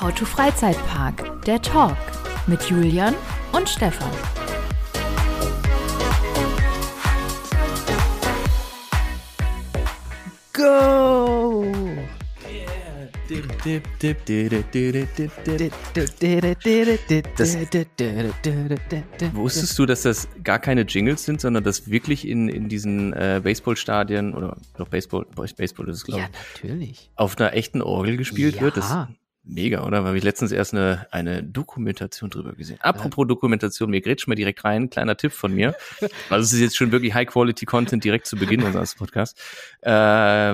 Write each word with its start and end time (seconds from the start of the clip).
How 0.00 0.12
to 0.14 0.24
Freizeitpark, 0.24 1.42
der 1.44 1.60
Talk 1.60 1.96
mit 2.46 2.62
Julian 2.64 3.14
und 3.52 3.68
Stefan. 3.68 4.10
Go! 10.52 11.64
Wusstest 19.32 19.78
du, 19.78 19.86
dass 19.86 20.02
das 20.02 20.28
gar 20.42 20.58
keine 20.58 20.82
Jingles 20.82 21.24
sind, 21.24 21.40
sondern 21.40 21.64
dass 21.64 21.90
wirklich 21.90 22.26
in, 22.26 22.48
in 22.48 22.68
diesen 22.68 23.12
äh, 23.12 23.40
Baseballstadien 23.42 24.34
oder 24.34 24.56
doch 24.76 24.88
Baseball, 24.88 25.26
Baseball 25.34 25.88
ist 25.88 25.96
es 25.96 26.04
glaube 26.04 26.20
Ja, 26.22 26.28
ich, 26.32 26.62
natürlich. 26.62 27.10
auf 27.16 27.38
einer 27.38 27.52
echten 27.54 27.82
Orgel 27.82 28.16
gespielt 28.16 28.56
Ja. 28.56 28.62
wird? 28.62 28.76
Das 28.76 28.90
mega, 29.48 29.84
oder? 29.84 30.04
Weil 30.04 30.16
ich 30.16 30.22
letztens 30.22 30.52
erst 30.52 30.74
eine, 30.74 31.06
eine 31.10 31.42
Dokumentation 31.42 32.30
drüber 32.30 32.52
gesehen. 32.52 32.78
Apropos 32.80 33.26
Dokumentation, 33.26 33.90
mir 33.90 34.00
grätscht 34.00 34.28
mal 34.28 34.34
direkt 34.34 34.64
rein, 34.64 34.90
kleiner 34.90 35.16
Tipp 35.16 35.32
von 35.32 35.52
mir. 35.52 35.74
Also 36.30 36.44
es 36.44 36.52
ist 36.52 36.60
jetzt 36.60 36.76
schon 36.76 36.92
wirklich 36.92 37.14
High-Quality-Content 37.14 38.04
direkt 38.04 38.26
zu 38.26 38.36
Beginn 38.36 38.62
unseres 38.62 38.94
Podcasts. 38.94 39.40
Äh, 39.80 39.90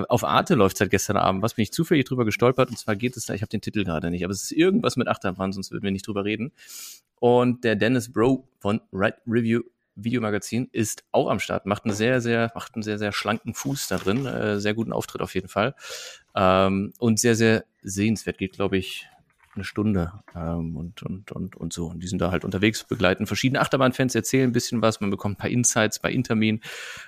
auf 0.09 0.25
Arte 0.25 0.55
läuft 0.55 0.77
seit 0.77 0.91
gestern 0.91 1.17
Abend. 1.17 1.43
Was 1.43 1.55
bin 1.55 1.65
ich 1.65 1.73
zufällig 1.73 2.05
drüber 2.05 2.25
gestolpert? 2.25 2.71
Und 2.71 2.79
zwar 2.79 2.97
geht 2.97 3.17
es 3.17 3.27
da, 3.27 3.35
ich 3.35 3.43
habe 3.43 3.51
den 3.51 3.61
Titel 3.61 3.85
gerade 3.85 4.11
nicht, 4.11 4.25
aber 4.25 4.33
es 4.33 4.43
ist 4.43 4.53
irgendwas 4.53 4.97
mit 4.97 5.09
Achterbahn, 5.09 5.53
sonst 5.53 5.73
würden 5.73 5.83
wir 5.83 5.91
nicht 5.91 6.07
drüber 6.07 6.25
reden. 6.25 6.53
Und 7.19 7.65
der 7.65 7.77
Dennis 7.77 8.13
Bro 8.13 8.49
von 8.61 8.81
Right 8.93 9.17
Review 9.27 9.63
Videomagazin 9.97 10.69
ist 10.73 11.05
auch 11.13 11.29
am 11.29 11.39
Start, 11.39 11.67
macht 11.67 11.85
einen 11.85 11.95
sehr, 11.95 12.21
sehr, 12.21 12.51
macht 12.55 12.75
einen 12.75 12.83
sehr, 12.83 12.99
sehr 12.99 13.13
schlanken 13.13 13.55
Fuß 13.55 13.89
da 13.89 13.99
drin, 13.99 14.27
äh, 14.27 14.59
sehr 14.59 14.75
guten 14.75 14.93
Auftritt 14.93 15.23
auf 15.23 15.35
jeden 15.35 15.49
Fall. 15.49 15.75
Ähm, 16.35 16.93
und 16.99 17.21
sehr, 17.21 17.37
sehr 17.37 17.65
sehenswert, 17.85 18.39
geht, 18.39 18.55
glaube 18.55 18.77
ich, 18.77 19.07
eine 19.55 19.65
Stunde 19.65 20.13
ähm, 20.35 20.77
und, 20.77 21.03
und, 21.03 21.31
und, 21.31 21.57
und 21.57 21.73
so. 21.73 21.87
Und 21.87 22.03
die 22.03 22.09
sind 22.09 22.21
da 22.21 22.31
halt 22.31 22.45
unterwegs, 22.45 22.85
begleiten 22.85 23.27
verschiedene 23.27 23.61
Achterbahnfans, 23.61 24.15
erzählen 24.15 24.51
ein 24.51 24.53
bisschen 24.53 24.83
was, 24.83 25.01
man 25.01 25.11
bekommt 25.11 25.35
ein 25.35 25.39
paar 25.39 25.51
Insights 25.51 26.01
bei 26.01 26.11
Intermin, 26.11 26.61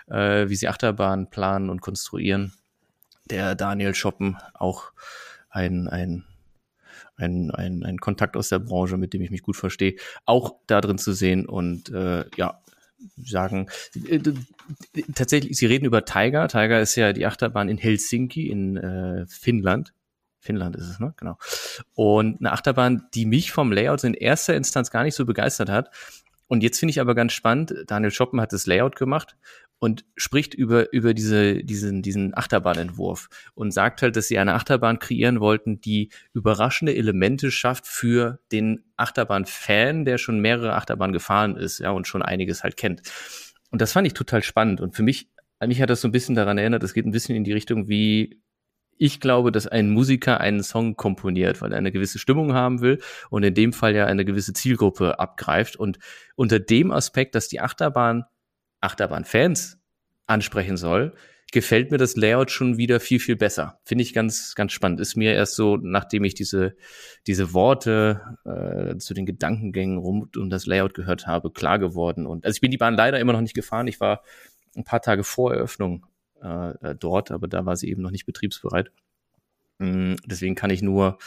äh, 0.09 0.49
wie 0.49 0.55
sie 0.55 0.69
Achterbahn 0.69 1.29
planen 1.29 1.71
und 1.71 1.81
konstruieren. 1.81 2.53
Der 3.29 3.57
Daniel 3.57 3.95
Schoppen, 3.95 4.37
auch 4.55 4.93
ein, 5.51 5.89
ein 5.89 6.25
ein, 7.19 7.51
ein, 7.51 7.83
ein 7.83 7.99
Kontakt 7.99 8.37
aus 8.37 8.51
der 8.51 8.59
Branche, 8.59 8.99
mit 8.99 9.15
dem 9.15 9.23
ich 9.23 9.31
mich 9.31 9.43
gut 9.43 9.57
verstehe, 9.57 9.97
auch 10.27 10.57
da 10.67 10.83
drin 10.83 10.99
zu 10.99 11.13
sehen 11.13 11.47
und 11.47 11.89
äh, 11.89 12.25
ja, 12.37 12.61
sagen, 13.17 13.69
äh, 14.09 14.21
tatsächlich, 15.15 15.57
sie 15.57 15.67
reden 15.67 15.87
über 15.87 16.05
Tiger. 16.05 16.49
Tiger 16.49 16.81
ist 16.81 16.95
ja 16.97 17.13
die 17.13 17.27
Achterbahn 17.27 17.69
in 17.69 17.79
Helsinki 17.79 18.49
in 18.49 18.77
äh, 18.77 19.27
Finnland. 19.29 19.93
Finnland 20.41 20.77
ist 20.77 20.89
es, 20.89 21.01
ne? 21.01 21.15
Genau. 21.17 21.39
Und 21.95 22.41
eine 22.41 22.53
Achterbahn, 22.53 23.07
die 23.15 23.27
mich 23.27 23.53
vom 23.53 23.73
Layout 23.73 24.05
in 24.05 24.15
erster 24.15 24.55
Instanz 24.55 24.91
gar 24.91 25.03
nicht 25.03 25.15
so 25.15 25.25
begeistert 25.25 25.69
hat. 25.69 25.91
Und 26.49 26.63
jetzt 26.63 26.79
finde 26.79 26.91
ich 26.91 27.01
aber 27.01 27.15
ganz 27.15 27.33
spannend, 27.33 27.75
Daniel 27.87 28.13
Schoppen 28.13 28.41
hat 28.41 28.53
das 28.53 28.67
Layout 28.67 28.95
gemacht 28.97 29.37
und 29.79 30.05
spricht 30.17 30.55
über, 30.55 30.93
über 30.93 31.13
diese, 31.13 31.63
diesen, 31.63 32.03
diesen 32.03 32.37
Achterbahnentwurf 32.37 33.29
und 33.55 33.73
sagt 33.73 34.03
halt, 34.03 34.17
dass 34.17 34.29
sie 34.29 34.39
eine 34.39 34.55
Achterbahn 34.55 34.99
kreieren 34.99 35.41
wollten, 35.41 35.81
die 35.81 36.11
überraschende 36.33 36.95
Elemente 36.95 37.51
schafft 37.51 37.87
für 37.87 38.39
den 38.53 38.85
Achterbahn-Fan, 38.97 40.05
der 40.05 40.19
schon 40.19 40.41
mehrere 40.41 40.75
Achterbahnen 40.75 41.13
gefahren 41.13 41.57
ist, 41.57 41.79
ja, 41.81 41.91
und 41.91 42.07
schon 42.07 42.23
einiges 42.23 42.63
halt 42.63 42.77
kennt. 42.77 43.03
Und 43.71 43.83
das 43.83 43.93
fand 43.93 44.07
ich 44.07 44.15
total 44.15 44.43
spannend. 44.43 44.81
Und 44.81 44.97
für 44.97 45.03
mich, 45.03 45.29
mich 45.65 45.83
hat 45.83 45.91
das 45.91 46.01
so 46.01 46.09
ein 46.09 46.13
bisschen 46.13 46.35
daran 46.35 46.57
erinnert, 46.57 46.83
es 46.83 46.95
geht 46.95 47.05
ein 47.05 47.13
bisschen 47.13 47.37
in 47.37 47.45
die 47.45 47.53
Richtung, 47.53 47.89
wie 47.89 48.41
ich 48.99 49.21
glaube, 49.21 49.53
dass 49.53 49.67
ein 49.67 49.91
Musiker 49.91 50.41
einen 50.41 50.63
Song 50.63 50.97
komponiert, 50.97 51.61
weil 51.61 51.73
er 51.73 51.79
eine 51.79 51.93
gewisse 51.93 52.19
Stimmung 52.19 52.55
haben 52.55 52.81
will 52.81 53.01
und 53.31 53.43
in 53.43 53.55
dem 53.55 53.73
Fall 53.73 53.95
ja 53.95 54.07
eine 54.07 54.25
gewisse 54.25 54.53
Zielgruppe 54.53 55.19
abgreift. 55.19 55.77
Und 55.77 55.99
unter 56.35 56.59
dem 56.59 56.91
Aspekt, 56.91 57.35
dass 57.35 57.49
die 57.49 57.61
Achterbahn 57.61 58.25
Achterbahn-Fans 58.81 59.79
ansprechen 60.27 60.77
soll, 60.77 61.15
gefällt 61.53 61.91
mir 61.91 61.99
das 61.99 62.17
Layout 62.17 62.51
schon 62.51 62.77
wieder 62.77 63.01
viel, 63.01 63.21
viel 63.21 63.37
besser. 63.37 63.79
Finde 63.85 64.03
ich 64.03 64.13
ganz, 64.13 64.55
ganz 64.55 64.73
spannend. 64.73 65.01
Ist 65.01 65.17
mir 65.17 65.33
erst 65.33 65.55
so, 65.55 65.77
nachdem 65.77 66.25
ich 66.25 66.35
diese, 66.35 66.77
diese 67.27 67.55
Worte 67.55 68.21
äh, 68.45 68.99
zu 68.99 69.15
den 69.15 69.27
Gedankengängen 69.27 69.99
rund 69.99 70.37
um 70.37 70.51
das 70.51 70.67
Layout 70.67 70.95
gehört 70.95 71.27
habe, 71.27 71.51
klar 71.51 71.79
geworden. 71.79 72.27
Und 72.27 72.45
also 72.45 72.57
ich 72.57 72.61
bin 72.61 72.71
die 72.71 72.79
Bahn 72.79 72.95
leider 72.95 73.21
immer 73.21 73.33
noch 73.33 73.41
nicht 73.41 73.55
gefahren. 73.55 73.87
Ich 73.87 74.01
war 74.01 74.23
ein 74.77 74.85
paar 74.85 75.01
Tage 75.01 75.25
vor 75.25 75.55
Eröffnung 75.55 76.07
äh, 76.41 76.95
dort, 76.95 77.31
aber 77.31 77.49
da 77.49 77.67
war 77.67 77.77
sie 77.77 77.89
eben 77.91 78.03
noch 78.03 78.11
nicht 78.11 78.27
betriebsbereit. 78.27 78.91
Mm, 79.79 80.15
Deswegen 80.25 80.55
kann 80.55 80.71
ich 80.71 80.83
nur 80.83 81.19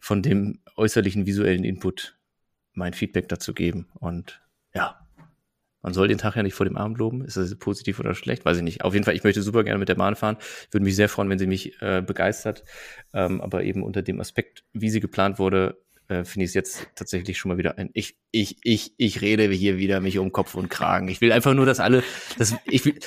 von 0.00 0.22
dem 0.22 0.60
äußerlichen 0.76 1.26
visuellen 1.26 1.64
Input 1.64 2.16
mein 2.72 2.92
Feedback 2.92 3.28
dazu 3.28 3.54
geben. 3.54 3.88
Und 3.94 4.42
ja, 4.74 5.04
man 5.82 5.92
soll 5.92 6.08
den 6.08 6.18
Tag 6.18 6.36
ja 6.36 6.42
nicht 6.42 6.54
vor 6.54 6.66
dem 6.66 6.76
Abend 6.76 6.98
loben. 6.98 7.24
Ist 7.24 7.36
das 7.36 7.54
positiv 7.56 8.00
oder 8.00 8.14
schlecht? 8.14 8.44
Weiß 8.44 8.56
ich 8.56 8.62
nicht. 8.62 8.82
Auf 8.84 8.94
jeden 8.94 9.04
Fall, 9.04 9.14
ich 9.14 9.22
möchte 9.22 9.42
super 9.42 9.64
gerne 9.64 9.78
mit 9.78 9.88
der 9.88 9.94
Bahn 9.94 10.16
fahren. 10.16 10.38
Würde 10.70 10.84
mich 10.84 10.96
sehr 10.96 11.08
freuen, 11.08 11.28
wenn 11.28 11.38
sie 11.38 11.46
mich 11.46 11.80
äh, 11.82 12.02
begeistert. 12.02 12.64
Ähm, 13.12 13.40
aber 13.40 13.64
eben 13.64 13.82
unter 13.82 14.02
dem 14.02 14.20
Aspekt, 14.20 14.64
wie 14.72 14.90
sie 14.90 15.00
geplant 15.00 15.38
wurde, 15.38 15.78
äh, 16.08 16.24
finde 16.24 16.44
ich 16.44 16.50
es 16.50 16.54
jetzt 16.54 16.88
tatsächlich 16.94 17.38
schon 17.38 17.50
mal 17.50 17.58
wieder 17.58 17.78
ein. 17.78 17.90
Ich, 17.92 18.16
ich, 18.30 18.58
ich, 18.62 18.94
ich 18.96 19.20
rede 19.20 19.48
hier 19.50 19.78
wieder 19.78 20.00
mich 20.00 20.18
um 20.18 20.32
Kopf 20.32 20.54
und 20.54 20.68
Kragen. 20.70 21.08
Ich 21.08 21.20
will 21.20 21.32
einfach 21.32 21.54
nur, 21.54 21.66
dass 21.66 21.80
alle, 21.80 22.02
dass 22.38 22.54
ich 22.64 22.84
will, 22.84 22.98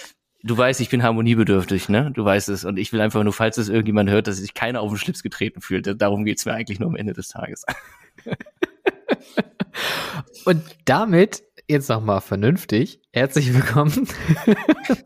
du 0.47 0.57
weißt, 0.57 0.81
ich 0.81 0.89
bin 0.89 1.03
harmoniebedürftig, 1.03 1.89
ne? 1.89 2.11
Du 2.13 2.25
weißt 2.25 2.49
es. 2.49 2.65
Und 2.65 2.77
ich 2.77 2.91
will 2.93 3.01
einfach 3.01 3.23
nur, 3.23 3.33
falls 3.33 3.57
es 3.57 3.69
irgendjemand 3.69 4.09
hört, 4.09 4.27
dass 4.27 4.37
sich 4.37 4.53
keiner 4.53 4.81
auf 4.81 4.91
den 4.91 4.97
Schlips 4.97 5.21
getreten 5.21 5.61
fühlt. 5.61 6.01
Darum 6.01 6.25
geht's 6.25 6.45
mir 6.45 6.53
eigentlich 6.53 6.79
nur 6.79 6.89
am 6.89 6.95
Ende 6.95 7.13
des 7.13 7.29
Tages. 7.29 7.65
Und 10.45 10.63
damit 10.85 11.43
jetzt 11.67 11.89
nochmal 11.89 12.21
vernünftig. 12.21 13.01
Herzlich 13.11 13.53
willkommen 13.53 13.91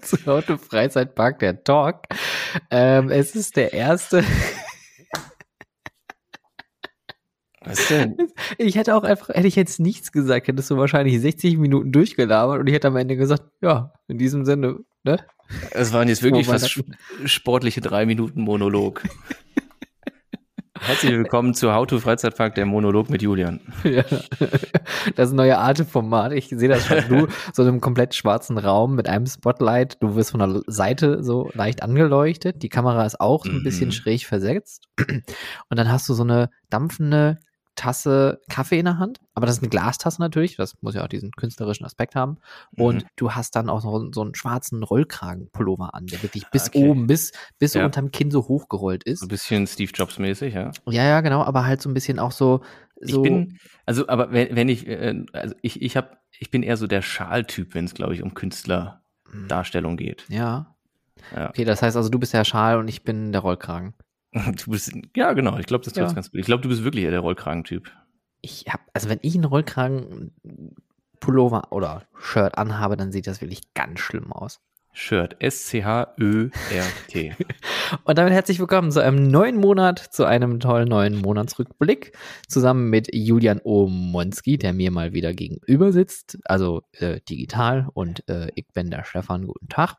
zu 0.02 0.18
Auto 0.28 0.58
Freizeitpark 0.58 1.40
der 1.40 1.64
Talk. 1.64 2.04
Ähm, 2.70 3.10
es 3.10 3.36
ist 3.36 3.58
der 3.58 3.74
erste. 3.74 4.24
Was 7.64 7.88
denn? 7.88 8.18
Ich 8.58 8.76
hätte 8.76 8.96
auch 8.96 9.04
einfach, 9.04 9.30
hätte 9.30 9.48
ich 9.48 9.56
jetzt 9.56 9.80
nichts 9.80 10.12
gesagt, 10.12 10.48
hättest 10.48 10.72
du 10.72 10.78
wahrscheinlich 10.78 11.20
60 11.20 11.58
Minuten 11.58 11.92
durchgelabert 11.92 12.60
und 12.60 12.68
ich 12.68 12.74
hätte 12.74 12.88
am 12.88 12.96
Ende 12.96 13.18
gesagt, 13.18 13.44
ja, 13.62 13.94
in 14.08 14.18
diesem 14.18 14.46
Sinne, 14.46 14.80
ne? 15.04 15.18
Es 15.72 15.92
waren 15.94 16.08
jetzt 16.08 16.24
wirklich 16.24 16.48
fast 16.48 16.66
sp- 16.72 16.88
sportliche 17.26 17.82
drei 17.82 18.06
Minuten 18.06 18.42
Monolog. 18.42 19.04
Herzlich 20.80 21.12
willkommen 21.12 21.54
zu 21.54 21.74
How 21.74 21.86
to 21.86 22.00
Freizeitpark, 22.00 22.56
der 22.56 22.66
Monolog 22.66 23.10
mit 23.12 23.22
Julian. 23.22 23.60
Ja. 23.84 24.04
Das 25.16 25.32
neue 25.32 25.60
Arte-Format. 25.60 26.32
Ich 26.32 26.48
sehe 26.50 26.70
das 26.70 26.88
schon. 26.88 27.04
Du, 27.08 27.28
so 27.54 27.62
in 27.62 27.68
einem 27.68 27.82
komplett 27.82 28.16
schwarzen 28.16 28.58
Raum 28.58 28.96
mit 28.96 29.08
einem 29.08 29.28
Spotlight. 29.28 30.02
Du 30.02 30.16
wirst 30.16 30.32
von 30.32 30.40
der 30.40 30.62
Seite 30.66 31.22
so 31.24 31.52
leicht 31.54 31.84
angeleuchtet. 31.84 32.64
Die 32.64 32.70
Kamera 32.70 33.06
ist 33.06 33.20
auch 33.22 33.46
ein 33.46 33.60
Mhm. 33.60 33.64
bisschen 33.64 33.92
schräg 33.92 34.26
versetzt. 34.26 34.86
Und 34.98 35.78
dann 35.78 35.92
hast 35.92 36.10
du 36.10 36.16
so 36.16 36.24
eine 36.24 36.50
dampfende 36.72 37.38
Tasse 37.76 38.42
Kaffee 38.50 38.80
in 38.80 38.86
der 38.86 39.00
Hand. 39.00 39.20
Aber 39.34 39.46
das 39.46 39.56
ist 39.58 39.62
eine 39.64 39.70
Glastasse 39.70 40.22
natürlich. 40.22 40.58
Das 40.58 40.76
muss 40.82 40.94
ja 40.96 41.04
auch 41.04 41.08
diesen 41.08 41.32
künstlerischen 41.32 41.86
Aspekt 41.86 42.16
haben. 42.16 42.38
Und 42.76 43.04
Mhm. 43.04 43.08
du 43.16 43.32
hast 43.32 43.56
dann 43.56 43.70
auch 43.70 43.84
noch 43.84 44.10
so 44.14 44.22
einen 44.22 44.36
schwarzen 44.36 44.84
Rollkragenpullover 44.84 45.94
an, 45.96 46.06
der 46.08 46.22
wirklich 46.22 46.44
bis 46.52 46.68
Okay. 46.68 46.88
oben, 46.90 47.08
bis, 47.08 47.32
bis 47.60 47.74
Ja. 47.74 47.86
unterm 47.86 48.12
Kinn 48.12 48.30
so 48.32 48.48
hochgerollt 48.48 49.04
ist. 49.06 49.20
So 49.20 49.26
ein 49.26 49.30
bisschen 49.30 49.68
Steve 49.68 49.92
Jobs 49.94 50.20
mäßig, 50.20 50.54
ja. 50.54 50.72
Ja, 50.88 51.04
ja, 51.04 51.22
genau. 51.22 51.44
Aber 51.44 51.66
halt 51.66 51.82
so 51.82 51.90
ein 51.90 51.94
bisschen 51.94 52.20
auch 52.20 52.32
so, 52.34 52.62
so 53.02 53.18
Ich 53.18 53.30
bin, 53.30 53.58
also, 53.86 54.08
aber 54.08 54.32
wenn, 54.32 54.56
wenn 54.56 54.70
ich, 54.70 54.86
äh, 54.88 55.24
also 55.34 55.56
ich, 55.62 55.82
ich 55.82 55.96
habe, 55.98 56.18
ich 56.38 56.52
bin 56.52 56.64
eher 56.64 56.78
so 56.78 56.88
der 56.88 57.02
Schaltyp, 57.02 57.74
wenn 57.74 57.86
es, 57.86 57.94
glaube 57.94 58.14
ich, 58.14 58.22
um 58.22 58.34
Künstlerdarstellung 58.34 59.98
geht. 59.98 60.26
ja. 60.30 60.68
Ja. 61.36 61.50
Okay, 61.50 61.66
das 61.66 61.84
heißt 61.84 61.96
also, 61.96 62.10
du 62.10 62.18
bist 62.18 62.34
der 62.34 62.44
Schal 62.44 62.80
und 62.80 62.88
ich 62.88 63.04
bin 63.04 63.32
der 63.32 63.42
Rollkragen. 63.42 63.94
Du 64.64 64.72
bist, 64.72 64.92
ja, 65.16 65.34
genau. 65.34 65.58
Ich 65.58 65.66
glaube, 65.66 65.84
das 65.84 65.94
trifft 65.94 66.10
Ja. 66.10 66.14
ganz 66.14 66.32
gut. 66.32 66.40
Ich 66.40 66.46
glaube, 66.46 66.64
du 66.64 66.70
bist 66.70 66.84
wirklich 66.84 67.04
eher 67.04 67.12
der 67.12 67.20
Rollkragentyp. 67.20 67.92
Ich 68.42 68.66
hab, 68.70 68.80
also 68.94 69.10
wenn 69.10 69.20
ich 69.22 69.36
einen 69.36 69.46
Rollkragen 69.46 70.34
Pullover 71.20 71.72
oder 71.72 72.04
Shirt 72.18 72.58
anhabe, 72.58 72.98
dann 72.98 73.12
sieht 73.12 73.28
das 73.28 73.42
wirklich 73.42 73.74
ganz 73.74 74.00
schlimm 74.00 74.32
aus. 74.32 74.60
Shirt. 74.94 75.38
S-C-H-Ö-R-T. 75.40 77.36
Und 78.04 78.18
damit 78.18 78.34
herzlich 78.34 78.60
willkommen 78.60 78.92
zu 78.92 79.00
einem 79.02 79.24
neuen 79.30 79.56
Monat, 79.56 80.00
zu 80.00 80.26
einem 80.26 80.60
tollen 80.60 80.90
neuen 80.90 81.16
Monatsrückblick, 81.18 82.18
zusammen 82.48 82.90
mit 82.90 83.08
Julian 83.14 83.62
Omonski, 83.64 84.58
der 84.58 84.74
mir 84.74 84.92
mal 84.92 85.14
wieder 85.14 85.34
gegenüber 85.34 85.94
sitzt, 85.94 86.40
also 86.44 86.82
äh, 86.92 87.22
digital 87.22 87.88
und 87.94 88.28
äh, 88.28 88.50
ich 88.56 88.68
bin 88.74 88.90
der 88.92 89.06
Stefan, 89.06 89.48
guten 89.48 89.70
Tag. 89.70 89.96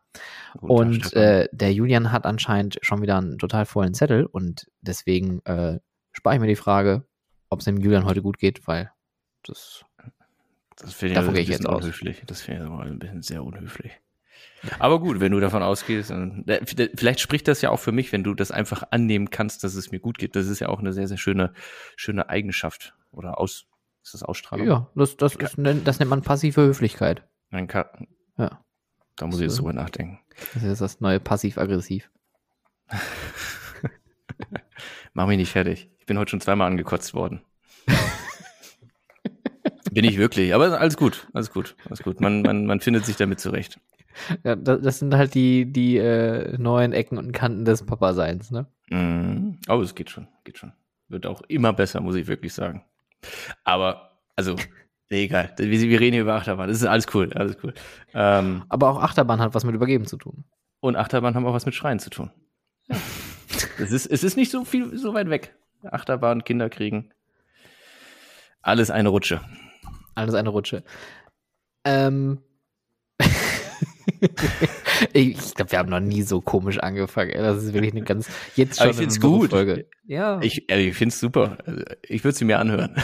Guten 0.58 0.76
Tag, 0.76 0.86
und 0.86 0.94
Stefan. 1.06 1.22
äh, 1.22 1.48
der 1.52 1.72
Julian 1.72 2.12
hat 2.12 2.26
anscheinend 2.26 2.78
schon 2.82 3.00
wieder 3.00 3.16
einen 3.16 3.38
total 3.38 3.64
vollen 3.64 3.94
Zettel 3.94 4.26
und 4.26 4.70
deswegen 4.82 5.40
äh, 5.46 5.78
spare 6.12 6.34
ich 6.36 6.40
mir 6.42 6.48
die 6.48 6.56
Frage, 6.56 7.06
ob 7.48 7.60
es 7.60 7.64
dem 7.64 7.78
Julian 7.78 8.04
heute 8.04 8.20
gut 8.20 8.38
geht, 8.38 8.66
weil 8.66 8.90
das 9.42 9.86
das 10.76 10.92
finde 10.92 11.14
ich 11.14 11.18
ein 11.18 11.36
ich 11.36 11.48
jetzt 11.48 11.48
bisschen 11.48 11.66
aus. 11.66 11.82
unhöflich. 11.84 12.22
Das 12.26 12.42
finde 12.42 12.64
ich 12.64 12.70
aber 12.70 12.82
ein 12.82 12.98
bisschen 12.98 13.22
sehr 13.22 13.42
unhöflich. 13.42 14.01
Aber 14.78 15.00
gut, 15.00 15.20
wenn 15.20 15.32
du 15.32 15.40
davon 15.40 15.62
ausgehst, 15.62 16.12
vielleicht 16.94 17.20
spricht 17.20 17.48
das 17.48 17.62
ja 17.62 17.70
auch 17.70 17.80
für 17.80 17.92
mich, 17.92 18.12
wenn 18.12 18.22
du 18.22 18.34
das 18.34 18.50
einfach 18.50 18.84
annehmen 18.90 19.30
kannst, 19.30 19.64
dass 19.64 19.74
es 19.74 19.90
mir 19.90 19.98
gut 19.98 20.18
geht. 20.18 20.36
Das 20.36 20.46
ist 20.46 20.60
ja 20.60 20.68
auch 20.68 20.78
eine 20.78 20.92
sehr, 20.92 21.08
sehr 21.08 21.16
schöne, 21.16 21.52
schöne 21.96 22.28
Eigenschaft 22.28 22.94
oder 23.10 23.38
aus, 23.38 23.66
ist 24.02 24.14
das 24.14 24.22
Ausstrahlung? 24.22 24.66
Ja, 24.66 24.90
das, 24.94 25.16
das, 25.16 25.34
ist, 25.34 25.56
das 25.56 25.98
nennt 25.98 26.10
man 26.10 26.22
passive 26.22 26.62
Höflichkeit. 26.62 27.26
Ein 27.50 27.66
Ka 27.66 27.90
ja. 28.38 28.64
Da 29.16 29.26
muss 29.26 29.36
ich 29.36 29.42
jetzt 29.42 29.58
drüber 29.58 29.72
nachdenken. 29.72 30.20
Das 30.54 30.62
ist 30.62 30.80
das 30.80 31.00
neue 31.00 31.20
passiv-aggressiv. 31.20 32.10
Mach 35.12 35.26
mich 35.26 35.36
nicht 35.36 35.52
fertig. 35.52 35.90
Ich 35.98 36.06
bin 36.06 36.18
heute 36.18 36.30
schon 36.30 36.40
zweimal 36.40 36.66
angekotzt 36.68 37.14
worden. 37.14 37.42
bin 39.92 40.04
ich 40.04 40.18
wirklich. 40.18 40.54
Aber 40.54 40.80
alles 40.80 40.96
gut, 40.96 41.28
alles 41.32 41.52
gut, 41.52 41.76
alles 41.86 42.02
gut. 42.02 42.20
Man, 42.20 42.42
man, 42.42 42.66
man 42.66 42.80
findet 42.80 43.04
sich 43.04 43.16
damit 43.16 43.40
zurecht. 43.40 43.78
Ja, 44.44 44.56
das, 44.56 44.98
sind 44.98 45.14
halt 45.14 45.34
die, 45.34 45.70
die 45.70 45.96
äh, 45.96 46.56
neuen 46.58 46.92
Ecken 46.92 47.18
und 47.18 47.32
Kanten 47.32 47.64
des 47.64 47.84
Papa-Seins, 47.84 48.50
ne? 48.50 48.66
Mm, 48.90 49.58
aber 49.66 49.82
es 49.82 49.94
geht 49.94 50.10
schon, 50.10 50.28
geht 50.44 50.58
schon. 50.58 50.72
Wird 51.08 51.26
auch 51.26 51.42
immer 51.48 51.72
besser, 51.72 52.00
muss 52.00 52.16
ich 52.16 52.26
wirklich 52.26 52.52
sagen. 52.52 52.84
Aber, 53.64 54.10
also, 54.36 54.56
egal. 55.08 55.52
Wir, 55.56 55.70
wir 55.70 56.00
reden 56.00 56.14
hier 56.14 56.22
über 56.22 56.34
Achterbahn. 56.34 56.68
Das 56.68 56.78
ist 56.78 56.86
alles 56.86 57.06
cool, 57.14 57.32
alles 57.34 57.56
cool. 57.62 57.74
Ähm, 58.14 58.64
aber 58.68 58.90
auch 58.90 59.02
Achterbahn 59.02 59.40
hat 59.40 59.54
was 59.54 59.64
mit 59.64 59.74
Übergeben 59.74 60.06
zu 60.06 60.16
tun. 60.16 60.44
Und 60.80 60.96
Achterbahn 60.96 61.34
haben 61.34 61.46
auch 61.46 61.54
was 61.54 61.66
mit 61.66 61.74
Schreien 61.74 61.98
zu 61.98 62.10
tun. 62.10 62.30
Ja. 62.88 62.96
es, 63.78 63.92
ist, 63.92 64.06
es 64.06 64.24
ist 64.24 64.36
nicht 64.36 64.50
so 64.50 64.64
viel, 64.64 64.96
so 64.98 65.14
weit 65.14 65.30
weg. 65.30 65.54
Achterbahn, 65.84 66.44
Kinder 66.44 66.68
kriegen. 66.68 67.10
Alles 68.62 68.90
eine 68.90 69.08
Rutsche. 69.08 69.40
Alles 70.14 70.34
eine 70.34 70.50
Rutsche. 70.50 70.82
Ähm, 71.84 72.38
ich 75.12 75.54
glaube, 75.54 75.72
wir 75.72 75.78
haben 75.78 75.90
noch 75.90 76.00
nie 76.00 76.22
so 76.22 76.40
komisch 76.40 76.78
angefangen. 76.78 77.32
Das 77.34 77.62
ist 77.62 77.72
wirklich 77.72 77.92
eine 77.92 78.02
ganz 78.02 78.28
jetzt 78.56 78.78
schon 78.78 78.84
Aber 78.84 78.90
ich 78.90 78.96
find's 78.96 79.20
gut. 79.20 79.50
Folge. 79.50 79.86
Ja. 80.04 80.40
Ich, 80.42 80.68
ich 80.68 80.96
finde 80.96 81.12
es 81.12 81.20
super. 81.20 81.58
Ich 82.02 82.24
würde 82.24 82.36
sie 82.36 82.44
mir 82.44 82.58
anhören. 82.58 82.96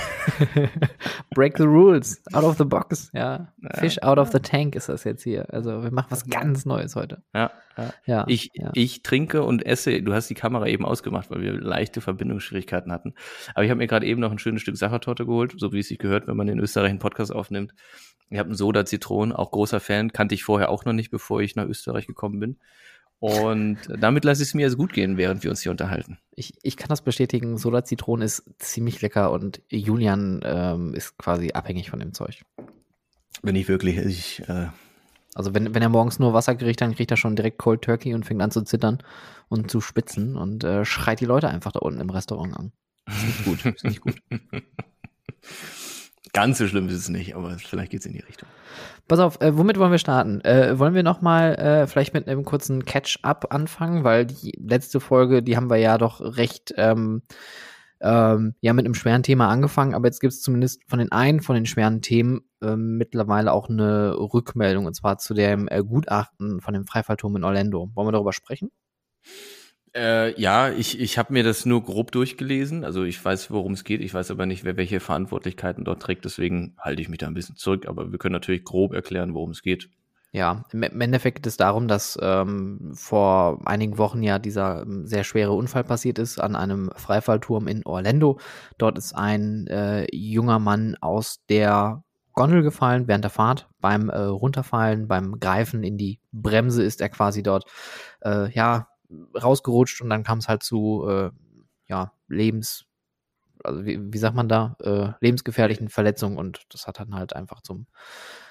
Break 1.35 1.57
the 1.57 1.65
rules, 1.65 2.21
out 2.33 2.45
of 2.45 2.59
the 2.59 2.65
box. 2.65 3.11
Ja. 3.15 3.53
ja. 3.63 3.71
Fish 3.81 4.03
out 4.03 4.19
of 4.19 4.31
the 4.33 4.41
tank 4.41 4.75
ist 4.75 4.89
das 4.89 5.05
jetzt 5.05 5.23
hier. 5.23 5.53
Also 5.53 5.83
wir 5.83 5.93
machen 5.93 6.09
was 6.11 6.29
ganz 6.29 6.67
Neues 6.67 6.97
heute. 6.97 7.23
Ja. 7.35 7.53
ja. 7.77 7.95
ja. 8.05 8.25
Ich, 8.29 8.51
ja. 8.55 8.73
ich 8.75 9.03
trinke 9.03 9.43
und 9.43 9.65
esse. 9.65 10.03
Du 10.03 10.13
hast 10.13 10.29
die 10.29 10.35
Kamera 10.35 10.67
eben 10.67 10.85
ausgemacht, 10.85 11.31
weil 11.31 11.41
wir 11.41 11.53
leichte 11.53 12.01
Verbindungsschwierigkeiten 12.01 12.93
hatten. 12.93 13.15
Aber 13.55 13.65
ich 13.65 13.71
habe 13.71 13.79
mir 13.79 13.87
gerade 13.87 14.07
eben 14.07 14.21
noch 14.21 14.33
ein 14.33 14.39
schönes 14.39 14.63
Stück 14.63 14.77
Sachertorte 14.77 15.25
geholt, 15.25 15.55
so 15.57 15.73
wie 15.73 15.81
es 15.81 15.89
sich 15.89 15.99
gehört, 15.99 16.27
wenn 16.27 16.37
man 16.37 16.49
in 16.49 16.59
Österreich 16.59 16.91
einen 16.91 16.99
Podcast 16.99 17.33
aufnimmt. 17.33 17.73
Ich 18.31 18.39
habe 18.39 18.49
einen 18.49 18.57
Soda 18.57 18.85
Zitronen, 18.85 19.35
auch 19.35 19.51
großer 19.51 19.81
Fan, 19.81 20.13
kannte 20.13 20.35
ich 20.35 20.45
vorher 20.45 20.71
auch 20.71 20.85
noch 20.85 20.93
nicht, 20.93 21.11
bevor 21.11 21.41
ich 21.41 21.57
nach 21.57 21.67
Österreich 21.67 22.07
gekommen 22.07 22.41
bin. 22.41 22.59
Und 23.21 23.79
damit 23.99 24.25
lasse 24.25 24.43
ich 24.43 24.49
es 24.49 24.55
mir 24.55 24.63
jetzt 24.63 24.77
gut 24.77 24.93
gehen, 24.93 25.17
während 25.17 25.43
wir 25.43 25.51
uns 25.51 25.61
hier 25.63 25.73
unterhalten. 25.73 26.19
Ich, 26.37 26.55
ich 26.63 26.77
kann 26.77 26.89
das 26.89 27.03
bestätigen, 27.03 27.59
Soda 27.59 27.85
Zitronen 27.85 28.25
ist 28.25 28.45
ziemlich 28.59 29.03
lecker 29.03 29.33
und 29.33 29.61
Julian 29.71 30.41
ähm, 30.45 30.95
ist 30.95 31.19
quasi 31.19 31.51
abhängig 31.53 31.91
von 31.91 31.99
dem 31.99 32.15
Zeug. 32.15 32.43
Wenn 33.43 33.57
ich 33.57 33.69
wirklich, 33.69 33.99
ich, 33.99 34.49
äh 34.49 34.69
also 35.35 35.55
wenn, 35.55 35.75
wenn 35.75 35.83
er 35.83 35.89
morgens 35.89 36.19
nur 36.19 36.33
Wasser 36.33 36.55
kriegt, 36.55 36.81
dann 36.81 36.95
kriegt 36.95 37.11
er 37.11 37.17
schon 37.17 37.37
direkt 37.37 37.59
Cold 37.59 37.83
Turkey 37.83 38.15
und 38.15 38.25
fängt 38.25 38.43
an 38.43 38.51
zu 38.51 38.63
zittern 38.63 38.99
und 39.49 39.71
zu 39.71 39.81
spitzen 39.81 40.37
und 40.37 40.65
äh, 40.65 40.85
schreit 40.85 41.21
die 41.21 41.27
Leute 41.27 41.49
einfach 41.49 41.73
da 41.73 41.81
unten 41.81 42.01
im 42.01 42.11
Restaurant 42.11 42.57
an. 42.57 42.73
Ist 43.07 43.25
nicht 43.25 43.45
gut, 43.45 43.67
ist 43.67 43.85
nicht 43.85 44.01
gut. 44.01 44.23
Ganz 46.33 46.59
so 46.59 46.67
schlimm 46.67 46.89
ist 46.89 46.95
es 46.95 47.09
nicht, 47.09 47.35
aber 47.35 47.59
vielleicht 47.59 47.91
geht 47.91 48.01
es 48.01 48.07
in 48.07 48.13
die 48.13 48.21
Richtung. 48.21 48.49
Pass 49.07 49.19
auf, 49.19 49.41
äh, 49.41 49.57
womit 49.57 49.79
wollen 49.79 49.91
wir 49.91 49.99
starten? 49.99 50.41
Äh, 50.43 50.79
wollen 50.79 50.95
wir 50.95 51.03
nochmal 51.03 51.55
äh, 51.55 51.87
vielleicht 51.87 52.13
mit 52.13 52.29
einem 52.29 52.45
kurzen 52.45 52.85
Catch-up 52.85 53.53
anfangen, 53.53 54.05
weil 54.05 54.27
die 54.27 54.53
letzte 54.59 55.01
Folge, 55.01 55.43
die 55.43 55.57
haben 55.57 55.71
wir 55.71 55.79
ja 55.79 55.97
doch 55.97 56.21
recht, 56.21 56.75
ähm, 56.77 57.23
ähm, 58.01 58.55
ja, 58.61 58.73
mit 58.75 58.85
einem 58.85 58.95
schweren 58.95 59.23
Thema 59.23 59.49
angefangen, 59.49 59.95
aber 59.95 60.07
jetzt 60.07 60.21
gibt 60.21 60.33
es 60.33 60.43
zumindest 60.43 60.83
von 60.87 60.99
den 60.99 61.11
einen 61.11 61.41
von 61.41 61.55
den 61.55 61.67
schweren 61.67 62.03
Themen 62.03 62.43
äh, 62.63 62.77
mittlerweile 62.77 63.53
auch 63.53 63.69
eine 63.69 64.15
Rückmeldung, 64.17 64.87
und 64.87 64.95
zwar 64.95 65.19
zu 65.19 65.35
dem 65.35 65.69
äh, 65.69 65.83
Gutachten 65.83 66.61
von 66.61 66.75
dem 66.75 66.87
Freifallturm 66.87 67.37
in 67.37 67.45
Orlando. 67.45 67.91
Wollen 67.95 68.09
wir 68.09 68.13
darüber 68.13 68.33
sprechen? 68.33 68.71
Äh, 69.95 70.39
ja, 70.41 70.71
ich, 70.71 71.01
ich 71.01 71.19
habe 71.19 71.33
mir 71.33 71.43
das 71.43 71.67
nur 71.67 71.83
grob 71.83 72.13
durchgelesen. 72.13 72.85
Also 72.85 73.05
ich 73.05 73.23
weiß, 73.25 73.51
worum 73.51 73.73
es 73.73 73.85
geht. 73.85 74.01
Ich 74.01 74.15
weiß 74.15 74.31
aber 74.31 74.47
nicht, 74.47 74.65
wer 74.65 74.77
welche 74.77 75.01
Verantwortlichkeiten 75.01 75.85
dort 75.85 76.03
trägt. 76.03 76.25
Deswegen 76.25 76.75
halte 76.79 77.03
ich 77.03 77.09
mich 77.09 77.19
da 77.19 77.27
ein 77.27 77.35
bisschen 77.35 77.57
zurück. 77.57 77.87
Aber 77.87 78.11
wir 78.11 78.19
können 78.19 78.33
natürlich 78.35 78.65
grob 78.65 78.93
erklären, 78.93 79.35
worum 79.35 79.51
es 79.51 79.63
geht. 79.63 79.89
Ja, 80.31 80.65
im 80.73 80.83
Endeffekt 81.01 81.39
geht 81.39 81.47
es 81.47 81.57
darum, 81.57 81.89
dass 81.89 82.19
ähm, 82.21 82.93
vor 82.95 83.61
einigen 83.65 83.97
Wochen 83.97 84.23
ja 84.23 84.39
dieser 84.39 84.83
ähm, 84.83 85.07
sehr 85.07 85.25
schwere 85.25 85.53
Unfall 85.53 85.85
passiert 85.85 86.19
ist 86.19 86.39
an 86.39 86.55
einem 86.55 86.91
Freifallturm 86.97 87.67
in 87.67 87.85
Orlando. 87.87 88.39
Dort 88.77 88.99
ist 88.99 89.15
ein 89.15 89.67
äh, 89.69 90.07
junger 90.15 90.59
Mann 90.59 90.97
aus 91.01 91.41
der 91.49 92.03
Gondel 92.35 92.63
gefallen 92.63 93.09
während 93.09 93.25
der 93.25 93.31
Fahrt. 93.31 93.69
Beim 93.81 94.11
äh, 94.11 94.19
Runterfallen, 94.19 95.09
beim 95.09 95.41
Greifen 95.41 95.83
in 95.83 95.97
die 95.97 96.21
Bremse 96.31 96.83
ist 96.83 97.01
er 97.01 97.09
quasi 97.09 97.43
dort 97.43 97.65
äh, 98.21 98.53
ja 98.53 98.89
rausgerutscht 99.35 100.01
und 100.01 100.11
dann 100.11 100.25
kam 100.25 100.39
es 100.39 100.49
halt 100.49 100.63
zu 100.63 101.07
äh, 101.09 101.31
ja, 101.89 102.13
Lebens, 102.29 102.85
also 103.65 103.85
wie, 103.85 103.99
wie 104.01 104.19
sagt 104.19 104.37
man 104.37 104.49
da, 104.49 104.77
äh, 104.81 105.13
lebensgefährlichen 105.21 105.89
Verletzungen 105.89 106.37
und 106.37 106.67
das 106.71 106.87
hat 106.87 107.01
dann 107.01 107.15
halt 107.15 107.35
einfach 107.35 107.63
zum, 107.63 107.87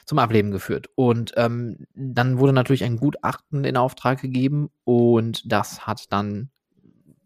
zum 0.06 0.20
Ableben 0.20 0.52
geführt. 0.52 0.90
Und 0.96 1.34
ähm, 1.38 1.86
dann 1.94 2.40
wurde 2.40 2.54
natürlich 2.54 2.84
ein 2.84 2.98
Gutachten 2.98 3.64
in 3.64 3.78
Auftrag 3.78 4.22
gegeben 4.22 4.70
und 4.84 5.52
das 5.52 5.86
hat 5.86 6.12
dann 6.12 6.50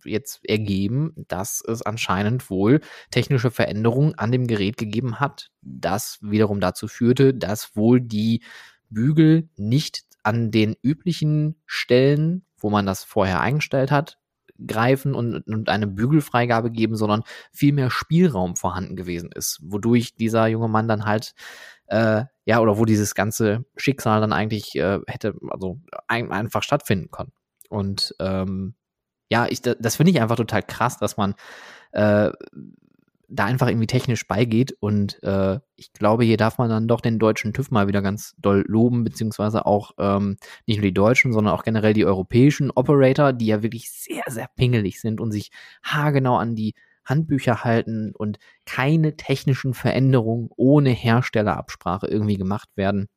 jetzt 0.04 0.48
ergeben, 0.48 1.14
dass 1.28 1.62
es 1.66 1.82
anscheinend 1.82 2.50
wohl 2.50 2.82
technische 3.12 3.52
Veränderungen 3.52 4.16
an 4.16 4.32
dem 4.32 4.48
Gerät 4.48 4.78
gegeben 4.78 5.20
hat, 5.20 5.52
das 5.62 6.18
wiederum 6.22 6.60
dazu 6.60 6.88
führte, 6.88 7.34
dass 7.34 7.76
wohl 7.76 8.02
die 8.02 8.42
Bügel 8.90 9.50
nicht 9.58 10.04
an 10.24 10.52
den 10.52 10.76
üblichen 10.82 11.62
Stellen 11.66 12.46
wo 12.62 12.70
man 12.70 12.86
das 12.86 13.04
vorher 13.04 13.42
eingestellt 13.42 13.92
hat, 13.92 14.18
greifen 14.66 15.16
und, 15.16 15.48
und 15.48 15.70
eine 15.70 15.88
Bügelfreigabe 15.88 16.72
geben, 16.72 16.96
sondern 16.96 17.24
viel 17.52 17.74
mehr 17.74 17.90
Spielraum 17.90 18.56
vorhanden 18.56 18.96
gewesen 18.96 19.30
ist, 19.34 19.60
wodurch 19.64 20.16
dieser 20.16 20.48
junge 20.48 20.68
Mann 20.68 20.88
dann 20.88 21.06
halt 21.06 21.34
äh, 21.88 22.26
ja 22.46 22.60
oder 22.60 22.78
wo 22.78 22.86
dieses 22.86 23.16
ganze 23.16 23.66
Schicksal 23.76 24.22
dann 24.22 24.34
eigentlich 24.34 24.76
äh, 24.76 25.00
hätte 25.08 25.36
also 25.50 25.80
ein, 26.08 26.32
einfach 26.32 26.64
stattfinden 26.64 27.10
können. 27.12 27.32
Und 27.70 28.16
ähm, 28.20 28.76
ja, 29.30 29.48
ich, 29.48 29.62
das 29.62 29.96
finde 29.96 30.12
ich 30.12 30.22
einfach 30.22 30.36
total 30.36 30.62
krass, 30.62 30.98
dass 30.98 31.18
man 31.18 31.36
äh, 31.94 32.32
da 33.32 33.46
einfach 33.46 33.68
irgendwie 33.68 33.88
technisch 33.88 34.28
beigeht. 34.28 34.76
Und 34.80 35.22
äh, 35.24 35.60
ich 35.76 35.94
glaube, 35.94 36.24
hier 36.24 36.38
darf 36.38 36.58
man 36.58 36.70
dann 36.70 36.88
doch 36.88 37.02
den 37.02 37.18
deutschen 37.18 37.54
TÜV 37.54 37.72
mal 37.72 37.88
wieder 37.88 38.02
ganz 38.02 38.36
doll 38.38 38.64
loben, 38.68 39.04
beziehungsweise 39.04 39.66
auch 39.66 39.92
ähm, 39.98 40.38
nicht 40.66 40.78
nur 40.78 40.86
die 40.86 40.94
deutschen, 40.94 41.34
sondern 41.34 41.54
auch 41.54 41.64
generell 41.64 41.94
die 41.94 42.06
europäischen 42.06 42.72
Operator, 42.72 43.34
die 43.34 43.48
ja 43.48 43.64
wirklich 43.64 43.92
sehr, 43.92 44.24
sehr 44.28 44.48
pingelig 44.56 45.00
sind 45.00 45.22
und 45.22 45.32
sich 45.32 45.52
haargenau 45.84 46.38
an 46.38 46.56
die 46.56 46.74
Handbücher 47.06 47.64
halten 47.64 48.14
und 48.16 48.38
keine 48.66 49.16
technischen 49.18 49.74
Veränderungen 49.74 50.50
ohne 50.56 50.92
Herstellerabsprache 50.92 52.08
irgendwie 52.08 52.38
gemacht 52.38 52.70
werden 52.76 53.08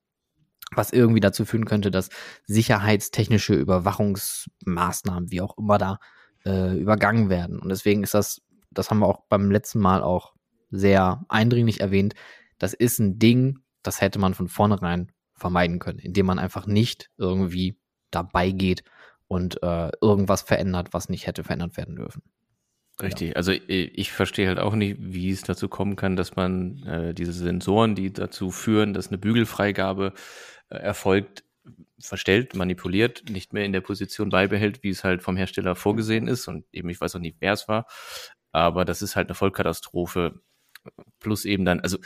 was 0.76 0.92
irgendwie 0.92 1.21
dazu 1.21 1.44
führen 1.44 1.66
könnte, 1.66 1.90
dass 1.92 2.09
sicherheitstechnische 2.47 3.54
Überwachungsmaßnahmen, 3.54 5.30
wie 5.30 5.40
auch 5.40 5.56
immer 5.56 5.78
da, 5.78 5.99
äh, 6.44 6.76
übergangen 6.76 7.28
werden. 7.28 7.59
Und 7.59 7.68
deswegen 7.68 8.02
ist 8.02 8.14
das 8.14 8.42
das 8.75 8.90
haben 8.90 9.00
wir 9.00 9.07
auch 9.07 9.23
beim 9.28 9.50
letzten 9.50 9.81
Mal 9.81 10.02
auch 10.02 10.35
sehr 10.71 11.25
eindringlich 11.28 11.81
erwähnt, 11.81 12.14
das 12.59 12.75
ist 12.75 12.99
ein 12.99 13.19
Ding, 13.19 13.61
das 13.83 14.00
hätte 14.00 14.19
man 14.19 14.35
von 14.35 14.49
vornherein 14.49 15.12
vermeiden 15.35 15.78
können, 15.78 15.99
indem 15.99 16.26
man 16.26 16.38
einfach 16.38 16.66
nicht 16.66 17.11
irgendwie 17.16 17.78
dabei 18.11 18.50
geht 18.50 18.85
und 19.26 19.62
äh, 19.62 19.90
irgendwas 20.00 20.43
verändert, 20.43 20.88
was 20.93 21.09
nicht 21.09 21.26
hätte 21.26 21.45
verändert 21.45 21.76
werden 21.76 21.97
dürfen. 21.97 22.23
Richtig, 23.02 23.31
ja. 23.31 23.35
also 23.35 23.50
ich 23.50 24.12
verstehe 24.12 24.47
halt 24.47 24.61
auch 24.61 24.75
nicht, 24.75 24.97
wie 25.00 25.31
es 25.31 25.43
dazu 25.43 25.69
kommen 25.69 25.97
kann, 25.97 26.14
dass 26.14 26.37
man 26.37 26.83
äh, 26.85 27.14
diese 27.14 27.33
Sensoren, 27.33 27.97
die 27.97 28.12
dazu 28.12 28.50
führen, 28.52 28.95
dass 28.95 29.09
eine 29.09 29.19
Bügelfreigabe 29.19 30.12
äh, 30.69 30.76
erfolgt, 30.76 31.45
verstellt, 31.99 32.54
manipuliert, 32.54 33.25
nicht 33.28 33.52
mehr 33.52 33.64
in 33.64 33.73
der 33.73 33.81
Position 33.81 34.28
beibehält, 34.28 34.83
wie 34.85 34.90
es 34.90 35.02
halt 35.02 35.23
vom 35.23 35.37
Hersteller 35.37 35.75
vorgesehen 35.75 36.28
ist. 36.28 36.47
Und 36.47 36.66
eben, 36.73 36.88
ich 36.88 37.00
weiß 37.00 37.16
auch 37.16 37.21
nicht, 37.21 37.38
wer 37.40 37.54
es 37.54 37.66
war. 37.66 37.87
Aber 38.54 38.84
das 38.84 39.02
ist 39.02 39.16
halt 39.16 39.28
eine 39.28 39.34
Vollkatastrophe. 39.34 40.40
Plus 41.18 41.44
eben 41.44 41.64
dann, 41.64 41.80
also 41.80 41.99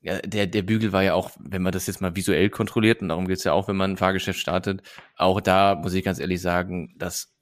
ja, 0.00 0.18
der, 0.22 0.46
der 0.46 0.62
Bügel 0.62 0.92
war 0.92 1.02
ja 1.02 1.12
auch, 1.12 1.30
wenn 1.38 1.60
man 1.60 1.72
das 1.72 1.86
jetzt 1.86 2.00
mal 2.00 2.16
visuell 2.16 2.48
kontrolliert, 2.48 3.02
und 3.02 3.10
darum 3.10 3.28
geht's 3.28 3.44
ja 3.44 3.52
auch, 3.52 3.68
wenn 3.68 3.76
man 3.76 3.92
ein 3.92 3.96
Fahrgeschäft 3.98 4.40
startet, 4.40 4.82
auch 5.16 5.42
da 5.42 5.74
muss 5.74 5.92
ich 5.92 6.02
ganz 6.02 6.18
ehrlich 6.18 6.40
sagen, 6.40 6.94
dass 6.96 7.34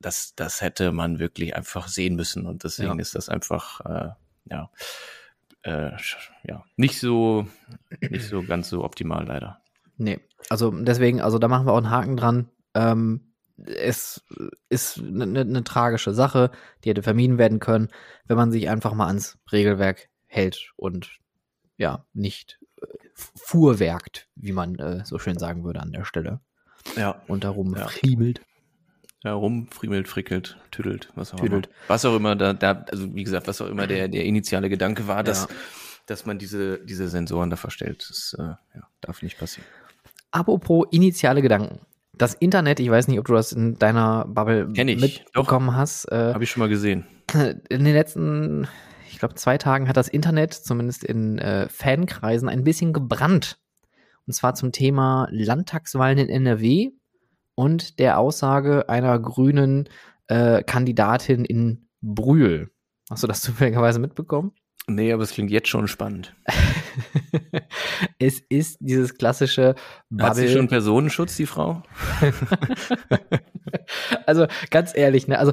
das, 0.00 0.34
das 0.34 0.62
hätte 0.62 0.90
man 0.90 1.18
wirklich 1.18 1.54
einfach 1.54 1.86
sehen 1.88 2.16
müssen. 2.16 2.46
Und 2.46 2.64
deswegen 2.64 2.94
ja. 2.94 3.00
ist 3.00 3.14
das 3.14 3.28
einfach, 3.28 3.80
äh, 3.84 4.08
ja, 4.46 4.70
äh, 5.62 5.90
ja, 6.44 6.64
nicht 6.76 6.98
so, 6.98 7.46
nicht 8.00 8.26
so 8.26 8.42
ganz 8.42 8.70
so 8.70 8.84
optimal 8.84 9.26
leider. 9.26 9.60
Nee, 9.98 10.18
also 10.48 10.70
deswegen, 10.70 11.20
also 11.20 11.38
da 11.38 11.46
machen 11.46 11.66
wir 11.66 11.72
auch 11.72 11.76
einen 11.76 11.90
Haken 11.90 12.16
dran. 12.16 12.48
Ähm, 12.74 13.31
es 13.64 14.22
ist 14.68 14.98
eine 14.98 15.26
ne, 15.26 15.44
ne 15.44 15.64
tragische 15.64 16.14
Sache, 16.14 16.50
die 16.84 16.90
hätte 16.90 17.02
vermieden 17.02 17.38
werden 17.38 17.60
können, 17.60 17.88
wenn 18.26 18.36
man 18.36 18.50
sich 18.52 18.68
einfach 18.68 18.94
mal 18.94 19.06
ans 19.06 19.38
Regelwerk 19.52 20.08
hält 20.26 20.72
und 20.76 21.10
ja, 21.76 22.04
nicht 22.12 22.58
äh, 22.80 22.86
fuhrwerkt, 23.14 24.28
wie 24.36 24.52
man 24.52 24.76
äh, 24.78 25.04
so 25.04 25.18
schön 25.18 25.38
sagen 25.38 25.64
würde 25.64 25.80
an 25.80 25.92
der 25.92 26.04
Stelle. 26.04 26.40
Ja. 26.96 27.22
Und 27.28 27.44
darum 27.44 27.74
Ja. 27.76 27.86
friemelt. 27.88 28.40
Ja, 29.24 29.34
rumfriemelt, 29.34 30.08
frickelt, 30.08 30.58
tüdelt, 30.72 31.10
was 31.14 31.32
auch 31.32 31.38
Tüdelt. 31.38 31.66
immer. 31.66 31.74
Was 31.86 32.04
auch 32.04 32.16
immer 32.16 32.34
da, 32.34 32.52
da, 32.54 32.84
also 32.90 33.14
wie 33.14 33.22
gesagt, 33.22 33.46
was 33.46 33.60
auch 33.60 33.68
immer 33.68 33.86
der, 33.86 34.08
der 34.08 34.24
initiale 34.24 34.68
Gedanke 34.68 35.06
war, 35.06 35.22
dass, 35.22 35.42
Ja. 35.42 35.48
dass 36.06 36.26
man 36.26 36.38
diese, 36.38 36.84
diese 36.84 37.08
Sensoren 37.08 37.48
da 37.48 37.56
verstellt. 37.56 38.04
Das 38.10 38.34
äh, 38.36 38.42
ja, 38.42 38.88
darf 39.00 39.22
nicht 39.22 39.38
passieren. 39.38 39.68
Apropos 40.32 40.86
initiale 40.90 41.40
Gedanken. 41.40 41.80
Das 42.22 42.34
Internet, 42.34 42.78
ich 42.78 42.88
weiß 42.88 43.08
nicht, 43.08 43.18
ob 43.18 43.26
du 43.26 43.32
das 43.32 43.50
in 43.50 43.74
deiner 43.80 44.26
Bubble 44.28 44.68
mitbekommen 44.68 45.74
hast. 45.74 46.04
Äh, 46.04 46.32
Habe 46.32 46.44
ich 46.44 46.50
schon 46.50 46.60
mal 46.60 46.68
gesehen. 46.68 47.04
in 47.34 47.82
den 47.84 47.94
letzten, 47.94 48.68
ich 49.10 49.18
glaube, 49.18 49.34
zwei 49.34 49.58
Tagen 49.58 49.88
hat 49.88 49.96
das 49.96 50.06
Internet, 50.06 50.54
zumindest 50.54 51.02
in 51.02 51.40
äh, 51.40 51.68
Fankreisen, 51.68 52.48
ein 52.48 52.62
bisschen 52.62 52.92
gebrannt. 52.92 53.58
Und 54.24 54.34
zwar 54.34 54.54
zum 54.54 54.70
Thema 54.70 55.26
Landtagswahlen 55.32 56.16
in 56.18 56.28
NRW 56.28 56.90
und 57.56 57.98
der 57.98 58.20
Aussage 58.20 58.88
einer 58.88 59.18
grünen 59.18 59.88
äh, 60.28 60.62
Kandidatin 60.62 61.44
in 61.44 61.88
Brühl. 62.02 62.70
Hast 63.10 63.24
du 63.24 63.26
das 63.26 63.40
zufälligerweise 63.42 63.98
mitbekommen? 63.98 64.52
Nee, 64.88 65.12
aber 65.12 65.22
es 65.22 65.30
klingt 65.30 65.50
jetzt 65.50 65.68
schon 65.68 65.86
spannend. 65.86 66.34
es 68.18 68.40
ist 68.48 68.78
dieses 68.80 69.16
klassische 69.16 69.74
Hat 70.18 70.34
sie 70.34 70.42
Bubble- 70.42 70.52
schon 70.52 70.68
Personenschutz, 70.68 71.36
die 71.36 71.46
Frau? 71.46 71.82
also 74.26 74.46
ganz 74.70 74.96
ehrlich, 74.96 75.28
ne, 75.28 75.38
also 75.38 75.52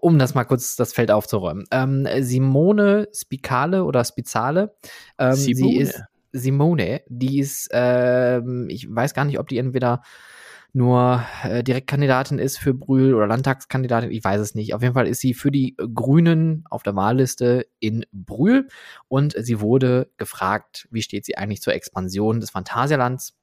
um 0.00 0.18
das 0.18 0.34
mal 0.34 0.44
kurz 0.44 0.76
das 0.76 0.92
Feld 0.92 1.10
aufzuräumen. 1.10 1.64
Ähm, 1.70 2.06
Simone 2.20 3.08
Spicale 3.14 3.84
oder 3.84 4.04
Spizale, 4.04 4.74
ähm, 5.18 5.34
sie 5.34 5.54
Simone. 5.54 5.80
ist 5.80 6.02
Simone, 6.32 7.02
die 7.08 7.40
ist, 7.40 7.68
ähm, 7.72 8.66
ich 8.68 8.86
weiß 8.88 9.14
gar 9.14 9.24
nicht, 9.24 9.38
ob 9.38 9.48
die 9.48 9.58
entweder 9.58 10.02
nur 10.72 11.24
äh, 11.42 11.62
Direktkandidatin 11.62 12.38
ist 12.38 12.58
für 12.58 12.74
Brühl 12.74 13.14
oder 13.14 13.26
Landtagskandidatin, 13.26 14.10
ich 14.10 14.22
weiß 14.22 14.40
es 14.40 14.54
nicht. 14.54 14.74
Auf 14.74 14.82
jeden 14.82 14.94
Fall 14.94 15.06
ist 15.06 15.20
sie 15.20 15.34
für 15.34 15.50
die 15.50 15.76
Grünen 15.94 16.64
auf 16.70 16.82
der 16.82 16.96
Wahlliste 16.96 17.66
in 17.78 18.04
Brühl 18.12 18.68
und 19.08 19.34
sie 19.38 19.60
wurde 19.60 20.10
gefragt, 20.16 20.88
wie 20.90 21.02
steht 21.02 21.24
sie 21.24 21.36
eigentlich 21.36 21.62
zur 21.62 21.74
Expansion 21.74 22.40
des 22.40 22.50
Phantasialands. 22.50 23.34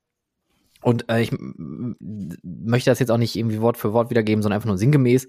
Und 0.87 1.09
äh, 1.09 1.21
ich 1.21 1.33
möchte 1.37 2.89
das 2.89 2.99
jetzt 2.99 3.11
auch 3.11 3.17
nicht 3.17 3.35
irgendwie 3.35 3.59
Wort 3.59 3.75
für 3.75 3.91
Wort 3.91 4.09
wiedergeben, 4.09 4.41
sondern 4.41 4.55
einfach 4.55 4.69
nur 4.69 4.77
sinngemäß, 4.77 5.27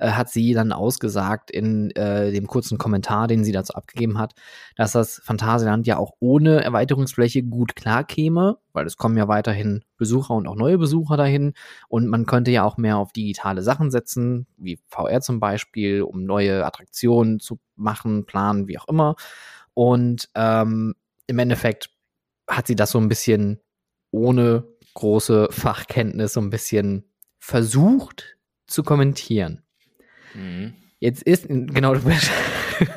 äh, 0.00 0.10
hat 0.10 0.28
sie 0.28 0.52
dann 0.52 0.70
ausgesagt 0.70 1.50
in 1.50 1.90
äh, 1.92 2.30
dem 2.30 2.46
kurzen 2.46 2.76
Kommentar, 2.76 3.26
den 3.26 3.42
sie 3.42 3.52
dazu 3.52 3.72
abgegeben 3.72 4.18
hat, 4.18 4.34
dass 4.76 4.92
das 4.92 5.22
Phantasialand 5.24 5.86
ja 5.86 5.96
auch 5.96 6.12
ohne 6.20 6.62
Erweiterungsfläche 6.62 7.42
gut 7.42 7.74
klarkäme, 7.74 8.58
weil 8.74 8.84
es 8.84 8.98
kommen 8.98 9.16
ja 9.16 9.28
weiterhin 9.28 9.82
Besucher 9.96 10.34
und 10.34 10.46
auch 10.46 10.56
neue 10.56 10.76
Besucher 10.76 11.16
dahin 11.16 11.54
und 11.88 12.06
man 12.06 12.26
könnte 12.26 12.50
ja 12.50 12.64
auch 12.64 12.76
mehr 12.76 12.98
auf 12.98 13.14
digitale 13.14 13.62
Sachen 13.62 13.90
setzen, 13.90 14.46
wie 14.58 14.78
VR 14.88 15.22
zum 15.22 15.40
Beispiel, 15.40 16.02
um 16.02 16.24
neue 16.24 16.66
Attraktionen 16.66 17.40
zu 17.40 17.58
machen, 17.76 18.26
planen, 18.26 18.68
wie 18.68 18.78
auch 18.78 18.88
immer. 18.88 19.16
Und 19.72 20.28
ähm, 20.34 20.96
im 21.26 21.38
Endeffekt 21.38 21.88
hat 22.46 22.66
sie 22.66 22.76
das 22.76 22.90
so 22.90 22.98
ein 22.98 23.08
bisschen 23.08 23.58
ohne 24.10 24.64
große 24.94 25.48
Fachkenntnis 25.50 26.32
so 26.32 26.40
ein 26.40 26.50
bisschen 26.50 27.04
versucht 27.38 28.36
zu 28.66 28.82
kommentieren. 28.82 29.62
Mhm. 30.34 30.74
Jetzt 31.00 31.22
ist, 31.22 31.46
genau, 31.48 31.94
du, 31.94 32.00
bist- 32.02 32.30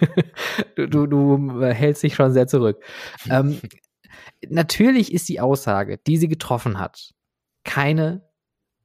du, 0.75 0.88
du, 0.88 1.05
du 1.07 1.62
hältst 1.63 2.03
dich 2.03 2.15
schon 2.15 2.33
sehr 2.33 2.48
zurück. 2.48 2.83
Ähm, 3.29 3.60
natürlich 4.50 5.13
ist 5.13 5.29
die 5.29 5.39
Aussage, 5.39 6.00
die 6.07 6.17
sie 6.17 6.27
getroffen 6.27 6.79
hat, 6.79 7.13
keine 7.63 8.27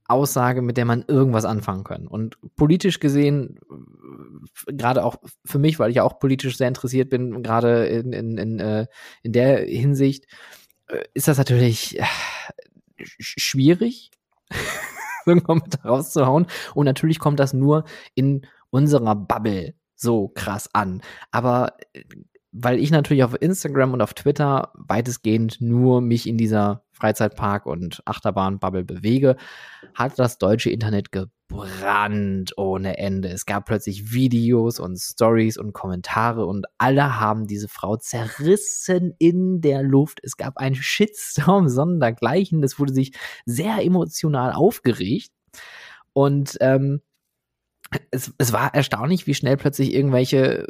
Aussage, 0.07 0.61
mit 0.61 0.77
der 0.77 0.85
man 0.85 1.03
irgendwas 1.07 1.43
anfangen 1.45 1.83
kann. 1.83 2.07
Und 2.07 2.37
politisch 2.55 2.99
gesehen, 2.99 3.59
gerade 4.67 5.03
auch 5.03 5.17
für 5.43 5.59
mich, 5.59 5.79
weil 5.79 5.89
ich 5.89 5.97
ja 5.97 6.03
auch 6.03 6.19
politisch 6.19 6.57
sehr 6.57 6.67
interessiert 6.69 7.09
bin, 7.09 7.43
gerade 7.43 7.87
in, 7.87 8.13
in, 8.13 8.37
in, 8.37 8.59
äh, 8.59 8.85
in 9.23 9.33
der 9.33 9.65
Hinsicht, 9.65 10.25
äh, 10.87 11.03
ist 11.13 11.27
das 11.27 11.37
natürlich 11.37 11.99
äh, 11.99 12.05
schwierig, 13.19 14.11
so 15.25 15.31
einen 15.31 15.43
Kommentar 15.43 15.85
rauszuhauen. 15.85 16.47
Und 16.73 16.85
natürlich 16.85 17.19
kommt 17.19 17.39
das 17.39 17.53
nur 17.53 17.85
in 18.15 18.45
unserer 18.69 19.15
Bubble 19.15 19.75
so 19.95 20.29
krass 20.29 20.69
an. 20.73 21.01
Aber 21.31 21.77
äh, 21.93 22.03
weil 22.59 22.79
ich 22.79 22.89
natürlich 22.89 23.23
auf 23.23 23.39
Instagram 23.39 23.93
und 23.93 24.01
auf 24.01 24.13
Twitter 24.13 24.71
weitestgehend 24.73 25.61
nur 25.61 26.01
mich 26.01 26.27
in 26.27 26.37
dieser 26.37 26.83
Freizeitpark- 26.91 27.67
und 27.67 28.01
Achterbahn-Bubble 28.05 28.83
bewege, 28.83 29.35
hat 29.93 30.17
das 30.17 30.39
deutsche 30.39 30.71
Internet 30.71 31.11
gebrannt 31.11 32.53
ohne 32.57 32.97
Ende. 32.97 33.29
Es 33.29 33.45
gab 33.45 33.65
plötzlich 33.65 34.11
Videos 34.11 34.79
und 34.79 34.97
Stories 34.97 35.57
und 35.57 35.73
Kommentare 35.73 36.45
und 36.47 36.65
alle 36.79 37.19
haben 37.19 37.45
diese 37.45 37.67
Frau 37.67 37.95
zerrissen 37.97 39.13
in 39.19 39.61
der 39.61 39.83
Luft. 39.83 40.19
Es 40.23 40.35
gab 40.35 40.57
einen 40.57 40.75
Shitstorm 40.75 41.69
sondergleichen. 41.69 42.63
Das 42.63 42.79
wurde 42.79 42.93
sich 42.93 43.13
sehr 43.45 43.83
emotional 43.83 44.51
aufgeregt. 44.53 45.31
Und 46.13 46.57
ähm, 46.61 47.01
es, 48.09 48.33
es 48.39 48.51
war 48.51 48.73
erstaunlich, 48.73 49.27
wie 49.27 49.35
schnell 49.35 49.57
plötzlich 49.57 49.93
irgendwelche 49.93 50.65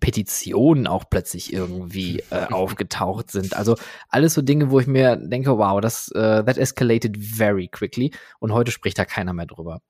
Petitionen 0.00 0.86
auch 0.86 1.04
plötzlich 1.08 1.52
irgendwie 1.52 2.22
äh, 2.30 2.46
aufgetaucht 2.50 3.30
sind. 3.30 3.54
Also 3.54 3.76
alles 4.08 4.34
so 4.34 4.42
Dinge, 4.42 4.70
wo 4.70 4.80
ich 4.80 4.86
mir 4.86 5.16
denke, 5.16 5.56
wow, 5.58 5.80
das 5.80 6.08
äh, 6.12 6.44
that 6.44 6.58
escalated 6.58 7.16
very 7.18 7.68
quickly 7.68 8.12
und 8.38 8.52
heute 8.52 8.72
spricht 8.72 8.98
da 8.98 9.04
keiner 9.04 9.32
mehr 9.32 9.46
drüber. 9.46 9.82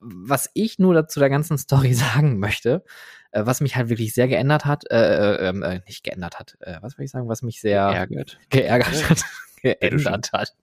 Was 0.00 0.50
ich 0.54 0.78
nur 0.78 0.94
dazu 0.94 1.20
der 1.20 1.30
ganzen 1.30 1.58
Story 1.58 1.94
sagen 1.94 2.38
möchte, 2.38 2.84
äh, 3.32 3.44
was 3.44 3.60
mich 3.60 3.76
halt 3.76 3.88
wirklich 3.88 4.14
sehr 4.14 4.28
geändert 4.28 4.64
hat, 4.64 4.84
äh, 4.90 5.48
äh, 5.48 5.48
äh, 5.48 5.80
nicht 5.86 6.04
geändert 6.04 6.38
hat, 6.38 6.56
äh, 6.60 6.78
was 6.80 6.96
will 6.96 7.04
ich 7.04 7.10
sagen, 7.10 7.28
was 7.28 7.42
mich 7.42 7.60
sehr 7.60 7.82
Ärgert. 7.82 8.38
geärgert 8.50 9.10
hat, 9.10 9.24
geändert 9.62 10.32
hat. 10.32 10.54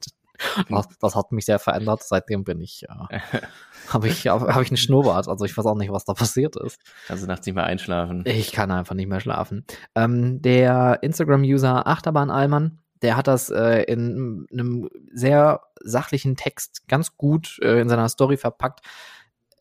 Das, 0.69 0.87
das 0.99 1.15
hat 1.15 1.31
mich 1.31 1.45
sehr 1.45 1.59
verändert. 1.59 2.03
Seitdem 2.03 2.43
bin 2.43 2.61
ich, 2.61 2.85
äh, 3.09 3.19
habe 3.89 4.07
ich, 4.07 4.27
hab, 4.27 4.61
ich 4.61 4.69
einen 4.69 4.77
Schnurrbart. 4.77 5.27
Also 5.27 5.45
ich 5.45 5.57
weiß 5.57 5.65
auch 5.65 5.75
nicht, 5.75 5.91
was 5.91 6.05
da 6.05 6.13
passiert 6.13 6.55
ist. 6.55 6.79
Kannst 7.07 7.23
du 7.23 7.27
nachts 7.27 7.45
nicht 7.45 7.55
mehr 7.55 7.65
einschlafen. 7.65 8.23
Ich 8.25 8.51
kann 8.51 8.71
einfach 8.71 8.95
nicht 8.95 9.07
mehr 9.07 9.19
schlafen. 9.19 9.65
Ähm, 9.95 10.41
der 10.41 10.99
Instagram-User 11.01 11.87
Achterbahn 11.87 12.29
Allmann, 12.29 12.79
der 13.01 13.17
hat 13.17 13.27
das 13.27 13.49
äh, 13.49 13.83
in 13.83 14.47
einem 14.51 14.89
sehr 15.11 15.61
sachlichen 15.81 16.35
Text 16.35 16.87
ganz 16.87 17.17
gut 17.17 17.59
äh, 17.61 17.81
in 17.81 17.89
seiner 17.89 18.09
Story 18.09 18.37
verpackt. 18.37 18.81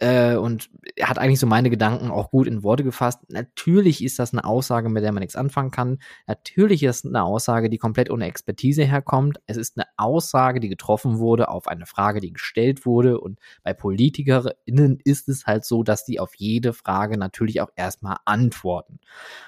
Äh, 0.02 0.34
und 0.34 0.68
er 0.96 1.08
hat 1.08 1.18
eigentlich 1.18 1.38
so 1.38 1.46
meine 1.46 1.70
Gedanken 1.70 2.10
auch 2.10 2.32
gut 2.32 2.48
in 2.48 2.64
Worte 2.64 2.82
gefasst. 2.82 3.20
Natürlich 3.28 4.02
ist 4.02 4.18
das 4.18 4.32
eine 4.32 4.42
Aussage, 4.44 4.88
mit 4.88 5.04
der 5.04 5.12
man 5.12 5.20
nichts 5.20 5.36
anfangen 5.36 5.70
kann. 5.70 5.98
Natürlich 6.26 6.82
ist 6.82 7.04
es 7.04 7.06
eine 7.08 7.22
Aussage, 7.22 7.70
die 7.70 7.78
komplett 7.78 8.10
ohne 8.10 8.26
Expertise 8.26 8.82
herkommt. 8.82 9.38
Es 9.46 9.56
ist 9.56 9.76
eine 9.78 9.86
Aussage, 9.96 10.58
die 10.58 10.68
getroffen 10.68 11.20
wurde 11.20 11.48
auf 11.48 11.68
eine 11.68 11.86
Frage, 11.86 12.20
die 12.20 12.32
gestellt 12.32 12.84
wurde. 12.84 13.20
Und 13.20 13.38
bei 13.62 13.74
PolitikerInnen 13.74 14.98
ist 15.04 15.28
es 15.28 15.46
halt 15.46 15.64
so, 15.64 15.84
dass 15.84 16.04
die 16.04 16.18
auf 16.18 16.34
jede 16.34 16.72
Frage 16.72 17.16
natürlich 17.16 17.60
auch 17.60 17.70
erstmal 17.76 18.16
antworten. 18.24 18.98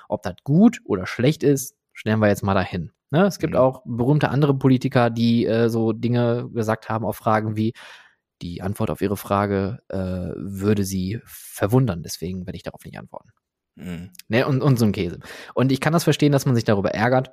Ob 0.08 0.22
das 0.22 0.36
gut 0.44 0.80
oder 0.84 1.06
schlecht 1.06 1.42
ist, 1.42 1.74
stellen 1.92 2.20
wir 2.20 2.28
jetzt 2.28 2.44
mal 2.44 2.54
dahin. 2.54 2.92
Ne? 3.10 3.26
Es 3.26 3.40
gibt 3.40 3.54
Mhm. 3.54 3.58
auch 3.58 3.82
berühmte 3.84 4.28
andere 4.28 4.54
Politiker, 4.56 5.10
die 5.10 5.46
äh, 5.46 5.68
so 5.68 5.92
Dinge 5.92 6.48
gesagt 6.54 6.88
haben 6.88 7.04
auf 7.04 7.16
Fragen 7.16 7.56
wie, 7.56 7.72
die 8.42 8.62
Antwort 8.62 8.90
auf 8.90 9.00
Ihre 9.00 9.16
Frage 9.16 9.80
äh, 9.88 9.96
würde 10.36 10.84
Sie 10.84 11.20
verwundern, 11.24 12.02
deswegen 12.02 12.46
werde 12.46 12.56
ich 12.56 12.62
darauf 12.62 12.84
nicht 12.84 12.98
antworten. 12.98 13.30
Mhm. 13.76 14.10
Ne? 14.28 14.46
Und, 14.46 14.62
und 14.62 14.78
so 14.78 14.84
ein 14.84 14.92
Käse. 14.92 15.18
Und 15.54 15.72
ich 15.72 15.80
kann 15.80 15.92
das 15.92 16.04
verstehen, 16.04 16.32
dass 16.32 16.46
man 16.46 16.54
sich 16.54 16.64
darüber 16.64 16.90
ärgert. 16.90 17.30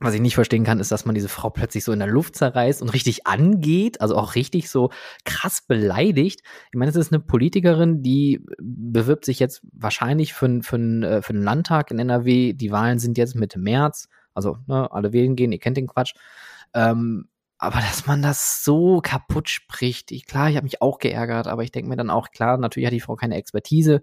Was 0.00 0.12
ich 0.12 0.20
nicht 0.20 0.34
verstehen 0.34 0.64
kann, 0.64 0.80
ist, 0.80 0.90
dass 0.90 1.04
man 1.04 1.14
diese 1.14 1.28
Frau 1.28 1.50
plötzlich 1.50 1.84
so 1.84 1.92
in 1.92 2.00
der 2.00 2.08
Luft 2.08 2.34
zerreißt 2.34 2.82
und 2.82 2.88
richtig 2.88 3.28
angeht, 3.28 4.00
also 4.00 4.16
auch 4.16 4.34
richtig 4.34 4.68
so 4.68 4.90
krass 5.24 5.62
beleidigt. 5.68 6.40
Ich 6.72 6.78
meine, 6.78 6.90
es 6.90 6.96
ist 6.96 7.12
eine 7.12 7.20
Politikerin, 7.22 8.02
die 8.02 8.44
bewirbt 8.60 9.24
sich 9.24 9.38
jetzt 9.38 9.62
wahrscheinlich 9.72 10.34
für, 10.34 10.62
für, 10.62 10.76
n- 10.76 11.04
äh, 11.04 11.22
für 11.22 11.32
einen 11.32 11.44
Landtag 11.44 11.92
in 11.92 12.00
NRW. 12.00 12.54
Die 12.54 12.72
Wahlen 12.72 12.98
sind 12.98 13.16
jetzt 13.16 13.36
Mitte 13.36 13.60
März. 13.60 14.08
Also, 14.34 14.58
ne, 14.66 14.90
alle 14.90 15.12
wählen 15.12 15.36
gehen, 15.36 15.52
ihr 15.52 15.60
kennt 15.60 15.76
den 15.76 15.86
Quatsch. 15.86 16.14
Ähm, 16.74 17.28
aber 17.64 17.80
dass 17.80 18.06
man 18.06 18.22
das 18.22 18.64
so 18.64 19.00
kaputt 19.00 19.48
spricht, 19.48 20.12
ich, 20.12 20.26
klar, 20.26 20.50
ich 20.50 20.56
habe 20.56 20.64
mich 20.64 20.82
auch 20.82 20.98
geärgert, 20.98 21.46
aber 21.46 21.62
ich 21.62 21.72
denke 21.72 21.88
mir 21.88 21.96
dann 21.96 22.10
auch, 22.10 22.30
klar, 22.30 22.58
natürlich 22.58 22.86
hat 22.86 22.92
die 22.92 23.00
Frau 23.00 23.16
keine 23.16 23.36
Expertise, 23.36 24.02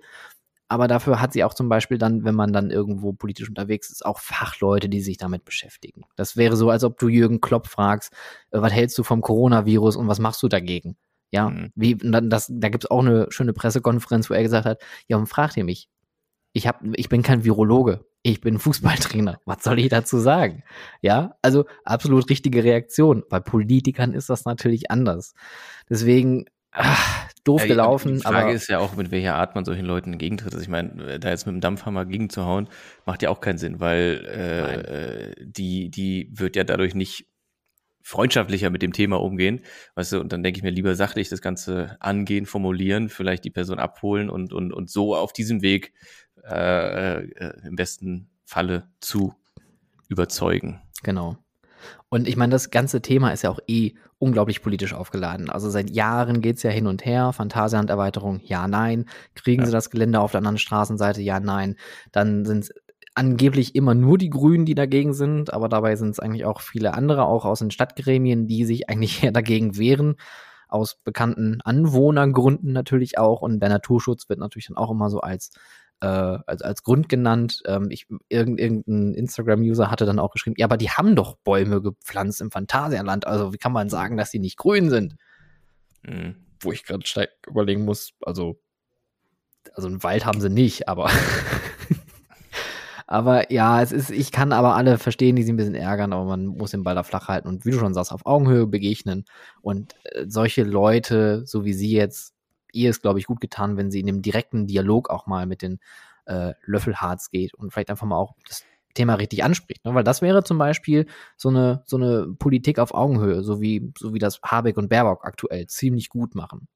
aber 0.67 0.87
dafür 0.87 1.19
hat 1.19 1.33
sie 1.33 1.43
auch 1.43 1.53
zum 1.53 1.69
Beispiel 1.69 1.97
dann, 1.97 2.23
wenn 2.23 2.33
man 2.33 2.53
dann 2.53 2.71
irgendwo 2.71 3.13
politisch 3.13 3.49
unterwegs 3.49 3.89
ist, 3.89 4.05
auch 4.05 4.19
Fachleute, 4.19 4.87
die 4.87 5.01
sich 5.01 5.17
damit 5.17 5.43
beschäftigen. 5.43 6.03
Das 6.15 6.37
wäre 6.37 6.55
so, 6.55 6.69
als 6.69 6.83
ob 6.83 6.97
du 6.97 7.09
Jürgen 7.09 7.41
Klopp 7.41 7.67
fragst, 7.67 8.13
äh, 8.51 8.61
was 8.61 8.71
hältst 8.71 8.97
du 8.97 9.03
vom 9.03 9.21
Coronavirus 9.21 9.97
und 9.97 10.07
was 10.07 10.19
machst 10.19 10.41
du 10.41 10.47
dagegen? 10.47 10.95
Ja, 11.29 11.49
mhm. 11.49 11.71
wie, 11.75 11.95
dann 11.95 12.29
das, 12.29 12.47
da 12.49 12.69
gibt's 12.69 12.89
auch 12.89 13.01
eine 13.01 13.27
schöne 13.31 13.53
Pressekonferenz, 13.53 14.29
wo 14.29 14.33
er 14.33 14.43
gesagt 14.43 14.65
hat, 14.65 14.81
ja, 15.07 15.17
und 15.17 15.27
fragt 15.27 15.57
ihr 15.57 15.65
mich, 15.65 15.89
ich 16.53 16.67
hab, 16.67 16.81
ich 16.95 17.09
bin 17.09 17.21
kein 17.21 17.43
Virologe, 17.43 18.05
ich 18.23 18.41
bin 18.41 18.59
Fußballtrainer. 18.59 19.39
Was 19.45 19.63
soll 19.63 19.79
ich 19.79 19.89
dazu 19.89 20.19
sagen? 20.19 20.63
Ja, 21.01 21.35
also 21.41 21.65
absolut 21.83 22.29
richtige 22.29 22.63
Reaktion. 22.63 23.23
Bei 23.29 23.39
Politikern 23.39 24.13
ist 24.13 24.29
das 24.29 24.45
natürlich 24.45 24.91
anders. 24.91 25.33
Deswegen, 25.89 26.45
ach, 26.71 27.29
doof 27.43 27.61
ja, 27.61 27.67
gelaufen. 27.67 28.15
Die 28.15 28.21
Frage 28.21 28.37
aber 28.37 28.51
ist 28.51 28.69
ja 28.69 28.79
auch, 28.79 28.95
mit 28.95 29.11
welcher 29.11 29.35
Art 29.35 29.55
man 29.55 29.65
solchen 29.65 29.85
Leuten 29.85 30.13
entgegentritt. 30.13 30.53
Also 30.53 30.63
ich 30.63 30.69
meine, 30.69 31.19
da 31.19 31.29
jetzt 31.29 31.45
mit 31.45 31.55
dem 31.55 31.61
Dampfhammer 31.61 32.05
gegenzuhauen, 32.05 32.69
macht 33.05 33.23
ja 33.23 33.29
auch 33.29 33.41
keinen 33.41 33.57
Sinn, 33.57 33.79
weil 33.79 35.33
äh, 35.37 35.43
die, 35.43 35.89
die 35.89 36.29
wird 36.31 36.55
ja 36.55 36.63
dadurch 36.63 36.93
nicht 36.93 37.27
freundschaftlicher 38.03 38.69
mit 38.69 38.81
dem 38.81 38.93
Thema 38.93 39.21
umgehen. 39.21 39.61
Weißt 39.95 40.13
du, 40.13 40.19
und 40.19 40.33
dann 40.33 40.43
denke 40.43 40.57
ich 40.57 40.63
mir 40.63 40.71
lieber 40.71 40.95
sachlich 40.95 41.29
das 41.29 41.41
Ganze 41.41 41.97
angehen, 41.99 42.45
formulieren, 42.45 43.09
vielleicht 43.09 43.45
die 43.45 43.51
Person 43.51 43.79
abholen 43.79 44.29
und, 44.29 44.53
und, 44.53 44.73
und 44.73 44.89
so 44.89 45.15
auf 45.15 45.33
diesem 45.33 45.61
Weg 45.61 45.93
äh, 46.43 47.23
äh, 47.23 47.67
im 47.67 47.75
besten 47.75 48.29
Falle 48.45 48.87
zu 48.99 49.33
überzeugen. 50.07 50.81
Genau. 51.03 51.37
Und 52.09 52.27
ich 52.27 52.35
meine, 52.35 52.51
das 52.51 52.69
ganze 52.69 53.01
Thema 53.01 53.31
ist 53.31 53.43
ja 53.43 53.49
auch 53.49 53.59
eh 53.67 53.93
unglaublich 54.19 54.61
politisch 54.61 54.93
aufgeladen. 54.93 55.49
Also 55.49 55.69
seit 55.69 55.89
Jahren 55.89 56.41
geht 56.41 56.57
es 56.57 56.63
ja 56.63 56.69
hin 56.69 56.85
und 56.85 57.05
her. 57.05 57.33
Phantasialand-Erweiterung, 57.33 58.41
ja, 58.43 58.67
nein. 58.67 59.05
Kriegen 59.33 59.61
ja. 59.61 59.65
sie 59.65 59.71
das 59.71 59.89
Gelände 59.89 60.19
auf 60.19 60.31
der 60.31 60.39
anderen 60.39 60.59
Straßenseite, 60.59 61.21
ja, 61.21 61.39
nein. 61.39 61.75
Dann 62.11 62.45
sind 62.45 62.65
es 62.65 62.73
angeblich 63.15 63.75
immer 63.75 63.95
nur 63.95 64.17
die 64.17 64.29
Grünen, 64.29 64.65
die 64.65 64.75
dagegen 64.75 65.13
sind, 65.13 65.53
aber 65.53 65.69
dabei 65.69 65.95
sind 65.95 66.11
es 66.11 66.19
eigentlich 66.19 66.45
auch 66.45 66.61
viele 66.61 66.93
andere, 66.93 67.25
auch 67.25 67.45
aus 67.45 67.59
den 67.59 67.71
Stadtgremien, 67.71 68.47
die 68.47 68.65
sich 68.65 68.89
eigentlich 68.89 69.23
eher 69.23 69.31
dagegen 69.31 69.77
wehren. 69.77 70.15
Aus 70.67 70.97
bekannten 71.03 71.59
Anwohnergründen 71.61 72.71
natürlich 72.71 73.17
auch. 73.17 73.41
Und 73.41 73.59
der 73.59 73.69
Naturschutz 73.69 74.29
wird 74.29 74.39
natürlich 74.39 74.67
dann 74.67 74.77
auch 74.77 74.91
immer 74.91 75.09
so 75.09 75.19
als 75.19 75.51
äh, 76.01 76.05
als, 76.05 76.61
als 76.61 76.83
Grund 76.83 77.09
genannt. 77.09 77.61
Ähm, 77.65 77.87
ich, 77.89 78.07
irgendein 78.29 79.13
Instagram-User 79.13 79.89
hatte 79.89 80.05
dann 80.05 80.19
auch 80.19 80.31
geschrieben, 80.31 80.55
ja, 80.57 80.65
aber 80.65 80.77
die 80.77 80.89
haben 80.89 81.15
doch 81.15 81.37
Bäume 81.37 81.81
gepflanzt 81.81 82.41
im 82.41 82.51
Phantasialand. 82.51 83.25
Also 83.25 83.53
wie 83.53 83.57
kann 83.57 83.71
man 83.71 83.89
sagen, 83.89 84.17
dass 84.17 84.31
die 84.31 84.39
nicht 84.39 84.57
grün 84.57 84.89
sind? 84.89 85.15
Mhm. 86.03 86.35
Wo 86.59 86.71
ich 86.71 86.83
gerade 86.83 87.05
stark 87.05 87.29
überlegen 87.47 87.85
muss, 87.85 88.13
also, 88.21 88.59
also 89.73 89.87
einen 89.87 90.03
Wald 90.03 90.25
haben 90.25 90.41
sie 90.41 90.49
nicht, 90.49 90.87
aber 90.87 91.09
Aber 93.11 93.51
ja, 93.51 93.81
es 93.81 93.91
ist, 93.91 94.09
ich 94.09 94.31
kann 94.31 94.53
aber 94.53 94.73
alle 94.75 94.97
verstehen, 94.97 95.35
die 95.35 95.43
sich 95.43 95.51
ein 95.51 95.57
bisschen 95.57 95.75
ärgern, 95.75 96.13
aber 96.13 96.23
man 96.23 96.45
muss 96.45 96.71
den 96.71 96.83
Ball 96.83 96.95
da 96.95 97.03
flach 97.03 97.27
halten 97.27 97.49
und 97.49 97.65
wie 97.65 97.71
du 97.71 97.77
schon 97.77 97.93
sagst, 97.93 98.13
auf 98.13 98.25
Augenhöhe 98.25 98.67
begegnen. 98.67 99.25
Und 99.61 99.95
äh, 100.05 100.27
solche 100.29 100.63
Leute, 100.63 101.45
so 101.45 101.65
wie 101.65 101.73
sie 101.73 101.91
jetzt, 101.91 102.33
ihr 102.73 102.89
ist, 102.89 103.01
glaube 103.01 103.19
ich, 103.19 103.25
gut 103.25 103.41
getan, 103.41 103.77
wenn 103.77 103.91
sie 103.91 103.99
in 103.99 104.07
dem 104.07 104.21
direkten 104.21 104.67
Dialog 104.67 105.09
auch 105.09 105.27
mal 105.27 105.45
mit 105.45 105.61
den 105.61 105.79
äh, 106.25 106.53
Löffelharz 106.63 107.29
geht 107.29 107.53
und 107.53 107.71
vielleicht 107.71 107.89
einfach 107.89 108.07
mal 108.07 108.17
auch 108.17 108.35
das 108.47 108.63
Thema 108.93 109.15
richtig 109.15 109.43
anspricht. 109.43 109.85
Ne? 109.85 109.93
Weil 109.95 110.03
das 110.03 110.21
wäre 110.21 110.43
zum 110.43 110.57
Beispiel 110.57 111.07
so 111.37 111.49
eine, 111.49 111.83
so 111.85 111.97
eine 111.97 112.27
Politik 112.37 112.79
auf 112.79 112.93
Augenhöhe, 112.93 113.43
so 113.43 113.61
wie, 113.61 113.91
so 113.97 114.13
wie 114.13 114.19
das 114.19 114.41
Habeck 114.43 114.77
und 114.77 114.89
Baerbock 114.89 115.25
aktuell 115.25 115.67
ziemlich 115.67 116.09
gut 116.09 116.35
machen. 116.35 116.67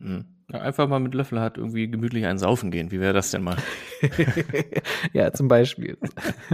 Hm. 0.00 0.24
Ja, 0.52 0.60
einfach 0.60 0.88
mal 0.88 1.00
mit 1.00 1.14
Löffel 1.14 1.40
hat 1.40 1.56
irgendwie 1.56 1.88
gemütlich 1.90 2.26
einen 2.26 2.38
saufen 2.38 2.70
gehen. 2.70 2.90
Wie 2.90 3.00
wäre 3.00 3.14
das 3.14 3.30
denn 3.30 3.42
mal? 3.42 3.56
ja, 5.14 5.32
zum 5.32 5.48
Beispiel. 5.48 5.96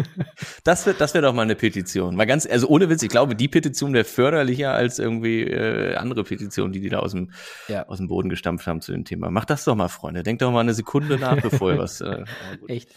das 0.65 0.87
wird, 0.87 1.01
das 1.01 1.13
wäre 1.13 1.27
doch 1.27 1.35
mal 1.35 1.43
eine 1.43 1.57
Petition. 1.57 2.15
Mal 2.15 2.27
ganz, 2.27 2.47
also 2.47 2.69
ohne 2.69 2.89
Witz, 2.89 3.03
ich 3.03 3.09
glaube, 3.09 3.35
die 3.35 3.49
Petition 3.49 3.93
wäre 3.93 4.05
förderlicher 4.05 4.73
als 4.73 5.01
irgendwie 5.01 5.43
äh, 5.43 5.97
andere 5.97 6.23
Petitionen, 6.23 6.73
die 6.73 6.81
die 6.81 6.89
da 6.89 7.01
aus 7.01 7.13
dem, 7.13 7.33
ja. 7.67 7.87
aus 7.89 7.99
dem 7.99 8.07
Boden 8.07 8.29
gestampft 8.29 8.69
haben 8.69 8.81
zu 8.81 8.93
dem 8.93 9.05
Thema. 9.05 9.31
Macht 9.31 9.51
das 9.51 9.65
doch 9.65 9.75
mal, 9.75 9.89
Freunde. 9.89 10.23
Denkt 10.23 10.43
doch 10.43 10.53
mal 10.53 10.61
eine 10.61 10.75
Sekunde 10.75 11.19
nach, 11.19 11.41
bevor 11.41 11.73
ihr 11.73 11.79
was. 11.79 12.01
Äh, 12.01 12.25
Echt. 12.69 12.95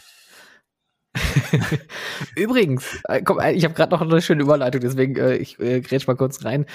Übrigens, 2.36 3.00
äh, 3.08 3.22
komm, 3.22 3.40
äh, 3.40 3.52
ich 3.52 3.64
habe 3.66 3.74
gerade 3.74 3.92
noch 3.92 4.02
eine 4.02 4.22
schöne 4.22 4.44
Überleitung, 4.44 4.82
deswegen 4.82 5.16
äh, 5.16 5.36
ich 5.36 5.60
äh, 5.60 5.82
grätsch 5.82 6.08
mal 6.08 6.16
kurz 6.16 6.44
rein. 6.44 6.66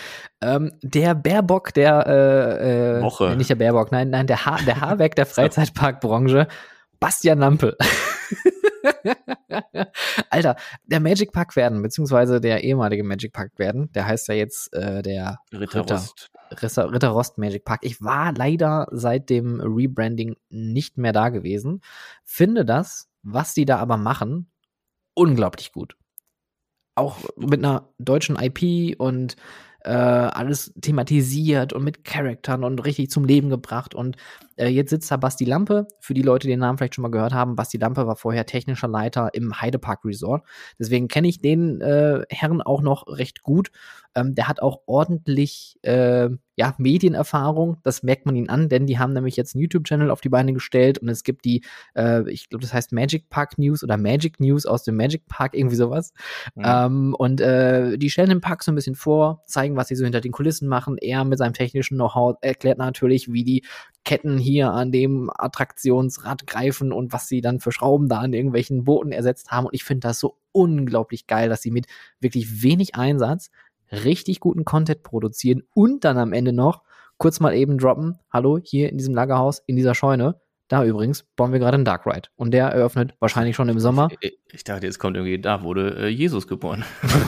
Ähm, 0.41 0.73
der 0.83 1.15
Baerbock, 1.15 1.75
der 1.75 2.07
äh, 2.07 2.99
äh, 2.99 3.03
Woche. 3.03 3.35
nicht 3.37 3.51
der 3.51 3.57
Baerbock, 3.57 3.91
nein, 3.91 4.11
nein, 4.11 4.27
der, 4.27 4.47
ha 4.47 4.59
der 4.65 4.81
Habeck 4.81 5.17
der 5.17 5.27
Freizeitparkbranche, 5.27 6.47
Bastian 7.01 7.41
Lampe. 7.41 7.77
Alter, 10.31 10.57
der 10.85 11.01
Magic 11.01 11.33
Park 11.33 11.57
werden, 11.57 11.83
beziehungsweise 11.83 12.41
der 12.41 12.63
ehemalige 12.63 13.03
Magic 13.03 13.33
Park 13.33 13.53
werden, 13.57 13.91
der 13.93 14.07
heißt 14.07 14.29
ja 14.29 14.35
jetzt 14.35 14.73
äh, 14.73 15.03
der 15.03 15.41
Ritter, 15.53 15.81
Ritter 15.81 15.95
Rost. 15.95 16.31
Ritter, 16.63 16.93
Ritter 16.93 17.09
Rost 17.09 17.39
Magic 17.39 17.65
Park. 17.65 17.81
Ich 17.83 18.01
war 18.03 18.33
leider 18.33 18.87
seit 18.93 19.31
dem 19.31 19.61
Rebranding 19.61 20.37
nicht 20.49 20.97
mehr 20.97 21.13
da 21.13 21.29
gewesen. 21.31 21.81
Finde 22.25 22.65
das 22.65 23.08
was 23.23 23.55
die 23.55 23.65
da 23.65 23.79
aber 23.79 23.97
machen, 23.97 24.51
unglaublich 25.15 25.73
gut. 25.73 25.97
Auch 26.95 27.19
mit 27.37 27.65
einer 27.65 27.93
deutschen 27.99 28.37
IP 28.37 28.99
und 28.99 29.37
äh, 29.85 29.91
alles 29.91 30.73
thematisiert 30.81 31.73
und 31.73 31.85
mit 31.85 32.05
Charaktern 32.05 32.65
und 32.65 32.85
richtig 32.85 33.11
zum 33.11 33.25
Leben 33.25 33.49
gebracht. 33.49 33.95
Und 33.95 34.17
äh, 34.57 34.67
jetzt 34.67 34.91
sitzt 34.91 35.11
da 35.11 35.17
Basti 35.17 35.45
Lampe. 35.45 35.87
Für 36.01 36.15
die 36.15 36.23
Leute, 36.23 36.47
die 36.47 36.53
den 36.53 36.61
Namen 36.61 36.79
vielleicht 36.79 36.97
schon 36.97 37.03
mal 37.03 37.11
gehört 37.11 37.33
haben, 37.33 37.57
Basti 37.57 37.79
Lampe 37.79 38.07
war 38.07 38.17
vorher 38.17 38.45
technischer 38.45 38.89
Leiter 38.89 39.31
im 39.35 39.61
Heidepark 39.61 40.05
Resort. 40.05 40.45
Deswegen 40.79 41.09
kenne 41.09 41.29
ich 41.29 41.41
den 41.41 41.81
äh, 41.81 42.25
Herren 42.29 42.61
auch 42.61 42.83
noch 42.83 43.07
recht 43.07 43.43
gut. 43.43 43.71
Ähm, 44.15 44.35
der 44.35 44.49
hat 44.49 44.61
auch 44.61 44.83
ordentlich 44.87 45.79
äh, 45.83 46.29
ja, 46.59 46.75
Medienerfahrung, 46.77 47.77
das 47.85 48.03
merkt 48.03 48.27
man 48.27 48.35
ihn 48.35 48.49
an, 48.49 48.69
denn 48.69 48.87
die 48.87 48.99
haben 48.99 49.13
nämlich 49.13 49.37
jetzt 49.37 49.55
einen 49.55 49.63
YouTube-Channel 49.63 50.11
auf 50.11 50.21
die 50.21 50.29
Beine 50.29 50.53
gestellt 50.53 50.99
und 50.99 51.09
es 51.09 51.23
gibt 51.23 51.45
die, 51.45 51.63
äh, 51.95 52.29
ich 52.29 52.49
glaube, 52.49 52.63
das 52.63 52.75
heißt 52.75 52.91
Magic 52.93 53.31
Park 53.31 53.59
News 53.59 53.85
oder 53.85 53.97
Magic 53.97 54.41
News 54.41 54.67
aus 54.67 54.83
dem 54.83 54.97
Magic 54.97 55.29
Park, 55.29 55.55
irgendwie 55.55 55.77
sowas. 55.77 56.13
Mhm. 56.57 56.65
Ähm, 56.67 57.15
und 57.17 57.41
äh, 57.41 57.97
die 57.97 58.11
stellen 58.11 58.31
den 58.31 58.41
Park 58.41 58.65
so 58.65 58.73
ein 58.73 58.75
bisschen 58.75 58.97
vor, 58.97 59.45
zeigen, 59.47 59.77
was 59.77 59.87
sie 59.87 59.95
so 59.95 60.03
hinter 60.03 60.21
den 60.21 60.33
Kulissen 60.33 60.67
machen. 60.67 60.99
Er 60.99 61.25
mit 61.25 61.39
seinem 61.39 61.53
technischen 61.53 61.97
Know-how 61.97 62.37
erklärt 62.41 62.79
natürlich, 62.79 63.33
wie 63.33 63.45
die 63.45 63.65
Ketten 64.05 64.37
hier 64.37 64.73
an 64.73 64.91
dem 64.91 65.31
Attraktionsrad 65.33 66.49
greifen 66.49 66.93
und 66.93 67.13
was 67.13 67.29
sie 67.29 67.41
dann 67.41 67.61
für 67.61 67.71
Schrauben 67.71 68.09
da 68.09 68.19
an 68.19 68.33
irgendwelchen 68.33 68.83
Booten 68.83 69.13
ersetzt 69.13 69.53
haben. 69.53 69.67
Und 69.67 69.75
ich 69.75 69.85
finde 69.85 70.09
das 70.09 70.19
so 70.19 70.39
unglaublich 70.51 71.29
geil, 71.29 71.49
dass 71.49 71.63
sie 71.63 71.71
mit 71.71 71.87
wirklich 72.19 72.65
wenig 72.65 72.97
Einsatz 72.97 73.51
richtig 73.91 74.41
guten 74.41 74.65
Content 74.65 75.03
produzieren 75.03 75.63
und 75.75 76.05
dann 76.05 76.19
am 76.19 76.33
Ende 76.33 76.53
noch 76.53 76.83
kurz 77.19 77.41
mal 77.41 77.55
eben 77.55 77.79
droppen, 77.79 78.19
hallo, 78.33 78.59
hier 78.63 78.91
in 78.91 78.99
diesem 78.99 79.15
Lagerhaus, 79.15 79.63
in 79.67 79.77
dieser 79.77 79.95
Scheune, 79.95 80.41
da 80.69 80.85
übrigens 80.85 81.25
bauen 81.35 81.53
wir 81.53 81.59
gerade 81.59 81.77
einen 81.77 81.87
Dark 81.87 82.07
Ride. 82.07 82.29
Und 82.37 82.53
der 82.53 82.69
eröffnet 82.69 83.15
wahrscheinlich 83.21 83.57
schon 83.57 83.71
im 83.71 83.81
Sommer. 83.81 84.09
Ich, 84.21 84.39
ich 84.53 84.65
dachte, 84.65 84.87
jetzt 84.87 84.99
kommt 84.99 85.17
irgendwie, 85.17 85.41
da 85.41 85.63
wurde 85.63 85.97
äh, 85.97 86.09
Jesus 86.09 86.47
geboren. 86.47 86.85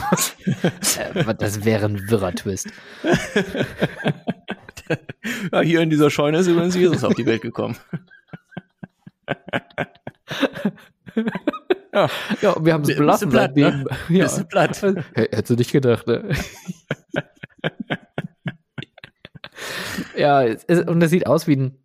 Äh, 0.97 1.35
das 1.35 1.63
wäre 1.63 1.85
ein 1.85 2.09
wirrer 2.09 2.33
Twist. 2.33 2.67
ja, 5.51 5.61
hier 5.61 5.81
in 5.81 5.91
dieser 5.91 6.09
Scheune 6.09 6.39
ist 6.39 6.47
übrigens 6.47 6.75
Jesus 6.75 7.03
auf 7.03 7.13
die 7.13 7.25
Welt 7.25 7.41
gekommen. 7.41 7.77
Ja, 11.93 12.09
ja 12.41 12.55
wir 12.63 12.73
haben 12.73 12.83
es 12.83 12.95
belassen. 12.95 13.29
Blatt, 13.29 13.55
ne? 13.55 13.85
ja. 14.09 14.23
Bist 14.23 14.49
platt. 14.49 14.81
Hättest 15.13 15.49
du 15.49 15.55
nicht 15.55 15.71
gedacht, 15.71 16.07
ne? 16.07 16.29
ja, 20.15 20.43
es, 20.43 20.65
und 20.65 20.99
das 20.99 21.11
sieht 21.11 21.27
aus 21.27 21.47
wie 21.47 21.55
ein 21.55 21.81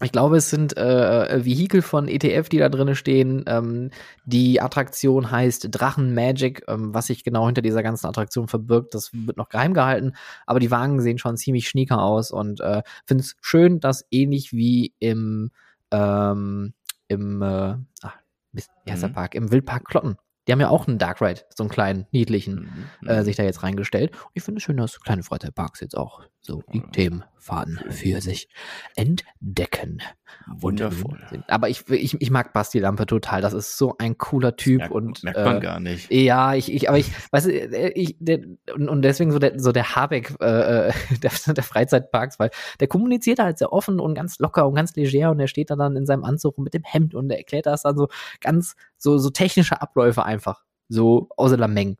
ich 0.00 0.12
glaube, 0.12 0.36
es 0.36 0.48
sind 0.48 0.76
äh, 0.76 1.44
Vehikel 1.44 1.82
von 1.82 2.06
ETF, 2.06 2.48
die 2.48 2.58
da 2.58 2.68
drin 2.68 2.94
stehen. 2.94 3.44
Ähm, 3.48 3.90
die 4.24 4.60
Attraktion 4.60 5.32
heißt 5.32 5.68
Drachen 5.72 6.14
Magic. 6.14 6.62
Ähm, 6.68 6.94
was 6.94 7.06
sich 7.06 7.24
genau 7.24 7.46
hinter 7.46 7.62
dieser 7.62 7.82
ganzen 7.82 8.06
Attraktion 8.06 8.46
verbirgt, 8.46 8.94
das 8.94 9.10
wird 9.12 9.36
noch 9.36 9.48
geheim 9.48 9.74
gehalten. 9.74 10.12
Aber 10.46 10.60
die 10.60 10.70
Wagen 10.70 11.00
sehen 11.00 11.18
schon 11.18 11.36
ziemlich 11.36 11.68
schnieker 11.68 12.00
aus 12.00 12.30
und 12.30 12.60
äh, 12.60 12.82
finde 13.06 13.22
es 13.24 13.34
schön, 13.40 13.80
dass 13.80 14.06
ähnlich 14.12 14.52
wie 14.52 14.94
im, 15.00 15.50
ähm, 15.90 16.74
im 17.08 17.42
äh, 17.42 17.74
ach, 18.02 18.18
wie 18.52 18.92
heißt 18.92 19.02
der 19.02 19.10
mhm. 19.10 19.14
Park? 19.14 19.34
Im 19.34 19.50
Wildpark 19.50 19.84
Klotten. 19.84 20.16
Die 20.48 20.52
haben 20.52 20.60
ja 20.60 20.70
auch 20.70 20.88
einen 20.88 20.96
Dark 20.98 21.20
Ride, 21.20 21.42
so 21.54 21.62
einen 21.62 21.70
kleinen, 21.70 22.06
niedlichen, 22.10 22.88
Mhm. 23.02 23.08
äh, 23.08 23.22
sich 23.22 23.36
da 23.36 23.42
jetzt 23.42 23.62
reingestellt. 23.62 24.12
Und 24.12 24.30
ich 24.32 24.42
finde 24.42 24.58
es 24.58 24.64
schön, 24.64 24.78
dass 24.78 24.98
kleine 25.00 25.22
Freizeitparks 25.22 25.80
jetzt 25.80 25.96
auch 25.96 26.22
so 26.40 26.62
die 26.72 26.80
Themen 26.92 27.22
fahren 27.36 27.78
für 27.90 28.20
sich 28.22 28.48
entdecken. 28.96 30.00
Wundervoll. 30.46 31.18
Und, 31.30 31.32
ähm, 31.32 31.44
Aber 31.48 31.68
ich, 31.68 31.88
ich, 31.90 32.20
ich 32.20 32.30
mag 32.30 32.52
Basti 32.52 32.78
Lampe 32.78 33.06
total. 33.06 33.40
Das 33.42 33.52
ist 33.52 33.76
so 33.76 33.96
ein 33.98 34.18
cooler 34.18 34.56
Typ 34.56 34.78
Merkt, 34.78 34.94
und 34.94 35.24
merkt 35.24 35.38
man 35.38 35.56
äh, 35.56 35.60
gar 35.60 35.80
nicht. 35.80 36.10
ja, 36.10 36.54
ich, 36.54 36.72
ich, 36.72 36.88
aber 36.88 36.98
ich, 36.98 37.10
weißt 37.32 37.46
du, 37.46 37.52
äh, 37.52 37.92
ich, 37.94 38.16
der, 38.18 38.40
und, 38.74 38.88
und 38.88 39.02
deswegen 39.02 39.30
so 39.32 39.38
der, 39.38 39.58
so 39.58 39.72
der 39.72 39.94
Habeck 39.94 40.34
äh, 40.40 40.88
äh, 40.88 40.92
der, 41.22 41.30
der 41.54 41.64
Freizeitparks, 41.64 42.38
weil 42.38 42.50
der 42.80 42.88
kommuniziert 42.88 43.38
halt 43.38 43.58
sehr 43.58 43.72
offen 43.72 44.00
und 44.00 44.14
ganz 44.14 44.38
locker 44.38 44.66
und 44.66 44.74
ganz 44.74 44.94
leger 44.96 45.30
und 45.30 45.38
der 45.38 45.46
steht 45.48 45.70
da 45.70 45.76
dann 45.76 45.96
in 45.96 46.06
seinem 46.06 46.24
Anzug 46.24 46.58
und 46.58 46.64
mit 46.64 46.74
dem 46.74 46.84
Hemd 46.84 47.14
und 47.14 47.28
der 47.28 47.38
erklärt 47.38 47.66
das 47.66 47.82
dann 47.82 47.96
so 47.96 48.08
ganz, 48.40 48.74
so, 48.98 49.18
so 49.18 49.30
technische 49.30 49.80
Abläufe 49.80 50.24
einfach, 50.24 50.64
so 50.88 51.28
außer 51.36 51.56
der 51.56 51.68
Menge, 51.68 51.96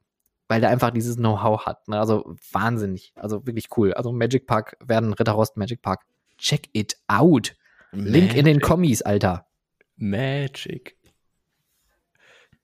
weil 0.49 0.61
der 0.61 0.71
einfach 0.71 0.91
dieses 0.91 1.17
Know-how 1.17 1.67
hat, 1.67 1.89
ne? 1.89 1.99
also 1.99 2.35
wahnsinnig, 2.53 3.13
also 3.15 3.47
wirklich 3.47 3.69
cool. 3.77 3.95
Also 3.95 4.13
Magic 4.13 4.47
Park 4.47 4.77
werden 4.85 5.13
Ritterrost 5.13 5.57
Magic 5.57 5.83
Park. 5.83 6.05
Check 6.39 6.69
it 6.73 6.97
out. 7.09 7.55
Link 7.93 8.35
in 8.35 8.45
den 8.45 8.57
Magic. 8.57 8.63
Kommis, 8.63 9.03
Alter. 9.03 9.47
Magic. 9.97 10.97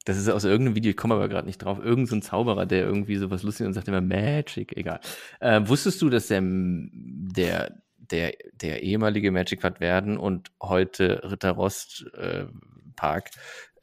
Das 0.04 0.18
ist 0.18 0.28
aus 0.28 0.44
irgendeinem 0.44 0.76
Video, 0.76 0.90
ich 0.90 0.96
komme 0.96 1.14
aber 1.14 1.28
gerade 1.28 1.46
nicht 1.46 1.58
drauf. 1.58 1.78
Irgend 1.82 2.08
so 2.08 2.16
ein 2.16 2.22
Zauberer, 2.22 2.66
der 2.66 2.84
irgendwie 2.84 3.16
sowas 3.16 3.42
lustig 3.42 3.66
und 3.66 3.72
sagt 3.72 3.88
immer 3.88 4.02
Magic, 4.02 4.76
egal. 4.76 5.00
Äh, 5.40 5.62
wusstest 5.64 6.02
du, 6.02 6.10
dass 6.10 6.28
der, 6.28 6.42
der, 6.42 7.74
der, 7.96 8.34
der 8.52 8.82
ehemalige 8.82 9.30
Magic 9.30 9.60
Quad 9.60 9.80
werden 9.80 10.18
und 10.18 10.50
heute 10.62 11.22
Ritter 11.24 11.52
Rost 11.52 12.04
äh, 12.14 12.44
Park 12.96 13.30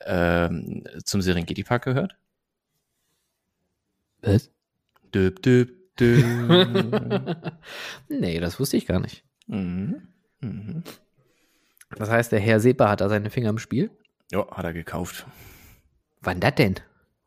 ähm, 0.06 0.84
zum 1.04 1.22
Serengeti 1.22 1.64
Park 1.64 1.84
gehört? 1.86 2.16
Was? 4.22 4.52
Düb, 5.14 5.42
düb, 5.42 5.96
düb. 5.98 6.26
nee, 8.10 8.40
das 8.40 8.60
wusste 8.60 8.78
ich 8.78 8.86
gar 8.86 9.00
nicht. 9.00 9.24
mhm. 9.48 10.08
Mhm. 10.42 10.84
Das 11.98 12.10
heißt, 12.10 12.32
der 12.32 12.40
Herr 12.40 12.60
Sepa 12.60 12.90
hat 12.90 13.02
da 13.02 13.10
seine 13.10 13.30
Finger 13.30 13.50
im 13.50 13.58
Spiel. 13.60 13.92
Ja, 14.32 14.48
hat 14.50 14.64
er 14.64 14.74
gekauft. 14.74 15.26
Wann 16.22 16.40
das 16.40 16.56
denn? 16.56 16.76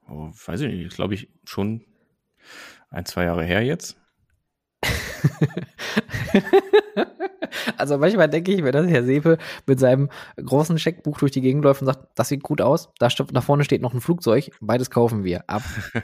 Oh, 0.08 0.30
weiß 0.46 0.62
ich 0.62 0.72
nicht, 0.72 0.94
glaube 0.94 1.14
ich 1.14 1.28
schon 1.44 1.84
ein, 2.90 3.04
zwei 3.04 3.24
Jahre 3.24 3.44
her 3.44 3.62
jetzt. 3.62 3.96
also 7.76 7.98
manchmal 7.98 8.28
denke 8.28 8.52
ich 8.52 8.62
mir, 8.62 8.72
dass 8.72 8.86
Herr 8.86 9.04
Sepe 9.04 9.38
mit 9.66 9.80
seinem 9.80 10.10
großen 10.36 10.78
Scheckbuch 10.78 11.18
durch 11.18 11.32
die 11.32 11.40
Gegend 11.40 11.64
läuft 11.64 11.82
und 11.82 11.86
sagt, 11.86 12.08
das 12.14 12.28
sieht 12.28 12.42
gut 12.42 12.60
aus, 12.60 12.90
da, 12.98 13.08
da 13.08 13.40
vorne 13.40 13.64
steht 13.64 13.82
noch 13.82 13.94
ein 13.94 14.00
Flugzeug, 14.00 14.50
beides 14.60 14.90
kaufen 14.90 15.24
wir. 15.24 15.48
Ab. 15.48 15.62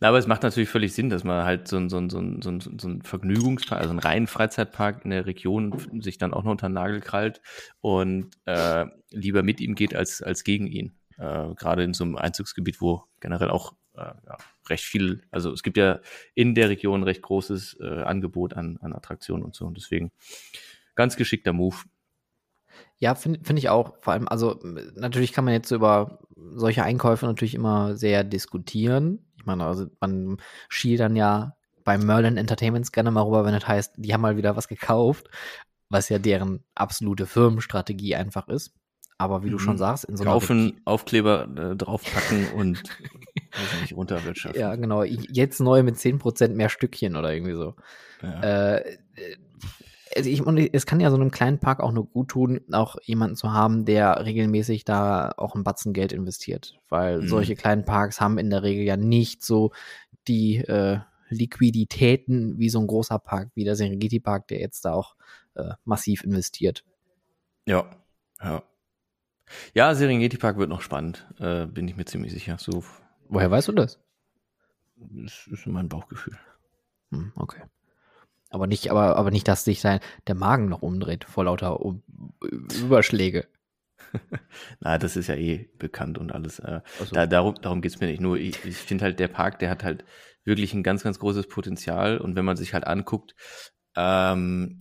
Na, 0.00 0.08
aber 0.08 0.18
es 0.18 0.26
macht 0.26 0.42
natürlich 0.42 0.68
völlig 0.68 0.92
Sinn, 0.92 1.08
dass 1.08 1.24
man 1.24 1.44
halt 1.44 1.68
so 1.68 1.76
ein, 1.76 1.88
so 1.88 1.98
ein, 1.98 2.10
so 2.10 2.18
ein, 2.18 2.42
so 2.42 2.50
ein, 2.50 2.60
so 2.60 2.88
ein 2.88 3.02
Vergnügungspark, 3.02 3.80
also 3.80 3.90
einen 3.90 4.00
reinen 4.00 4.26
Freizeitpark 4.26 5.04
in 5.04 5.10
der 5.10 5.26
Region 5.26 5.74
sich 6.00 6.18
dann 6.18 6.34
auch 6.34 6.42
noch 6.42 6.50
unter 6.50 6.68
den 6.68 6.74
Nagel 6.74 7.00
krallt 7.00 7.40
und 7.80 8.30
äh, 8.44 8.86
lieber 9.10 9.42
mit 9.42 9.60
ihm 9.60 9.74
geht 9.74 9.94
als, 9.94 10.22
als 10.22 10.44
gegen 10.44 10.66
ihn. 10.66 10.96
Äh, 11.16 11.54
Gerade 11.54 11.84
in 11.84 11.94
so 11.94 12.04
einem 12.04 12.16
Einzugsgebiet, 12.16 12.80
wo 12.80 13.04
generell 13.20 13.50
auch 13.50 13.74
äh, 13.94 14.00
ja, 14.00 14.36
recht 14.68 14.84
viel, 14.84 15.22
also 15.30 15.52
es 15.52 15.62
gibt 15.62 15.76
ja 15.76 16.00
in 16.34 16.54
der 16.54 16.68
Region 16.68 17.02
recht 17.02 17.22
großes 17.22 17.78
äh, 17.80 18.02
Angebot 18.02 18.54
an, 18.54 18.78
an 18.80 18.92
Attraktionen 18.92 19.44
und 19.44 19.54
so. 19.54 19.66
Und 19.66 19.76
deswegen 19.76 20.10
ganz 20.94 21.16
geschickter 21.16 21.52
Move. 21.52 21.76
Ja, 22.98 23.14
finde 23.14 23.40
find 23.44 23.58
ich 23.58 23.68
auch. 23.68 23.96
Vor 24.00 24.12
allem, 24.12 24.28
also 24.28 24.58
natürlich 24.94 25.32
kann 25.32 25.44
man 25.44 25.54
jetzt 25.54 25.70
über 25.70 26.20
solche 26.36 26.82
Einkäufe 26.84 27.26
natürlich 27.26 27.54
immer 27.54 27.96
sehr 27.96 28.24
diskutieren. 28.24 29.26
Ich 29.36 29.46
meine, 29.46 29.64
also 29.64 29.86
man 30.00 30.38
schielt 30.68 31.00
dann 31.00 31.16
ja 31.16 31.56
bei 31.84 31.98
Merlin 31.98 32.36
Entertainments 32.36 32.92
gerne 32.92 33.10
mal 33.10 33.22
rüber, 33.22 33.44
wenn 33.44 33.52
das 33.52 33.68
heißt, 33.68 33.94
die 33.98 34.14
haben 34.14 34.22
mal 34.22 34.36
wieder 34.36 34.56
was 34.56 34.68
gekauft, 34.68 35.28
was 35.90 36.08
ja 36.08 36.18
deren 36.18 36.64
absolute 36.74 37.26
Firmenstrategie 37.26 38.14
einfach 38.16 38.48
ist. 38.48 38.72
Aber 39.18 39.44
wie 39.44 39.50
du 39.50 39.56
Mhm. 39.56 39.60
schon 39.60 39.78
sagst, 39.78 40.04
in 40.04 40.16
so 40.16 40.24
einer 40.24 40.32
Kaufen, 40.32 40.80
Aufkleber 40.84 41.46
äh, 41.56 41.76
draufpacken 41.76 42.48
und 42.52 42.82
weiß 43.56 43.80
nicht, 43.82 43.96
runterwirtschaften. 43.96 44.60
Ja, 44.60 44.74
genau. 44.76 45.02
Jetzt 45.02 45.60
neu 45.60 45.82
mit 45.82 45.96
10% 45.96 46.48
mehr 46.48 46.68
Stückchen 46.68 47.16
oder 47.16 47.32
irgendwie 47.32 47.54
so. 47.54 47.74
Ja. 48.22 48.76
Äh, 48.78 48.96
also 50.16 50.30
ich, 50.30 50.46
und 50.46 50.58
es 50.58 50.86
kann 50.86 51.00
ja 51.00 51.10
so 51.10 51.16
einem 51.16 51.30
kleinen 51.32 51.58
Park 51.58 51.80
auch 51.80 51.90
nur 51.90 52.06
gut 52.06 52.28
tun, 52.28 52.60
auch 52.72 52.96
jemanden 53.02 53.36
zu 53.36 53.52
haben, 53.52 53.84
der 53.84 54.24
regelmäßig 54.24 54.84
da 54.84 55.32
auch 55.36 55.54
ein 55.56 55.64
Batzen 55.64 55.92
Geld 55.92 56.12
investiert. 56.12 56.78
Weil 56.88 57.22
Mhm. 57.22 57.28
solche 57.28 57.56
kleinen 57.56 57.84
Parks 57.84 58.20
haben 58.20 58.38
in 58.38 58.50
der 58.50 58.62
Regel 58.62 58.84
ja 58.84 58.96
nicht 58.96 59.42
so 59.42 59.72
die 60.28 60.58
äh, 60.58 60.98
Liquiditäten 61.30 62.58
wie 62.58 62.68
so 62.68 62.80
ein 62.80 62.86
großer 62.86 63.18
Park, 63.18 63.50
wie 63.54 63.64
der 63.64 63.76
Serengeti 63.76 64.20
Park, 64.20 64.48
der 64.48 64.60
jetzt 64.60 64.84
da 64.84 64.92
auch 64.92 65.16
äh, 65.54 65.70
massiv 65.84 66.22
investiert. 66.22 66.84
Ja, 67.66 67.90
ja. 68.42 68.62
Ja, 69.74 69.94
Serengeti 69.94 70.36
Park 70.38 70.56
wird 70.58 70.70
noch 70.70 70.80
spannend, 70.80 71.26
äh, 71.38 71.66
bin 71.66 71.86
ich 71.88 71.96
mir 71.96 72.04
ziemlich 72.04 72.32
sicher. 72.32 72.56
So, 72.58 72.84
Woher 73.34 73.50
weißt 73.50 73.68
du 73.68 73.72
das? 73.72 73.98
das 74.96 75.48
ist 75.48 75.66
mein 75.66 75.88
Bauchgefühl. 75.88 76.38
Hm, 77.10 77.32
okay. 77.34 77.62
Aber 78.48 78.68
nicht, 78.68 78.90
aber, 78.90 79.16
aber 79.16 79.32
nicht, 79.32 79.48
dass 79.48 79.64
sich 79.64 79.80
sein, 79.80 79.98
der 80.28 80.36
Magen 80.36 80.68
noch 80.68 80.82
umdreht 80.82 81.24
vor 81.24 81.44
lauter 81.44 81.80
um, 81.80 82.02
Überschläge. 82.40 83.48
Na, 84.80 84.96
das 84.98 85.16
ist 85.16 85.26
ja 85.26 85.34
eh 85.34 85.68
bekannt 85.78 86.18
und 86.18 86.30
alles. 86.30 86.60
Äh, 86.60 86.80
Also, 87.00 87.14
da, 87.14 87.26
darum 87.26 87.56
darum 87.60 87.80
geht's 87.80 87.98
mir 87.98 88.06
nicht. 88.06 88.20
Nur 88.20 88.36
ich, 88.36 88.64
ich 88.64 88.76
finde 88.76 89.04
halt, 89.04 89.18
der 89.18 89.28
Park, 89.28 89.58
der 89.58 89.70
hat 89.70 89.82
halt 89.82 90.04
wirklich 90.44 90.72
ein 90.72 90.84
ganz, 90.84 91.02
ganz 91.02 91.18
großes 91.18 91.48
Potenzial. 91.48 92.18
Und 92.18 92.36
wenn 92.36 92.44
man 92.44 92.56
sich 92.56 92.72
halt 92.74 92.86
anguckt, 92.86 93.34
ähm, 93.96 94.78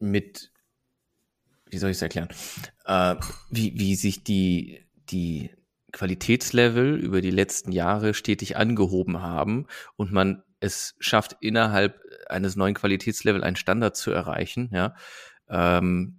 mit, 0.00 0.52
wie 1.70 1.78
soll 1.78 1.90
ich 1.90 1.98
es 1.98 2.02
erklären, 2.02 2.28
äh, 2.84 3.14
wie, 3.50 3.78
wie 3.78 3.94
sich 3.94 4.24
die, 4.24 4.84
die 5.10 5.50
Qualitätslevel 5.96 6.94
über 6.94 7.22
die 7.22 7.30
letzten 7.30 7.72
Jahre 7.72 8.12
stetig 8.12 8.58
angehoben 8.58 9.22
haben 9.22 9.66
und 9.96 10.12
man 10.12 10.42
es 10.60 10.94
schafft, 11.00 11.38
innerhalb 11.40 12.02
eines 12.28 12.54
neuen 12.54 12.74
Qualitätslevels 12.74 13.42
einen 13.42 13.56
Standard 13.56 13.96
zu 13.96 14.10
erreichen, 14.10 14.68
ja, 14.72 14.94
ähm, 15.48 16.18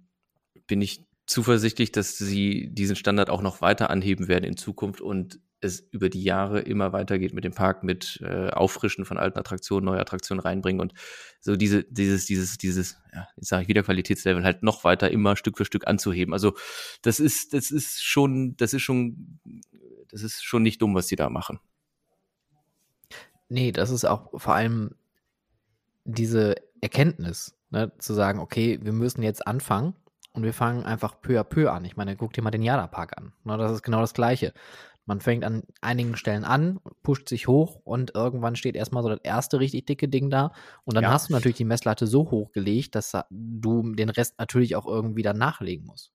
bin 0.66 0.82
ich 0.82 1.06
zuversichtlich, 1.26 1.92
dass 1.92 2.18
sie 2.18 2.70
diesen 2.72 2.96
Standard 2.96 3.30
auch 3.30 3.40
noch 3.40 3.60
weiter 3.60 3.88
anheben 3.90 4.26
werden 4.26 4.44
in 4.44 4.56
Zukunft 4.56 5.00
und 5.00 5.38
es 5.60 5.80
über 5.90 6.08
die 6.08 6.22
Jahre 6.22 6.60
immer 6.60 6.92
weitergeht 6.92 7.34
mit 7.34 7.44
dem 7.44 7.52
Park, 7.52 7.82
mit 7.82 8.20
äh, 8.22 8.50
Auffrischen 8.50 9.04
von 9.04 9.18
alten 9.18 9.38
Attraktionen, 9.38 9.84
neue 9.84 10.00
Attraktionen 10.00 10.40
reinbringen 10.40 10.80
und 10.80 10.94
so 11.40 11.56
diese, 11.56 11.84
dieses, 11.84 12.26
dieses, 12.26 12.58
dieses, 12.58 13.00
ja, 13.12 13.28
jetzt 13.36 13.48
sage 13.48 13.62
ich 13.62 13.68
wieder 13.68 13.82
Qualitätslevel 13.82 14.44
halt 14.44 14.62
noch 14.62 14.84
weiter 14.84 15.10
immer 15.10 15.36
Stück 15.36 15.56
für 15.56 15.64
Stück 15.64 15.86
anzuheben. 15.86 16.32
Also 16.32 16.54
das 17.02 17.20
ist, 17.20 17.54
das 17.54 17.70
ist 17.70 18.02
schon, 18.04 18.56
das 18.56 18.72
ist 18.72 18.82
schon, 18.82 19.40
das 20.08 20.22
ist 20.22 20.44
schon 20.44 20.62
nicht 20.62 20.80
dumm, 20.80 20.94
was 20.94 21.06
die 21.06 21.16
da 21.16 21.28
machen. 21.28 21.58
Nee, 23.48 23.72
das 23.72 23.90
ist 23.90 24.04
auch 24.04 24.38
vor 24.38 24.54
allem 24.54 24.94
diese 26.04 26.56
Erkenntnis, 26.80 27.56
ne, 27.70 27.92
zu 27.98 28.14
sagen, 28.14 28.38
okay, 28.38 28.78
wir 28.82 28.92
müssen 28.92 29.22
jetzt 29.22 29.46
anfangen 29.46 29.94
und 30.32 30.42
wir 30.42 30.54
fangen 30.54 30.84
einfach 30.84 31.20
peu 31.20 31.40
à 31.40 31.44
peu 31.44 31.70
an. 31.70 31.84
Ich 31.84 31.96
meine, 31.96 32.16
guck 32.16 32.32
dir 32.32 32.42
mal 32.42 32.50
den 32.50 32.62
Jada-Park 32.62 33.16
an. 33.18 33.32
Ne, 33.44 33.56
das 33.56 33.72
ist 33.72 33.82
genau 33.82 34.00
das 34.00 34.14
Gleiche. 34.14 34.52
Man 35.08 35.22
fängt 35.22 35.42
an 35.42 35.62
einigen 35.80 36.18
Stellen 36.18 36.44
an, 36.44 36.80
pusht 37.02 37.30
sich 37.30 37.48
hoch 37.48 37.80
und 37.82 38.14
irgendwann 38.14 38.56
steht 38.56 38.76
erstmal 38.76 39.02
so 39.02 39.08
das 39.08 39.20
erste 39.22 39.58
richtig 39.58 39.86
dicke 39.86 40.06
Ding 40.06 40.28
da. 40.28 40.52
Und 40.84 40.96
dann 40.96 41.04
Ja. 41.04 41.12
hast 41.12 41.30
du 41.30 41.32
natürlich 41.32 41.56
die 41.56 41.64
Messlatte 41.64 42.06
so 42.06 42.30
hochgelegt, 42.30 42.94
dass 42.94 43.16
du 43.30 43.94
den 43.94 44.10
Rest 44.10 44.38
natürlich 44.38 44.76
auch 44.76 44.86
irgendwie 44.86 45.22
dann 45.22 45.38
nachlegen 45.38 45.86
musst. 45.86 46.12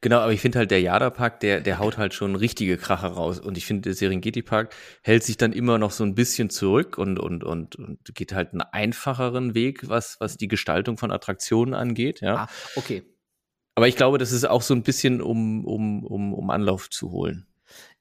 Genau, 0.00 0.20
aber 0.20 0.32
ich 0.32 0.40
finde 0.40 0.60
halt, 0.60 0.70
der 0.70 0.80
Jada-Park, 0.80 1.40
der, 1.40 1.60
der 1.60 1.78
haut 1.78 1.98
halt 1.98 2.14
schon 2.14 2.34
richtige 2.34 2.78
Kracher 2.78 3.08
raus. 3.08 3.40
Und 3.40 3.58
ich 3.58 3.66
finde, 3.66 3.82
der 3.82 3.94
Serengeti-Park 3.94 4.74
hält 5.02 5.22
sich 5.24 5.36
dann 5.36 5.52
immer 5.52 5.76
noch 5.76 5.90
so 5.90 6.02
ein 6.02 6.14
bisschen 6.14 6.48
zurück 6.48 6.96
und, 6.96 7.18
und, 7.18 7.44
und, 7.44 7.76
und 7.76 7.98
geht 8.14 8.32
halt 8.32 8.52
einen 8.52 8.62
einfacheren 8.62 9.54
Weg, 9.54 9.86
was, 9.86 10.16
was 10.18 10.38
die 10.38 10.48
Gestaltung 10.48 10.96
von 10.96 11.10
Attraktionen 11.10 11.74
angeht, 11.74 12.22
ja. 12.22 12.36
Ah, 12.36 12.48
okay. 12.76 13.02
Aber 13.74 13.86
ich 13.88 13.96
glaube, 13.96 14.16
das 14.16 14.32
ist 14.32 14.48
auch 14.48 14.62
so 14.62 14.72
ein 14.74 14.82
bisschen, 14.82 15.20
um, 15.20 15.66
um, 15.66 16.02
um, 16.04 16.32
um 16.32 16.50
Anlauf 16.50 16.88
zu 16.88 17.10
holen. 17.10 17.45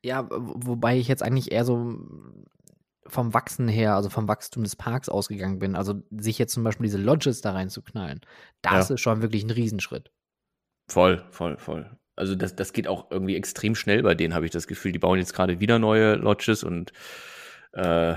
Ja, 0.05 0.29
wo- 0.29 0.67
wobei 0.67 0.97
ich 0.97 1.07
jetzt 1.07 1.23
eigentlich 1.23 1.51
eher 1.51 1.65
so 1.65 1.97
vom 3.07 3.33
Wachsen 3.33 3.67
her, 3.67 3.95
also 3.95 4.09
vom 4.09 4.27
Wachstum 4.27 4.63
des 4.63 4.75
Parks 4.75 5.09
ausgegangen 5.09 5.59
bin. 5.59 5.75
Also 5.75 6.01
sich 6.11 6.37
jetzt 6.37 6.53
zum 6.53 6.63
Beispiel 6.63 6.85
diese 6.85 6.97
Lodges 6.97 7.41
da 7.41 7.51
reinzuknallen, 7.53 8.21
das 8.61 8.89
Ja. 8.89 8.95
ist 8.95 9.01
schon 9.01 9.21
wirklich 9.21 9.43
ein 9.43 9.49
Riesenschritt. 9.51 10.11
Voll, 10.87 11.23
voll, 11.31 11.57
voll. 11.57 11.89
Also 12.15 12.35
das, 12.35 12.55
das 12.55 12.71
geht 12.71 12.87
auch 12.87 13.09
irgendwie 13.11 13.35
extrem 13.35 13.75
schnell 13.75 14.03
bei 14.03 14.15
denen, 14.15 14.33
habe 14.33 14.45
ich 14.45 14.51
das 14.51 14.67
Gefühl. 14.67 14.91
Die 14.91 14.99
bauen 14.99 15.17
jetzt 15.19 15.33
gerade 15.33 15.59
wieder 15.59 15.79
neue 15.79 16.15
Lodges 16.15 16.63
und 16.63 16.93
äh, 17.73 18.15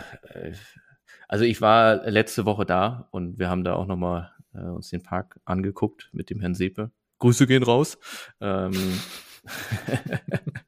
also 1.27 1.44
ich 1.44 1.61
war 1.61 2.09
letzte 2.09 2.44
Woche 2.46 2.64
da 2.66 3.09
und 3.11 3.38
wir 3.38 3.48
haben 3.51 3.64
da 3.64 3.74
auch 3.74 3.87
nochmal 3.87 4.31
äh, 4.55 4.61
uns 4.61 4.88
den 4.90 5.03
Park 5.03 5.40
angeguckt 5.46 6.11
mit 6.12 6.31
dem 6.31 6.40
Herrn 6.40 6.55
Sepe. 6.55 6.90
Grüße 7.18 7.46
gehen 7.46 7.62
raus. 7.62 7.98
Ähm, 8.40 8.72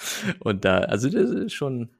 Und 0.40 0.64
da, 0.64 0.78
also 0.78 1.08
das 1.08 1.30
ist 1.30 1.52
schon, 1.52 1.90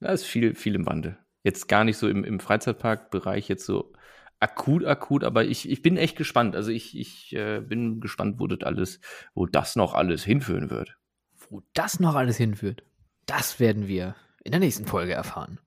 da 0.00 0.12
ist 0.12 0.24
viel, 0.24 0.54
viel 0.54 0.74
im 0.74 0.86
Wandel. 0.86 1.18
Jetzt 1.42 1.68
gar 1.68 1.84
nicht 1.84 1.96
so 1.96 2.08
im, 2.08 2.24
im 2.24 2.40
Freizeitparkbereich 2.40 3.48
jetzt 3.48 3.64
so 3.64 3.92
akut, 4.40 4.84
akut, 4.84 5.24
aber 5.24 5.44
ich, 5.44 5.68
ich 5.68 5.82
bin 5.82 5.96
echt 5.96 6.16
gespannt. 6.16 6.56
Also 6.56 6.70
ich, 6.70 6.96
ich 6.96 7.34
äh, 7.34 7.60
bin 7.60 8.00
gespannt, 8.00 8.38
wo 8.38 8.46
das 8.46 8.60
alles, 8.66 9.00
wo 9.34 9.46
das 9.46 9.76
noch 9.76 9.94
alles 9.94 10.24
hinführen 10.24 10.70
wird. 10.70 10.96
Wo 11.48 11.62
das 11.74 12.00
noch 12.00 12.14
alles 12.14 12.36
hinführt, 12.36 12.82
das 13.26 13.60
werden 13.60 13.88
wir 13.88 14.14
in 14.44 14.52
der 14.52 14.60
nächsten 14.60 14.86
Folge 14.86 15.12
erfahren. 15.12 15.58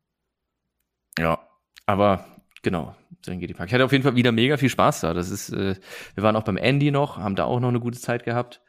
Ja, 1.17 1.47
aber 1.85 2.25
genau, 2.61 2.95
Serengeti 3.23 3.53
Park. 3.53 3.69
Ich 3.69 3.73
hatte 3.73 3.85
auf 3.85 3.91
jeden 3.91 4.03
Fall 4.03 4.15
wieder 4.15 4.31
mega 4.31 4.57
viel 4.57 4.69
Spaß 4.69 5.01
da. 5.01 5.13
Das 5.13 5.29
ist, 5.29 5.49
äh, 5.49 5.75
wir 6.15 6.23
waren 6.23 6.35
auch 6.35 6.43
beim 6.43 6.57
Andy 6.57 6.91
noch, 6.91 7.17
haben 7.17 7.35
da 7.35 7.45
auch 7.45 7.59
noch 7.59 7.69
eine 7.69 7.79
gute 7.79 7.99
Zeit 7.99 8.23
gehabt. 8.23 8.61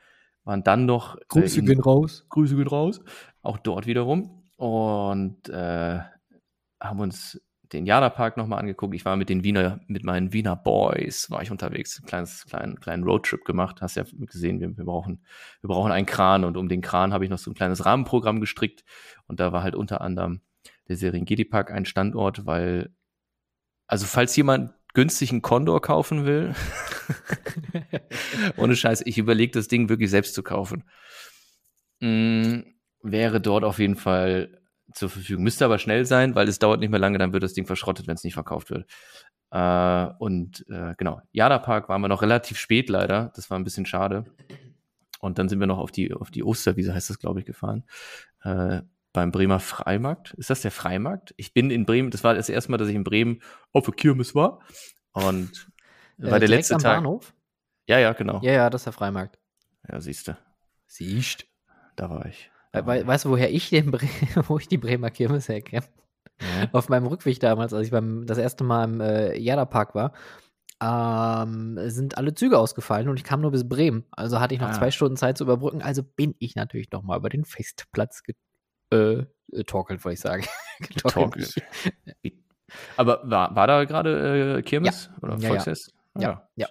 Waren 0.45 0.65
dann 0.65 0.87
noch. 0.87 1.17
Grüße 1.29 1.61
äh, 1.61 1.65
gehen 1.65 1.81
raus. 1.81 2.27
Grüße 2.29 2.57
gehen 2.57 2.67
raus. 2.67 3.01
Auch 3.43 3.59
dort 3.59 3.87
wiederum. 3.87 4.43
Und 4.57 5.49
äh, 5.49 6.01
haben 6.81 7.01
uns 7.01 7.41
den 7.73 7.87
Jada 7.87 8.11
Park 8.11 8.37
nochmal 8.37 8.59
angeguckt. 8.59 8.95
Ich 8.95 9.05
war 9.05 9.17
mit 9.17 9.29
den 9.29 9.45
Wiener, 9.45 9.81
mit 9.87 10.05
meinen 10.05 10.33
Wiener 10.33 10.57
Boys, 10.57 11.31
war 11.31 11.43
ich 11.43 11.51
unterwegs, 11.51 11.99
ein 11.99 12.07
kleines, 12.07 12.45
kleinen, 12.45 12.79
kleinen 12.79 13.05
Roadtrip 13.05 13.45
gemacht. 13.45 13.81
Hast 13.81 13.97
ja 13.97 14.05
gesehen, 14.13 14.61
wir, 14.61 14.77
wir, 14.77 14.85
brauchen, 14.85 15.25
wir 15.61 15.69
brauchen 15.69 15.93
einen 15.93 16.07
Kran 16.07 16.45
und 16.45 16.57
um 16.57 16.69
den 16.69 16.83
Kran 16.83 17.13
habe 17.13 17.25
ich 17.25 17.31
noch 17.31 17.39
so 17.39 17.51
ein 17.51 17.55
kleines 17.55 17.85
Rahmenprogramm 17.85 18.41
gestrickt. 18.41 18.85
Und 19.27 19.41
da 19.41 19.53
war 19.53 19.63
halt 19.63 19.75
unter 19.75 20.01
anderem 20.01 20.43
der 20.89 20.97
Serengeti 20.97 21.45
Park 21.45 21.71
ein 21.71 21.87
Standort, 21.87 22.45
weil, 22.45 22.95
also 23.87 24.07
falls 24.07 24.37
jemand 24.37 24.73
günstig 24.95 25.31
einen 25.31 25.43
Condor 25.43 25.81
kaufen 25.81 26.25
will, 26.27 26.55
ohne 28.57 28.77
Scheiß, 28.77 29.03
ich 29.07 29.19
überlege 29.19 29.53
das 29.53 29.69
Ding 29.69 29.89
wirklich 29.89 30.11
selbst 30.11 30.35
zu 30.35 30.43
kaufen. 30.43 30.85
Mm, 32.01 32.61
wäre 33.03 33.41
dort 33.41 33.65
auf 33.65 33.79
jeden 33.79 33.97
Fall 33.97 34.61
zur 34.93 35.09
Verfügung. 35.09 35.45
Müsste 35.45 35.65
aber 35.65 35.79
schnell 35.79 36.05
sein, 36.05 36.35
weil 36.35 36.49
es 36.49 36.59
dauert 36.59 36.81
nicht 36.81 36.91
mehr 36.91 37.01
lange, 37.01 37.19
dann 37.19 37.33
wird 37.33 37.43
das 37.43 37.55
Ding 37.55 37.67
verschrottet, 37.67 38.07
wenn 38.07 38.15
es 38.15 38.25
nicht 38.25 38.35
verkauft 38.35 38.71
wird. 38.71 38.87
Äh, 39.51 40.09
und 40.19 40.65
äh, 40.69 40.95
genau, 40.97 41.21
Jada 41.33 41.59
Park 41.59 41.89
waren 41.89 42.01
wir 42.01 42.09
noch 42.09 42.23
relativ 42.23 42.59
spät 42.59 42.89
leider. 42.89 43.33
Das 43.35 43.51
war 43.51 43.59
ein 43.59 43.65
bisschen 43.65 43.87
schade. 43.87 44.25
Und 45.21 45.39
dann 45.39 45.49
sind 45.49 45.61
wir 45.61 45.67
noch 45.67 45.79
auf 45.79 45.93
die, 45.93 46.13
auf 46.13 46.31
die 46.31 46.43
Osterwiese, 46.43 46.95
heißt 46.95 47.11
das, 47.11 47.19
glaube 47.19 47.41
ich, 47.41 47.47
gefahren. 47.47 47.85
Äh, 48.43 48.83
beim 49.13 49.31
Bremer 49.33 49.61
Freimarkt. 49.61 50.33
Ist 50.35 50.51
das 50.51 50.63
der 50.63 50.71
Freimarkt? 50.71 51.35
Ich 51.37 51.53
bin 51.53 51.71
in 51.71 51.87
Bremen, 51.87 52.11
das 52.11 52.25
war 52.25 52.35
das 52.35 52.49
erste 52.49 52.71
Mal, 52.71 52.79
dass 52.79 52.89
ich 52.89 52.95
in 52.95 53.05
Bremen 53.05 53.41
auf 53.73 53.85
der 53.85 53.95
Kirmes 53.95 54.35
war. 54.35 54.61
Und 55.13 55.71
äh, 56.19 56.31
war 56.31 56.41
der 56.41 56.49
letzte 56.49 56.75
am 56.75 56.81
Tag. 56.81 56.97
Bahnhof? 56.97 57.35
Ja, 57.87 57.99
ja, 57.99 58.13
genau. 58.13 58.41
Ja, 58.43 58.53
ja, 58.53 58.71
das 58.71 58.83
ist 58.83 58.87
der 58.87 58.93
Freimarkt. 58.93 59.39
Ja, 59.89 60.01
siehst 60.01 60.29
du. 60.29 60.37
Siehst. 60.87 61.47
Da 61.97 62.09
war 62.09 62.27
ich. 62.27 62.51
We 62.73 63.07
weißt 63.07 63.27
du, 63.27 63.31
woher 63.31 63.53
ich 63.53 63.69
den 63.69 63.91
Bre 63.91 64.07
wo 64.49 64.59
ich 64.59 64.69
die 64.69 64.79
Bremer 64.79 65.11
Kirmes 65.11 65.49
herkenne? 65.49 65.87
Ja. 66.41 66.69
Auf 66.73 66.89
meinem 66.89 67.07
Rückweg 67.07 67.39
damals, 67.41 67.75
als 67.75 67.87
ich 67.87 67.93
beim 67.93 68.27
das 68.27 68.39
erste 68.39 68.65
Mal 68.65 68.85
im 68.85 69.01
äh, 69.01 69.37
Jada 69.39 69.67
Park 69.67 69.95
war, 69.95 70.13
ähm, 70.83 71.79
sind 71.91 72.17
alle 72.17 72.35
Züge 72.35 72.59
ausgefallen 72.59 73.09
und 73.09 73.17
ich 73.17 73.25
kam 73.25 73.41
nur 73.41 73.51
bis 73.51 73.69
Bremen. 73.69 74.05
Also 74.11 74.41
hatte 74.41 74.55
ich 74.55 74.61
noch 74.61 74.71
ah. 74.71 74.73
zwei 74.73 74.91
Stunden 74.91 75.17
Zeit 75.17 75.39
zu 75.39 75.45
überbrücken. 75.45 75.83
Also 75.83 76.03
bin 76.03 76.35
ich 76.39 76.57
natürlich 76.57 76.91
noch 76.91 77.03
mal 77.03 77.19
über 77.19 77.29
den 77.29 77.45
Festplatz 77.45 78.23
getorkelt, 79.51 80.01
äh, 80.01 80.05
wollte 80.05 80.15
ich 80.15 80.21
sagen. 80.21 80.45
getorkelt. 80.81 81.55
Aber 82.97 83.21
war, 83.25 83.55
war 83.55 83.67
da 83.67 83.85
gerade 83.85 84.59
äh, 84.59 84.63
Kirmes 84.63 85.11
ja. 85.11 85.23
oder 85.23 85.39
Volksfest? 85.39 85.95
Ja, 86.17 86.23
ja. 86.23 86.49
ja. 86.57 86.69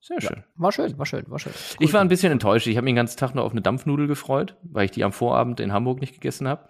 Sehr 0.00 0.20
schön. 0.20 0.36
Ja, 0.36 0.44
war 0.56 0.70
schön, 0.70 0.98
war 0.98 1.06
schön, 1.06 1.24
war 1.28 1.38
schön. 1.38 1.52
Cool. 1.52 1.86
Ich 1.86 1.94
war 1.94 2.02
ein 2.02 2.08
bisschen 2.08 2.30
enttäuscht. 2.30 2.66
Ich 2.66 2.76
habe 2.76 2.84
mich 2.84 2.90
den 2.90 2.96
ganzen 2.96 3.18
Tag 3.18 3.34
nur 3.34 3.42
auf 3.42 3.52
eine 3.52 3.62
Dampfnudel 3.62 4.06
gefreut, 4.06 4.56
weil 4.62 4.84
ich 4.84 4.90
die 4.90 5.02
am 5.02 5.12
Vorabend 5.12 5.60
in 5.60 5.72
Hamburg 5.72 6.00
nicht 6.00 6.12
gegessen 6.12 6.46
habe. 6.46 6.68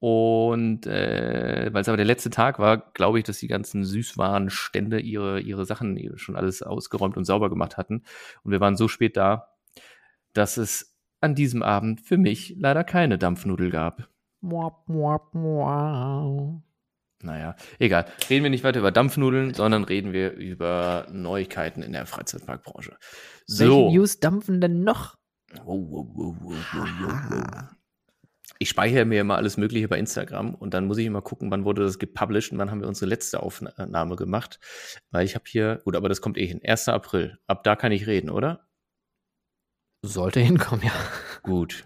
Und 0.00 0.86
äh, 0.86 1.70
weil 1.72 1.80
es 1.80 1.88
aber 1.88 1.96
der 1.96 2.04
letzte 2.04 2.28
Tag 2.28 2.58
war, 2.58 2.76
glaube 2.92 3.18
ich, 3.18 3.24
dass 3.24 3.38
die 3.38 3.48
ganzen 3.48 3.84
Süßwarenstände 3.84 5.00
ihre, 5.00 5.40
ihre 5.40 5.64
Sachen 5.64 6.18
schon 6.18 6.36
alles 6.36 6.62
ausgeräumt 6.62 7.16
und 7.16 7.24
sauber 7.24 7.48
gemacht 7.48 7.78
hatten. 7.78 8.02
Und 8.42 8.52
wir 8.52 8.60
waren 8.60 8.76
so 8.76 8.86
spät 8.86 9.16
da, 9.16 9.54
dass 10.34 10.58
es 10.58 10.94
an 11.22 11.34
diesem 11.34 11.62
Abend 11.62 12.02
für 12.02 12.18
mich 12.18 12.54
leider 12.58 12.84
keine 12.84 13.16
Dampfnudel 13.16 13.70
gab. 13.70 14.10
Mwap, 14.44 14.86
mwap. 14.88 15.32
Naja, 17.22 17.56
egal. 17.78 18.04
Reden 18.28 18.42
wir 18.42 18.50
nicht 18.50 18.62
weiter 18.62 18.80
über 18.80 18.92
Dampfnudeln, 18.92 19.54
sondern 19.54 19.84
reden 19.84 20.12
wir 20.12 20.32
über 20.32 21.06
Neuigkeiten 21.10 21.82
in 21.82 21.92
der 21.92 22.04
Freizeitparkbranche. 22.04 22.98
So. 23.46 23.64
Welche 23.64 23.96
News 23.96 24.20
dampfen 24.20 24.60
denn 24.60 24.84
noch? 24.84 25.16
Oh, 25.64 26.06
oh, 26.14 26.36
oh, 26.44 26.52
ich 28.58 28.68
speichere 28.68 29.06
mir 29.06 29.22
immer 29.22 29.36
alles 29.36 29.56
Mögliche 29.56 29.88
bei 29.88 29.98
Instagram 29.98 30.54
und 30.54 30.74
dann 30.74 30.86
muss 30.86 30.98
ich 30.98 31.06
immer 31.06 31.22
gucken, 31.22 31.50
wann 31.50 31.64
wurde 31.64 31.82
das 31.82 31.98
gepublished 31.98 32.52
und 32.52 32.58
wann 32.58 32.70
haben 32.70 32.80
wir 32.80 32.88
unsere 32.88 33.08
letzte 33.08 33.42
Aufnahme 33.42 34.16
gemacht. 34.16 34.60
Weil 35.10 35.24
ich 35.24 35.34
habe 35.34 35.44
hier, 35.48 35.80
gut, 35.84 35.96
aber 35.96 36.10
das 36.10 36.20
kommt 36.20 36.36
eh 36.36 36.46
hin. 36.46 36.60
1. 36.62 36.88
April. 36.88 37.38
Ab 37.46 37.64
da 37.64 37.76
kann 37.76 37.92
ich 37.92 38.06
reden, 38.06 38.28
oder? 38.28 38.68
Sollte 40.02 40.40
hinkommen, 40.40 40.84
ja. 40.84 40.92
Gut. 41.42 41.84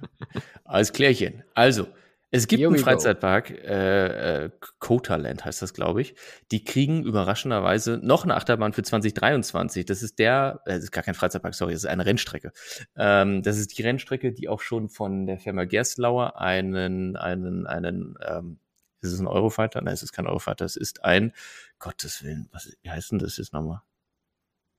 Alles 0.64 0.92
klärchen. 0.92 1.44
Also, 1.54 1.86
es 2.30 2.46
gibt 2.46 2.60
Here 2.60 2.70
einen 2.70 2.78
Freizeitpark, 2.78 3.50
äh, 3.50 4.44
äh, 4.44 4.50
Cotaland 4.80 5.44
heißt 5.44 5.62
das, 5.62 5.72
glaube 5.72 6.02
ich. 6.02 6.14
Die 6.50 6.62
kriegen 6.62 7.02
überraschenderweise 7.02 7.98
noch 8.02 8.24
eine 8.24 8.36
Achterbahn 8.36 8.74
für 8.74 8.82
2023. 8.82 9.86
Das 9.86 10.02
ist 10.02 10.18
der, 10.18 10.60
äh, 10.66 10.74
das 10.74 10.84
ist 10.84 10.92
gar 10.92 11.02
kein 11.02 11.14
Freizeitpark, 11.14 11.54
sorry, 11.54 11.72
das 11.72 11.84
ist 11.84 11.90
eine 11.90 12.04
Rennstrecke. 12.04 12.52
Ähm, 12.96 13.42
das 13.42 13.56
ist 13.56 13.78
die 13.78 13.82
Rennstrecke, 13.82 14.32
die 14.32 14.48
auch 14.48 14.60
schon 14.60 14.90
von 14.90 15.26
der 15.26 15.38
Firma 15.38 15.64
Gerstlauer 15.64 16.38
einen, 16.38 17.16
einen, 17.16 17.66
einen, 17.66 18.18
ähm, 18.26 18.58
ist 19.00 19.12
es 19.12 19.20
ein 19.20 19.26
Eurofighter? 19.26 19.80
Nein, 19.80 19.94
es 19.94 20.02
ist 20.02 20.12
kein 20.12 20.26
Eurofighter, 20.26 20.66
es 20.66 20.76
ist 20.76 21.04
ein, 21.04 21.32
Gottes 21.78 22.22
Willen, 22.24 22.48
was, 22.52 22.70
wie 22.82 22.90
heißt 22.90 23.10
denn 23.10 23.20
das 23.20 23.38
jetzt 23.38 23.54
nochmal? 23.54 23.80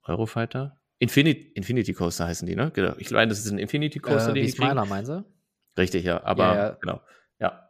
Eurofighter? 0.03 0.79
Infinity, 0.99 1.51
Infinity 1.55 1.93
Coaster 1.93 2.27
heißen 2.27 2.45
die, 2.45 2.55
ne? 2.55 2.71
Genau. 2.71 2.93
Ich 2.97 3.09
meine, 3.09 3.29
das 3.29 3.39
ist 3.39 3.49
ein 3.49 3.57
Infinity 3.57 3.99
Coaster, 3.99 4.31
äh, 4.31 4.33
den 4.33 4.45
die 4.45 4.51
Smiler, 4.51 4.85
meinst 4.85 5.09
du? 5.09 5.25
Richtig, 5.77 6.03
ja, 6.03 6.21
aber 6.23 6.43
ja, 6.43 6.55
ja. 6.55 6.77
genau. 6.81 7.01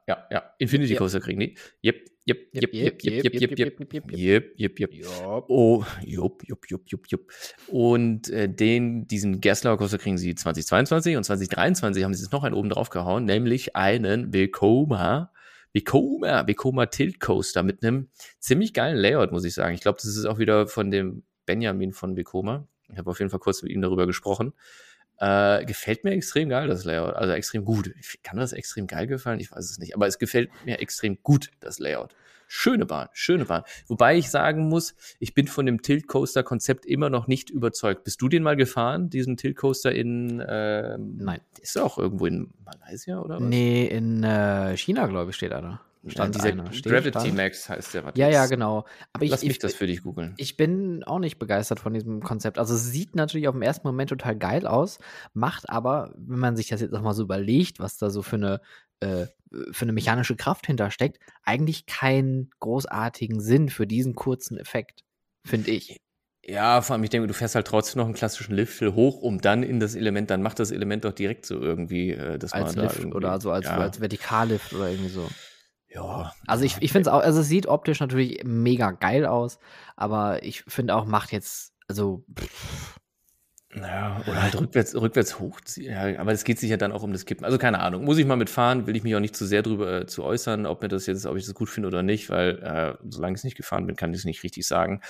Ja, 0.09 0.25
ja. 0.31 0.55
Infinity 0.57 0.95
Coaster 0.95 1.19
kriegen 1.19 1.39
die. 1.39 1.55
Yep, 1.83 1.95
yep, 2.25 2.37
yep, 2.51 2.73
yep, 2.73 2.73
yep, 2.73 3.03
yep, 3.03 3.23
yep, 3.23 3.59
yep, 3.59 3.91
yep, 3.93 4.53
yep, 4.57 4.79
yep, 4.79 4.93
yep. 4.95 5.43
Oh, 5.47 5.85
jupp, 6.03 6.41
jupp, 6.47 6.67
jupp, 6.67 6.87
jupp, 6.87 7.07
jupp. 7.09 7.31
Und 7.67 8.27
äh, 8.31 8.49
den, 8.49 9.07
diesen 9.07 9.39
Gerslauer 9.39 9.77
Coaster 9.77 9.99
kriegen 9.99 10.17
sie 10.17 10.33
2022 10.33 11.15
und 11.15 11.23
2023 11.25 12.03
haben 12.03 12.15
sie 12.15 12.23
jetzt 12.23 12.31
noch 12.31 12.43
einen 12.43 12.55
oben 12.55 12.69
drauf 12.69 12.89
gehauen, 12.89 13.25
nämlich 13.25 13.75
einen 13.75 14.33
Vekoma, 14.33 15.31
Vekoma, 15.73 16.47
Vekoma 16.47 16.87
Tilt 16.87 17.19
Coaster 17.19 17.61
mit 17.61 17.83
einem 17.83 18.09
ziemlich 18.39 18.73
geilen 18.73 18.97
Layout, 18.97 19.31
muss 19.31 19.45
ich 19.45 19.53
sagen. 19.53 19.75
Ich 19.75 19.81
glaube, 19.81 19.99
das 20.01 20.07
ist 20.07 20.25
auch 20.25 20.39
wieder 20.39 20.65
von 20.65 20.89
dem 20.89 21.21
Benjamin 21.45 21.93
von 21.93 22.17
Vekoma. 22.17 22.67
Ich 22.91 22.97
habe 22.97 23.11
auf 23.11 23.19
jeden 23.19 23.29
Fall 23.29 23.39
kurz 23.39 23.61
mit 23.61 23.71
ihm 23.71 23.83
darüber 23.83 24.07
gesprochen. 24.07 24.53
Äh, 25.19 25.65
gefällt 25.65 26.03
mir 26.05 26.11
extrem 26.11 26.47
geil, 26.47 26.67
das 26.67 26.85
Layout. 26.85 27.15
Also 27.15 27.33
extrem 27.33 27.65
gut. 27.65 27.91
Kann 28.23 28.37
das 28.37 28.53
extrem 28.53 28.87
geil 28.87 29.05
gefallen? 29.05 29.39
Ich 29.39 29.51
weiß 29.51 29.69
es 29.69 29.77
nicht. 29.77 29.95
Aber 29.95 30.07
es 30.07 30.17
gefällt 30.17 30.49
mir 30.65 30.79
extrem 30.79 31.21
gut, 31.23 31.51
das 31.59 31.79
Layout. 31.79 32.15
Schöne 32.51 32.87
Bahn, 32.87 33.09
schöne 33.13 33.45
Bahn. 33.45 33.63
Wobei 33.85 34.17
ich 34.17 34.31
sagen 34.31 34.69
muss, 34.69 34.95
ich 35.19 35.35
bin 35.35 35.47
von 35.47 35.67
dem 35.67 35.83
Tilt 35.83 36.07
Coaster 36.07 36.41
Konzept 36.41 36.85
immer 36.85 37.11
noch 37.11 37.27
nicht 37.27 37.51
überzeugt. 37.51 38.03
Bist 38.05 38.21
du 38.21 38.27
den 38.27 38.41
mal 38.41 38.55
gefahren, 38.55 39.11
diesen 39.11 39.37
Tilt 39.37 39.55
Coaster 39.55 39.91
in? 39.91 40.43
Ähm, 40.47 41.17
Nein. 41.17 41.41
Ist 41.61 41.75
er 41.75 41.83
auch 41.83 41.99
irgendwo 41.99 42.25
in 42.25 42.49
Malaysia 42.65 43.19
oder 43.19 43.35
was? 43.35 43.43
Nee, 43.43 43.85
in 43.85 44.23
äh, 44.23 44.75
China, 44.77 45.05
glaube 45.05 45.29
ich, 45.29 45.35
steht 45.35 45.51
er 45.51 45.61
da. 45.61 45.81
Stand 46.07 46.35
ja, 46.37 46.51
dieser 46.51 46.89
Gravity 46.89 47.31
Max 47.33 47.67
heißt 47.67 47.93
der. 47.93 48.05
Was 48.05 48.13
ja, 48.15 48.29
ja, 48.29 48.45
genau. 48.45 48.85
Aber 49.11 49.25
Lass 49.25 49.41
ich, 49.41 49.49
mich 49.49 49.57
ich, 49.57 49.59
das 49.59 49.73
für 49.73 49.85
dich 49.85 50.01
googeln. 50.01 50.33
Ich 50.37 50.55
bin 50.55 51.03
auch 51.03 51.19
nicht 51.19 51.39
begeistert 51.39 51.81
von 51.81 51.93
diesem 51.93 52.21
Konzept. 52.21 52.57
Also 52.57 52.73
es 52.73 52.85
sieht 52.89 53.15
natürlich 53.15 53.49
auf 53.49 53.55
den 53.55 53.61
ersten 53.61 53.85
Moment 53.85 54.09
total 54.09 54.37
geil 54.37 54.65
aus, 54.65 54.99
macht 55.33 55.69
aber, 55.69 56.13
wenn 56.15 56.39
man 56.39 56.55
sich 56.55 56.67
das 56.67 56.79
jetzt 56.79 56.91
nochmal 56.91 57.13
so 57.13 57.23
überlegt, 57.23 57.79
was 57.79 57.97
da 57.97 58.09
so 58.09 58.21
für 58.21 58.37
eine, 58.37 58.61
äh, 59.01 59.25
für 59.71 59.83
eine 59.83 59.91
mechanische 59.91 60.37
Kraft 60.37 60.67
hintersteckt, 60.67 61.19
eigentlich 61.43 61.85
keinen 61.85 62.49
großartigen 62.59 63.41
Sinn 63.41 63.67
für 63.67 63.85
diesen 63.85 64.15
kurzen 64.15 64.57
Effekt, 64.57 65.03
finde 65.45 65.71
ich. 65.71 65.99
Ja, 66.45 66.81
vor 66.81 66.93
allem, 66.93 67.03
ich 67.03 67.09
denke, 67.09 67.27
du 67.27 67.33
fährst 67.33 67.55
halt 67.55 67.67
trotzdem 67.67 67.99
noch 67.99 68.05
einen 68.05 68.15
klassischen 68.15 68.55
Lift 68.55 68.81
hoch, 68.81 69.21
um 69.21 69.41
dann 69.41 69.63
in 69.63 69.79
das 69.81 69.95
Element, 69.95 70.29
dann 70.29 70.41
macht 70.41 70.59
das 70.59 70.71
Element 70.71 71.03
doch 71.03 71.11
direkt 71.11 71.45
so 71.45 71.59
irgendwie, 71.59 72.11
äh, 72.11 72.39
das 72.39 72.53
als 72.53 72.75
Lift 72.75 73.03
da 73.03 73.09
oder 73.09 73.41
so 73.41 73.51
als, 73.51 73.65
ja. 73.65 73.77
als 73.77 73.99
Vertikallift 73.99 74.73
oder 74.73 74.89
irgendwie 74.89 75.09
so. 75.09 75.27
Ja. 75.89 76.33
Also 76.45 76.63
ich, 76.63 76.77
ich 76.79 76.91
finde 76.91 77.09
es 77.09 77.13
auch, 77.13 77.21
also 77.21 77.41
es 77.41 77.47
sieht 77.47 77.67
optisch 77.67 77.99
natürlich 77.99 78.43
mega 78.43 78.91
geil 78.91 79.25
aus, 79.25 79.59
aber 79.95 80.43
ich 80.43 80.63
finde 80.67 80.95
auch, 80.95 81.05
macht 81.05 81.31
jetzt, 81.31 81.73
also. 81.87 82.23
Pff. 82.37 82.99
Ja, 83.75 84.19
oder 84.25 84.41
halt 84.41 84.59
rückwärts, 84.59 84.95
rückwärts 84.95 85.39
hochziehen. 85.39 85.93
Ja, 85.93 86.19
aber 86.19 86.31
es 86.31 86.43
geht 86.43 86.57
sich 86.57 86.71
ja 86.71 86.77
dann 86.77 86.91
auch 86.91 87.03
um 87.03 87.11
das 87.13 87.27
Kippen. 87.27 87.45
Also 87.45 87.59
keine 87.59 87.79
Ahnung. 87.79 88.03
Muss 88.03 88.17
ich 88.17 88.25
mal 88.25 88.35
mitfahren, 88.35 88.87
will 88.87 88.95
ich 88.95 89.03
mich 89.03 89.15
auch 89.15 89.19
nicht 89.19 89.35
zu 89.35 89.45
sehr 89.45 89.61
drüber 89.61 90.01
äh, 90.01 90.05
zu 90.07 90.23
äußern, 90.23 90.65
ob 90.65 90.81
mir 90.81 90.87
das 90.87 91.05
jetzt, 91.05 91.27
ob 91.27 91.37
ich 91.37 91.45
das 91.45 91.53
gut 91.53 91.69
finde 91.69 91.87
oder 91.87 92.01
nicht, 92.01 92.31
weil 92.31 92.57
äh, 92.63 92.95
solange 93.07 93.35
ich 93.35 93.41
es 93.41 93.43
nicht 93.43 93.57
gefahren 93.57 93.85
bin, 93.85 93.95
kann 93.95 94.11
ich 94.11 94.19
es 94.19 94.25
nicht 94.25 94.43
richtig 94.43 94.65
sagen. 94.65 95.01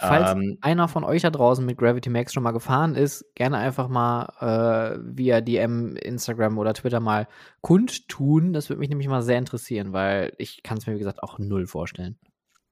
Falls 0.00 0.30
Ähm, 0.30 0.58
einer 0.60 0.86
von 0.86 1.02
euch 1.02 1.22
da 1.22 1.30
draußen 1.30 1.66
mit 1.66 1.76
Gravity 1.76 2.08
Max 2.08 2.32
schon 2.32 2.44
mal 2.44 2.52
gefahren 2.52 2.94
ist, 2.94 3.24
gerne 3.34 3.56
einfach 3.58 3.88
mal 3.88 4.26
äh, 4.40 4.98
via 5.02 5.40
DM, 5.40 5.96
Instagram 5.96 6.56
oder 6.56 6.72
Twitter 6.72 7.00
mal 7.00 7.26
kundtun. 7.62 8.52
Das 8.52 8.68
würde 8.68 8.78
mich 8.78 8.88
nämlich 8.90 9.08
mal 9.08 9.22
sehr 9.22 9.38
interessieren, 9.38 9.92
weil 9.92 10.32
ich 10.38 10.62
kann 10.62 10.78
es 10.78 10.86
mir, 10.86 10.94
wie 10.94 11.00
gesagt, 11.00 11.22
auch 11.24 11.40
null 11.40 11.66
vorstellen. 11.66 12.16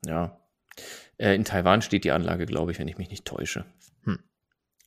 Ja. 0.06 0.38
Äh, 1.18 1.34
in 1.34 1.44
Taiwan 1.44 1.82
steht 1.82 2.04
die 2.04 2.12
Anlage, 2.12 2.46
glaube 2.46 2.70
ich, 2.70 2.78
wenn 2.78 2.86
ich 2.86 2.96
mich 2.96 3.10
nicht 3.10 3.24
täusche. 3.24 3.64
Hm. 4.04 4.20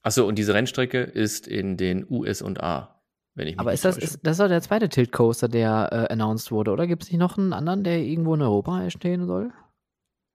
Achso, 0.01 0.25
und 0.25 0.37
diese 0.37 0.53
Rennstrecke 0.53 1.01
ist 1.01 1.45
in 1.45 1.75
den 1.75 2.05
USA, 2.09 3.01
wenn 3.35 3.47
ich 3.47 3.55
mich 3.55 3.59
Aber 3.59 3.71
nicht 3.71 3.79
ist 3.79 3.85
das, 3.85 3.95
täusche. 3.95 4.05
ist, 4.05 4.19
das 4.23 4.31
ist 4.33 4.39
doch 4.39 4.47
der 4.47 4.61
zweite 4.61 4.87
Tilt 4.87 5.11
Coaster, 5.11 5.49
der 5.49 5.89
äh, 5.91 6.13
announced 6.13 6.53
wurde, 6.53 6.71
oder? 6.71 6.87
Gibt 6.87 7.03
es 7.03 7.11
nicht 7.11 7.19
noch 7.19 7.37
einen 7.37 7.51
anderen, 7.51 7.83
der 7.83 7.99
irgendwo 7.99 8.33
in 8.33 8.41
Europa 8.41 8.81
entstehen 8.81 9.25
soll? 9.25 9.51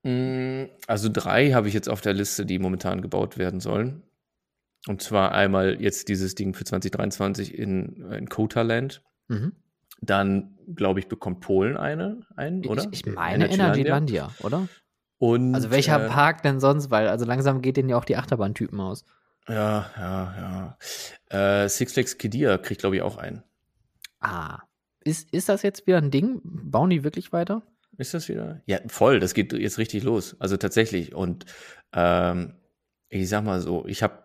Mm, 0.05 0.67
Also 0.87 1.09
drei 1.13 1.53
habe 1.53 1.69
ich 1.69 1.75
jetzt 1.75 1.89
auf 1.89 2.01
der 2.01 2.13
Liste, 2.13 2.47
die 2.47 2.59
momentan 2.59 3.03
gebaut 3.03 3.37
werden 3.39 3.61
sollen. 3.61 4.03
Und 4.87 5.03
zwar 5.03 5.33
einmal 5.33 5.81
jetzt 5.81 6.09
dieses 6.09 6.35
Ding 6.35 6.55
für 6.55 6.65
2023 6.65 7.59
in, 7.59 8.11
in 8.13 8.29
Kotaland. 8.29 9.03
Mhm. 9.29 9.53
Dann, 10.01 10.59
glaube 10.75 11.01
ich, 11.01 11.09
bekommt 11.09 11.41
Polen 11.41 11.77
eine, 11.77 12.21
einen, 12.37 12.67
oder? 12.67 12.87
Ich, 12.93 13.07
ich 13.07 13.15
meine 13.15 13.51
Energylandia, 13.51 14.31
oder? 14.41 14.69
Und, 15.19 15.55
Also 15.55 15.71
welcher 15.71 16.05
äh, 16.05 16.09
Park 16.09 16.43
denn 16.43 16.61
sonst? 16.61 16.91
Weil 16.91 17.09
also 17.09 17.25
langsam 17.25 17.63
geht 17.63 17.79
denen 17.79 17.89
ja 17.89 17.97
auch 17.97 18.05
die 18.05 18.17
Achterbahntypen 18.17 18.79
aus. 18.81 19.05
Ja, 19.49 19.91
ja, 19.97 20.77
ja. 21.31 21.63
Äh, 21.65 21.69
Six 21.69 21.95
Flags 21.95 22.19
Kidia 22.19 22.59
kriegt, 22.59 22.81
glaube 22.81 22.97
ich, 22.97 23.03
auch 23.03 23.17
einen. 23.17 23.43
Ah. 24.21 24.61
Ist, 25.03 25.33
ist 25.33 25.49
das 25.49 25.63
jetzt 25.63 25.87
wieder 25.87 25.99
ein 25.99 26.11
Ding? 26.11 26.41
Bauen 26.43 26.91
die 26.91 27.05
wirklich 27.05 27.33
weiter? 27.33 27.63
Ist 27.99 28.15
das 28.15 28.29
wieder? 28.29 28.63
Ja, 28.67 28.79
voll. 28.89 29.21
Das 29.21 29.35
geht 29.35 29.53
jetzt 29.53 29.79
richtig 29.79 30.03
los. 30.03 30.37
Also 30.41 30.57
tatsächlich. 30.57 31.15
Und 31.15 31.47
ähm, 31.93 32.55
ich 33.09 33.29
sag 33.29 33.45
mal 33.45 33.61
so, 33.61 33.87
ich 33.87 34.03
habe 34.03 34.25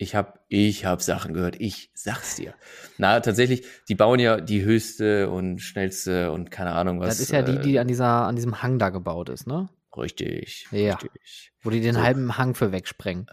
ich 0.00 0.14
habe 0.14 0.38
ich 0.48 0.84
hab 0.84 1.02
Sachen 1.02 1.34
gehört. 1.34 1.56
Ich 1.60 1.90
sag's 1.94 2.36
dir. 2.36 2.54
Na, 2.98 3.18
tatsächlich, 3.20 3.64
die 3.88 3.94
bauen 3.96 4.20
ja 4.20 4.40
die 4.40 4.62
höchste 4.62 5.28
und 5.30 5.58
schnellste 5.60 6.30
und 6.32 6.50
keine 6.50 6.72
Ahnung 6.72 7.00
was. 7.00 7.08
das 7.08 7.20
ist 7.20 7.32
ja 7.32 7.42
die, 7.42 7.58
die 7.58 7.76
äh, 7.76 7.78
an, 7.80 7.88
dieser, 7.88 8.06
an 8.26 8.36
diesem 8.36 8.62
Hang 8.62 8.78
da 8.78 8.90
gebaut 8.90 9.28
ist, 9.28 9.46
ne? 9.46 9.68
Richtig. 9.96 10.68
Ja. 10.70 10.94
Richtig. 10.94 11.52
Wo 11.62 11.70
die 11.70 11.80
den 11.80 11.94
So. 11.94 12.02
halben 12.02 12.38
Hang 12.38 12.54
für 12.54 12.70
wegsprengen. 12.70 13.26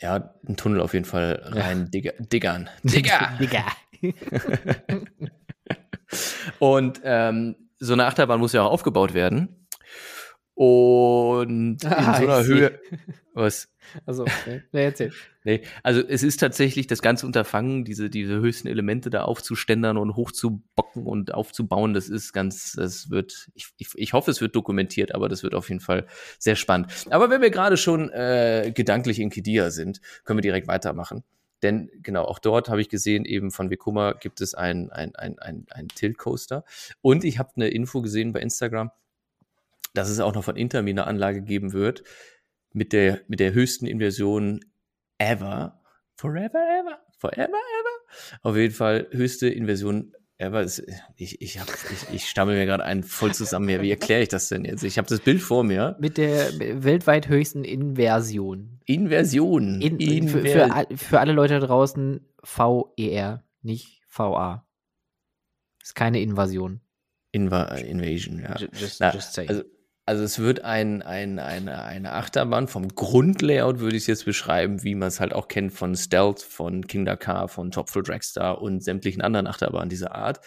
Ja, 0.00 0.34
ein 0.48 0.56
Tunnel 0.56 0.80
auf 0.80 0.92
jeden 0.92 1.04
Fall 1.04 1.40
Ja. 1.54 1.62
rein 1.62 1.88
digger, 1.90 2.12
diggern. 2.18 2.68
Digger! 2.82 3.30
Digga. 3.40 3.64
Und 6.58 7.00
ähm, 7.04 7.56
so 7.84 7.92
eine 7.92 8.06
Achterbahn 8.06 8.40
muss 8.40 8.52
ja 8.52 8.62
auch 8.62 8.70
aufgebaut 8.72 9.14
werden. 9.14 9.66
Und 10.54 11.82
in 11.84 11.92
Ah, 11.92 12.14
so 12.16 12.22
einer. 12.22 12.44
Höhe. 12.44 12.80
Was? 13.34 13.68
Also, 14.06 14.22
okay. 14.22 14.62
nee, 14.72 14.84
erzähl. 14.84 15.12
Nee, 15.46 15.60
also 15.82 16.00
es 16.00 16.22
ist 16.22 16.40
tatsächlich 16.40 16.86
das 16.86 17.02
ganze 17.02 17.26
Unterfangen, 17.26 17.84
diese, 17.84 18.08
diese 18.08 18.36
höchsten 18.36 18.66
Elemente 18.66 19.10
da 19.10 19.24
aufzuständern 19.24 19.98
und 19.98 20.16
hochzubocken 20.16 21.04
und 21.04 21.34
aufzubauen, 21.34 21.92
das 21.92 22.08
ist 22.08 22.32
ganz, 22.32 22.72
das 22.72 23.10
wird, 23.10 23.50
ich, 23.54 23.68
ich, 23.76 23.88
ich 23.94 24.14
hoffe, 24.14 24.30
es 24.30 24.40
wird 24.40 24.56
dokumentiert, 24.56 25.14
aber 25.14 25.28
das 25.28 25.42
wird 25.42 25.54
auf 25.54 25.68
jeden 25.68 25.82
Fall 25.82 26.06
sehr 26.38 26.56
spannend. 26.56 26.92
Aber 27.10 27.28
wenn 27.28 27.42
wir 27.42 27.50
gerade 27.50 27.76
schon 27.76 28.08
äh, 28.08 28.72
gedanklich 28.74 29.18
in 29.20 29.28
Kidia 29.28 29.70
sind, 29.70 30.00
können 30.24 30.38
wir 30.38 30.42
direkt 30.42 30.66
weitermachen. 30.66 31.24
Denn 31.64 31.90
genau, 32.02 32.24
auch 32.24 32.38
dort 32.38 32.68
habe 32.68 32.82
ich 32.82 32.90
gesehen, 32.90 33.24
eben 33.24 33.50
von 33.50 33.70
Vekuma 33.70 34.12
gibt 34.12 34.42
es 34.42 34.54
ein, 34.54 34.90
ein, 34.90 35.16
ein, 35.16 35.38
ein, 35.38 35.66
ein 35.70 35.88
Tilt-Coaster. 35.88 36.62
Und 37.00 37.24
ich 37.24 37.38
habe 37.38 37.52
eine 37.56 37.68
Info 37.68 38.02
gesehen 38.02 38.34
bei 38.34 38.40
Instagram, 38.40 38.90
dass 39.94 40.10
es 40.10 40.20
auch 40.20 40.34
noch 40.34 40.44
von 40.44 40.56
Intermi 40.56 40.90
eine 40.90 41.06
Anlage 41.06 41.40
geben 41.40 41.72
wird 41.72 42.04
mit 42.74 42.92
der, 42.92 43.22
mit 43.28 43.40
der 43.40 43.54
höchsten 43.54 43.86
Inversion 43.86 44.60
ever. 45.16 45.80
Forever, 46.16 46.60
ever. 46.80 46.98
Forever, 47.18 47.46
ever. 47.48 48.40
Auf 48.42 48.56
jeden 48.56 48.74
Fall 48.74 49.08
höchste 49.10 49.48
Inversion 49.48 50.14
ever. 50.38 50.62
Ist- 50.62 50.82
Ich, 51.16 51.40
ich, 51.40 51.58
hab, 51.60 51.68
ich, 51.68 52.14
ich 52.14 52.26
stammel 52.28 52.56
mir 52.56 52.66
gerade 52.66 52.84
einen 52.84 53.02
voll 53.02 53.34
zusammen. 53.34 53.68
Wie 53.82 53.90
erkläre 53.90 54.22
ich 54.22 54.28
das 54.28 54.48
denn 54.48 54.64
jetzt? 54.64 54.82
Ich 54.84 54.98
habe 54.98 55.08
das 55.08 55.20
Bild 55.20 55.40
vor 55.40 55.64
mir. 55.64 55.96
Mit 56.00 56.16
der 56.18 56.50
weltweit 56.82 57.28
höchsten 57.28 57.64
Inversion. 57.64 58.80
Inversion. 58.86 59.80
In, 59.80 59.98
für, 60.28 60.40
Inver- 60.40 60.48
für, 60.52 60.72
all- 60.72 60.96
für 60.96 61.20
alle 61.20 61.32
Leute 61.32 61.58
da 61.60 61.66
draußen 61.66 62.20
VER, 62.42 63.44
nicht 63.62 64.02
VA. 64.10 64.66
Ist 65.82 65.94
keine 65.94 66.20
Invasion. 66.20 66.80
Inva 67.32 67.64
Invasion, 67.76 68.40
ja. 68.40 68.54
Ju- 68.56 68.68
Just, 68.78 69.00
Na, 69.00 69.12
just 69.12 69.38
also, 69.38 69.62
also 70.06 70.22
es 70.22 70.38
wird 70.38 70.64
ein, 70.64 71.00
ein, 71.02 71.38
eine, 71.38 71.82
eine 71.82 72.12
Achterbahn 72.12 72.68
vom 72.68 72.88
Grundlayout, 72.88 73.80
würde 73.80 73.96
ich 73.96 74.02
es 74.02 74.06
jetzt 74.06 74.24
beschreiben, 74.26 74.82
wie 74.82 74.94
man 74.94 75.08
es 75.08 75.18
halt 75.18 75.32
auch 75.32 75.48
kennt 75.48 75.72
von 75.72 75.96
Stealth, 75.96 76.42
von 76.42 76.86
King 76.86 77.06
Dakar, 77.06 77.48
von 77.48 77.70
Top 77.70 77.88
Full 77.88 78.02
Dragstar 78.02 78.60
und 78.60 78.84
sämtlichen 78.84 79.22
anderen 79.22 79.46
Achterbahnen 79.46 79.88
dieser 79.88 80.14
Art. 80.14 80.40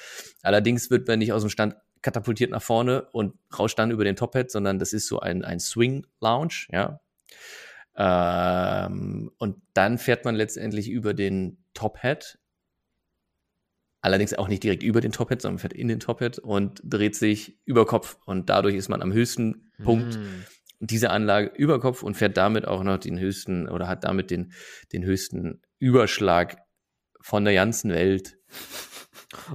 Allerdings 0.44 0.92
wird 0.92 1.08
man 1.08 1.20
nicht 1.20 1.34
aus 1.34 1.42
dem 1.42 1.50
Stand 1.50 1.76
katapultiert 2.04 2.52
nach 2.52 2.62
vorne 2.62 3.08
und 3.12 3.34
rauscht 3.58 3.80
dann 3.80 3.90
über 3.90 4.04
den 4.04 4.16
Tophead, 4.16 4.52
sondern 4.52 4.78
das 4.78 4.94
ist 4.94 5.08
so 5.08 5.20
ein, 5.20 5.44
ein 5.44 5.60
Swing-Lounge, 5.60 6.68
ja. 6.72 7.00
Ähm, 7.98 9.32
und 9.40 9.62
dann 9.74 9.98
fährt 9.98 10.24
man 10.24 10.36
letztendlich 10.36 10.88
über 10.88 11.16
den 11.16 11.58
Tophead 11.74 12.38
Allerdings 14.02 14.34
auch 14.34 14.48
nicht 14.48 14.64
direkt 14.64 14.84
über 14.84 15.02
den 15.02 15.12
Tophead, 15.12 15.42
sondern 15.42 15.60
fährt 15.60 15.74
in 15.74 15.88
den 15.88 16.00
Tophead 16.00 16.40
und 16.40 16.82
dreht 16.84 17.16
sich 17.16 17.58
über 17.66 17.86
Kopf. 17.86 18.18
Und 18.26 18.50
dadurch 18.50 18.76
ist 18.76 18.90
man 18.90 19.02
am 19.02 19.12
höchsten 19.12 19.72
Punkt 19.84 20.18
Mm. 20.18 20.44
dieser 20.80 21.12
Anlage 21.12 21.52
über 21.56 21.80
Kopf 21.80 22.04
und 22.04 22.16
fährt 22.16 22.38
damit 22.38 22.68
auch 22.68 22.84
noch 22.84 22.98
den 23.00 23.18
höchsten 23.20 23.68
oder 23.68 23.88
hat 23.88 24.04
damit 24.04 24.30
den, 24.30 24.54
den 24.94 25.04
höchsten 25.04 25.62
Überschlag 25.80 26.58
von 27.22 27.44
der 27.44 27.54
ganzen 27.56 27.92
Welt, 27.92 28.38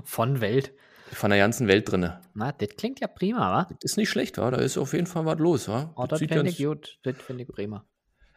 Von 0.05 0.41
Welt. 0.41 0.75
von 1.13 1.31
der 1.31 1.39
ganzen 1.39 1.69
Welt 1.69 1.91
drinne. 1.91 2.21
Na, 2.35 2.53
das 2.53 2.71
klingt 2.77 3.01
ja 3.01 3.07
prima, 3.07 3.39
wa? 3.53 3.69
Ist 3.83 3.97
nicht 3.97 4.11
schlecht, 4.11 4.39
wa? 4.39 4.51
Da 4.51 4.59
ist 4.59 4.77
auf 4.79 4.93
jeden 4.93 5.07
Fall 5.07 5.25
was 5.25 5.39
los, 5.39 5.69
wa? 5.69 5.93
Oh, 5.97 6.07
das 6.07 6.19
finde 6.19 6.49
ich 6.49 6.59
gut. 6.59 6.99
Das 7.05 7.17
finde 7.23 7.45
ich 7.45 7.49
prima. 7.49 7.87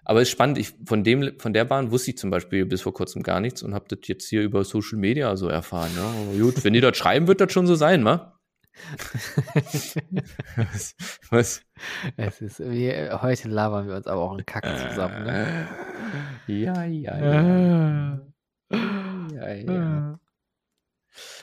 Aber 0.05 0.21
ist 0.21 0.29
spannend. 0.29 0.59
Ich, 0.59 0.73
von, 0.85 1.03
dem, 1.03 1.39
von 1.39 1.51
der 1.51 1.65
Bahn 1.65 1.91
wusste 1.91 2.11
ich 2.11 2.17
zum 2.17 2.29
Beispiel 2.29 2.65
bis 2.65 2.81
vor 2.81 2.93
kurzem 2.93 3.23
gar 3.23 3.39
nichts 3.39 3.63
und 3.63 3.73
habe 3.73 3.85
das 3.89 4.07
jetzt 4.07 4.29
hier 4.29 4.43
über 4.43 4.63
Social 4.63 4.99
Media 4.99 5.35
so 5.35 5.47
erfahren. 5.47 5.91
Ja, 5.95 6.03
aber 6.03 6.39
gut, 6.39 6.63
wenn 6.63 6.73
die 6.73 6.81
das 6.81 6.95
schreiben, 6.95 7.27
wird 7.27 7.41
das 7.41 7.51
schon 7.51 7.65
so 7.65 7.75
sein, 7.75 8.05
wa? 8.05 8.39
was? 10.55 10.95
was? 11.29 11.61
Es 12.17 12.41
ist, 12.41 12.59
wir, 12.59 13.21
heute 13.21 13.49
labern 13.49 13.87
wir 13.87 13.95
uns 13.95 14.05
aber 14.05 14.21
auch 14.21 14.31
einen 14.31 14.45
Kack 14.45 14.65
zusammen, 14.89 15.23
ne? 15.23 15.67
Ja, 16.47 16.83
ja, 16.83 17.17
ja. 17.17 18.19
ja, 19.33 19.53
ja. 19.53 20.19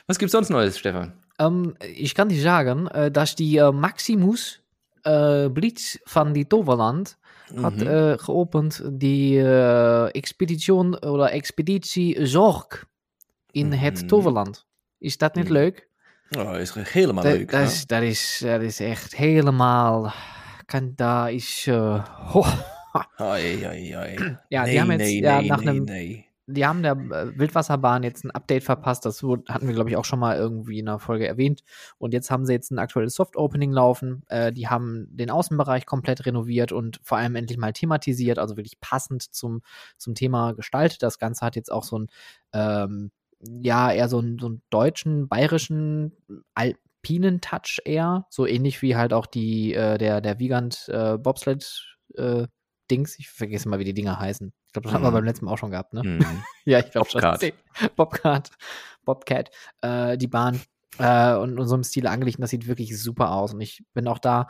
Was 0.07 0.19
gibt's 0.19 0.33
sonst 0.33 0.51
Neues, 0.51 0.79
Stefan? 0.79 1.15
Ähm, 1.39 1.75
ich 1.81 2.15
kann 2.15 2.29
dir 2.29 2.41
sagen, 2.41 2.87
äh, 2.89 3.11
dass 3.11 3.35
die 3.35 3.57
äh, 3.57 3.73
Maximus 3.73 4.61
äh, 5.05 5.49
Blitz 5.49 5.99
van 6.13 6.35
die 6.35 6.45
Toverland 6.45 7.19
hat 7.63 7.77
Mhm. 7.77 7.87
äh, 7.87 8.17
geopend 8.17 8.83
die 8.87 9.37
äh, 9.37 10.09
Expedition 10.13 10.95
oder 10.95 11.33
Expeditie 11.33 12.25
Zorg 12.27 12.87
in 13.53 13.69
Mhm. 13.69 13.75
het 13.79 14.09
Toverland. 14.09 14.67
Is 14.99 15.19
dat 15.19 15.35
niet 15.35 15.45
Mhm. 15.45 15.53
leuk? 15.53 15.89
Oh, 16.37 16.57
is 16.59 16.75
helemaal 16.75 17.25
leuk. 17.25 17.51
dat, 17.51 17.61
is, 17.69 17.87
dat, 17.87 18.03
is, 18.03 18.39
dat 18.45 18.63
is 18.63 18.81
echt 18.81 19.17
helemaal. 19.17 20.13
Kan, 20.67 20.93
daar 20.97 21.33
is. 21.33 21.67
eh. 21.67 22.05
Ai, 23.17 23.65
ai, 23.65 23.93
ai. 23.93 24.39
Ja, 24.49 24.65
die 24.65 24.73
nee, 24.73 24.79
haben 24.79 24.91
jetzt 24.91 24.99
nee, 25.13 25.21
ja, 25.23 25.41
nee, 25.41 25.51
einem 25.51 25.85
nee. 25.85 26.27
Die 26.53 26.67
haben 26.67 26.83
der 26.83 26.93
äh, 26.93 27.39
Wildwasserbahn 27.39 28.03
jetzt 28.03 28.25
ein 28.25 28.31
Update 28.31 28.65
verpasst. 28.65 29.05
Das 29.05 29.23
hatten 29.23 29.67
wir, 29.67 29.75
glaube 29.75 29.91
ich, 29.91 29.97
auch 29.97 30.05
schon 30.05 30.19
mal 30.19 30.37
irgendwie 30.37 30.79
in 30.79 30.89
einer 30.89 30.99
Folge 30.99 31.27
erwähnt. 31.27 31.63
Und 31.99 32.13
jetzt 32.13 32.31
haben 32.31 32.47
sie 32.47 32.53
jetzt 32.53 32.71
ein 32.71 32.79
aktuelles 32.79 33.15
Soft-Opening 33.15 33.73
laufen. 33.73 34.23
Äh, 34.29 34.53
die 34.53 34.69
haben 34.69 35.07
den 35.11 35.31
Außenbereich 35.31 35.87
komplett 35.87 36.27
renoviert 36.27 36.73
und 36.73 37.01
vor 37.03 37.19
allem 37.19 37.37
endlich 37.37 37.59
mal 37.59 37.73
thematisiert, 37.73 38.39
also 38.39 38.57
wirklich 38.57 38.81
passend 38.81 39.23
zum, 39.35 39.63
zum 39.97 40.15
Thema 40.15 40.53
gestaltet. 40.53 41.03
Das 41.03 41.19
Ganze 41.19 41.45
hat 41.45 41.57
jetzt 41.57 41.73
auch 41.73 41.85
so 41.85 41.99
ein, 41.99 42.07
ähm, 42.53 43.11
ja, 43.41 43.93
eher 43.93 44.09
so 44.09 44.19
einen, 44.19 44.39
so 44.39 44.47
einen 44.47 44.63
deutschen, 44.71 45.29
bayerischen, 45.29 46.13
alpinen 46.55 47.41
Touch 47.41 47.81
eher. 47.85 48.27
So 48.31 48.47
ähnlich 48.47 48.83
wie 48.83 48.97
halt 48.97 49.13
auch 49.13 49.27
die, 49.27 49.75
äh, 49.75 49.99
der, 49.99 50.21
der 50.21 50.39
Wiegand 50.39 50.89
äh, 50.89 51.19
Bobsled 51.19 51.97
äh, 52.15 52.47
Dings. 52.91 53.19
Ich 53.19 53.29
vergesse 53.31 53.69
mal, 53.69 53.79
wie 53.79 53.85
die 53.85 53.95
Dinger 53.95 54.19
heißen. 54.19 54.53
Ich 54.73 54.75
glaube, 54.75 54.89
das 54.89 54.95
haben 54.95 55.05
wir 55.05 55.13
beim 55.13 55.25
letzten 55.25 55.45
Mal 55.45 55.53
auch 55.53 55.59
schon 55.59 55.71
gehabt, 55.71 55.93
ne? 55.93 56.03
Mhm. 56.03 56.43
Ja, 56.65 56.79
ich 56.79 56.91
glaube 56.91 57.11
schon. 57.11 57.21
Bobcat. 57.21 57.53
Bobcat. 57.97 58.51
Bobcat. 59.05 59.51
Äh, 59.83 60.17
die 60.17 60.29
Bahn. 60.29 60.63
Äh, 60.99 61.35
und 61.35 61.59
in 61.59 61.67
so 61.67 61.75
einem 61.75 61.85
Stil 61.85 62.07
angelegt. 62.07 62.39
Und 62.39 62.43
das 62.43 62.51
sieht 62.51 62.67
wirklich 62.67 62.99
super 62.99 63.33
aus. 63.33 63.53
Und 63.53 63.61
ich 63.61 63.85
bin 63.93 64.09
auch 64.09 64.19
da 64.19 64.49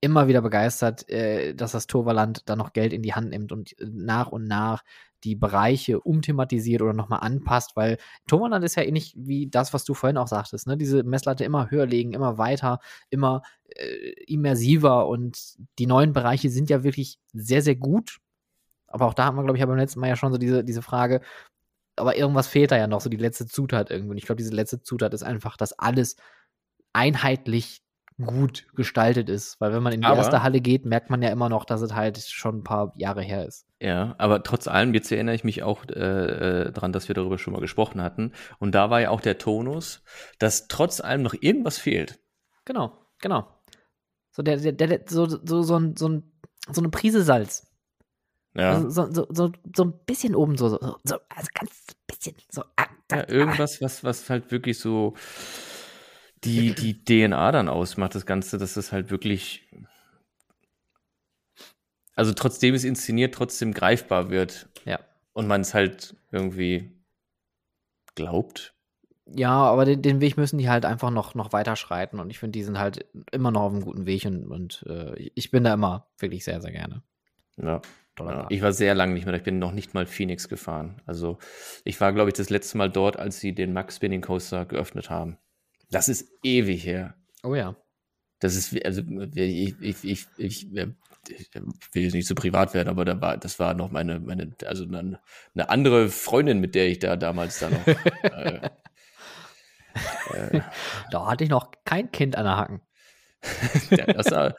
immer 0.00 0.26
wieder 0.26 0.40
begeistert, 0.40 1.06
äh, 1.10 1.54
dass 1.54 1.72
das 1.72 1.86
Toverland 1.86 2.48
da 2.48 2.56
noch 2.56 2.72
Geld 2.72 2.94
in 2.94 3.02
die 3.02 3.12
Hand 3.12 3.28
nimmt 3.28 3.52
und 3.52 3.78
äh, 3.78 3.86
nach 3.90 4.28
und 4.28 4.46
nach 4.46 4.84
die 5.24 5.34
Bereiche 5.34 6.00
umthematisiert 6.00 6.80
oder 6.80 6.94
nochmal 6.94 7.20
anpasst, 7.20 7.72
weil 7.74 7.98
Toverland 8.26 8.64
ist 8.64 8.76
ja 8.76 8.84
ähnlich 8.84 9.12
wie 9.18 9.48
das, 9.48 9.74
was 9.74 9.84
du 9.84 9.92
vorhin 9.92 10.16
auch 10.16 10.28
sagtest, 10.28 10.66
ne? 10.66 10.78
Diese 10.78 11.02
Messlatte 11.02 11.44
immer 11.44 11.70
höher 11.70 11.86
legen, 11.86 12.12
immer 12.12 12.38
weiter, 12.38 12.78
immer 13.10 13.42
äh, 13.68 14.12
immersiver 14.26 15.08
und 15.08 15.56
die 15.78 15.86
neuen 15.86 16.12
Bereiche 16.12 16.48
sind 16.48 16.70
ja 16.70 16.84
wirklich 16.84 17.18
sehr, 17.34 17.60
sehr 17.62 17.76
gut. 17.76 18.18
Aber 18.88 19.06
auch 19.06 19.14
da 19.14 19.26
haben 19.26 19.36
wir, 19.36 19.44
glaube 19.44 19.58
ich, 19.58 19.64
beim 19.64 19.76
letzten 19.76 20.00
Mal 20.00 20.08
ja 20.08 20.16
schon 20.16 20.32
so 20.32 20.38
diese, 20.38 20.64
diese 20.64 20.82
Frage, 20.82 21.20
aber 21.96 22.16
irgendwas 22.16 22.46
fehlt 22.46 22.70
da 22.70 22.76
ja 22.76 22.86
noch, 22.86 23.00
so 23.00 23.10
die 23.10 23.16
letzte 23.16 23.46
Zutat 23.46 23.90
irgendwie. 23.90 24.12
Und 24.12 24.18
ich 24.18 24.26
glaube, 24.26 24.38
diese 24.38 24.54
letzte 24.54 24.82
Zutat 24.82 25.12
ist 25.14 25.22
einfach, 25.22 25.56
dass 25.56 25.78
alles 25.78 26.16
einheitlich 26.92 27.82
gut 28.24 28.66
gestaltet 28.74 29.28
ist. 29.28 29.60
Weil 29.60 29.72
wenn 29.72 29.82
man 29.82 29.92
in 29.92 30.00
die 30.00 30.06
Aber- 30.06 30.16
erste 30.16 30.42
Halle 30.42 30.60
geht, 30.60 30.84
merkt 30.84 31.08
man 31.10 31.22
ja 31.22 31.30
immer 31.30 31.48
noch, 31.48 31.64
dass 31.64 31.82
es 31.82 31.94
halt 31.94 32.18
schon 32.18 32.58
ein 32.58 32.64
paar 32.64 32.92
Jahre 32.96 33.22
her 33.22 33.46
ist. 33.46 33.64
Ja, 33.80 34.16
aber 34.18 34.42
trotz 34.42 34.66
allem, 34.66 34.92
jetzt 34.94 35.12
erinnere 35.12 35.36
ich 35.36 35.44
mich 35.44 35.62
auch 35.62 35.84
äh, 35.86 35.92
äh, 36.66 36.72
dran, 36.72 36.92
dass 36.92 37.06
wir 37.06 37.14
darüber 37.14 37.38
schon 37.38 37.52
mal 37.52 37.60
gesprochen 37.60 38.02
hatten. 38.02 38.32
Und 38.58 38.74
da 38.74 38.90
war 38.90 39.00
ja 39.00 39.10
auch 39.10 39.20
der 39.20 39.38
Tonus, 39.38 40.02
dass 40.40 40.66
trotz 40.66 41.00
allem 41.00 41.22
noch 41.22 41.34
irgendwas 41.40 41.78
fehlt. 41.78 42.18
Genau, 42.64 42.98
genau. 43.20 43.46
So, 44.32 44.42
der, 44.42 44.56
der, 44.56 44.72
der, 44.72 45.00
so, 45.08 45.26
so, 45.26 45.62
so, 45.62 45.76
ein, 45.78 45.96
so, 45.96 46.08
ein, 46.08 46.32
so 46.72 46.80
eine 46.80 46.90
Prise 46.90 47.22
Salz. 47.22 47.67
Ja, 48.58 48.72
Also 48.72 48.90
so, 48.90 49.12
so, 49.12 49.26
so, 49.30 49.52
so 49.74 49.84
ein 49.84 49.92
bisschen 50.04 50.34
oben, 50.34 50.56
so, 50.56 50.68
so, 50.68 50.78
so 51.04 51.16
also 51.28 51.48
ganz 51.54 51.86
bisschen. 52.08 52.34
So, 52.50 52.64
ah, 52.76 52.86
da, 53.06 53.18
ja 53.18 53.28
irgendwas, 53.28 53.80
was, 53.80 54.02
was 54.02 54.28
halt 54.28 54.50
wirklich 54.50 54.78
so 54.78 55.14
die, 56.44 56.74
die 56.74 57.04
DNA 57.04 57.52
dann 57.52 57.68
ausmacht, 57.68 58.14
das 58.14 58.26
Ganze, 58.26 58.58
dass 58.58 58.76
es 58.76 58.90
halt 58.90 59.10
wirklich, 59.10 59.68
also 62.16 62.32
trotzdem 62.32 62.74
es 62.74 62.84
inszeniert, 62.84 63.34
trotzdem 63.34 63.72
greifbar 63.72 64.30
wird 64.30 64.68
Ja. 64.84 64.98
und 65.32 65.46
man 65.46 65.60
es 65.60 65.74
halt 65.74 66.16
irgendwie 66.32 66.90
glaubt. 68.16 68.74
Ja, 69.26 69.52
aber 69.52 69.84
den, 69.84 70.02
den 70.02 70.20
Weg 70.20 70.36
müssen 70.36 70.58
die 70.58 70.68
halt 70.70 70.84
einfach 70.84 71.10
noch, 71.10 71.34
noch 71.34 71.52
weiter 71.52 71.76
schreiten 71.76 72.18
und 72.18 72.30
ich 72.30 72.38
finde, 72.38 72.58
die 72.58 72.64
sind 72.64 72.78
halt 72.78 73.06
immer 73.30 73.50
noch 73.50 73.60
auf 73.62 73.72
einem 73.72 73.82
guten 73.84 74.06
Weg 74.06 74.24
und, 74.24 74.46
und 74.46 74.84
äh, 74.88 75.14
ich 75.34 75.50
bin 75.50 75.64
da 75.64 75.74
immer 75.74 76.08
wirklich 76.18 76.44
sehr, 76.44 76.60
sehr 76.60 76.72
gerne. 76.72 77.02
Ja. 77.56 77.82
Park. 78.26 78.50
ich 78.50 78.62
war 78.62 78.72
sehr 78.72 78.94
lange 78.94 79.14
nicht 79.14 79.24
mehr, 79.24 79.32
da. 79.32 79.38
ich 79.38 79.44
bin 79.44 79.58
noch 79.58 79.72
nicht 79.72 79.94
mal 79.94 80.06
Phoenix 80.06 80.48
gefahren. 80.48 81.00
Also 81.06 81.38
ich 81.84 82.00
war, 82.00 82.12
glaube 82.12 82.30
ich, 82.30 82.34
das 82.34 82.50
letzte 82.50 82.78
Mal 82.78 82.90
dort, 82.90 83.18
als 83.18 83.40
sie 83.40 83.54
den 83.54 83.72
Max 83.72 83.96
Spinning 83.96 84.20
Coaster 84.20 84.64
geöffnet 84.64 85.10
haben. 85.10 85.38
Das 85.90 86.08
ist 86.08 86.28
ewig 86.42 86.84
her. 86.84 87.14
oh 87.42 87.54
ja. 87.54 87.76
Das 88.40 88.54
ist, 88.54 88.84
also 88.84 89.02
ich, 89.34 89.74
ich, 89.80 90.04
ich, 90.04 90.26
ich, 90.36 90.76
äh, 90.76 90.88
ich 91.28 91.50
will 91.92 92.02
jetzt 92.04 92.14
nicht 92.14 92.28
so 92.28 92.36
privat 92.36 92.72
werden, 92.72 92.88
aber 92.88 93.04
da 93.04 93.20
war, 93.20 93.36
das 93.36 93.58
war 93.58 93.74
noch 93.74 93.90
meine, 93.90 94.20
meine, 94.20 94.52
also 94.64 94.84
eine, 94.84 95.20
eine 95.54 95.70
andere 95.70 96.08
Freundin, 96.08 96.60
mit 96.60 96.76
der 96.76 96.88
ich 96.88 97.00
da 97.00 97.16
damals 97.16 97.58
da 97.58 97.70
noch. 97.70 97.86
äh, 98.22 98.60
äh, 100.34 100.60
Da 101.10 101.26
hatte 101.26 101.44
ich 101.44 101.50
noch 101.50 101.72
kein 101.84 102.12
Kind 102.12 102.36
an 102.36 102.44
der 102.44 102.56
Hacken. 102.56 102.80
das, 103.90 104.54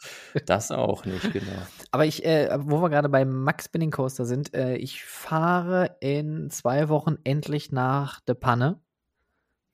das 0.45 0.71
auch 0.71 1.05
nicht, 1.05 1.33
genau. 1.33 1.61
Aber 1.91 2.05
ich, 2.05 2.23
äh, 2.25 2.49
wo 2.61 2.81
wir 2.81 2.89
gerade 2.89 3.09
beim 3.09 3.43
Max 3.43 3.65
Spinning 3.65 3.91
Coaster 3.91 4.25
sind, 4.25 4.53
äh, 4.53 4.75
ich 4.75 5.03
fahre 5.03 5.97
in 5.99 6.49
zwei 6.49 6.89
Wochen 6.89 7.17
endlich 7.23 7.71
nach 7.71 8.19
De 8.21 8.35
Panne. 8.35 8.79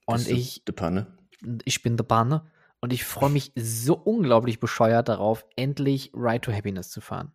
Und 0.06 0.28
ich, 0.28 0.64
De 0.66 0.74
Panne. 0.74 1.08
ich 1.66 1.84
bin 1.84 1.98
De 1.98 2.06
Panne. 2.06 2.50
Und 2.82 2.94
ich 2.94 3.04
freue 3.04 3.32
mich 3.32 3.52
so 3.56 3.96
unglaublich 3.96 4.60
bescheuert 4.60 5.10
darauf, 5.10 5.46
endlich 5.56 6.12
Ride 6.14 6.42
to 6.42 6.52
Happiness 6.52 6.90
zu 6.90 7.02
fahren. 7.02 7.32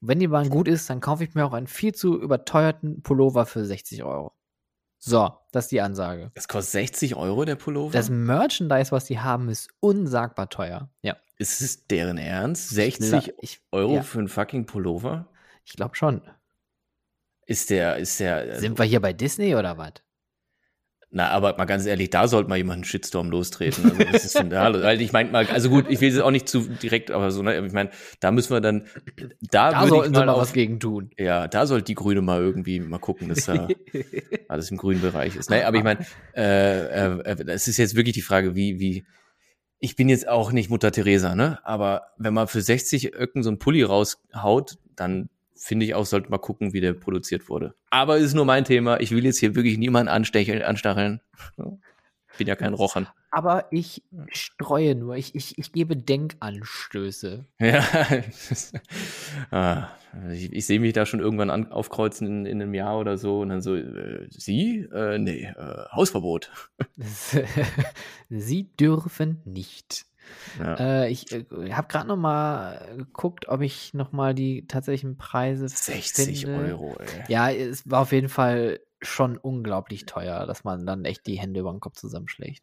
Und 0.00 0.08
wenn 0.08 0.20
die 0.20 0.28
Bahn 0.28 0.48
gut 0.48 0.68
ist, 0.68 0.88
dann 0.88 1.00
kaufe 1.00 1.24
ich 1.24 1.34
mir 1.34 1.44
auch 1.44 1.52
einen 1.52 1.66
viel 1.66 1.94
zu 1.94 2.18
überteuerten 2.18 3.02
Pullover 3.02 3.46
für 3.46 3.64
60 3.64 4.04
Euro. 4.04 4.32
So, 4.98 5.32
das 5.52 5.66
ist 5.66 5.70
die 5.72 5.80
Ansage. 5.80 6.30
Das 6.34 6.48
kostet 6.48 6.72
60 6.72 7.14
Euro, 7.16 7.44
der 7.44 7.54
Pullover? 7.56 7.92
Das 7.92 8.10
Merchandise, 8.10 8.90
was 8.92 9.04
die 9.04 9.20
haben, 9.20 9.48
ist 9.48 9.68
unsagbar 9.80 10.48
teuer. 10.50 10.90
Ja. 11.02 11.16
ist 11.36 11.60
es 11.60 11.86
deren 11.86 12.18
Ernst? 12.18 12.72
Ich 12.72 12.96
60 12.98 13.10
gla- 13.12 13.34
ich, 13.40 13.60
Euro 13.70 13.94
Ja, 13.96 14.02
für 14.02 14.18
einen 14.18 14.28
fucking 14.28 14.66
Pullover? 14.66 15.28
ich 15.64 15.74
glaube 15.74 15.94
schon. 15.96 16.22
Ist 17.46 17.70
der, 17.70 17.96
ist 17.96 18.18
der, 18.20 18.36
also, 18.36 18.60
Sind 18.60 18.78
wir 18.78 18.84
hier 18.84 19.00
bei 19.00 19.12
Disney 19.12 19.54
oder 19.54 19.78
was? 19.78 19.92
Na, 21.10 21.30
aber 21.30 21.56
mal 21.56 21.64
ganz 21.64 21.86
ehrlich, 21.86 22.10
da 22.10 22.28
sollte 22.28 22.50
mal 22.50 22.56
jemand 22.56 22.76
einen 22.76 22.84
Shitstorm 22.84 23.30
lostreten. 23.30 23.84
Also, 23.84 24.12
was 24.12 24.24
ist 24.26 24.38
denn 24.38 24.50
da? 24.50 24.68
los? 24.68 24.82
Weil 24.82 25.00
ich 25.00 25.12
meine 25.12 25.30
mal, 25.30 25.46
also 25.46 25.70
gut, 25.70 25.86
ich 25.88 26.00
will 26.02 26.10
es 26.10 26.18
auch 26.20 26.30
nicht 26.30 26.48
zu 26.48 26.68
direkt, 26.68 27.10
aber 27.10 27.30
so, 27.30 27.42
ne, 27.42 27.64
ich 27.66 27.72
meine, 27.72 27.90
da 28.20 28.30
müssen 28.30 28.52
wir 28.52 28.60
dann, 28.60 28.84
da, 29.50 29.70
Da 29.70 29.86
sollten 29.86 30.12
ich 30.12 30.16
sie 30.16 30.20
mal 30.20 30.26
mal 30.26 30.32
auf, 30.34 30.42
was 30.42 30.52
gegen 30.52 30.80
tun. 30.80 31.10
ja, 31.16 31.48
da 31.48 31.66
sollte 31.66 31.84
die 31.86 31.94
Grüne 31.94 32.20
mal 32.20 32.40
irgendwie 32.40 32.80
mal 32.80 32.98
gucken, 32.98 33.30
dass 33.30 33.46
da 33.46 33.68
alles 34.48 34.70
im 34.70 34.76
grünen 34.76 35.00
Bereich 35.00 35.34
ist. 35.34 35.48
Naja, 35.48 35.66
aber 35.66 35.78
ich 35.78 35.84
meine, 35.84 36.04
äh, 36.36 37.14
äh, 37.22 37.44
es 37.46 37.68
ist 37.68 37.78
jetzt 37.78 37.94
wirklich 37.94 38.14
die 38.14 38.22
Frage, 38.22 38.54
wie, 38.54 38.78
wie, 38.78 39.04
ich 39.78 39.96
bin 39.96 40.10
jetzt 40.10 40.28
auch 40.28 40.52
nicht 40.52 40.68
Mutter 40.68 40.92
Teresa, 40.92 41.34
ne? 41.34 41.58
Aber 41.64 42.08
wenn 42.18 42.34
man 42.34 42.48
für 42.48 42.60
60 42.60 43.14
Öcken 43.14 43.42
so 43.42 43.48
einen 43.48 43.58
Pulli 43.58 43.82
raushaut, 43.82 44.76
dann 44.94 45.30
finde 45.58 45.86
ich 45.86 45.94
auch, 45.94 46.06
sollte 46.06 46.30
man 46.30 46.40
gucken, 46.40 46.72
wie 46.72 46.80
der 46.80 46.92
produziert 46.92 47.48
wurde. 47.48 47.74
Aber 47.90 48.16
es 48.16 48.24
ist 48.24 48.34
nur 48.34 48.44
mein 48.44 48.64
Thema. 48.64 49.00
Ich 49.00 49.10
will 49.10 49.24
jetzt 49.24 49.38
hier 49.38 49.54
wirklich 49.54 49.78
niemanden 49.78 50.08
anstecheln, 50.08 50.62
anstacheln. 50.62 51.20
Bin 51.56 52.46
ja 52.46 52.54
kein 52.54 52.74
Rochern. 52.74 53.08
Aber 53.30 53.66
ich 53.70 54.02
streue 54.32 54.94
nur, 54.94 55.16
ich, 55.16 55.34
ich, 55.34 55.58
ich 55.58 55.72
gebe 55.72 55.96
Denkanstöße. 55.96 57.44
Ja. 57.58 57.84
ah, 59.50 59.88
ich, 60.32 60.52
ich 60.52 60.66
sehe 60.66 60.80
mich 60.80 60.94
da 60.94 61.04
schon 61.04 61.20
irgendwann 61.20 61.50
an, 61.50 61.70
aufkreuzen 61.70 62.26
in, 62.26 62.46
in 62.46 62.62
einem 62.62 62.74
Jahr 62.74 62.98
oder 62.98 63.18
so 63.18 63.40
und 63.40 63.50
dann 63.50 63.60
so, 63.60 63.74
äh, 63.74 64.26
Sie? 64.30 64.88
Äh, 64.92 65.18
nee, 65.18 65.44
äh, 65.44 65.84
Hausverbot. 65.92 66.50
Sie 68.30 68.64
dürfen 68.76 69.42
nicht. 69.44 70.06
Ja. 70.58 70.74
Äh, 70.74 71.10
ich 71.10 71.32
äh, 71.32 71.44
habe 71.72 71.88
gerade 71.88 72.08
noch 72.08 72.16
mal 72.16 72.94
geguckt, 72.96 73.48
ob 73.48 73.60
ich 73.60 73.94
noch 73.94 74.12
mal 74.12 74.34
die 74.34 74.66
tatsächlichen 74.66 75.16
Preise 75.16 75.68
60 75.68 76.46
finde. 76.46 76.68
Euro, 76.68 76.96
ey. 76.98 77.24
Ja, 77.28 77.50
es 77.50 77.88
war 77.90 78.02
auf 78.02 78.12
jeden 78.12 78.28
Fall 78.28 78.80
schon 79.00 79.36
unglaublich 79.36 80.06
teuer, 80.06 80.46
dass 80.46 80.64
man 80.64 80.86
dann 80.86 81.04
echt 81.04 81.26
die 81.26 81.38
Hände 81.38 81.60
über 81.60 81.70
den 81.70 81.80
Kopf 81.80 81.96
zusammenschlägt. 81.96 82.62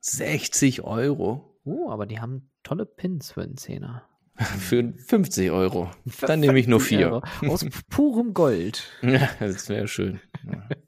60 0.00 0.82
Euro 0.82 1.54
Uh, 1.64 1.90
aber 1.90 2.06
die 2.06 2.20
haben 2.20 2.50
tolle 2.62 2.84
Pins 2.84 3.32
für 3.32 3.42
einen 3.42 3.56
Zehner. 3.56 4.02
für 4.58 4.92
50 5.06 5.50
Euro. 5.50 5.90
Dann 6.20 6.40
nehme 6.40 6.58
ich 6.58 6.66
nur 6.66 6.80
50 6.80 6.98
vier. 6.98 7.12
Euro. 7.12 7.22
Aus 7.52 7.64
purem 7.88 8.34
Gold. 8.34 8.82
Ja, 9.02 9.28
das 9.38 9.68
wäre 9.68 9.88
schön. 9.88 10.20
Ja. 10.46 10.68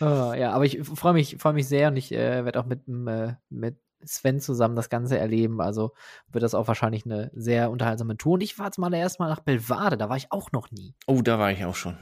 Ah, 0.00 0.34
ja, 0.34 0.50
aber 0.50 0.64
ich 0.64 0.80
freue 0.82 1.12
mich, 1.12 1.36
freue 1.38 1.52
mich 1.52 1.68
sehr 1.68 1.88
und 1.88 1.96
ich 1.96 2.10
äh, 2.10 2.44
werde 2.44 2.58
auch 2.58 2.66
mit, 2.66 2.88
äh, 2.88 3.34
mit 3.48 3.78
Sven 4.06 4.40
zusammen 4.40 4.76
das 4.76 4.88
Ganze 4.90 5.18
erleben. 5.18 5.60
Also 5.60 5.92
wird 6.30 6.42
das 6.44 6.54
auch 6.54 6.68
wahrscheinlich 6.68 7.04
eine 7.04 7.30
sehr 7.34 7.70
unterhaltsame 7.70 8.16
Tour. 8.16 8.34
Und 8.34 8.42
ich 8.42 8.58
war 8.58 8.66
jetzt 8.66 8.78
mal 8.78 8.92
erst 8.94 9.18
mal 9.20 9.28
nach 9.28 9.40
Belvade, 9.40 9.96
da 9.96 10.08
war 10.08 10.16
ich 10.16 10.30
auch 10.32 10.52
noch 10.52 10.70
nie. 10.70 10.94
Oh, 11.06 11.22
da 11.22 11.38
war 11.38 11.50
ich 11.52 11.64
auch 11.64 11.74
schon. 11.74 11.96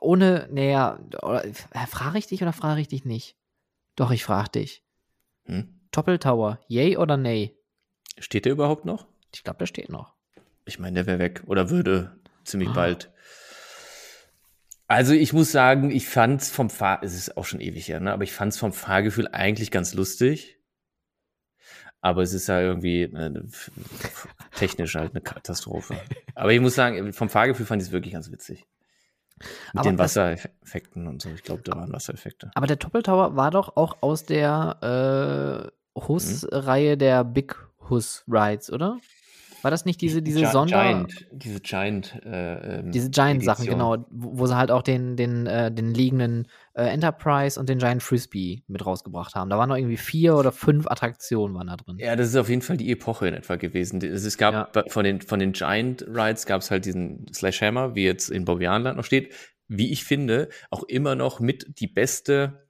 Ohne, 0.00 0.48
naja, 0.52 0.98
oder- 1.22 1.44
äh, 1.44 1.52
frage 1.88 2.18
ich 2.18 2.26
dich 2.26 2.42
oder 2.42 2.52
frage 2.52 2.80
ich 2.80 2.88
dich 2.88 3.04
nicht? 3.04 3.36
Doch, 3.96 4.10
ich 4.10 4.24
frage 4.24 4.50
dich. 4.50 4.84
Hm? 5.44 5.80
Toppel 5.90 6.18
Tower, 6.18 6.60
yay 6.68 6.96
oder 6.96 7.16
nay? 7.16 7.56
Steht 8.18 8.44
der 8.44 8.52
überhaupt 8.52 8.84
noch? 8.84 9.06
Ich 9.34 9.42
glaube, 9.42 9.58
der 9.58 9.66
steht 9.66 9.88
noch. 9.88 10.14
Ich 10.64 10.78
meine, 10.78 10.94
der 10.94 11.06
wäre 11.06 11.18
weg 11.18 11.42
oder 11.46 11.70
würde 11.70 12.18
ziemlich 12.44 12.68
Ah. 12.70 12.74
bald. 12.74 13.10
Also 14.88 15.12
ich 15.14 15.32
muss 15.32 15.50
sagen, 15.50 15.90
ich 15.90 16.08
fand's 16.08 16.50
vom 16.50 16.70
Fahr, 16.70 17.02
es 17.02 17.14
ist 17.14 17.36
auch 17.36 17.44
schon 17.44 17.60
ewig 17.60 17.88
her, 17.88 18.00
ne? 18.00 18.12
aber 18.12 18.22
ich 18.22 18.32
fand's 18.32 18.56
vom 18.56 18.72
Fahrgefühl 18.72 19.28
eigentlich 19.28 19.70
ganz 19.70 19.94
lustig. 19.94 20.58
Aber 22.00 22.22
es 22.22 22.32
ist 22.32 22.46
ja 22.46 22.60
irgendwie 22.60 23.02
äh, 23.02 23.42
technisch 24.54 24.94
halt 24.94 25.12
eine 25.12 25.22
Katastrophe. 25.22 25.96
Aber 26.36 26.52
ich 26.52 26.60
muss 26.60 26.76
sagen, 26.76 27.12
vom 27.12 27.28
Fahrgefühl 27.28 27.66
fand 27.66 27.82
ich 27.82 27.88
es 27.88 27.92
wirklich 27.92 28.12
ganz 28.12 28.30
witzig. 28.30 28.64
Mit 29.38 29.48
Aber 29.74 29.90
den 29.90 29.98
Wassereffekten 29.98 31.08
und 31.08 31.20
so. 31.20 31.30
Ich 31.30 31.42
glaube, 31.42 31.62
da 31.62 31.76
waren 31.76 31.92
Wassereffekte. 31.92 32.50
Aber 32.54 32.66
der 32.66 32.78
Toppel 32.78 33.02
Tower 33.02 33.34
war 33.34 33.50
doch 33.50 33.76
auch 33.76 34.02
aus 34.02 34.24
der 34.24 35.72
äh, 35.96 36.00
Hus-Reihe 36.00 36.96
der 36.96 37.24
Big 37.24 37.56
Hus 37.88 38.24
Rides, 38.28 38.72
oder? 38.72 38.98
War 39.62 39.70
das 39.70 39.84
nicht 39.84 40.00
diese, 40.00 40.22
diese 40.22 40.40
Gi- 40.40 40.46
Sonder... 40.46 40.82
Giant, 40.82 41.26
diese 41.32 41.60
Giant, 41.60 42.20
äh, 42.24 42.78
ähm, 42.78 42.92
Diese 42.92 43.10
Giant-Sachen, 43.10 43.66
genau, 43.66 43.96
wo, 44.10 44.38
wo 44.38 44.46
sie 44.46 44.56
halt 44.56 44.70
auch 44.70 44.82
den, 44.82 45.16
den, 45.16 45.46
äh, 45.46 45.72
den 45.72 45.92
liegenden 45.92 46.46
äh, 46.74 46.84
Enterprise 46.84 47.58
und 47.58 47.68
den 47.68 47.78
Giant 47.78 48.02
Frisbee 48.02 48.62
mit 48.68 48.86
rausgebracht 48.86 49.34
haben. 49.34 49.50
Da 49.50 49.58
waren 49.58 49.68
noch 49.68 49.76
irgendwie 49.76 49.96
vier 49.96 50.36
oder 50.36 50.52
fünf 50.52 50.86
Attraktionen 50.86 51.56
waren 51.56 51.66
da 51.66 51.76
drin. 51.76 51.96
Ja, 51.98 52.14
das 52.14 52.28
ist 52.28 52.36
auf 52.36 52.48
jeden 52.48 52.62
Fall 52.62 52.76
die 52.76 52.92
Epoche 52.92 53.26
in 53.26 53.34
etwa 53.34 53.56
gewesen. 53.56 54.00
Es, 54.02 54.24
es 54.24 54.38
gab 54.38 54.76
Ja. 54.76 54.84
von 54.88 55.04
den, 55.04 55.20
von 55.20 55.40
den 55.40 55.52
Giant 55.52 56.02
Rides 56.06 56.46
gab 56.46 56.60
es 56.60 56.70
halt 56.70 56.84
diesen 56.84 57.26
Sledgehammer, 57.32 57.94
wie 57.94 58.04
jetzt 58.04 58.30
in 58.30 58.44
Bobbianland 58.44 58.96
noch 58.96 59.04
steht. 59.04 59.32
Wie 59.68 59.90
ich 59.90 60.04
finde, 60.04 60.48
auch 60.70 60.84
immer 60.84 61.16
noch 61.16 61.40
mit 61.40 61.80
die 61.80 61.88
beste 61.88 62.65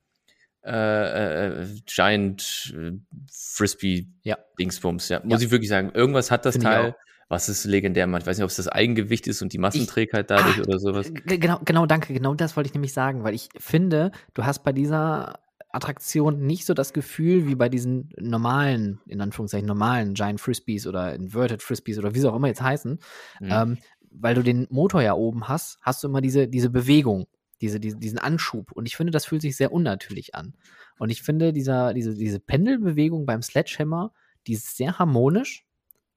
äh, 0.67 1.63
äh, 1.63 1.67
Giant 1.87 2.75
äh, 2.77 2.93
Frisbee 3.33 4.07
Ja. 4.23 4.37
Dingsbums. 4.59 5.09
Ja, 5.09 5.21
muss 5.25 5.43
ich 5.43 5.51
wirklich 5.51 5.69
sagen. 5.69 5.91
Irgendwas 5.95 6.31
hat 6.31 6.45
das 6.45 6.55
Finde 6.57 6.69
ich 6.69 6.75
Teil, 6.75 6.97
was 7.29 7.49
es 7.49 7.65
legendär 7.65 8.07
macht. 8.07 8.23
Ich 8.23 8.27
weiß 8.27 8.37
nicht, 8.39 8.45
ob 8.45 8.51
es 8.51 8.57
das 8.57 8.69
Eigengewicht 8.69 9.27
ist 9.27 9.43
und 9.43 9.53
die 9.53 9.59
Massenträgheit 9.59 10.31
dadurch 10.31 10.59
Ah, 10.59 10.63
oder 10.67 10.79
sowas. 10.79 11.13
G- 11.13 11.39
Genau, 11.39 11.61
genau, 11.65 11.87
danke. 11.87 12.13
Genau 12.13 12.35
das 12.35 12.57
wollte 12.57 12.69
ich 12.69 12.75
nämlich 12.75 12.93
sagen, 12.93 13.25
weil 13.25 13.35
ich 13.35 13.49
finde, 13.59 14.11
du 14.35 14.45
hast 14.45 14.63
bei 14.65 14.73
dieser 14.73 15.39
Attraktion 15.71 16.47
nicht 16.47 16.65
so 16.65 16.73
das 16.75 16.93
Gefühl 16.93 17.47
wie 17.49 17.55
bei 17.55 17.69
diesen 17.69 18.11
normalen, 18.19 19.01
in 19.07 19.21
Anführungszeichen 19.21 19.67
normalen 19.67 20.15
Giant 20.15 20.41
Frisbees 20.41 20.87
oder 20.87 21.15
Inverted 21.15 21.63
Frisbees 21.63 21.99
oder 21.99 22.15
wie 22.15 22.21
sie 22.21 22.31
auch 22.31 22.37
immer 22.37 22.49
jetzt 22.49 22.63
heißen, 22.63 22.99
Mhm. 23.41 23.49
ähm, 23.51 23.79
weil 24.19 24.35
du 24.35 24.43
den 24.43 24.67
Motor 24.71 25.03
ja 25.03 25.13
oben 25.13 25.49
hast, 25.49 25.79
hast 25.83 26.03
du 26.03 26.09
immer 26.09 26.23
diese, 26.23 26.49
diese 26.49 26.71
Bewegung, 26.71 27.27
diese, 27.61 27.81
diese, 27.81 27.97
diesen 27.97 28.19
Anschub. 28.19 28.73
Und 28.73 28.87
ich 28.87 28.97
finde, 28.97 29.11
das 29.11 29.27
fühlt 29.27 29.43
sich 29.43 29.57
sehr 29.57 29.73
unnatürlich 29.73 30.35
an. 30.35 30.55
Und 30.99 31.11
ich 31.11 31.23
finde, 31.23 31.53
dieser, 31.53 31.95
diese, 31.95 32.15
diese 32.15 32.41
Pendelbewegung 32.41 33.27
beim 33.27 33.43
Sledgehammer, 33.43 34.13
die 34.47 34.53
ist 34.55 34.77
sehr 34.77 34.99
harmonisch. 34.99 35.66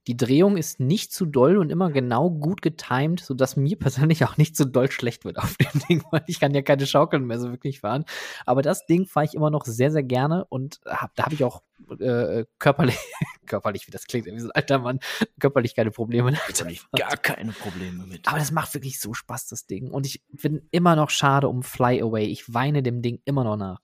Die 0.06 0.16
Drehung 0.16 0.56
ist 0.56 0.80
nicht 0.80 1.12
zu 1.12 1.26
doll 1.26 1.58
und 1.58 1.70
immer 1.70 1.90
genau 1.90 2.30
gut 2.30 2.62
getimed, 2.62 3.20
sodass 3.20 3.56
mir 3.56 3.76
persönlich 3.78 4.24
auch 4.24 4.38
nicht 4.38 4.56
so 4.56 4.64
doll 4.64 4.90
schlecht 4.90 5.24
wird 5.24 5.38
auf 5.38 5.56
dem 5.56 5.80
Ding, 5.88 6.02
weil 6.10 6.24
ich 6.26 6.40
kann 6.40 6.54
ja 6.54 6.62
keine 6.62 6.86
Schaukeln 6.86 7.26
mehr 7.26 7.38
so 7.38 7.50
wirklich 7.50 7.80
fahren. 7.80 8.04
Aber 8.46 8.62
das 8.62 8.86
Ding 8.86 9.06
fahre 9.06 9.26
ich 9.26 9.34
immer 9.34 9.50
noch 9.50 9.66
sehr, 9.66 9.90
sehr 9.90 10.02
gerne 10.02 10.46
und 10.46 10.80
hab, 10.86 11.14
da 11.16 11.24
habe 11.24 11.34
ich 11.34 11.44
auch 11.44 11.62
äh, 11.98 12.44
körperlich, 12.58 12.98
körperlich, 13.46 13.86
wie 13.86 13.90
das 13.90 14.06
klingt, 14.06 14.26
wie 14.26 14.38
so 14.38 14.48
ein 14.48 14.52
alter 14.52 14.78
Mann, 14.78 15.00
körperlich 15.38 15.74
keine 15.74 15.90
Probleme. 15.90 16.32
Jetzt 16.48 16.60
habe 16.60 16.72
ich 16.72 16.82
gar 16.92 17.16
keine 17.16 17.52
Probleme 17.52 18.06
mit. 18.06 18.26
Aber 18.26 18.38
das 18.38 18.52
macht 18.52 18.72
wirklich 18.74 19.00
so 19.00 19.12
Spaß, 19.12 19.48
das 19.48 19.66
Ding. 19.66 19.90
Und 19.90 20.06
ich 20.06 20.22
bin 20.28 20.66
immer 20.70 20.96
noch 20.96 21.10
schade 21.10 21.48
um 21.48 21.62
Fly 21.62 22.00
Away. 22.00 22.24
Ich 22.24 22.52
weine 22.52 22.82
dem 22.82 23.02
Ding 23.02 23.20
immer 23.26 23.44
noch 23.44 23.56
nach. 23.56 23.80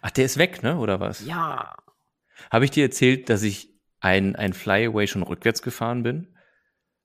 Ach, 0.00 0.10
der 0.10 0.24
ist 0.24 0.38
weg, 0.38 0.62
ne? 0.62 0.78
Oder 0.78 1.00
was? 1.00 1.24
Ja. 1.24 1.76
Habe 2.50 2.64
ich 2.64 2.70
dir 2.70 2.84
erzählt, 2.84 3.28
dass 3.28 3.42
ich 3.42 3.67
ein, 4.00 4.36
ein 4.36 4.52
Flyaway 4.52 5.06
schon 5.06 5.22
rückwärts 5.22 5.62
gefahren 5.62 6.02
bin? 6.02 6.28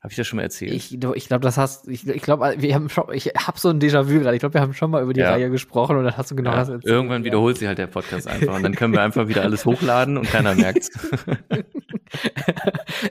Habe 0.01 0.11
ich 0.11 0.17
das 0.17 0.27
schon 0.27 0.35
mal 0.35 0.43
erzählt? 0.43 0.73
Ich, 0.73 0.93
ich 1.01 1.27
glaube, 1.27 1.43
das 1.43 1.57
hast, 1.57 1.87
ich, 1.87 2.05
ich 2.05 2.21
glaube, 2.21 2.55
wir 2.57 2.75
haben 2.75 2.89
schon, 2.89 3.05
ich 3.13 3.27
habe 3.27 3.57
so 3.57 3.69
ein 3.69 3.79
Déjà-vu 3.79 4.19
gerade. 4.19 4.35
Ich 4.35 4.41
glaube, 4.41 4.55
wir 4.55 4.59
haben 4.61 4.73
schon 4.73 4.91
mal 4.91 5.01
über 5.01 5.13
die 5.13 5.21
Ja. 5.21 5.29
Reihe 5.31 5.49
gesprochen 5.49 5.95
und 5.95 6.03
dann 6.03 6.17
hast 6.17 6.29
du 6.29 6.35
genau 6.35 6.51
ja, 6.51 6.57
das 6.57 6.67
erzählt. 6.67 6.91
irgendwann 6.93 7.23
wiederholt 7.23 7.57
sich 7.57 7.69
halt 7.69 7.77
der 7.77 7.87
Podcast 7.87 8.27
einfach 8.27 8.53
und 8.55 8.63
dann 8.63 8.75
können 8.75 8.93
wir 8.93 9.01
einfach 9.01 9.29
wieder 9.29 9.43
alles 9.43 9.65
hochladen 9.65 10.17
und 10.17 10.27
keiner 10.29 10.55
merkt's. 10.55 10.89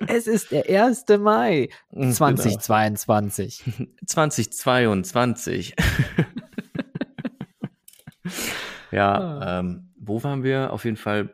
es 0.06 0.26
ist 0.26 0.50
der 0.52 0.84
1. 0.84 1.06
Mai 1.18 1.70
Genau. 1.92 2.12
2022. 2.12 3.64
2022. 4.06 5.74
Ah. 8.92 8.94
ja, 8.94 9.58
ähm, 9.60 9.88
wo 9.98 10.22
waren 10.22 10.42
wir? 10.44 10.70
Auf 10.72 10.84
jeden 10.84 10.98
Fall. 10.98 11.30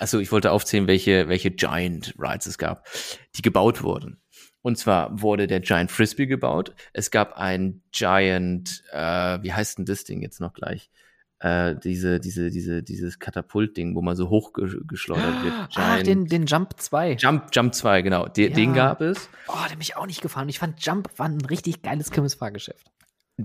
Also 0.00 0.18
ich 0.18 0.32
wollte 0.32 0.50
aufzählen, 0.50 0.86
welche, 0.86 1.28
welche 1.28 1.50
Giant 1.50 2.14
Rides 2.18 2.46
es 2.46 2.56
gab, 2.56 2.86
die 3.36 3.42
gebaut 3.42 3.82
wurden. 3.82 4.18
Und 4.62 4.78
zwar 4.78 5.20
wurde 5.20 5.46
der 5.46 5.60
Giant 5.60 5.90
Frisbee 5.90 6.26
gebaut. 6.26 6.74
Es 6.94 7.10
gab 7.10 7.34
ein 7.36 7.82
Giant, 7.92 8.82
äh, 8.92 9.42
wie 9.42 9.52
heißt 9.52 9.76
denn 9.78 9.84
das 9.84 10.04
Ding 10.04 10.22
jetzt 10.22 10.40
noch 10.40 10.54
gleich? 10.54 10.90
Äh, 11.38 11.76
diese, 11.82 12.18
diese, 12.18 12.50
diese, 12.50 12.82
dieses 12.82 13.18
Katapult-Ding, 13.18 13.94
wo 13.94 14.00
man 14.02 14.16
so 14.16 14.30
hochgeschleudert 14.30 15.44
wird. 15.44 15.54
Ach, 15.76 16.02
den, 16.02 16.26
den 16.26 16.46
Jump 16.46 16.74
2. 16.78 17.16
Jump, 17.18 17.48
Jump 17.52 17.74
2, 17.74 18.02
genau. 18.02 18.26
Den, 18.26 18.50
Ja. 18.50 18.56
den 18.56 18.72
gab 18.74 19.00
es. 19.02 19.28
Oh, 19.48 19.52
der 19.52 19.70
hat 19.70 19.78
mich 19.78 19.96
auch 19.96 20.06
nicht 20.06 20.22
gefahren. 20.22 20.48
Ich 20.48 20.58
fand 20.58 20.82
Jump 20.84 21.10
war 21.18 21.26
ein 21.26 21.40
richtig 21.42 21.82
geiles 21.82 22.10
Kirmesfahrgeschäft. 22.10 22.90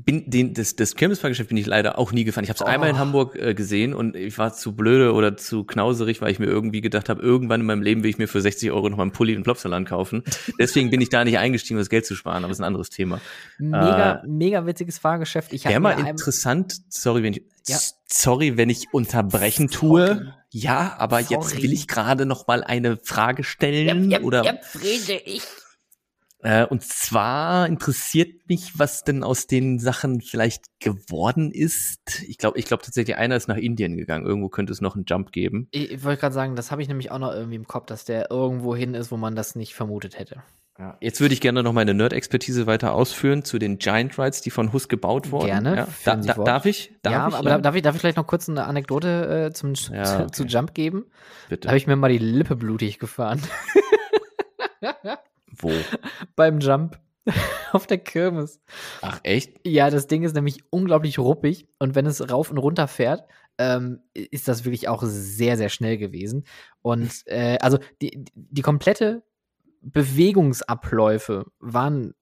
Bin 0.03 0.29
den, 0.29 0.53
das, 0.53 0.75
das 0.75 0.95
Kirmesfahrgeschäft 0.95 1.49
bin 1.49 1.57
ich 1.57 1.65
leider 1.67 1.97
auch 1.97 2.11
nie 2.11 2.23
gefahren. 2.23 2.43
Ich 2.43 2.49
habe 2.49 2.57
es 2.57 2.61
Oh. 2.61 2.65
einmal 2.65 2.89
in 2.89 2.97
Hamburg 2.99 3.35
äh, 3.35 3.53
gesehen 3.53 3.93
und 3.93 4.15
ich 4.15 4.37
war 4.37 4.53
zu 4.53 4.75
blöde 4.75 5.13
oder 5.13 5.37
zu 5.37 5.63
knauserig, 5.63 6.21
weil 6.21 6.31
ich 6.31 6.39
mir 6.39 6.47
irgendwie 6.47 6.81
gedacht 6.81 7.09
habe, 7.09 7.21
irgendwann 7.21 7.61
in 7.61 7.65
meinem 7.65 7.81
Leben 7.81 8.03
will 8.03 8.09
ich 8.09 8.17
mir 8.17 8.27
für 8.27 8.41
60 8.41 8.71
Euro 8.71 8.89
noch 8.89 8.97
mal 8.97 9.03
einen 9.03 9.11
Pulli 9.11 9.35
und 9.35 9.43
Plopsaland 9.43 9.87
kaufen. 9.87 10.23
Deswegen 10.59 10.89
bin 10.89 11.01
ich 11.01 11.09
da 11.09 11.23
nicht 11.23 11.37
eingestiegen, 11.37 11.77
um 11.77 11.81
das 11.81 11.89
Geld 11.89 12.05
zu 12.05 12.15
sparen, 12.15 12.39
aber 12.43 12.49
das 12.49 12.57
ist 12.57 12.61
ein 12.61 12.67
anderes 12.67 12.89
Thema. 12.89 13.21
Mega, 13.57 14.21
mega 14.27 14.65
witziges 14.65 14.97
Fahrgeschäft. 14.97 15.53
Ich 15.53 15.63
Wäre 15.65 15.75
habe 15.75 15.83
mal 15.83 16.07
interessant, 16.07 16.75
sorry, 16.89 17.23
wenn 17.23 17.33
ich, 17.33 17.43
Ja. 17.67 17.77
sorry, 18.07 18.57
wenn 18.57 18.69
ich 18.69 18.87
unterbrechen 18.91 19.69
Sorry. 19.69 20.15
tue. 20.15 20.33
Ja, 20.51 20.95
aber 20.99 21.19
jetzt 21.19 21.49
Sorry. 21.49 21.63
will 21.63 21.73
ich 21.73 21.87
gerade 21.87 22.25
noch 22.25 22.47
mal 22.47 22.63
eine 22.63 22.97
Frage 22.97 23.43
stellen 23.43 24.13
oder 24.23 24.43
Friede, 24.63 25.19
ich. 25.25 25.41
Äh, 26.45 26.65
und 26.67 26.83
zwar 26.83 27.65
interessiert 27.67 28.47
mich, 28.47 28.77
was 28.77 29.03
denn 29.03 29.23
aus 29.23 29.47
den 29.47 29.79
Sachen 29.79 30.21
vielleicht 30.21 30.65
geworden 30.79 31.49
ist. 31.51 32.21
Ich 32.27 32.37
glaube, 32.37 32.59
ich 32.59 32.65
glaube 32.65 32.83
tatsächlich, 32.83 33.15
einer 33.17 33.35
ist 33.35 33.47
nach 33.47 33.57
Indien 33.57 33.97
gegangen. 33.97 34.27
Irgendwo 34.27 34.49
könnte 34.49 34.71
es 34.71 34.79
noch 34.79 34.95
einen 34.95 35.05
Jump 35.07 35.31
geben. 35.31 35.67
Ich, 35.71 35.91
ich 35.91 36.03
wollte 36.03 36.21
gerade 36.21 36.35
sagen, 36.35 36.55
das 36.55 36.69
habe 36.69 36.83
ich 36.83 36.87
nämlich 36.87 37.09
auch 37.09 37.17
noch 37.17 37.33
irgendwie 37.33 37.55
im 37.55 37.65
Kopf, 37.67 37.87
dass 37.87 38.05
der 38.05 38.29
irgendwo 38.29 38.75
hin 38.75 38.93
ist, 38.93 39.11
wo 39.11 39.17
man 39.17 39.35
das 39.35 39.55
nicht 39.55 39.73
vermutet 39.73 40.19
hätte. 40.19 40.43
Jetzt 40.99 41.21
würde 41.21 41.33
ich 41.33 41.39
gerne 41.39 41.63
noch 41.63 41.71
meine 41.71 41.93
Nerd-Expertise 41.93 42.67
weiter 42.67 42.93
ausführen 42.93 43.45
zu 43.45 43.57
den 43.59 43.77
Giant 43.77 44.19
Rides, 44.19 44.41
die 44.41 44.49
von 44.49 44.73
Hus 44.73 44.89
gebaut 44.89 45.31
wurden. 45.31 45.45
Gerne, 45.45 45.75
Ja. 45.77 45.87
Da, 46.03 46.15
da, 46.17 46.33
darf 46.43 46.65
ich? 46.65 46.93
Darf 47.01 47.13
ja, 47.13 47.27
ich? 47.29 47.33
aber 47.33 47.49
da- 47.49 47.57
darf 47.59 47.75
ich, 47.75 47.81
darf 47.81 47.95
ich 47.95 48.01
vielleicht 48.01 48.17
noch 48.17 48.27
kurz 48.27 48.49
eine 48.49 48.65
Anekdote 48.65 49.47
äh, 49.47 49.53
zum, 49.53 49.73
Ja, 49.73 50.03
zu, 50.03 50.15
okay. 50.23 50.31
zu 50.33 50.43
Jump 50.43 50.73
geben? 50.73 51.05
Da 51.07 51.49
Bitte. 51.55 51.67
habe 51.69 51.77
ich 51.77 51.87
mir 51.87 51.95
mal 51.95 52.11
die 52.11 52.17
Lippe 52.17 52.55
blutig 52.57 52.99
gefahren 52.99 53.41
Wo? 55.57 55.71
beim 56.35 56.59
Jump 56.59 56.99
auf 57.71 57.87
der 57.87 57.97
Kirmes. 57.97 58.59
Ach, 59.01 59.19
echt? 59.23 59.59
Ja, 59.65 59.89
das 59.89 60.07
Ding 60.07 60.23
ist 60.23 60.35
nämlich 60.35 60.63
unglaublich 60.69 61.19
ruppig 61.19 61.67
und 61.79 61.95
wenn 61.95 62.05
es 62.05 62.29
rauf 62.29 62.51
und 62.51 62.57
runter 62.57 62.87
fährt, 62.87 63.23
ähm, 63.57 64.01
ist 64.13 64.47
das 64.47 64.65
wirklich 64.65 64.87
auch 64.87 65.03
sehr, 65.03 65.57
sehr 65.57 65.69
schnell 65.69 65.97
gewesen. 65.97 66.45
Und 66.81 67.23
äh, 67.27 67.57
also 67.61 67.79
die, 68.01 68.25
die 68.33 68.61
komplette 68.61 69.23
Bewegungsabläufe 69.81 71.45
waren 71.59 72.13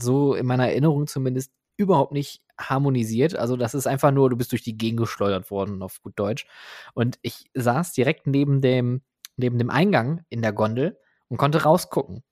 so 0.00 0.34
in 0.34 0.46
meiner 0.46 0.68
Erinnerung 0.68 1.06
zumindest 1.06 1.52
überhaupt 1.76 2.12
nicht 2.12 2.42
harmonisiert. 2.58 3.36
Also 3.36 3.56
das 3.56 3.74
ist 3.74 3.86
einfach 3.86 4.10
nur, 4.10 4.28
du 4.28 4.36
bist 4.36 4.52
durch 4.52 4.62
die 4.62 4.76
Gegend 4.76 5.00
geschleudert 5.00 5.50
worden, 5.50 5.82
auf 5.82 6.02
gut 6.02 6.12
Deutsch. 6.16 6.46
Und 6.94 7.18
ich 7.22 7.46
saß 7.54 7.92
direkt 7.92 8.26
neben 8.26 8.60
dem, 8.60 9.02
neben 9.36 9.58
dem 9.58 9.70
Eingang 9.70 10.22
in 10.28 10.42
der 10.42 10.52
Gondel 10.52 10.98
und 11.28 11.38
konnte 11.38 11.62
rausgucken. 11.62 12.22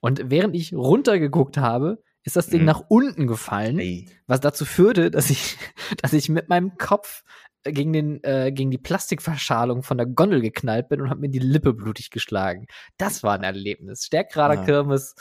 Und 0.00 0.30
während 0.30 0.54
ich 0.56 0.72
runtergeguckt 0.74 1.56
habe, 1.58 2.02
ist 2.22 2.36
das 2.36 2.48
Ding 2.48 2.60
Mhm. 2.60 2.66
nach 2.66 2.82
unten 2.88 3.26
gefallen, 3.26 3.78
Ey. 3.78 4.08
was 4.26 4.40
dazu 4.40 4.64
führte, 4.64 5.10
dass 5.10 5.30
ich, 5.30 5.56
dass 6.02 6.12
ich 6.12 6.28
mit 6.28 6.48
meinem 6.48 6.76
Kopf 6.76 7.22
gegen, 7.64 7.92
den, 7.92 8.22
äh, 8.24 8.52
gegen 8.52 8.70
die 8.70 8.78
Plastikverschalung 8.78 9.82
von 9.82 9.98
der 9.98 10.06
Gondel 10.06 10.40
geknallt 10.40 10.88
bin 10.88 11.00
und 11.02 11.10
habe 11.10 11.20
mir 11.20 11.28
die 11.28 11.38
Lippe 11.38 11.74
blutig 11.74 12.10
geschlagen. 12.10 12.66
Das 12.96 13.22
war 13.22 13.34
ein 13.34 13.42
Erlebnis. 13.42 14.04
Stärkrader 14.06 14.60
Ah. 14.60 14.64
Kirmes, 14.64 15.14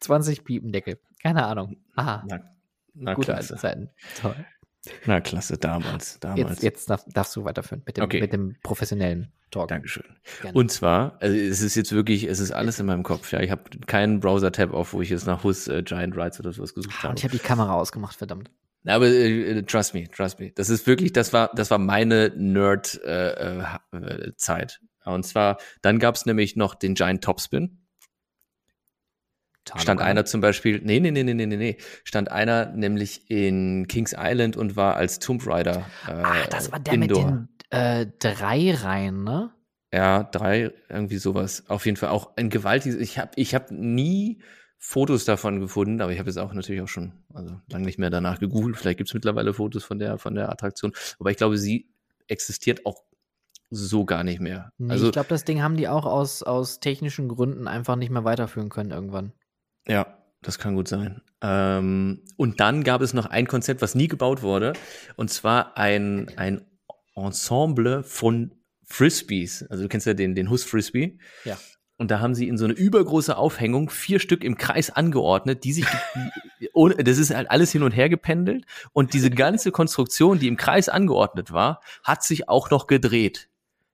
20 0.00 0.44
Piependeckel. 0.44 0.98
Keine 1.22 1.44
Ahnung. 1.46 1.76
Aha, 1.94 2.24
Na, 2.26 2.40
na 2.94 3.14
gute 3.14 3.34
alte 3.34 3.48
klasse. 3.48 3.60
Zeiten. 3.60 3.90
Toll. 4.20 4.34
Na 5.06 5.20
klasse, 5.20 5.58
damals. 5.58 6.18
damals. 6.20 6.38
Jetzt, 6.50 6.62
jetzt 6.62 6.90
darf, 6.90 7.04
darfst 7.06 7.36
du 7.36 7.44
weiterführen 7.44 7.82
mit 7.86 7.96
dem, 7.98 8.04
Okay. 8.04 8.20
mit 8.20 8.32
dem 8.32 8.56
professionellen 8.62 9.32
Talk. 9.52 9.68
Dankeschön. 9.68 10.02
Gerne. 10.40 10.58
Und 10.58 10.72
zwar, 10.72 11.16
also 11.20 11.36
es 11.36 11.60
ist 11.62 11.76
jetzt 11.76 11.92
wirklich, 11.92 12.24
es 12.24 12.40
ist 12.40 12.50
alles 12.50 12.80
in 12.80 12.86
meinem 12.86 13.04
Kopf. 13.04 13.30
Ja, 13.32 13.40
ich 13.40 13.52
habe 13.52 13.62
keinen 13.86 14.18
Browser-Tab 14.18 14.72
auf, 14.74 14.92
wo 14.92 15.02
ich 15.02 15.10
jetzt 15.10 15.26
nach 15.26 15.44
Hus 15.44 15.68
äh, 15.68 15.82
Giant 15.84 16.16
Rides 16.16 16.40
oder 16.40 16.52
sowas 16.52 16.74
gesucht 16.74 16.94
Ah, 16.98 17.02
habe. 17.04 17.10
und 17.10 17.20
ich 17.20 17.24
habe 17.24 17.32
die 17.32 17.38
Kamera 17.42 17.74
ausgemacht, 17.74 18.16
verdammt. 18.16 18.50
Aber 18.84 19.06
äh, 19.06 19.62
trust 19.62 19.94
me, 19.94 20.08
trust 20.08 20.40
me. 20.40 20.50
Das 20.56 20.68
ist 20.68 20.88
wirklich, 20.88 21.12
das 21.12 21.32
war, 21.32 21.52
das 21.54 21.70
war 21.70 21.78
meine 21.78 22.32
Nerd-Zeit. 22.36 23.04
Äh, 23.04 25.10
äh. 25.10 25.14
Und 25.14 25.24
zwar, 25.24 25.58
dann 25.82 26.00
gab's 26.00 26.26
nämlich 26.26 26.56
noch 26.56 26.74
den 26.74 26.94
Giant 26.94 27.22
Topspin. 27.22 27.78
Stand 29.68 29.84
Tarnung. 29.86 30.02
einer 30.02 30.24
zum 30.24 30.40
Beispiel, 30.40 30.80
nee, 30.82 30.98
nee, 30.98 31.12
nee, 31.12 31.22
nee, 31.22 31.34
nee, 31.34 31.46
nee, 31.46 31.56
nee, 31.56 31.76
stand 32.02 32.32
einer 32.32 32.66
nämlich 32.72 33.30
in 33.30 33.86
Kings 33.86 34.12
Island 34.18 34.56
und 34.56 34.74
war 34.74 34.96
als 34.96 35.20
Tomb 35.20 35.46
Raider. 35.46 35.86
Äh, 36.08 36.12
Ah, 36.14 36.34
das 36.50 36.72
war 36.72 36.80
der 36.80 36.94
Indoor. 36.94 37.24
mit 37.26 37.34
den 37.34 37.48
äh, 37.72 38.06
drei 38.18 38.74
Reihen, 38.74 39.24
ne? 39.24 39.50
Ja, 39.92 40.24
drei, 40.24 40.72
irgendwie 40.88 41.16
sowas. 41.16 41.64
Auf 41.68 41.86
jeden 41.86 41.96
Fall 41.96 42.10
auch 42.10 42.36
ein 42.36 42.50
gewaltiges. 42.50 42.98
Ich 42.98 43.18
habe 43.18 43.32
ich 43.36 43.54
hab 43.54 43.70
nie 43.70 44.42
Fotos 44.78 45.24
davon 45.24 45.60
gefunden, 45.60 46.00
aber 46.00 46.12
ich 46.12 46.18
habe 46.18 46.28
jetzt 46.28 46.38
auch 46.38 46.52
natürlich 46.52 46.82
auch 46.82 46.88
schon, 46.88 47.12
also 47.32 47.60
lange 47.70 47.86
nicht 47.86 47.98
mehr 47.98 48.10
danach 48.10 48.38
gegoogelt. 48.38 48.76
Vielleicht 48.76 48.98
gibt's 48.98 49.14
mittlerweile 49.14 49.54
Fotos 49.54 49.84
von 49.84 49.98
der, 49.98 50.18
von 50.18 50.34
der 50.34 50.50
Attraktion. 50.50 50.92
Aber 51.18 51.30
ich 51.30 51.36
glaube, 51.36 51.56
sie 51.56 51.90
existiert 52.28 52.84
auch 52.84 53.04
so 53.70 54.04
gar 54.04 54.22
nicht 54.22 54.40
mehr. 54.40 54.70
Nee, 54.76 54.92
also, 54.92 55.06
ich 55.06 55.12
glaube, 55.12 55.28
das 55.30 55.44
Ding 55.44 55.62
haben 55.62 55.76
die 55.76 55.88
auch 55.88 56.04
aus, 56.04 56.42
aus 56.42 56.78
technischen 56.80 57.28
Gründen 57.28 57.68
einfach 57.68 57.96
nicht 57.96 58.10
mehr 58.10 58.24
weiterführen 58.24 58.68
können 58.68 58.90
irgendwann. 58.90 59.32
ja, 59.88 60.18
das 60.42 60.58
kann 60.58 60.74
gut 60.74 60.88
sein. 60.88 61.22
Ähm, 61.40 62.22
und 62.36 62.60
dann 62.60 62.82
gab 62.82 63.00
es 63.00 63.14
noch 63.14 63.26
ein 63.26 63.46
Konzept, 63.46 63.80
was 63.80 63.94
nie 63.94 64.08
gebaut 64.08 64.42
wurde, 64.42 64.72
und 65.16 65.30
zwar 65.30 65.78
ein, 65.78 66.30
ein 66.36 66.66
Ensemble 67.14 68.02
von 68.02 68.54
Frisbees. 68.84 69.64
Also 69.68 69.84
du 69.84 69.88
kennst 69.88 70.06
ja 70.06 70.14
den, 70.14 70.34
den 70.34 70.50
Hus 70.50 70.64
Frisbee. 70.64 71.18
Ja. 71.44 71.58
Und 71.96 72.10
da 72.10 72.20
haben 72.20 72.34
sie 72.34 72.48
in 72.48 72.58
so 72.58 72.64
eine 72.64 72.74
übergroße 72.74 73.36
Aufhängung 73.36 73.88
vier 73.88 74.18
Stück 74.18 74.42
im 74.42 74.56
Kreis 74.56 74.90
angeordnet, 74.90 75.64
die 75.64 75.72
sich, 75.72 75.86
ohne, 76.72 76.96
das 76.96 77.18
ist 77.18 77.34
halt 77.34 77.50
alles 77.50 77.70
hin 77.70 77.82
und 77.82 77.92
her 77.92 78.08
gependelt. 78.08 78.64
Und 78.92 79.14
diese 79.14 79.30
ganze 79.30 79.70
Konstruktion, 79.70 80.38
die 80.38 80.48
im 80.48 80.56
Kreis 80.56 80.88
angeordnet 80.88 81.52
war, 81.52 81.80
hat 82.02 82.24
sich 82.24 82.48
auch 82.48 82.70
noch 82.70 82.86
gedreht. 82.86 83.48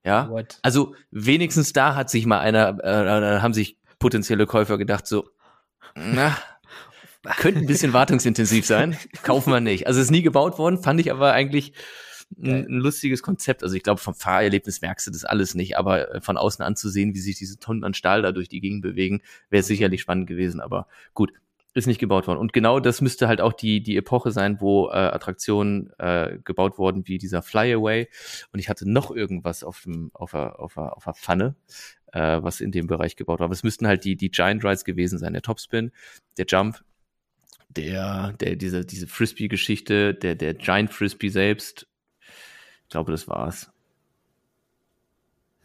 Ja, 0.05 0.31
What? 0.31 0.59
also 0.63 0.95
wenigstens 1.11 1.73
da 1.73 1.95
hat 1.95 2.09
sich 2.09 2.25
mal 2.25 2.39
einer, 2.39 2.83
äh, 2.83 3.41
haben 3.41 3.53
sich 3.53 3.77
potenzielle 3.99 4.47
Käufer 4.47 4.79
gedacht 4.79 5.07
so, 5.07 5.29
na, 5.95 6.37
könnte 7.37 7.61
ein 7.61 7.67
bisschen 7.67 7.93
wartungsintensiv 7.93 8.65
sein, 8.65 8.97
kaufen 9.23 9.53
wir 9.53 9.61
nicht. 9.61 9.87
Also 9.87 10.01
es 10.01 10.07
ist 10.07 10.11
nie 10.13 10.23
gebaut 10.23 10.59
worden, 10.59 10.83
fand 10.83 11.01
ich 11.01 11.11
aber 11.11 11.33
eigentlich 11.33 11.75
ein, 12.37 12.67
ein 12.67 12.79
lustiges 12.79 13.23
Konzept. 13.23 13.63
Also 13.63 13.75
ich 13.75 13.83
glaube, 13.83 14.01
vom 14.01 14.15
Fahrerlebnis 14.15 14.81
merkst 14.81 15.07
du 15.07 15.11
das 15.11 15.25
alles 15.25 15.55
nicht, 15.55 15.77
aber 15.77 16.15
äh, 16.15 16.21
von 16.21 16.37
außen 16.37 16.65
anzusehen, 16.65 17.15
wie 17.15 17.21
sich 17.21 17.37
diese 17.37 17.59
Tonnen 17.59 17.85
an 17.85 17.95
Stahl 17.95 18.23
da 18.23 18.33
durch 18.33 18.49
die 18.49 18.61
Gegend 18.61 18.83
bewegen, 18.83 19.23
wäre 19.51 19.63
sicherlich 19.63 20.01
spannend 20.01 20.27
gewesen. 20.27 20.61
Aber 20.61 20.87
gut, 21.15 21.33
ist 21.75 21.87
nicht 21.87 22.01
gebaut 22.01 22.27
worden. 22.27 22.39
Und 22.39 22.53
genau 22.53 22.81
das 22.81 23.01
müsste 23.01 23.29
halt 23.29 23.41
auch 23.41 23.53
die, 23.53 23.81
die 23.83 23.97
Epoche 23.97 24.31
sein, 24.33 24.61
wo 24.61 24.89
äh, 24.89 24.95
Attraktionen 24.95 25.91
äh, 25.99 26.39
gebaut 26.45 26.79
wurden 26.79 27.07
wie 27.07 27.19
dieser 27.19 27.43
Flyaway. 27.43 28.09
Und 28.53 28.59
ich 28.59 28.69
hatte 28.69 28.91
noch 28.91 29.11
irgendwas 29.11 29.65
auf 29.65 29.83
dem, 29.83 30.11
auf 30.13 30.33
der, 30.33 30.59
auf 30.61 30.75
der, 30.75 30.97
auf 30.97 31.05
der 31.05 31.15
Pfanne, 31.15 31.55
äh, 32.13 32.43
was 32.43 32.61
in 32.61 32.73
dem 32.73 32.87
Bereich 32.87 33.17
gebaut 33.17 33.41
war. 33.41 33.45
Aber 33.45 33.55
es 33.55 33.63
müssten 33.63 33.87
halt 33.87 34.05
die, 34.05 34.17
die 34.17 34.31
Giant 34.31 34.65
Rides 34.65 34.85
gewesen 34.85 35.19
sein. 35.19 35.33
Der 35.33 35.43
Topspin, 35.43 35.93
der 36.37 36.47
Jump, 36.47 36.83
der, 37.69 38.33
der, 38.33 38.57
diese, 38.57 38.85
diese 38.85 39.07
Frisbee-Geschichte, 39.07 40.15
der, 40.15 40.35
der 40.35 40.55
Giant 40.55 40.93
Frisbee 40.93 41.29
selbst. 41.29 41.88
Ich 42.89 42.91
glaube, 42.91 43.13
das 43.13 43.29
war's. 43.29 43.71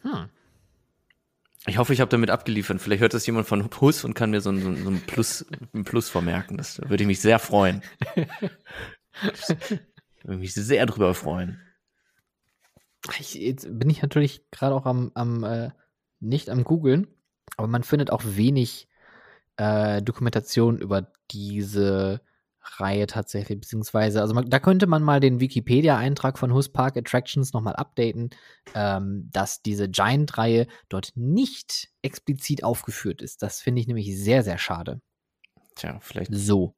Hm. 0.02 0.28
Ich 1.66 1.78
hoffe, 1.78 1.94
ich 1.94 2.02
habe 2.02 2.10
damit 2.10 2.30
abgeliefert. 2.30 2.82
Vielleicht 2.82 3.02
hört 3.02 3.14
das 3.14 3.26
jemand 3.26 3.48
von 3.48 3.70
Hus 3.80 4.04
und 4.04 4.14
kann 4.14 4.32
mir 4.32 4.42
so 4.42 4.50
ein, 4.50 4.84
so 4.84 4.90
ein, 4.90 5.00
Plus, 5.08 5.46
ein 5.74 5.86
Plus 5.86 6.10
vermerken. 6.10 6.58
Das 6.58 6.82
würde 6.82 7.04
ich 7.04 7.08
mich 7.08 7.22
sehr 7.22 7.40
freuen. 7.40 7.82
würde 10.24 10.38
mich 10.38 10.54
sehr 10.54 10.86
drüber 10.86 11.14
freuen. 11.14 11.62
Ich, 13.18 13.36
jetzt 13.36 13.68
bin 13.80 13.90
ich 13.90 14.02
natürlich 14.02 14.44
gerade 14.52 14.76
auch 14.76 14.86
am, 14.86 15.12
am 15.14 15.46
äh, 15.46 15.72
nicht 16.20 16.50
am 16.50 16.66
googeln, 16.66 17.08
aber 17.56 17.70
man 17.70 17.84
findet 17.84 18.12
auch 18.12 18.24
wenig 18.26 18.90
äh, 19.56 20.02
Dokumentation 20.02 20.78
über 20.78 21.14
diese 21.32 22.20
Reihe 22.64 23.08
tatsächlich, 23.08 23.60
beziehungsweise, 23.60 24.22
also 24.22 24.34
man, 24.34 24.50
da 24.50 24.60
könnte 24.60 24.88
man 24.88 25.04
mal 25.04 25.20
den 25.20 25.40
Wikipedia-Eintrag 25.40 26.40
von 26.40 26.54
Hus 26.54 26.70
Park 26.70 26.98
Attractions 26.98 27.54
nochmal 27.54 27.76
updaten, 27.76 28.30
ähm, 28.74 29.30
dass 29.32 29.62
diese 29.62 29.90
Giant-Reihe 29.90 30.68
dort 30.90 31.12
nicht 31.16 31.90
explizit 32.02 32.64
aufgeführt 32.64 33.22
ist. 33.22 33.42
Das 33.42 33.62
finde 33.62 33.82
ich 33.82 33.88
nämlich 33.88 34.18
sehr, 34.18 34.44
sehr 34.44 34.58
schade. 34.58 35.02
Tja, 35.76 36.00
vielleicht 36.02 36.34
So. 36.34 36.76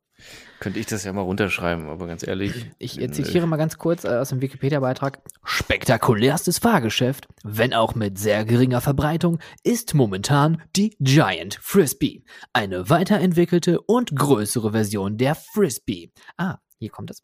Könnte 0.59 0.79
ich 0.79 0.85
das 0.85 1.03
ja 1.03 1.13
mal 1.13 1.21
runterschreiben, 1.21 1.89
aber 1.89 2.07
ganz 2.07 2.25
ehrlich. 2.25 2.65
Ich 2.79 2.93
zitiere 3.11 3.45
mal 3.47 3.57
ganz 3.57 3.77
kurz 3.77 4.03
äh, 4.03 4.09
aus 4.09 4.29
dem 4.29 4.41
Wikipedia-Beitrag. 4.41 5.19
Spektakulärstes 5.43 6.59
Fahrgeschäft, 6.59 7.27
wenn 7.43 7.73
auch 7.73 7.95
mit 7.95 8.17
sehr 8.17 8.45
geringer 8.45 8.81
Verbreitung, 8.81 9.39
ist 9.63 9.93
momentan 9.93 10.61
die 10.75 10.95
Giant 10.99 11.59
Frisbee. 11.61 12.23
Eine 12.53 12.89
weiterentwickelte 12.89 13.81
und 13.81 14.15
größere 14.15 14.71
Version 14.71 15.17
der 15.17 15.35
Frisbee. 15.35 16.11
Ah, 16.37 16.57
hier 16.79 16.89
kommt 16.89 17.11
es. 17.11 17.23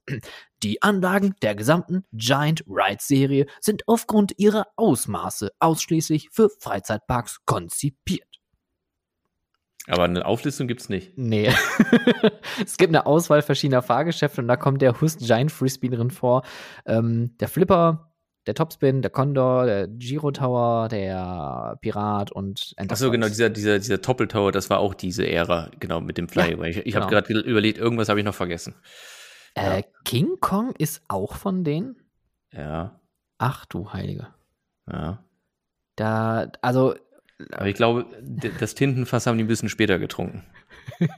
Die 0.64 0.82
Anlagen 0.82 1.36
der 1.42 1.56
gesamten 1.56 2.06
Giant 2.14 2.64
Ride-Serie 2.68 3.48
sind 3.60 3.84
aufgrund 3.88 4.34
ihrer 4.38 4.68
Ausmaße 4.76 5.52
ausschließlich 5.60 6.30
für 6.32 6.50
Freizeitparks 6.60 7.39
konzipiert. 7.46 8.31
Aber 9.88 10.04
eine 10.04 10.26
Auflistung 10.26 10.68
gibt's 10.68 10.90
nicht. 10.90 11.18
Nee. 11.18 11.52
es 12.64 12.78
gibt 12.78 12.90
eine 12.90 13.06
Auswahl 13.06 13.42
verschiedener 13.42 13.82
Fahrgeschäfte 13.82 14.42
und 14.42 14.48
da 14.48 14.56
kommt 14.56 14.82
der 14.82 15.02
Hust 15.02 15.20
Giant 15.20 15.52
Frisbee 15.52 15.90
drin 15.90 16.12
vor. 16.12 16.44
Ähm, 16.86 17.36
der 17.40 17.48
Flipper, 17.48 18.12
der 18.46 18.54
Topspin, 18.54 19.02
der 19.02 19.12
Condor, 19.12 19.66
der 19.66 19.88
Giro 19.88 20.32
Tower, 20.32 20.88
der 20.88 21.78
Pirat 21.82 22.32
und 22.32 22.74
Ach 22.78 22.96
so, 22.96 23.12
genau, 23.12 23.28
dieser, 23.28 23.50
dieser, 23.50 23.80
dieser 23.80 23.98
Doppeltower, 23.98 24.52
das 24.52 24.70
war 24.70 24.80
auch 24.80 24.94
diese 24.94 25.28
Ära, 25.28 25.70
genau, 25.80 26.00
mit 26.00 26.18
dem 26.18 26.30
Flyaway. 26.30 26.70
ich 26.70 26.78
ich 26.78 26.96
habe 26.96 27.08
genau. 27.08 27.22
gerade 27.22 27.40
überlegt, 27.40 27.78
irgendwas 27.78 28.10
habe 28.10 28.20
ich 28.20 28.26
noch 28.26 28.36
vergessen. 28.36 28.76
Äh, 29.56 29.84
King 30.06 30.38
Kong 30.40 30.74
ist 30.78 31.02
auch 31.08 31.36
von 31.36 31.64
denen? 31.64 31.98
Ja, 32.54 33.00
Ach 33.38 33.66
du 33.66 33.92
Heilige. 33.92 34.28
ja. 34.92 35.24
Da, 35.96 36.52
also, 36.62 36.96
Aber 37.52 37.68
ich 37.68 37.76
glaube, 37.76 38.06
das 38.60 38.76
Tintenfass 38.76 39.28
haben 39.28 39.38
die 39.38 39.44
ein 39.44 39.48
bisschen 39.48 39.70
später 39.70 40.00
getrunken. 40.00 40.44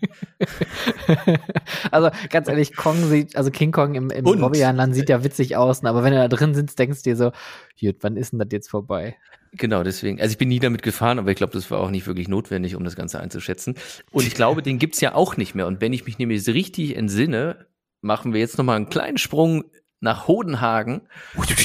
also 1.91 2.09
ganz 2.29 2.47
ehrlich, 2.47 2.75
Kong 2.75 3.07
sieht, 3.09 3.35
also 3.35 3.51
King 3.51 3.71
Kong 3.71 3.95
im, 3.95 4.09
im 4.09 4.23
Bobbejahnland 4.23 4.93
sieht 4.93 5.09
ja 5.09 5.23
witzig 5.23 5.55
aus, 5.55 5.81
ne? 5.81 5.89
aber 5.89 6.03
wenn 6.03 6.13
du 6.13 6.19
da 6.19 6.27
drin 6.27 6.53
sitzt, 6.53 6.79
denkst 6.79 7.03
du 7.03 7.09
dir 7.09 7.15
so, 7.15 7.31
gut, 7.79 7.97
wann 8.01 8.17
ist 8.17 8.33
denn 8.33 8.39
das 8.39 8.49
jetzt 8.51 8.69
vorbei? 8.69 9.15
Genau, 9.53 9.83
deswegen. 9.83 10.19
Also 10.19 10.31
ich 10.31 10.37
bin 10.37 10.49
nie 10.49 10.59
damit 10.59 10.81
gefahren, 10.81 11.19
aber 11.19 11.29
ich 11.31 11.37
glaube, 11.37 11.53
das 11.53 11.69
war 11.69 11.79
auch 11.79 11.91
nicht 11.91 12.07
wirklich 12.07 12.27
notwendig, 12.27 12.75
um 12.75 12.83
das 12.83 12.95
Ganze 12.95 13.19
einzuschätzen. 13.19 13.75
Und 14.11 14.25
ich 14.25 14.33
glaube, 14.33 14.63
den 14.63 14.79
gibt's 14.79 14.99
ja 14.99 15.13
auch 15.13 15.37
nicht 15.37 15.53
mehr. 15.53 15.67
Und 15.67 15.79
wenn 15.79 15.93
ich 15.93 16.05
mich 16.05 16.17
nämlich 16.17 16.47
richtig 16.47 16.97
entsinne, 16.97 17.67
machen 18.01 18.33
wir 18.33 18.39
jetzt 18.39 18.57
nochmal 18.57 18.77
einen 18.77 18.89
kleinen 18.89 19.17
Sprung 19.17 19.65
nach 19.99 20.27
Hodenhagen, 20.27 21.01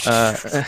äh, 0.04 0.34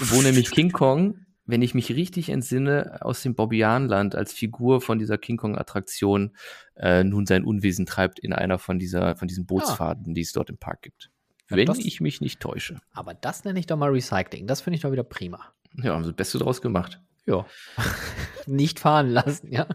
wo 0.00 0.22
nämlich 0.22 0.50
King 0.50 0.72
Kong, 0.72 1.24
wenn 1.50 1.62
ich 1.62 1.74
mich 1.74 1.90
richtig 1.94 2.28
entsinne, 2.30 2.98
aus 3.02 3.22
dem 3.22 3.34
Bobbianland 3.34 4.14
als 4.14 4.32
Figur 4.32 4.80
von 4.80 4.98
dieser 4.98 5.18
King 5.18 5.36
Kong-Attraktion 5.36 6.36
äh, 6.76 7.04
nun 7.04 7.26
sein 7.26 7.44
Unwesen 7.44 7.86
treibt 7.86 8.18
in 8.18 8.32
einer 8.32 8.58
von 8.58 8.78
dieser, 8.78 9.16
von 9.16 9.28
diesen 9.28 9.46
Bootsfahrten, 9.46 10.14
die 10.14 10.20
es 10.22 10.32
dort 10.32 10.50
im 10.50 10.58
Park 10.58 10.82
gibt. 10.82 11.10
Ja, 11.50 11.56
Wenn 11.56 11.66
das- 11.66 11.78
ich 11.78 12.00
mich 12.00 12.20
nicht 12.20 12.40
täusche. 12.40 12.78
Aber 12.92 13.14
das 13.14 13.44
nenne 13.44 13.58
ich 13.58 13.66
doch 13.66 13.76
mal 13.76 13.90
Recycling. 13.90 14.46
Das 14.46 14.60
finde 14.60 14.76
ich 14.76 14.82
doch 14.82 14.92
wieder 14.92 15.02
prima. 15.04 15.52
Ja, 15.82 15.94
haben 15.94 16.04
sie 16.04 16.10
das 16.10 16.16
Beste 16.16 16.38
draus 16.38 16.62
gemacht. 16.62 17.00
Ja. 17.26 17.46
Nicht 18.46 18.80
fahren 18.80 19.10
lassen, 19.10 19.52
ja. 19.52 19.66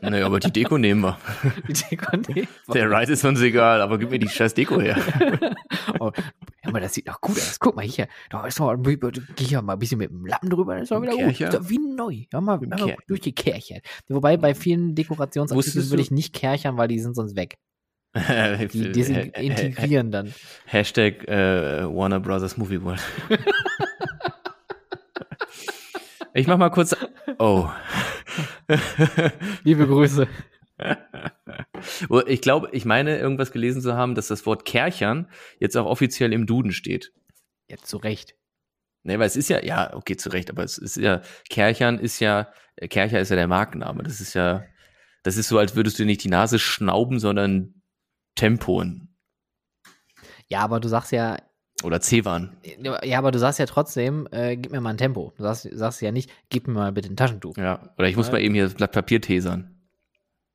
Naja, 0.00 0.24
aber 0.24 0.40
die 0.40 0.50
Deko 0.52 0.78
nehmen 0.78 1.02
wir. 1.02 1.18
Die 1.68 1.74
Deko- 1.74 2.32
nee. 2.34 2.46
Der 2.72 2.88
Ride 2.90 3.12
ist 3.12 3.24
uns 3.24 3.40
egal, 3.40 3.82
aber 3.82 3.98
gib 3.98 4.10
mir 4.10 4.18
die 4.18 4.28
scheiß 4.28 4.54
Deko 4.54 4.80
her. 4.80 4.96
Oh, 5.98 6.10
ja, 6.16 6.22
aber 6.62 6.80
das 6.80 6.94
sieht 6.94 7.08
doch 7.08 7.20
gut 7.20 7.36
aus. 7.36 7.58
Guck 7.60 7.76
mal 7.76 7.84
hier. 7.84 8.08
Da 8.30 8.46
ist 8.46 8.58
doch, 8.58 8.74
geh 8.82 9.44
hier 9.44 9.62
mal 9.62 9.74
ein 9.74 9.78
bisschen 9.78 9.98
mit 9.98 10.10
dem 10.10 10.24
Lappen 10.26 10.48
drüber, 10.48 10.74
das 10.74 10.84
ist 10.84 10.90
doch 10.92 11.02
wieder 11.02 11.12
gut. 11.12 11.36
Kercher? 11.36 11.50
Doch 11.50 11.68
wie 11.68 11.78
neu. 11.78 12.24
Ja, 12.32 12.40
mal, 12.40 12.58
mal 12.58 12.76
Kercher. 12.76 12.96
durch 13.08 13.20
die 13.20 13.34
Kerche. 13.34 13.82
Wobei 14.08 14.36
bei 14.36 14.54
vielen 14.54 14.94
Dekorationsartikeln 14.94 15.90
würde 15.90 16.02
ich 16.02 16.10
nicht 16.10 16.32
kerchern, 16.34 16.76
weil 16.76 16.88
die 16.88 16.98
sind 17.00 17.14
sonst 17.14 17.36
weg. 17.36 17.56
Die 18.14 18.92
desintegrieren 18.92 20.10
dann. 20.10 20.32
Hashtag 20.66 21.26
äh, 21.28 21.84
Warner 21.84 22.20
Brothers 22.20 22.56
Movie 22.56 22.82
World. 22.82 23.00
Ich 26.34 26.46
mach 26.46 26.58
mal 26.58 26.70
kurz. 26.70 26.96
Oh. 27.38 27.68
Liebe 29.64 29.86
Grüße. 29.86 30.26
Ich 32.26 32.40
glaube, 32.40 32.68
ich 32.72 32.84
meine, 32.84 33.18
irgendwas 33.18 33.52
gelesen 33.52 33.82
zu 33.82 33.94
haben, 33.94 34.14
dass 34.14 34.28
das 34.28 34.46
Wort 34.46 34.64
Kerchern 34.64 35.28
jetzt 35.58 35.76
auch 35.76 35.86
offiziell 35.86 36.32
im 36.32 36.46
Duden 36.46 36.72
steht. 36.72 37.12
Jetzt 37.68 37.86
zu 37.86 37.96
Recht. 37.96 38.36
Ne, 39.04 39.18
weil 39.18 39.26
es 39.26 39.36
ist 39.36 39.48
ja, 39.48 39.62
ja, 39.64 39.94
okay, 39.94 40.16
zu 40.16 40.28
Recht, 40.28 40.48
aber 40.48 40.62
es 40.62 40.78
ist 40.78 40.96
ja, 40.96 41.22
Kerchern 41.50 41.98
ist 41.98 42.20
ja, 42.20 42.52
äh, 42.76 42.86
Kercher 42.86 43.20
ist 43.20 43.30
ja 43.30 43.36
der 43.36 43.48
Markenname. 43.48 44.04
Das 44.04 44.20
ist 44.20 44.34
ja, 44.34 44.64
das 45.24 45.36
ist 45.36 45.48
so, 45.48 45.58
als 45.58 45.74
würdest 45.74 45.98
du 45.98 46.04
nicht 46.04 46.22
die 46.22 46.28
Nase 46.28 46.58
schnauben, 46.58 47.18
sondern 47.18 47.82
Tempon 48.36 49.08
Ja, 50.48 50.60
aber 50.60 50.78
du 50.78 50.88
sagst 50.88 51.10
ja, 51.10 51.36
oder 51.82 52.00
Zewan. 52.00 52.56
ja, 53.04 53.18
aber 53.18 53.30
du 53.30 53.38
sagst 53.38 53.58
ja 53.58 53.66
trotzdem, 53.66 54.26
äh, 54.30 54.56
gib 54.56 54.72
mir 54.72 54.80
mal 54.80 54.90
ein 54.90 54.98
Tempo. 54.98 55.32
Du 55.36 55.42
sagst, 55.42 55.68
sagst 55.72 56.00
ja 56.02 56.12
nicht, 56.12 56.30
gib 56.50 56.66
mir 56.68 56.74
mal 56.74 56.92
bitte 56.92 57.08
ein 57.10 57.16
Taschentuch. 57.16 57.56
Ja, 57.56 57.80
oder 57.98 58.08
ich 58.08 58.16
muss 58.16 58.26
Ja. 58.28 58.32
mal 58.34 58.40
eben 58.40 58.54
hier 58.54 58.64
das 58.64 58.74
Blatt 58.74 58.92
Papier 58.92 59.20
tesern. 59.20 59.68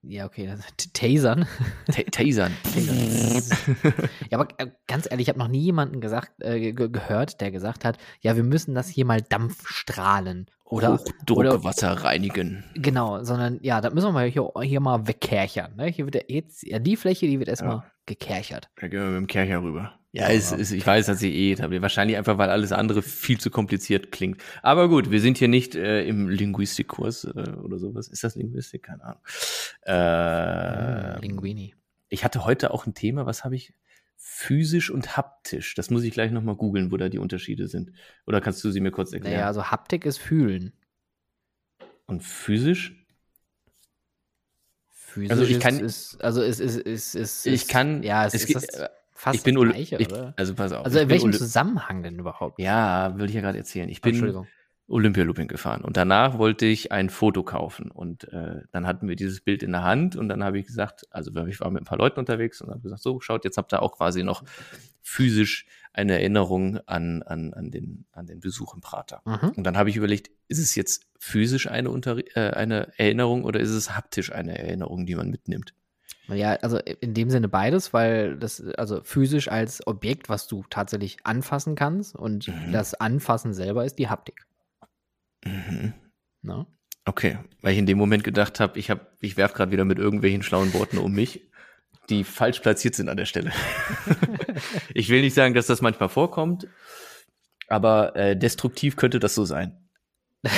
Ja, 0.04 0.26
okay. 0.26 0.54
Tasern. 0.94 1.48
Ta- 1.92 2.04
Tasern. 2.12 2.54
ja, 4.30 4.40
aber 4.40 4.48
äh, 4.58 4.68
ganz 4.88 5.08
ehrlich, 5.10 5.26
ich 5.26 5.30
habe 5.30 5.40
noch 5.40 5.48
nie 5.48 5.62
jemanden 5.64 6.00
gesagt, 6.02 6.32
äh, 6.42 6.60
ge 6.72 6.90
gehört, 6.90 7.42
der 7.42 7.52
gesagt 7.52 7.84
hat, 7.84 7.98
ja, 8.22 8.36
wir 8.36 8.44
müssen 8.44 8.76
das 8.76 8.88
hier 8.88 9.06
mal 9.06 9.22
Dampfstrahlen 9.22 10.46
oder 10.64 10.94
oder 10.94 11.52
Hochdruckwasser 11.52 11.92
reinigen. 12.04 12.64
genau, 12.76 13.24
sondern 13.24 13.60
ja, 13.64 13.82
da 13.82 13.90
müssen 13.90 14.08
wir 14.08 14.12
mal 14.14 14.28
hier, 14.30 14.50
hier 14.62 14.80
mal 14.80 15.08
wegkerchern. 15.08 15.76
Ne? 15.76 15.88
Hier 15.88 16.06
wird 16.06 16.16
ja 16.16 16.22
jetzt, 16.28 16.64
ja, 16.64 16.80
die 16.80 16.96
Fläche, 16.96 17.28
die 17.28 17.40
wird 17.40 17.50
erstmal 17.50 17.84
gekerchert. 18.06 18.70
Da 18.80 18.88
gehen 18.88 19.00
wir 19.02 19.08
mit 19.10 19.18
dem 19.18 19.28
Kercher 19.28 19.62
rüber. 19.62 19.94
Ja, 20.18 20.30
es, 20.30 20.52
es, 20.52 20.72
ich 20.72 20.86
weiß, 20.86 21.06
dass 21.06 21.22
ich 21.22 21.34
eh 21.34 21.52
etabliert. 21.54 21.82
Wahrscheinlich 21.82 22.18
einfach, 22.18 22.38
weil 22.38 22.50
alles 22.50 22.72
andere 22.72 23.02
viel 23.02 23.40
zu 23.40 23.50
kompliziert 23.52 24.12
klingt. 24.12 24.42
Aber 24.64 24.90
gut, 24.90 25.12
wir 25.12 25.22
sind 25.22 25.38
hier 25.38 25.48
nicht 25.48 25.76
äh, 25.76 26.06
im 26.08 26.28
Linguistikkurs 26.30 27.26
äh, 27.26 27.52
oder 27.64 27.78
sowas. 27.78 28.08
Ist 28.08 28.24
das 28.24 28.36
Linguistik? 28.36 28.84
Keine 28.84 29.04
Ahnung. 29.04 29.22
Äh, 29.86 31.20
Linguini. 31.22 31.76
ich 32.10 32.24
hatte 32.24 32.46
heute 32.46 32.72
auch 32.72 32.86
ein 32.88 32.94
Thema, 32.94 33.26
was 33.26 33.44
habe 33.44 33.56
ich? 33.56 33.74
Physisch 34.16 34.90
und 34.90 35.16
haptisch. 35.16 35.76
Das 35.76 35.90
muss 35.92 36.04
ich 36.04 36.12
gleich 36.12 36.32
nochmal 36.32 36.56
googeln, 36.56 36.92
wo 36.92 36.98
da 36.98 37.08
die 37.10 37.20
Unterschiede 37.20 37.68
sind. 37.68 37.92
Oder 38.26 38.42
kannst 38.42 38.64
du 38.64 38.72
sie 38.72 38.82
mir 38.82 38.92
kurz 38.92 39.14
erklären? 39.14 39.36
Naja, 39.36 39.48
also 39.48 39.66
Haptik 39.66 40.06
ist 40.06 40.18
fühlen. 40.18 40.74
Und 42.08 42.24
physisch? 42.24 43.06
Physisch 44.90 45.32
Also 45.32 45.44
ich 45.44 45.60
kann- 45.60 45.80
ist, 45.80 46.22
also 46.22 46.42
es 46.42 46.60
ist, 46.60 46.78
ist, 46.78 47.16
ist, 47.16 47.46
Ich 47.46 47.68
kann- 47.68 48.04
ja, 48.04 48.26
es, 48.26 48.34
es 48.34 48.46
ist 48.46 48.56
das 48.56 48.90
fast 49.18 49.36
ich 49.36 49.44
bin 49.44 49.56
das 49.56 49.66
Gleiche, 49.66 49.98
ich, 49.98 50.08
oder? 50.12 50.34
Also 50.38 50.54
pass 50.56 50.72
auf. 50.72 50.86
Also 50.86 51.00
in 51.00 51.10
welchem 51.10 51.30
Oli- 51.30 51.38
Zusammenhang 51.38 52.04
denn 52.04 52.18
überhaupt? 52.20 52.60
Ja, 52.60 53.18
will 53.18 53.28
ich 53.28 53.36
ja 53.36 53.42
gerade 53.42 53.58
erzählen. 53.58 53.90
Ich 53.90 54.02
bin. 54.02 54.46
Olympialooping 54.90 55.50
gefahren 55.50 55.82
und 55.82 55.98
danach 55.98 56.38
wollte 56.38 56.66
ich 56.66 56.94
ein 56.94 57.10
Foto 57.10 57.44
kaufen 57.44 57.92
und 57.92 58.32
äh, 58.32 58.62
dann 58.72 58.88
hatten 58.88 59.10
wir 59.10 59.18
dieses 59.18 59.42
Bild 59.42 59.62
in 59.62 59.74
der 59.74 59.84
Hand 59.84 60.16
und 60.16 60.30
dann 60.30 60.46
habe 60.46 60.60
ich 60.60 60.66
gesagt, 60.66 61.06
also 61.10 61.30
ich 61.46 61.60
war 61.60 61.70
mit 61.72 61.82
ein 61.82 61.86
paar 61.86 61.98
Leuten 61.98 62.22
unterwegs 62.22 62.62
und 62.62 62.70
habe 62.70 62.80
gesagt, 62.80 63.02
so 63.02 63.20
schaut, 63.20 63.44
jetzt 63.44 63.58
habt 63.58 63.74
ihr 63.74 63.82
auch 63.82 63.98
quasi 63.98 64.24
noch 64.24 64.46
physisch 65.02 65.66
eine 65.92 66.14
Erinnerung 66.14 66.78
an, 66.86 67.22
an, 67.24 67.54
an, 67.54 67.70
den, 67.70 68.06
an 68.14 68.28
den 68.28 68.40
Besuch 68.40 68.76
im 68.76 68.80
Prater. 68.80 69.22
Mhm. 69.26 69.50
Und 69.58 69.66
dann 69.66 69.76
habe 69.76 69.90
ich 69.90 69.98
überlegt, 69.98 70.32
ist 70.48 70.60
es 70.60 70.74
jetzt 70.76 71.06
physisch 71.20 71.70
eine, 71.70 71.90
Unter 71.90 72.18
äh, 72.38 72.52
eine 72.52 72.98
Erinnerung 72.98 73.44
oder 73.44 73.60
ist 73.60 73.72
es 73.72 73.94
haptisch 73.94 74.32
eine 74.32 74.58
Erinnerung, 74.58 75.06
die 75.06 75.16
man 75.16 75.30
mitnimmt? 75.30 75.74
Ja, 76.30 76.54
also 76.56 76.78
in 76.78 77.14
dem 77.14 77.30
Sinne 77.30 77.48
beides, 77.48 77.94
weil 77.94 78.38
das, 78.38 78.62
also 78.78 79.02
physisch 79.04 79.48
als 79.48 79.86
Objekt, 79.88 80.28
was 80.28 80.48
du 80.48 80.66
tatsächlich 80.70 81.18
anfassen 81.24 81.76
kannst 81.76 82.16
und 82.16 82.48
Mhm. 82.48 82.72
das 82.74 82.94
Anfassen 82.96 83.54
selber 83.54 83.86
ist 83.86 83.98
die 83.98 84.10
Haptik. 84.10 84.46
Mhm. 85.46 85.94
Ne? 86.42 86.66
Okay, 87.06 87.38
weil 87.62 87.72
ich 87.74 87.80
in 87.80 87.86
dem 87.86 87.98
Moment 87.98 88.24
gedacht 88.26 88.60
habe, 88.60 88.78
ich, 88.78 88.90
hab, 88.90 89.14
ich 89.22 89.38
werf 89.38 89.54
gerade 89.54 89.72
wieder 89.72 89.86
mit 89.86 89.98
irgendwelchen 90.00 90.44
schlauen 90.44 90.74
Worten 90.74 90.98
um 90.98 91.14
mich, 91.14 91.50
die 92.10 92.24
falsch 92.26 92.60
platziert 92.60 92.96
sind 92.96 93.08
an 93.08 93.18
der 93.18 93.26
Stelle. 93.26 93.52
ich 94.94 95.08
will 95.10 95.22
nicht 95.22 95.34
sagen, 95.34 95.54
dass 95.54 95.68
das 95.68 95.82
manchmal 95.82 96.10
vorkommt, 96.10 96.68
aber 97.70 98.16
äh, 98.18 98.36
destruktiv 98.38 98.98
könnte 98.98 99.20
das 99.20 99.36
so 99.36 99.46
sein. 99.46 99.78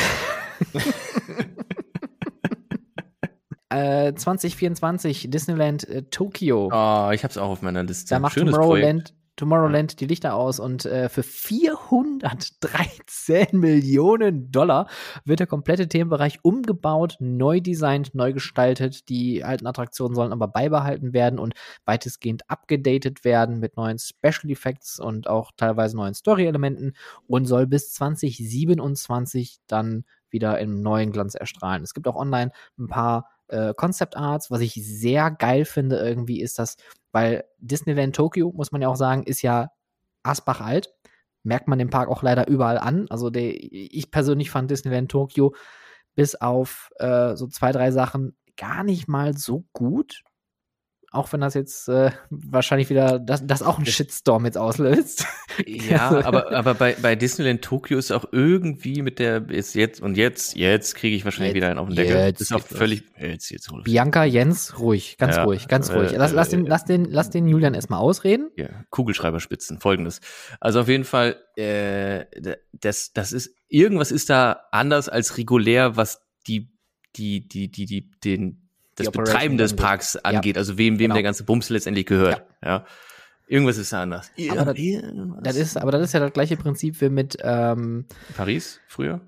Äh, 3.70 4.13
2024 4.15 5.30
Disneyland 5.30 5.88
äh, 5.88 6.01
Tokio. 6.03 6.72
Oh, 6.74 7.11
ich 7.11 7.24
habe 7.24 7.32
es 7.32 7.38
auch 7.38 7.49
auf 7.49 7.61
meiner 7.61 7.84
Liste. 7.84 8.09
Da 8.09 8.20
macht 8.20 8.34
Schönes 8.34 8.55
Tomorrowland, 8.55 9.13
Tomorrowland 9.39 9.99
die 10.01 10.07
Lichter 10.07 10.36
aus 10.36 10.59
und 10.59 10.86
äh, 10.86 11.07
für 11.07 11.24
413 11.24 13.47
Millionen 13.53 14.51
Dollar 14.51 14.88
wird 15.24 15.39
der 15.39 15.47
komplette 15.47 15.88
Themenbereich 15.88 16.43
umgebaut, 16.43 17.15
neu 17.20 17.61
designt, 17.61 18.15
neu 18.15 18.34
gestaltet. 18.34 19.07
Die 19.07 19.43
alten 19.43 19.65
Attraktionen 19.65 20.13
sollen 20.13 20.34
aber 20.34 20.47
beibehalten 20.47 21.13
werden 21.13 21.39
und 21.39 21.53
weitestgehend 21.86 22.49
abgedatet 22.49 23.24
werden 23.24 23.59
mit 23.59 23.78
neuen 23.78 23.97
Special 23.97 24.49
Effects 24.49 24.99
und 24.99 25.30
auch 25.30 25.51
teilweise 25.55 25.95
neuen 25.95 26.15
Story-Elementen 26.15 26.93
und 27.28 27.45
soll 27.45 27.65
bis 27.65 27.93
2027 27.93 29.59
dann 29.67 30.03
wieder 30.32 30.59
im 30.59 30.82
neuen 30.82 31.11
Glanz 31.11 31.36
erstrahlen. 31.36 31.84
Es 31.84 31.93
gibt 31.93 32.07
auch 32.07 32.15
online 32.15 32.51
ein 32.78 32.88
paar 32.88 33.30
äh, 33.50 33.74
Concept 33.76 34.16
Arts, 34.18 34.52
was 34.52 34.62
ich 34.62 34.74
sehr 34.74 35.32
geil 35.32 35.66
finde 35.66 35.97
irgendwie 35.97 36.41
ist 36.41 36.60
das, 36.60 36.78
weil 37.12 37.43
Disneyland 37.58 38.16
Tokyo, 38.16 38.52
muss 38.56 38.72
man 38.72 38.82
ja 38.82 38.88
auch 38.88 38.95
sagen, 38.95 39.24
ist 39.24 39.41
ja 39.41 39.70
Asbach 40.24 40.62
alt. 40.62 40.89
Merkt 41.43 41.68
man 41.68 41.80
den 41.80 41.89
Park 41.89 42.10
auch 42.10 42.22
leider 42.22 42.47
überall 42.47 42.78
an. 42.78 43.08
Also 43.10 43.30
der, 43.30 43.54
ich 43.56 44.12
persönlich 44.12 44.52
fand 44.52 44.70
Disneyland 44.70 45.10
Tokyo 45.10 45.56
bis 46.16 46.36
auf 46.36 46.91
äh, 46.97 47.36
so 47.36 47.47
zwei, 47.47 47.72
drei 47.72 47.91
Sachen 47.91 48.38
gar 48.58 48.84
nicht 48.84 49.08
mal 49.08 49.38
so 49.38 49.66
gut. 49.72 50.22
Auch 51.12 51.34
wenn 51.34 51.41
das 51.41 51.55
jetzt 51.55 51.89
äh, 51.89 52.12
wahrscheinlich 52.30 52.89
wieder, 52.89 53.18
das, 53.18 53.45
das 53.45 53.64
auch 53.64 53.78
einen 53.78 53.88
Shitstorm 53.88 54.45
jetzt 54.45 54.57
auslöst. 54.57 55.26
Ja, 55.66 56.24
aber, 56.24 56.53
aber 56.53 56.74
bei, 56.74 56.95
bei 57.01 57.18
Disneyland 57.18 57.62
Tokio 57.62 57.97
ist 57.97 58.12
auch 58.12 58.26
irgendwie 58.32 59.01
mit 59.01 59.20
der, 59.20 59.49
ist 59.49 59.74
jetzt 59.76 60.01
und 60.01 60.16
jetzt, 60.16 60.55
jetzt 60.55 60.95
kriege 60.95 61.18
ich 61.18 61.26
wahrscheinlich 61.26 61.49
Jetzt, 61.49 61.55
wieder 61.57 61.70
einen 61.70 61.80
auf 61.80 61.88
den 61.88 61.97
Deckel. 61.97 62.16
jetzt 62.16 62.39
ist 62.39 62.53
auch 62.53 62.62
völlig, 62.62 63.03
jetzt, 63.20 63.49
jetzt 63.49 63.70
hol. 63.70 63.84
Bianca, 63.84 64.24
Jens, 64.24 64.80
ruhig, 64.80 65.18
ganz 65.18 65.36
Ja, 65.36 65.43
ruhig, 65.43 65.68
ganz 65.68 65.89
äh, 65.89 65.97
ruhig. 65.97 66.12
Lass, 66.16 66.32
lass, 66.32 66.47
äh, 66.47 66.51
den, 66.51 66.66
lass, 66.66 66.86
den, 66.86 67.03
lass 67.05 67.30
den 67.30 67.45
Julian 67.45 67.74
erstmal 67.74 67.99
ausreden. 67.99 68.51
Ja, 68.55 68.70
Kugelschreiberspitzen, 68.89 69.82
folgendes. 69.82 70.22
Also 70.62 70.80
auf 70.80 70.88
jeden 70.88 71.03
Fall, 71.03 71.36
äh, 71.57 72.26
das, 72.72 73.12
das 73.12 73.34
ist, 73.34 73.53
irgendwas 73.68 74.12
ist 74.12 74.30
da 74.30 74.62
anders 74.72 75.10
als 75.10 75.38
regulär, 75.38 75.97
was 75.97 76.22
die, 76.47 76.72
die, 77.18 77.45
die, 77.49 77.70
die, 77.70 77.86
die, 77.86 78.12
den, 78.24 78.68
das 79.00 79.12
Betreiben 79.12 79.58
des. 79.58 79.76
Parks 79.76 80.16
angeht, 80.18 80.58
also 80.58 80.78
wem, 80.78 80.95
wem 80.95 81.06
genau. 81.06 81.14
der 81.16 81.24
ganze 81.24 81.43
Bums 81.43 81.70
letztendlich 81.70 82.06
gehört. 82.06 82.43
Ja. 82.64 82.86
Irgendwas 83.47 83.78
ist 83.78 83.91
da 83.91 84.04
anders. 84.04 84.32
Aber 84.52 84.66
das-. 84.66 84.78
Das 85.41 85.56
ist, 85.56 85.78
aber 85.78 85.91
das 85.91 86.04
ist 86.04 86.14
ja 86.14 86.20
das 86.20 86.34
gleiche 86.34 86.56
Prinzip 86.56 87.02
wie 87.02 87.10
mit, 87.10 87.38
ähm, 87.41 88.06
Paris 88.38 88.80
früher? 88.88 89.22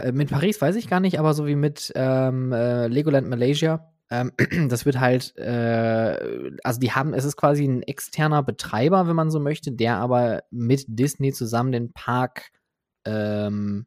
Äh, 0.00 0.12
Mit 0.12 0.30
Paris 0.30 0.60
weiß 0.60 0.76
ich 0.76 0.88
gar 0.88 1.00
nicht, 1.00 1.18
aber 1.18 1.34
so 1.34 1.46
wie 1.46 1.56
mit 1.56 1.92
ähm, 1.96 2.52
äh, 2.52 2.86
Legoland 2.86 3.28
Malaysia, 3.28 3.92
ähm, 4.10 4.30
das 4.68 4.86
wird 4.86 5.00
halt, 5.00 5.36
äh, 5.38 6.52
also 6.62 6.78
die 6.78 6.92
haben, 6.92 7.14
es 7.14 7.24
ist 7.24 7.36
quasi 7.36 7.64
ein 7.66 7.82
externer 7.82 8.44
Betreiber, 8.44 9.08
wenn 9.08 9.16
man 9.16 9.30
so 9.30 9.40
möchte, 9.40 9.72
der 9.72 9.96
aber 9.96 10.44
mit 10.50 10.84
Disney 10.86 11.32
zusammen 11.32 11.72
den 11.72 11.92
Park 11.92 12.50
ähm, 13.04 13.86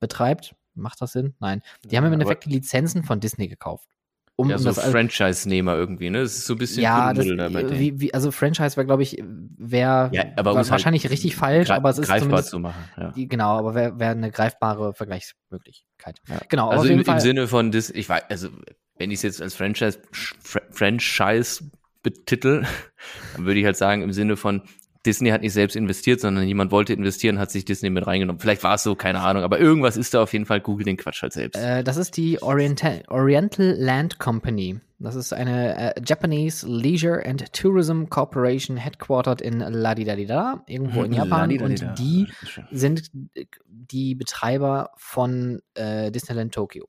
betreibt. 0.00 0.54
Macht 0.74 1.02
das 1.02 1.12
Sinn? 1.12 1.34
Nein. 1.40 1.60
Die 1.84 1.96
haben 1.96 2.04
im 2.04 2.12
Ja, 2.12 2.14
Endeffekt 2.14 2.46
die 2.46 2.50
Lizenzen 2.50 3.04
von 3.04 3.20
Disney 3.20 3.48
gekauft. 3.48 3.88
Um, 4.36 4.50
Ja, 4.50 4.56
um 4.56 4.62
so 4.62 4.70
das 4.70 4.90
Franchise-Nehmer 4.90 5.76
irgendwie, 5.76 6.10
ne? 6.10 6.22
Das 6.22 6.34
ist 6.34 6.46
so 6.46 6.54
ein 6.54 6.58
bisschen 6.58 6.82
ja, 6.82 7.12
das, 7.12 7.24
wie, 7.24 8.00
wie, 8.00 8.12
also 8.14 8.32
Franchise 8.32 8.76
wäre, 8.76 8.84
glaube 8.84 9.04
ich, 9.04 9.22
wäre 9.56 10.10
Ja, 10.12 10.24
halt 10.36 10.70
wahrscheinlich 10.70 11.08
richtig 11.08 11.36
falsch, 11.36 11.70
aber 11.70 11.90
es 11.90 11.98
ist 11.98 12.08
greifbar 12.08 12.42
zu 12.42 12.58
machen. 12.58 12.84
Ja. 12.96 13.12
genau, 13.14 13.58
aber 13.58 13.76
wäre 13.76 13.98
wär 14.00 14.10
eine 14.10 14.32
greifbare 14.32 14.92
Vergleichsmöglichkeit. 14.92 16.18
Ja. 16.28 16.40
Genau, 16.48 16.70
Also 16.70 16.88
im, 16.88 17.00
im 17.00 17.20
Sinne 17.20 17.46
von 17.46 17.70
das, 17.70 17.90
ich 17.90 18.08
weiß, 18.08 18.24
also 18.28 18.48
wenn 18.98 19.10
ich 19.10 19.16
es 19.18 19.22
jetzt 19.22 19.42
als 19.42 19.54
Franchise, 19.54 20.00
Fr 20.12 20.62
Franchise 20.70 21.70
betitel, 22.02 22.64
dann 23.36 23.44
würde 23.46 23.60
ich 23.60 23.66
halt 23.66 23.76
sagen, 23.76 24.02
im 24.02 24.12
Sinne 24.12 24.36
von 24.36 24.62
Disney 25.06 25.30
hat 25.30 25.42
nicht 25.42 25.52
selbst 25.52 25.76
investiert, 25.76 26.20
sondern 26.20 26.46
jemand 26.46 26.70
wollte 26.70 26.92
investieren, 26.92 27.38
hat 27.38 27.50
sich 27.50 27.64
Disney 27.64 27.90
mit 27.90 28.06
reingenommen. 28.06 28.40
Vielleicht 28.40 28.62
war 28.62 28.74
es 28.74 28.82
so, 28.82 28.94
keine 28.94 29.20
Ahnung, 29.20 29.42
aber 29.42 29.58
irgendwas 29.58 29.96
ist 29.96 30.14
da 30.14 30.22
auf 30.22 30.32
jeden 30.32 30.46
Fall, 30.46 30.60
Google 30.60 30.84
den 30.84 30.96
Quatsch 30.96 31.22
halt 31.22 31.32
selbst. 31.32 31.60
Äh, 31.60 31.84
das 31.84 31.96
ist 31.96 32.16
die 32.16 32.40
Oriental, 32.42 33.02
Oriental 33.08 33.76
Land 33.78 34.18
Company. 34.18 34.80
Das 34.98 35.16
ist 35.16 35.32
eine 35.32 35.96
äh, 35.96 36.00
Japanese 36.06 36.66
Leisure 36.66 37.24
and 37.26 37.52
Tourism 37.52 38.04
Corporation 38.06 38.76
headquartered 38.76 39.42
in 39.42 39.58
Ladidadida, 39.58 40.62
irgendwo 40.66 41.02
in 41.02 41.12
Japan. 41.12 41.50
Ladidadida. 41.50 41.88
Und 41.90 41.98
die 41.98 42.26
sind 42.70 43.10
die 43.66 44.14
Betreiber 44.14 44.90
von 44.96 45.60
äh, 45.74 46.10
Disneyland 46.10 46.54
Tokyo. 46.54 46.88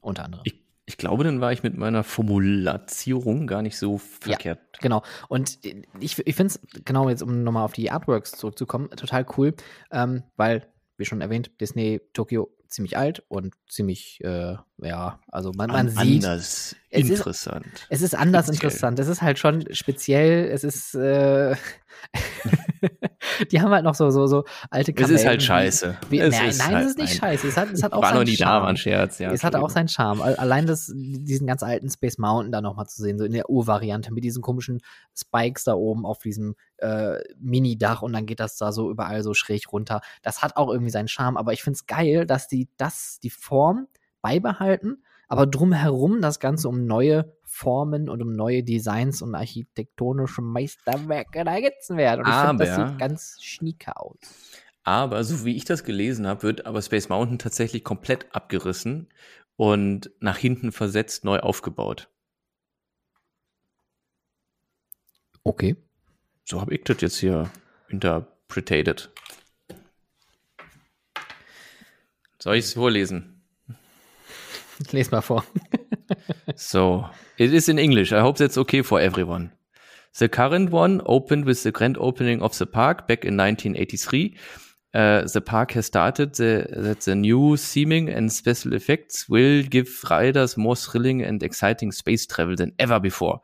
Unter 0.00 0.24
anderem. 0.24 0.42
Ich, 0.44 0.61
ich 0.84 0.96
glaube, 0.96 1.24
dann 1.24 1.40
war 1.40 1.52
ich 1.52 1.62
mit 1.62 1.76
meiner 1.76 2.02
Formulierung 2.02 3.46
gar 3.46 3.62
nicht 3.62 3.78
so 3.78 3.98
verkehrt. 3.98 4.58
Genau. 4.80 5.02
Und 5.28 5.58
ich, 6.00 6.18
ich 6.18 6.34
finde 6.34 6.54
es, 6.54 6.60
genau 6.84 7.08
jetzt, 7.08 7.22
um 7.22 7.44
nochmal 7.44 7.64
auf 7.64 7.72
die 7.72 7.90
Artworks 7.90 8.32
zurückzukommen, 8.32 8.90
total 8.90 9.24
cool, 9.36 9.54
ähm, 9.92 10.24
weil, 10.36 10.66
wie 10.96 11.04
schon 11.04 11.20
erwähnt, 11.20 11.52
Disney 11.60 12.00
Tokyo 12.12 12.50
ziemlich 12.66 12.96
alt 12.96 13.22
und 13.28 13.54
ziemlich, 13.68 14.20
äh, 14.24 14.56
ja, 14.82 15.18
also 15.30 15.52
man, 15.56 15.68
man 15.70 15.88
An- 15.88 15.88
sieht. 15.90 16.24
Anders 16.24 16.76
Es 16.90 17.04
ist- 17.04 17.10
interessant. 17.10 17.86
Es 17.88 18.02
ist 18.02 18.14
anders 18.14 18.46
Speziell. 18.46 18.64
interessant. 18.70 18.98
Es 18.98 19.08
ist 19.08 19.22
halt 19.22 19.38
schon 19.38 19.64
speziell. 19.72 20.46
Es 20.50 20.64
ist, 20.64 20.94
äh, 20.94 21.54
die 23.52 23.60
haben 23.60 23.70
halt 23.70 23.84
noch 23.84 23.94
so, 23.94 24.10
so, 24.10 24.26
so 24.26 24.44
alte 24.70 24.92
es 24.96 25.08
ist 25.08 25.24
halt 25.24 25.40
Kamellen, 25.40 25.40
scheiße. 25.40 25.96
Wie, 26.10 26.18
Es 26.18 26.34
nein, 26.36 26.48
ist 26.48 26.58
nein, 26.58 26.74
halt- 26.74 26.84
es 26.84 26.90
ist 26.90 26.98
nicht 26.98 27.22
nein. 27.22 27.30
scheiße. 27.32 27.48
Es 27.48 27.56
hat, 27.56 27.70
es 27.70 27.82
hat 27.82 27.92
auch 27.92 28.02
war 28.02 28.10
noch 28.10 28.18
seinen 28.18 28.26
nie 28.28 28.36
da, 28.36 28.44
Charme. 28.46 28.62
war 28.62 28.68
ein 28.70 28.76
Scherz. 28.76 29.18
Ja, 29.18 29.30
es 29.32 29.44
hatte 29.44 29.60
auch 29.60 29.70
seinen 29.70 29.88
Charme. 29.88 30.20
Al- 30.22 30.36
Allein 30.36 30.66
das, 30.66 30.92
diesen 30.94 31.46
ganz 31.46 31.62
alten 31.62 31.88
Space 31.90 32.18
Mountain 32.18 32.52
da 32.52 32.60
nochmal 32.60 32.86
zu 32.86 33.02
sehen, 33.02 33.18
so 33.18 33.24
in 33.24 33.32
der 33.32 33.48
Ur-Variante 33.48 34.12
mit 34.12 34.24
diesen 34.24 34.42
komischen 34.42 34.80
Spikes 35.16 35.64
da 35.64 35.74
oben 35.74 36.04
auf 36.04 36.18
diesem 36.18 36.56
äh, 36.78 37.18
Mini-Dach 37.38 38.02
und 38.02 38.12
dann 38.12 38.26
geht 38.26 38.40
das 38.40 38.56
da 38.56 38.72
so 38.72 38.90
überall 38.90 39.22
so 39.22 39.34
schräg 39.34 39.72
runter. 39.72 40.00
Das 40.22 40.42
hat 40.42 40.56
auch 40.56 40.70
irgendwie 40.70 40.90
seinen 40.90 41.08
Charme, 41.08 41.36
aber 41.36 41.52
ich 41.52 41.62
finde 41.62 41.76
es 41.76 41.86
geil, 41.86 42.26
dass 42.26 42.48
die 42.48 42.68
das, 42.76 43.18
die 43.22 43.30
Form 43.30 43.86
beibehalten, 44.22 45.04
aber 45.28 45.46
drumherum 45.46 46.20
das 46.20 46.40
Ganze 46.40 46.68
um 46.68 46.86
neue 46.86 47.36
Formen 47.44 48.08
und 48.08 48.22
um 48.22 48.34
neue 48.34 48.62
Designs 48.62 49.20
und 49.20 49.34
architektonische 49.34 50.40
Meisterwerke 50.40 51.40
ergänzen 51.40 51.96
werden. 51.96 52.24
Und 52.24 52.30
ich 52.30 52.34
finde, 52.34 52.64
das 52.64 52.76
sieht 52.76 52.98
ganz 52.98 53.38
schnieke 53.42 53.96
aus. 53.96 54.16
Aber 54.84 55.22
so 55.22 55.44
wie 55.44 55.56
ich 55.56 55.64
das 55.64 55.84
gelesen 55.84 56.26
habe, 56.26 56.42
wird 56.42 56.66
aber 56.66 56.82
Space 56.82 57.08
Mountain 57.08 57.38
tatsächlich 57.38 57.84
komplett 57.84 58.34
abgerissen 58.34 59.08
und 59.56 60.10
nach 60.20 60.38
hinten 60.38 60.72
versetzt 60.72 61.24
neu 61.24 61.38
aufgebaut. 61.38 62.08
Okay. 65.44 65.76
So 66.44 66.60
habe 66.60 66.74
ich 66.74 66.84
das 66.84 67.00
jetzt 67.00 67.18
hier 67.18 67.50
interpretated. 67.88 69.10
Soll 72.38 72.56
ich 72.56 72.64
es 72.64 72.74
vorlesen? 72.74 73.41
Les 74.92 75.10
mal 75.10 75.22
vor. 75.22 75.44
So, 76.56 77.06
it 77.38 77.54
is 77.54 77.68
in 77.68 77.78
English. 77.78 78.12
I 78.12 78.20
hope 78.20 78.36
that's 78.36 78.58
okay 78.58 78.82
for 78.82 79.00
everyone. 79.00 79.52
The 80.18 80.28
current 80.28 80.70
one 80.70 81.00
opened 81.06 81.46
with 81.46 81.62
the 81.62 81.72
grand 81.72 81.96
opening 81.98 82.42
of 82.42 82.56
the 82.58 82.66
park 82.66 83.08
back 83.08 83.24
in 83.24 83.36
1983 83.36 84.36
uh, 84.94 85.22
the 85.22 85.40
park 85.40 85.72
has 85.72 85.86
started 85.86 86.34
the, 86.34 86.66
that 86.70 87.00
the 87.00 87.14
new 87.14 87.56
theming 87.56 88.14
and 88.14 88.30
special 88.32 88.74
effects 88.74 89.28
will 89.28 89.62
give 89.62 90.04
riders 90.10 90.56
more 90.56 90.76
thrilling 90.76 91.22
and 91.22 91.42
exciting 91.42 91.92
space 91.92 92.26
travel 92.26 92.56
than 92.56 92.72
ever 92.78 93.00
before. 93.00 93.40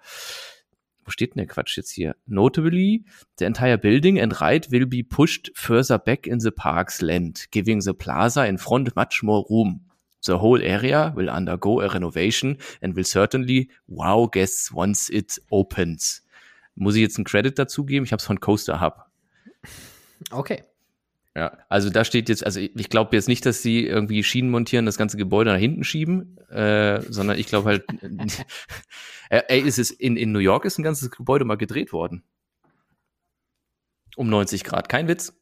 Wo 1.05 1.11
steht 1.11 1.35
denn 1.35 1.39
der 1.39 1.47
Quatsch 1.47 1.79
jetzt 1.79 1.93
hier? 1.93 2.17
Notably, 2.27 3.03
the 3.39 3.47
entire 3.47 3.79
building 3.79 4.21
and 4.21 4.39
ride 4.43 4.71
will 4.71 4.85
be 4.85 5.03
pushed 5.03 5.51
further 5.55 5.99
back 5.99 6.27
in 6.27 6.39
the 6.39 6.51
park's 6.51 7.01
land, 7.01 7.47
giving 7.51 7.81
the 7.81 7.95
plaza 7.95 8.45
in 8.45 8.59
front 8.59 8.95
much 8.95 9.23
more 9.23 9.47
room. 9.49 9.88
The 10.21 10.41
whole 10.41 10.63
area 10.63 11.13
will 11.15 11.29
undergo 11.29 11.81
a 11.81 11.87
renovation 11.87 12.59
and 12.83 12.97
will 12.97 13.05
certainly 13.05 13.71
wow 13.87 14.29
guests 14.29 14.73
once 14.73 15.09
it 15.09 15.41
opens. 15.51 16.25
Muss 16.75 16.95
ich 16.95 17.03
jetzt 17.03 17.19
einen 17.19 17.25
Credit 17.25 17.59
dazu 17.59 17.85
geben? 17.85 18.05
Ich 18.05 18.13
habe 18.13 18.21
es 18.21 18.27
von 18.27 18.41
Coaster 18.41 18.81
Hub. 18.81 19.07
Okay. 20.31 20.65
Ja, 21.37 21.57
also 21.69 21.89
da 21.89 22.05
steht 22.05 22.29
jetzt, 22.29 22.45
also 22.45 22.59
ich 22.59 22.89
glaube 22.89 23.15
jetzt 23.15 23.29
nicht, 23.29 23.47
dass 23.47 23.63
sie 23.63 23.87
irgendwie 23.87 24.25
Schienen 24.25 24.51
montieren, 24.51 24.87
das 24.87 24.99
ganze 24.99 25.17
Gebäude 25.17 25.53
nach 25.53 25.59
hinten 25.59 25.85
schieben, 25.85 26.37
äh, 26.49 27.01
sondern 27.09 27.39
ich 27.39 27.47
glaube 27.47 27.69
halt, 27.69 27.85
äh, 29.31 29.43
ey, 29.47 29.61
ist 29.61 29.79
es 29.79 29.93
in, 29.93 30.17
in 30.17 30.33
New 30.33 30.41
York 30.41 30.65
ist 30.65 30.79
ein 30.79 30.83
ganzes 30.83 31.13
Gebäude 31.13 31.45
mal 31.45 31.57
gedreht 31.57 31.93
worden. 31.93 32.25
Um 34.17 34.29
90 34.29 34.65
Grad, 34.65 34.89
kein 34.89 35.07
Witz. 35.07 35.33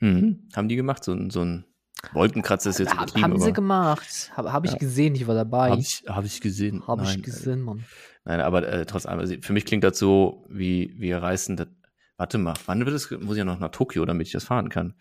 Mhm. 0.00 0.48
Haben 0.56 0.68
die 0.68 0.76
gemacht, 0.76 1.04
so, 1.04 1.12
ein 1.12 1.30
so 1.30 1.42
ein 1.42 1.64
Wolkenkratzer 2.12 2.70
ist 2.70 2.78
jetzt 2.78 2.92
übertrieben, 2.92 3.22
haben 3.24 3.40
sie 3.40 3.52
gemacht. 3.52 4.30
Habe 4.36 4.52
hab 4.52 4.64
ich 4.64 4.72
Ja. 4.72 4.78
gesehen, 4.78 5.14
ich 5.14 5.26
war 5.26 5.34
dabei. 5.34 5.70
habe 5.70 5.80
ich, 5.80 6.04
hab 6.06 6.24
ich 6.24 6.40
gesehen. 6.40 6.86
Hab 6.86 6.98
Nein, 7.00 7.16
ich 7.18 7.22
gesehen, 7.22 7.62
Mann. 7.62 7.84
Nein, 8.24 8.40
aber 8.40 8.66
äh, 8.66 8.86
trotz 8.86 9.06
allem, 9.06 9.20
also 9.20 9.34
für 9.40 9.52
mich 9.52 9.64
klingt 9.66 9.84
das 9.84 9.98
so, 9.98 10.44
wie 10.48 10.94
wir 10.98 11.18
reisen. 11.22 11.56
Das, 11.56 11.68
warte 12.16 12.38
mal, 12.38 12.54
wann 12.66 12.84
wird 12.84 12.94
es? 12.94 13.10
Muss 13.10 13.32
ich 13.32 13.38
ja 13.38 13.44
noch 13.44 13.58
nach 13.58 13.70
Tokio, 13.70 14.04
damit 14.04 14.26
ich 14.26 14.32
das 14.32 14.44
fahren 14.44 14.68
kann. 14.68 14.94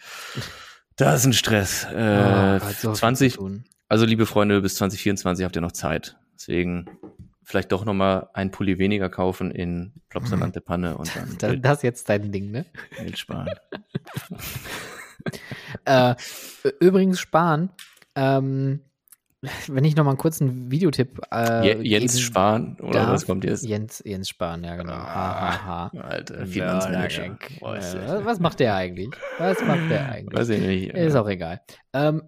Das 0.96 1.22
ist 1.22 1.26
ein 1.26 1.34
Stress. 1.34 1.86
Äh, 1.92 1.96
Ah, 1.98 2.60
so 2.60 2.90
viel 2.90 2.94
20, 2.96 3.34
zu 3.34 3.40
tun. 3.40 3.64
also 3.90 4.06
liebe 4.06 4.26
Freunde, 4.26 4.62
bis 4.62 4.76
2024 4.76 5.44
habt 5.46 5.56
ihr 5.56 5.62
noch 5.62 5.72
Zeit. 5.72 6.18
Deswegen 6.36 6.90
vielleicht 7.46 7.72
doch 7.72 7.84
noch 7.86 7.94
mal 7.94 8.30
ein 8.34 8.52
Pulli 8.52 8.78
weniger 8.78 9.10
kaufen 9.10 9.52
in 9.52 9.94
Plopsaland 10.10 10.56
der 10.56 10.62
Panne 10.62 10.98
und 10.98 11.10
dann 11.16 11.38
Das, 11.40 11.56
das 11.62 11.78
ist 11.80 11.84
jetzt 11.84 12.10
dein 12.10 12.32
Ding, 12.32 12.52
ne? 12.52 12.66
Geld 12.98 13.18
sparen. 13.18 13.50
äh, 15.86 16.16
übrigens, 16.80 17.20
Spahn, 17.20 17.70
ähm, 18.16 18.82
wenn 19.68 19.84
ich 19.84 19.96
noch 19.98 20.06
mal 20.06 20.12
einen 20.12 20.18
kurzen 20.18 20.72
Videotipp 20.72 21.20
äh, 21.34 21.66
Je, 21.82 21.82
Jens 22.00 22.22
Spahn 22.22 22.78
oder 22.80 23.02
darf. 23.02 23.12
was 23.12 23.26
kommt 23.26 23.44
jetzt? 23.44 23.66
Jens, 23.66 24.02
Jens 24.06 24.30
Spahn, 24.30 24.64
ja 24.64 24.78
genau. 24.78 24.94
Ha, 24.94 25.04
ha, 25.66 25.66
ha. 25.92 26.00
Alter, 26.00 26.46
Finanzmanager. 26.46 27.38
Boah, 27.60 27.78
der- 27.78 28.24
was 28.24 28.40
macht 28.40 28.62
der 28.62 28.76
eigentlich? 28.76 29.10
Was 29.40 29.62
macht 29.66 29.90
der 29.90 30.10
eigentlich? 30.12 30.40
Weiß 30.40 30.48
ich 30.50 30.62
nicht. 30.62 30.94
Ist 30.94 31.16
auch 31.16 31.28
egal. 31.28 31.60
Ähm, 31.92 32.24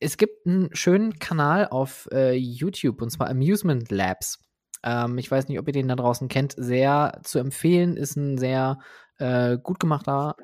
es 0.00 0.16
gibt 0.16 0.46
einen 0.46 0.70
schönen 0.74 1.18
Kanal 1.18 1.68
auf 1.68 2.08
äh, 2.12 2.32
YouTube 2.32 3.02
und 3.02 3.10
zwar 3.10 3.28
Amusement 3.28 3.90
Labs. 3.90 4.38
Ähm, 4.82 5.18
ich 5.18 5.30
weiß 5.30 5.48
nicht, 5.48 5.58
ob 5.58 5.66
ihr 5.66 5.72
den 5.74 5.88
da 5.88 5.96
draußen 5.96 6.28
kennt. 6.28 6.54
Sehr 6.56 7.20
zu 7.24 7.38
empfehlen, 7.40 7.98
ist 7.98 8.16
ein 8.16 8.38
sehr 8.38 8.78
äh, 9.18 9.58
gut 9.62 9.78
gemachter 9.80 10.34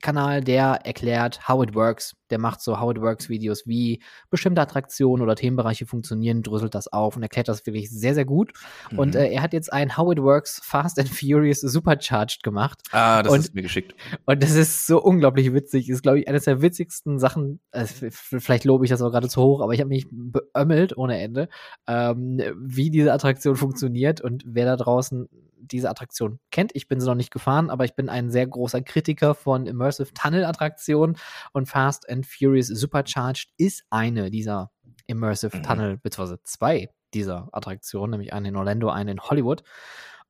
Kanal, 0.00 0.42
der 0.42 0.80
erklärt, 0.84 1.48
how 1.48 1.62
it 1.62 1.74
works. 1.74 2.14
Der 2.30 2.38
macht 2.38 2.60
so 2.60 2.78
how 2.78 2.90
it 2.90 3.00
works 3.00 3.28
Videos, 3.28 3.66
wie 3.66 4.02
bestimmte 4.30 4.60
Attraktionen 4.60 5.22
oder 5.22 5.34
Themenbereiche 5.34 5.86
funktionieren, 5.86 6.42
dröselt 6.42 6.74
das 6.74 6.86
auf 6.92 7.16
und 7.16 7.22
erklärt 7.22 7.48
das 7.48 7.64
wirklich 7.66 7.90
sehr, 7.90 8.14
sehr 8.14 8.24
gut. 8.26 8.52
Und 8.96 9.14
Mhm. 9.14 9.20
äh, 9.20 9.32
er 9.32 9.42
hat 9.42 9.52
jetzt 9.54 9.72
ein 9.72 9.96
How 9.96 10.12
it 10.12 10.20
works 10.22 10.60
Fast 10.62 10.98
and 10.98 11.08
Furious 11.08 11.60
Supercharged 11.60 12.42
gemacht. 12.42 12.80
ah, 12.92 13.22
das 13.22 13.32
und- 13.32 13.40
ist 13.40 13.54
mir 13.54 13.62
geschickt. 13.62 13.94
Und 14.26 14.42
das 14.42 14.52
ist 14.54 14.86
so 14.86 15.02
unglaublich 15.02 15.52
witzig. 15.54 15.88
Ist, 15.88 16.02
glaube 16.02 16.20
ich, 16.20 16.28
eines 16.28 16.44
der 16.44 16.60
witzigsten 16.62 17.18
Sachen. 17.18 17.60
F- 17.72 18.04
vielleicht 18.38 18.64
lobe 18.64 18.84
ich 18.84 18.90
das 18.90 19.00
auch 19.02 19.10
gerade 19.10 19.28
zu 19.28 19.42
hoch, 19.42 19.60
aber 19.62 19.72
ich 19.72 19.80
habe 19.80 19.88
mich 19.88 20.06
beömmelt 20.10 20.96
ohne 20.98 21.18
Ende, 21.20 21.48
ähm, 21.86 22.40
wie 22.56 22.90
diese 22.90 23.12
Attraktion 23.12 23.56
funktioniert 23.56 24.20
und 24.20 24.44
wer 24.46 24.66
da 24.66 24.76
draußen 24.76 25.28
diese 25.72 25.90
Attraktion 25.90 26.40
kennt. 26.50 26.72
Ich 26.74 26.88
bin 26.88 27.00
sie 27.00 27.06
noch 27.06 27.14
nicht 27.14 27.30
gefahren, 27.32 27.70
aber 27.70 27.84
ich 27.84 27.94
bin 27.94 28.08
ein 28.08 28.30
sehr 28.30 28.46
großer 28.46 28.80
Kritiker 28.82 29.34
von 29.34 29.66
Immersive 29.66 30.12
Tunnel 30.14 30.44
Attraktionen 30.44 31.16
und 31.52 31.66
Fast 31.68 32.08
and 32.08 32.26
Furious 32.26 32.66
Supercharged 32.68 33.50
ist 33.56 33.84
eine 33.90 34.30
dieser 34.30 34.70
Immersive 35.06 35.56
Mhm. 35.56 35.62
Tunnel, 35.62 35.96
beziehungsweise 35.98 36.40
zwei 36.42 36.90
dieser 37.14 37.48
Attraktionen, 37.52 38.10
nämlich 38.12 38.32
eine 38.32 38.48
in 38.48 38.56
Orlando, 38.56 38.90
eine 38.90 39.10
in 39.12 39.20
Hollywood. 39.20 39.62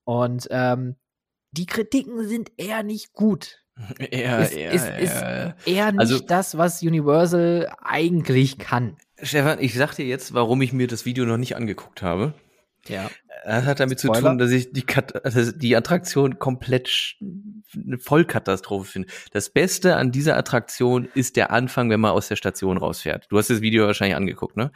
Und 0.04 0.46
ähm, 0.50 0.96
die 1.52 1.66
Kritiken 1.66 2.28
sind 2.28 2.52
eher 2.56 2.82
nicht 2.82 3.12
gut 3.12 3.64
Ja, 4.12 4.38
ist, 4.38 4.54
ja, 4.56 4.70
ist, 4.70 4.88
ist 4.88 5.20
ja. 5.20 5.54
eher 5.64 5.92
nicht 5.92 6.00
Also- 6.00 6.18
das, 6.20 6.58
was 6.58 6.82
Universal 6.82 7.70
eigentlich 7.82 8.58
kann. 8.58 8.96
Stefan, 9.22 9.58
ich 9.60 9.74
sag 9.74 9.94
dir 9.96 10.04
jetzt, 10.06 10.34
warum 10.34 10.62
ich 10.62 10.72
mir 10.72 10.86
das 10.86 11.04
Video 11.04 11.24
noch 11.24 11.36
nicht 11.38 11.56
angeguckt 11.56 12.02
habe. 12.02 12.34
Ja. 12.88 13.10
Das 13.44 13.64
hat 13.66 13.80
damit 13.80 13.98
zu 14.00 14.08
Spoiler? 14.08 14.30
tun, 14.30 14.38
dass 14.38 14.50
ich 14.50 14.72
die, 14.72 14.82
Kat 14.82 15.24
also 15.24 15.52
die 15.52 15.76
Attraktion 15.76 16.38
komplett 16.38 17.16
eine 17.20 17.98
Vollkatastrophe 17.98 18.84
finde. 18.90 19.08
Das 19.32 19.50
Beste 19.50 19.96
an 19.96 20.10
dieser 20.12 20.36
Attraktion 20.36 21.08
ist 21.14 21.36
der 21.36 21.50
Anfang, 21.50 21.88
wenn 21.90 22.00
man 22.00 22.10
aus 22.12 22.28
der 22.28 22.36
Station 22.36 22.76
rausfährt. 22.78 23.26
Du 23.30 23.38
hast 23.38 23.48
das 23.50 23.60
Video 23.60 23.86
wahrscheinlich 23.86 24.16
angeguckt, 24.16 24.56
ne? 24.56 24.72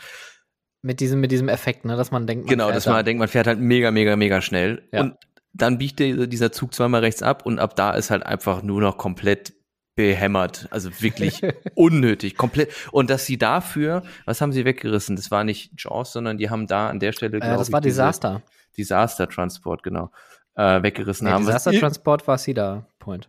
Mit 0.83 1.01
diesem, 1.01 1.21
mit 1.21 1.31
diesem 1.33 1.49
Effekt, 1.49 1.85
ne, 1.85 1.97
dass 1.97 2.11
man 2.11 2.27
denkt, 2.27 2.45
man 2.47 2.51
Genau, 2.51 2.65
fährt 2.67 2.77
dass 2.77 2.85
da- 2.85 2.93
man 2.93 3.05
denkt, 3.05 3.19
man 3.21 3.29
fährt 3.29 3.47
halt 3.47 3.59
mega, 3.61 3.91
mega, 3.91 4.17
mega 4.17 4.41
schnell. 4.41 4.89
Ja. 4.93 5.03
Und 5.03 5.15
dann 5.53 5.79
biegt 5.79 5.99
der, 6.01 6.27
dieser 6.27 6.51
Zug 6.51 6.73
zweimal 6.75 7.01
rechts 7.03 7.23
ab 7.23 7.45
und 7.47 7.59
ab 7.59 7.77
da 7.77 7.93
ist 7.93 8.11
halt 8.11 8.25
einfach 8.25 8.63
nur 8.63 8.81
noch 8.81 8.97
komplett 8.97 9.53
behämmert. 9.95 10.69
Also 10.71 10.91
wirklich 11.01 11.43
unnötig, 11.75 12.37
komplett. 12.37 12.73
Und 12.93 13.11
dass 13.11 13.27
sie 13.27 13.39
dafür, 13.39 14.03
was 14.25 14.41
haben 14.41 14.53
sie 14.53 14.65
weggerissen? 14.65 15.17
Das 15.17 15.31
war 15.31 15.45
nicht 15.45 15.73
Jaws, 15.79 16.13
sondern 16.13 16.39
die 16.39 16.51
haben 16.51 16.67
da 16.67 16.89
an 16.89 16.99
der 17.01 17.13
Stelle, 17.13 17.37
äh, 17.39 17.41
das 17.41 17.69
ich, 17.69 17.73
war 17.73 17.81
diese- 17.81 17.97
Disaster. 18.03 18.43
Disaster 18.77 19.29
Transport, 19.29 19.83
genau. 19.83 20.11
Äh, 20.55 20.83
weggerissen 20.83 21.27
Nee, 21.27 21.33
haben. 21.33 21.45
Disaster 21.45 21.73
Transport 21.73 22.27
war 22.27 22.39
Cedar 22.39 22.87
Point. 22.99 23.29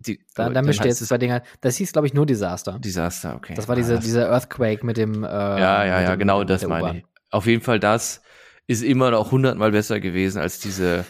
Die, 0.00 0.18
Da, 0.34 0.48
da 0.48 0.62
mischt 0.62 0.84
jetzt 0.84 1.06
zwei 1.06 1.18
Dinger. 1.18 1.42
Das 1.60 1.76
hieß, 1.76 1.92
glaube 1.92 2.06
ich, 2.06 2.14
nur 2.14 2.24
Disaster. 2.26 2.78
Disaster, 2.78 3.34
okay. 3.36 3.52
Das 3.54 3.68
war 3.68 3.74
Ah, 3.74 3.76
diese, 3.76 3.94
das- 3.96 4.04
dieser 4.04 4.28
Earthquake 4.30 4.84
mit 4.84 4.96
dem. 4.96 5.24
Äh, 5.24 5.26
Ja, 5.28 5.84
ja, 5.84 6.00
ja, 6.02 6.10
dem, 6.16 6.18
genau 6.20 6.44
das 6.44 6.66
meine 6.66 6.98
ich. 6.98 7.04
Auf 7.30 7.46
jeden 7.46 7.62
Fall 7.62 7.78
das 7.80 8.22
ist 8.66 8.82
immer 8.82 9.10
noch 9.10 9.30
hundertmal 9.30 9.70
besser 9.72 10.00
gewesen 10.00 10.40
als 10.40 10.58
diese. 10.58 11.04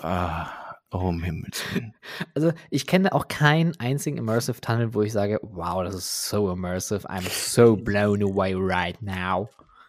Ah, 0.00 0.46
oh, 0.92 0.98
um 1.08 1.22
Himmels 1.22 1.62
Willen. 1.74 1.94
Also, 2.34 2.52
ich 2.70 2.86
kenne 2.86 3.12
auch 3.12 3.28
keinen 3.28 3.72
einzigen 3.80 4.18
Immersive 4.18 4.60
Tunnel, 4.60 4.94
wo 4.94 5.02
ich 5.02 5.12
sage, 5.12 5.40
wow, 5.42 5.82
das 5.82 5.94
ist 5.94 6.28
so 6.28 6.50
immersive. 6.50 7.08
I'm 7.10 7.28
so 7.28 7.76
blown 7.76 8.22
away 8.22 8.54
right 8.56 9.00
now. 9.02 9.48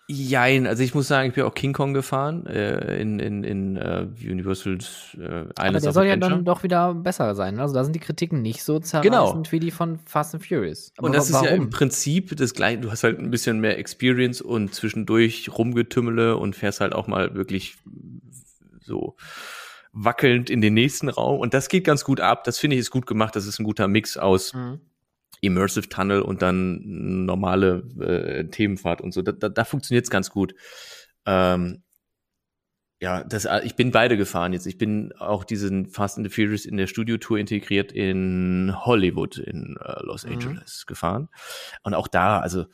Jein, 0.09 0.67
also 0.67 0.83
ich 0.83 0.93
muss 0.93 1.07
sagen, 1.07 1.29
ich 1.29 1.33
bin 1.35 1.45
auch 1.45 1.53
King 1.53 1.71
Kong 1.71 1.93
gefahren 1.93 2.45
äh, 2.45 2.99
in, 3.01 3.19
in, 3.19 3.45
in 3.45 3.77
uh, 3.77 4.05
Universal's 4.21 5.15
äh, 5.17 5.45
Aber 5.55 5.79
der 5.79 5.93
soll 5.93 6.05
ja 6.05 6.11
Adventure. 6.13 6.29
dann 6.31 6.45
doch 6.45 6.61
wieder 6.63 6.93
besser 6.93 7.33
sein. 7.35 7.57
Also 7.57 7.73
da 7.73 7.85
sind 7.85 7.93
die 7.95 8.01
Kritiken 8.01 8.41
nicht 8.41 8.63
so 8.63 8.79
zerreißend 8.79 9.03
Genau. 9.13 9.51
wie 9.51 9.59
die 9.61 9.71
von 9.71 9.99
Fast 10.05 10.35
and 10.35 10.45
Furious. 10.45 10.91
Aber 10.97 11.07
und 11.07 11.15
das 11.15 11.31
wa- 11.31 11.37
ist 11.39 11.45
ja 11.45 11.51
warum? 11.51 11.63
im 11.65 11.69
Prinzip 11.69 12.35
das 12.35 12.53
gleiche. 12.53 12.81
Du 12.81 12.91
hast 12.91 13.05
halt 13.05 13.17
ein 13.17 13.31
bisschen 13.31 13.61
mehr 13.61 13.79
Experience 13.79 14.41
und 14.41 14.75
zwischendurch 14.75 15.49
rumgetümmele 15.57 16.35
und 16.35 16.53
fährst 16.57 16.81
halt 16.81 16.93
auch 16.93 17.07
mal 17.07 17.33
wirklich 17.35 17.77
so 18.81 19.15
wackelnd 19.93 20.49
in 20.49 20.61
den 20.61 20.73
nächsten 20.73 21.07
Raum. 21.09 21.39
Und 21.39 21.53
das 21.53 21.69
geht 21.69 21.85
ganz 21.85 22.03
gut 22.03 22.19
ab. 22.19 22.43
Das 22.43 22.57
finde 22.57 22.75
ich 22.75 22.81
ist 22.81 22.91
gut 22.91 23.05
gemacht. 23.05 23.35
Das 23.35 23.45
ist 23.45 23.59
ein 23.59 23.63
guter 23.63 23.87
Mix 23.87 24.17
aus 24.17 24.53
Mhm. 24.53 24.81
Immersive 25.41 25.89
Tunnel 25.89 26.21
und 26.21 26.41
dann 26.41 27.25
normale 27.25 27.83
äh, 27.99 28.49
Themenfahrt 28.49 29.01
und 29.01 29.13
so. 29.13 29.21
Da, 29.21 29.33
da, 29.33 29.49
da 29.49 29.65
funktioniert 29.65 30.05
es 30.05 30.09
ganz 30.09 30.29
gut. 30.29 30.55
Ähm, 31.25 31.83
ja, 33.01 33.25
das, 33.25 33.45
ich 33.65 33.75
bin 33.75 33.91
beide 33.91 34.15
gefahren 34.15 34.53
jetzt. 34.53 34.65
Ich 34.65 34.77
bin 34.77 35.11
auch 35.19 35.43
diesen 35.43 35.87
Fast 35.87 36.17
and 36.17 36.25
the 36.25 36.33
Furious 36.33 36.63
in 36.65 36.77
der 36.77 36.87
Studiotour 36.87 37.37
integriert 37.37 37.91
in 37.91 38.73
Hollywood 38.85 39.37
in 39.37 39.75
äh, 39.83 40.01
Los 40.03 40.25
Mhm. 40.25 40.33
Angeles 40.33 40.85
gefahren. 40.85 41.27
Und 41.83 41.93
auch 41.93 42.07
da, 42.07 42.39
also 42.39 42.65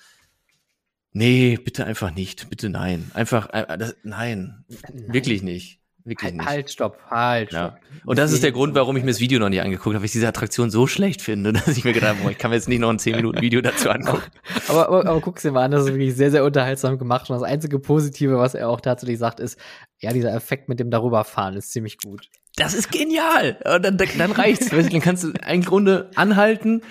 nee, 1.12 1.58
bitte 1.58 1.86
einfach 1.86 2.14
nicht, 2.14 2.52
bitte 2.52 2.70
nein, 2.70 3.10
einfach 3.16 3.50
äh, 3.52 3.76
das, 3.80 3.96
nein, 4.04 4.64
wirklich 5.08 5.42
nicht, 5.42 5.79
wirklich 6.10 6.26
Halt, 6.32 6.38
nicht. 6.38 6.48
halt, 6.50 6.70
stopp, 6.72 6.98
halt, 7.10 7.52
Ja. 7.52 7.68
stopp. 7.70 7.80
Und 8.06 8.18
das 8.20 8.32
ist 8.32 8.44
der 8.44 8.52
Grund, 8.52 8.76
warum 8.76 8.98
ich 8.98 9.04
mir 9.04 9.12
das 9.12 9.20
Video 9.20 9.40
noch 9.40 9.50
nicht 9.50 9.62
angeguckt 9.62 9.94
habe, 9.94 10.00
weil 10.00 10.06
ich 10.06 10.12
diese 10.12 10.28
Attraktion 10.28 10.70
so 10.70 10.88
schlecht 10.88 11.22
finde, 11.22 11.54
dass 11.54 11.68
ich 11.68 11.84
mir 11.86 11.94
gedacht 11.94 12.18
habe, 12.20 12.32
ich 12.32 12.38
kann 12.38 12.50
mir 12.52 12.56
jetzt 12.58 12.68
nicht 12.68 12.80
noch 12.80 12.90
ein 12.90 13.00
10 13.00 13.16
Minuten 13.16 13.42
Video 13.42 13.62
dazu 13.62 13.90
angucken. 13.90 14.24
Aber, 14.68 14.88
aber, 14.88 15.06
aber 15.08 15.22
guck's 15.22 15.44
dir 15.44 15.52
mal 15.52 15.64
an, 15.66 15.72
das 15.72 15.84
ist 15.86 15.94
wirklich 15.94 16.16
sehr, 16.16 16.32
sehr 16.32 16.44
unterhaltsam 16.44 16.98
gemacht. 16.98 17.30
Und 17.30 17.36
das 17.40 17.44
einzige 17.44 17.80
Positive, 17.80 18.38
was 18.38 18.56
er 18.56 18.70
auch 18.70 18.82
tatsächlich 18.82 19.20
sagt, 19.20 19.40
ist, 19.40 19.58
ja, 20.00 20.12
dieser 20.14 20.34
Effekt 20.34 20.68
mit 20.70 20.80
dem 20.80 20.90
darüberfahren 20.92 21.56
ist 21.56 21.72
ziemlich 21.72 21.98
gut. 21.98 22.28
Das 22.56 22.74
ist 22.74 22.92
genial. 22.92 23.58
Und 23.64 23.86
dann, 23.86 23.98
dann 23.98 24.32
reicht's. 24.32 24.70
Dann 24.70 25.00
kannst 25.02 25.24
du 25.24 25.32
im 25.50 25.64
Grunde 25.64 26.10
anhalten, 26.16 26.82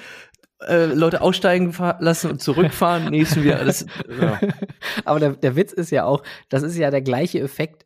äh, 0.67 0.87
Leute 0.87 1.21
aussteigen 1.21 1.75
lassen 2.01 2.31
und 2.31 2.43
zurückfahren, 2.43 3.11
nächsten 3.11 3.45
wieder 3.45 3.59
alles. 3.59 3.87
Ja. 4.21 4.41
Aber 5.05 5.21
der, 5.21 5.31
der 5.31 5.57
Witz 5.57 5.73
ist 5.73 5.91
ja 5.91 6.05
auch, 6.05 6.23
das 6.49 6.63
ist 6.63 6.77
ja 6.77 6.91
der 6.91 7.03
gleiche 7.03 7.41
Effekt. 7.41 7.85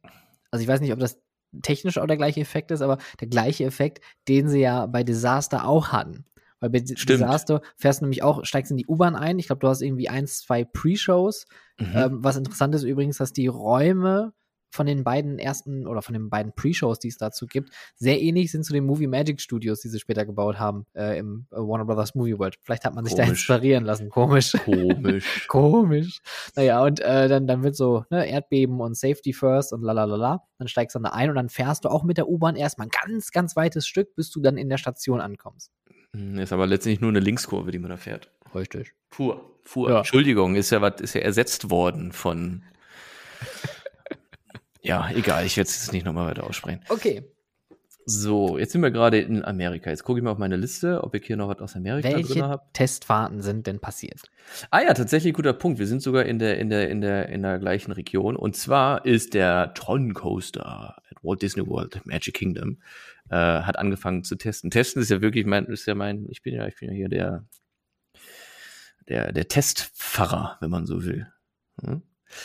Also 0.52 0.62
ich 0.62 0.68
weiß 0.68 0.80
nicht, 0.80 0.92
ob 0.92 1.00
das 1.00 1.20
technisch 1.62 1.98
auch 1.98 2.06
der 2.06 2.16
gleiche 2.16 2.40
Effekt 2.40 2.70
ist, 2.70 2.82
aber 2.82 2.98
der 3.20 3.28
gleiche 3.28 3.64
Effekt, 3.64 4.00
den 4.28 4.48
sie 4.48 4.60
ja 4.60 4.86
bei 4.86 5.02
Disaster 5.02 5.66
auch 5.66 5.88
hatten. 5.88 6.24
Weil 6.60 6.70
bei 6.70 6.78
Stimmt. 6.78 7.08
Disaster 7.08 7.60
fährst 7.76 8.00
du 8.00 8.04
nämlich 8.04 8.22
auch, 8.22 8.44
steigst 8.44 8.70
in 8.70 8.76
die 8.76 8.86
U-Bahn 8.86 9.16
ein. 9.16 9.40
Ich 9.40 9.46
glaube, 9.46 9.58
du 9.58 9.68
hast 9.68 9.82
irgendwie 9.82 10.08
eins, 10.08 10.38
zwei 10.38 10.64
Pre-Shows. 10.64 11.46
Mhm. 11.80 11.92
Ähm, 11.96 12.24
was 12.24 12.36
interessant 12.36 12.74
ist 12.76 12.84
übrigens, 12.84 13.18
dass 13.18 13.32
die 13.32 13.48
Räume 13.48 14.32
von 14.72 14.86
den 14.86 15.04
beiden 15.04 15.38
ersten 15.38 15.86
oder 15.86 16.02
von 16.02 16.14
den 16.14 16.30
beiden 16.30 16.52
Pre-Shows, 16.54 16.98
die 16.98 17.08
es 17.08 17.18
dazu 17.18 17.46
gibt, 17.46 17.70
sehr 17.94 18.20
ähnlich 18.20 18.50
sind 18.50 18.64
zu 18.64 18.72
den 18.72 18.84
Movie 18.84 19.06
Magic 19.06 19.40
Studios, 19.40 19.80
die 19.80 19.88
sie 19.88 20.00
später 20.00 20.24
gebaut 20.24 20.58
haben 20.58 20.86
äh, 20.94 21.18
im 21.18 21.46
äh, 21.50 21.56
Warner 21.56 21.84
Brothers 21.84 22.14
Movie 22.14 22.38
World. 22.38 22.56
Vielleicht 22.62 22.84
hat 22.84 22.94
man 22.94 23.04
sich 23.04 23.14
Komisch. 23.14 23.26
da 23.46 23.54
inspirieren 23.54 23.84
lassen. 23.84 24.08
Komisch. 24.08 24.52
Komisch. 24.64 25.44
Komisch. 25.48 26.20
Naja, 26.56 26.82
und 26.82 27.00
äh, 27.00 27.28
dann, 27.28 27.46
dann 27.46 27.62
wird 27.62 27.76
so 27.76 28.04
ne, 28.10 28.28
Erdbeben 28.28 28.80
und 28.80 28.96
Safety 28.96 29.32
First 29.32 29.72
und 29.72 29.82
lalalala. 29.82 30.42
Dann 30.58 30.68
steigst 30.68 30.94
du 30.94 30.98
dann 30.98 31.10
da 31.10 31.16
ein 31.16 31.28
und 31.28 31.36
dann 31.36 31.48
fährst 31.48 31.84
du 31.84 31.88
auch 31.88 32.04
mit 32.04 32.16
der 32.16 32.28
U-Bahn 32.28 32.56
erstmal 32.56 32.86
ein 32.86 32.90
ganz, 32.90 33.30
ganz 33.30 33.56
weites 33.56 33.86
Stück, 33.86 34.14
bis 34.14 34.30
du 34.30 34.40
dann 34.40 34.56
in 34.56 34.68
der 34.68 34.78
Station 34.78 35.20
ankommst. 35.20 35.70
Hm, 36.14 36.38
ist 36.38 36.52
aber 36.52 36.66
letztendlich 36.66 37.00
nur 37.00 37.10
eine 37.10 37.20
Linkskurve, 37.20 37.70
die 37.70 37.78
man 37.78 37.90
da 37.90 37.96
fährt. 37.96 38.30
Richtig. 38.54 38.94
Fuhr. 39.10 39.40
Fuhr. 39.62 39.90
Ja. 39.90 39.98
Entschuldigung, 39.98 40.56
ist 40.56 40.70
ja 40.70 40.80
was, 40.80 41.00
ist 41.00 41.14
ja 41.14 41.20
ersetzt 41.20 41.70
worden 41.70 42.12
von 42.12 42.62
ja, 44.82 45.10
egal, 45.14 45.46
ich 45.46 45.56
werde 45.56 45.68
es 45.68 45.76
jetzt 45.76 45.92
nicht 45.92 46.04
nochmal 46.04 46.28
weiter 46.28 46.44
aussprechen. 46.44 46.80
Okay. 46.88 47.22
So, 48.04 48.58
jetzt 48.58 48.72
sind 48.72 48.80
wir 48.80 48.90
gerade 48.90 49.20
in 49.20 49.44
Amerika. 49.44 49.90
Jetzt 49.90 50.02
gucke 50.02 50.18
ich 50.18 50.24
mal 50.24 50.32
auf 50.32 50.38
meine 50.38 50.56
Liste, 50.56 51.04
ob 51.04 51.14
ich 51.14 51.24
hier 51.24 51.36
noch 51.36 51.48
was 51.48 51.60
aus 51.60 51.76
Amerika 51.76 52.08
Welche 52.10 52.34
drin 52.34 52.42
habe. 52.42 52.64
Testfahrten 52.72 53.40
sind 53.42 53.68
denn 53.68 53.78
passiert? 53.78 54.22
Ah 54.70 54.80
ja, 54.80 54.92
tatsächlich 54.92 55.34
guter 55.34 55.52
Punkt. 55.52 55.78
Wir 55.78 55.86
sind 55.86 56.02
sogar 56.02 56.24
in 56.24 56.40
der, 56.40 56.58
in 56.58 56.68
der, 56.68 56.90
in 56.90 57.00
der, 57.00 57.28
in 57.28 57.42
der 57.42 57.60
gleichen 57.60 57.92
Region. 57.92 58.34
Und 58.34 58.56
zwar 58.56 59.06
ist 59.06 59.34
der 59.34 59.72
Tron 59.74 60.14
Coaster 60.14 60.96
at 61.10 61.16
Walt 61.22 61.42
Disney 61.42 61.64
World 61.64 62.04
Magic 62.04 62.34
Kingdom 62.34 62.78
äh, 63.30 63.36
hat 63.36 63.78
angefangen 63.78 64.24
zu 64.24 64.36
testen. 64.36 64.70
Testen 64.70 65.00
ist 65.00 65.10
ja 65.10 65.20
wirklich 65.20 65.46
mein, 65.46 65.66
ist 65.66 65.86
ja 65.86 65.94
mein, 65.94 66.26
ich 66.28 66.42
bin 66.42 66.54
ja, 66.54 66.66
ich 66.66 66.76
bin 66.76 66.88
ja 66.88 66.94
hier 66.94 67.08
der, 67.08 67.46
der, 69.08 69.32
der 69.32 69.48
Testpfarrer, 69.48 70.58
wenn 70.60 70.70
man 70.70 70.86
so 70.86 71.04
will. 71.04 71.28
Hm? 71.82 72.02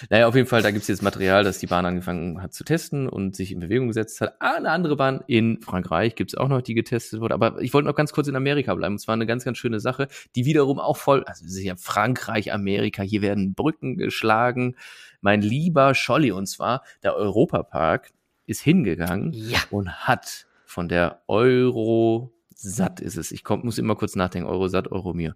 Naja, 0.09 0.27
auf 0.27 0.35
jeden 0.35 0.47
Fall, 0.47 0.61
da 0.61 0.71
gibt 0.71 0.83
es 0.83 0.87
jetzt 0.87 1.01
Material, 1.01 1.43
das 1.43 1.59
die 1.59 1.67
Bahn 1.67 1.85
angefangen 1.85 2.41
hat 2.41 2.53
zu 2.53 2.63
testen 2.63 3.07
und 3.07 3.35
sich 3.35 3.51
in 3.51 3.59
Bewegung 3.59 3.87
gesetzt 3.87 4.21
hat. 4.21 4.35
Ah, 4.39 4.55
eine 4.55 4.71
andere 4.71 4.95
Bahn 4.95 5.23
in 5.27 5.61
Frankreich 5.61 6.15
gibt 6.15 6.31
es 6.31 6.37
auch 6.37 6.47
noch, 6.47 6.61
die 6.61 6.73
getestet 6.73 7.21
wurde. 7.21 7.33
Aber 7.33 7.61
ich 7.61 7.73
wollte 7.73 7.87
noch 7.87 7.95
ganz 7.95 8.11
kurz 8.11 8.27
in 8.27 8.35
Amerika 8.35 8.73
bleiben. 8.75 8.95
Und 8.95 8.99
zwar 8.99 9.13
eine 9.13 9.25
ganz, 9.25 9.45
ganz 9.45 9.57
schöne 9.57 9.79
Sache, 9.79 10.07
die 10.35 10.45
wiederum 10.45 10.79
auch 10.79 10.97
voll, 10.97 11.23
also 11.23 11.45
es 11.45 11.55
ist 11.55 11.63
ja 11.63 11.75
Frankreich, 11.77 12.53
Amerika, 12.53 13.03
hier 13.03 13.21
werden 13.21 13.53
Brücken 13.53 13.97
geschlagen. 13.97 14.75
Mein 15.21 15.41
lieber 15.41 15.95
Scholli, 15.95 16.31
und 16.31 16.47
zwar 16.47 16.83
der 17.03 17.15
Europapark, 17.15 18.11
ist 18.45 18.61
hingegangen 18.61 19.33
ja. 19.33 19.59
und 19.71 19.91
hat 20.07 20.47
von 20.65 20.87
der 20.87 21.21
Eurosat 21.27 22.99
ist 22.99 23.17
es. 23.17 23.31
Ich 23.31 23.43
komm, 23.43 23.61
muss 23.63 23.77
immer 23.77 23.95
kurz 23.95 24.15
nachdenken, 24.15 24.47
Eurosat, 24.47 24.91
Euromir. 24.91 25.35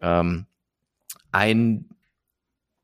Ähm, 0.00 0.46
ein 1.32 1.88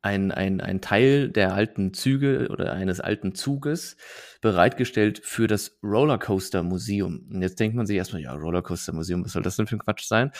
ein, 0.03 0.31
ein, 0.31 0.61
ein 0.61 0.81
Teil 0.81 1.29
der 1.29 1.53
alten 1.53 1.93
Züge 1.93 2.49
oder 2.49 2.73
eines 2.73 2.99
alten 2.99 3.33
Zuges 3.35 3.95
bereitgestellt 4.41 5.21
für 5.23 5.47
das 5.47 5.79
Rollercoaster 5.81 6.61
Museum. 6.61 7.27
Und 7.31 7.41
jetzt 7.41 7.59
denkt 7.59 7.75
man 7.75 7.85
sich 7.85 7.97
erstmal, 7.97 8.21
ja, 8.21 8.33
Rollercoaster 8.33 8.93
Museum, 8.93 9.23
was 9.23 9.31
soll 9.31 9.41
das 9.41 9.55
denn 9.55 9.65
für 9.65 9.77
ein 9.77 9.79
Quatsch 9.79 10.05
sein? 10.05 10.31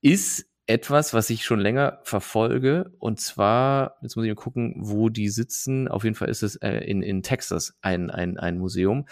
Ist 0.00 0.46
etwas, 0.66 1.12
was 1.12 1.30
ich 1.30 1.44
schon 1.44 1.58
länger 1.58 2.00
verfolge. 2.04 2.92
Und 3.00 3.20
zwar, 3.20 3.98
jetzt 4.02 4.14
muss 4.14 4.24
ich 4.24 4.30
mal 4.30 4.36
gucken, 4.36 4.76
wo 4.78 5.08
die 5.08 5.28
sitzen. 5.28 5.88
Auf 5.88 6.04
jeden 6.04 6.14
Fall 6.14 6.28
ist 6.28 6.44
es 6.44 6.56
äh, 6.56 6.78
in, 6.78 7.02
in 7.02 7.22
Texas 7.22 7.74
ein, 7.82 8.10
ein, 8.10 8.38
ein 8.38 8.58
Museum, 8.58 9.06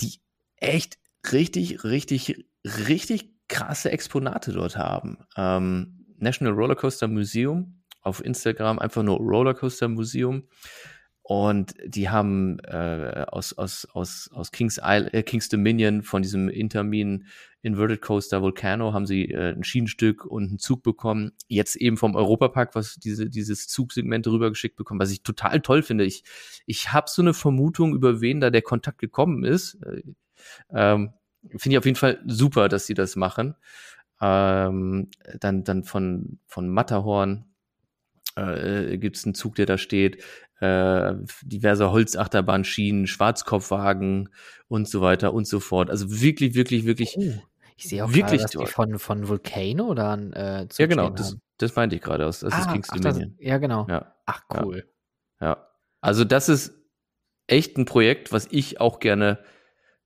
die 0.00 0.20
echt 0.56 0.98
richtig, 1.32 1.82
richtig, 1.82 2.46
richtig 2.64 3.34
krasse 3.48 3.90
Exponate 3.90 4.52
dort 4.52 4.76
haben. 4.76 5.18
Ähm, 5.36 6.06
National 6.16 6.54
Rollercoaster 6.54 7.08
Museum 7.08 7.82
auf 8.04 8.24
Instagram 8.24 8.78
einfach 8.78 9.02
nur 9.02 9.18
Rollercoaster 9.18 9.88
Museum. 9.88 10.44
Und 11.26 11.74
die 11.86 12.10
haben 12.10 12.58
äh, 12.60 13.24
aus, 13.28 13.54
aus, 13.54 13.88
aus, 13.94 14.30
aus 14.34 14.52
Kings, 14.52 14.78
Isle, 14.82 15.10
äh, 15.14 15.22
Kings 15.22 15.48
Dominion 15.48 16.02
von 16.02 16.20
diesem 16.20 16.50
Intermin 16.50 17.26
Inverted 17.62 18.02
Coaster 18.02 18.42
Volcano 18.42 18.92
haben 18.92 19.06
sie 19.06 19.30
äh, 19.30 19.54
ein 19.54 19.64
Schienenstück 19.64 20.26
und 20.26 20.48
einen 20.48 20.58
Zug 20.58 20.82
bekommen. 20.82 21.32
Jetzt 21.48 21.76
eben 21.76 21.96
vom 21.96 22.14
Europapark, 22.14 22.74
was 22.74 22.96
diese, 22.96 23.30
dieses 23.30 23.68
Zugsegment 23.68 24.26
rübergeschickt 24.26 24.76
bekommen, 24.76 25.00
was 25.00 25.10
ich 25.10 25.22
total 25.22 25.60
toll 25.62 25.82
finde. 25.82 26.04
Ich, 26.04 26.24
ich 26.66 26.92
habe 26.92 27.08
so 27.08 27.22
eine 27.22 27.32
Vermutung, 27.32 27.94
über 27.94 28.20
wen 28.20 28.40
da 28.40 28.50
der 28.50 28.60
Kontakt 28.60 28.98
gekommen 28.98 29.44
ist. 29.44 29.78
Äh, 29.82 30.02
ähm, 30.74 31.14
finde 31.56 31.70
ich 31.70 31.78
auf 31.78 31.86
jeden 31.86 31.96
Fall 31.96 32.20
super, 32.26 32.68
dass 32.68 32.84
sie 32.84 32.94
das 32.94 33.16
machen. 33.16 33.54
Ähm, 34.20 35.08
dann, 35.40 35.64
dann 35.64 35.84
von, 35.84 36.38
von 36.46 36.68
Matterhorn 36.68 37.46
äh, 38.36 38.96
gibt 38.98 39.16
es 39.16 39.24
einen 39.24 39.34
Zug, 39.34 39.54
der 39.56 39.66
da 39.66 39.78
steht, 39.78 40.22
äh, 40.60 41.14
diverse 41.42 41.90
Holzachterbahnschienen, 41.90 43.06
Schwarzkopfwagen 43.06 44.30
und 44.68 44.88
so 44.88 45.00
weiter 45.00 45.34
und 45.34 45.46
so 45.46 45.60
fort. 45.60 45.90
Also 45.90 46.20
wirklich, 46.20 46.54
wirklich, 46.54 46.86
wirklich. 46.86 47.16
Oh, 47.18 47.42
ich 47.76 47.88
sehe 47.88 48.04
auch 48.04 48.08
wirklich 48.08 48.40
gerade, 48.40 48.42
dass 48.42 48.50
die 48.52 48.66
von, 48.66 48.98
von 48.98 49.28
Volcano 49.28 49.86
oder 49.86 50.16
äh, 50.34 50.66
Ja, 50.78 50.86
genau, 50.86 51.10
das, 51.10 51.36
das 51.58 51.74
meinte 51.74 51.96
ich 51.96 52.02
gerade 52.02 52.26
aus. 52.26 52.40
Das 52.40 52.52
ah, 52.52 52.60
ist 52.60 52.70
Kings 52.70 52.88
ach, 52.90 52.96
Dominion. 52.96 53.36
Das, 53.36 53.46
ja, 53.46 53.58
genau. 53.58 53.86
Ja. 53.88 54.14
Ach, 54.26 54.42
cool. 54.54 54.88
Ja. 55.40 55.46
ja. 55.46 55.68
Also, 56.00 56.24
das 56.24 56.48
ist 56.48 56.72
echt 57.46 57.76
ein 57.76 57.84
Projekt, 57.84 58.32
was 58.32 58.48
ich 58.50 58.80
auch 58.80 59.00
gerne 59.00 59.38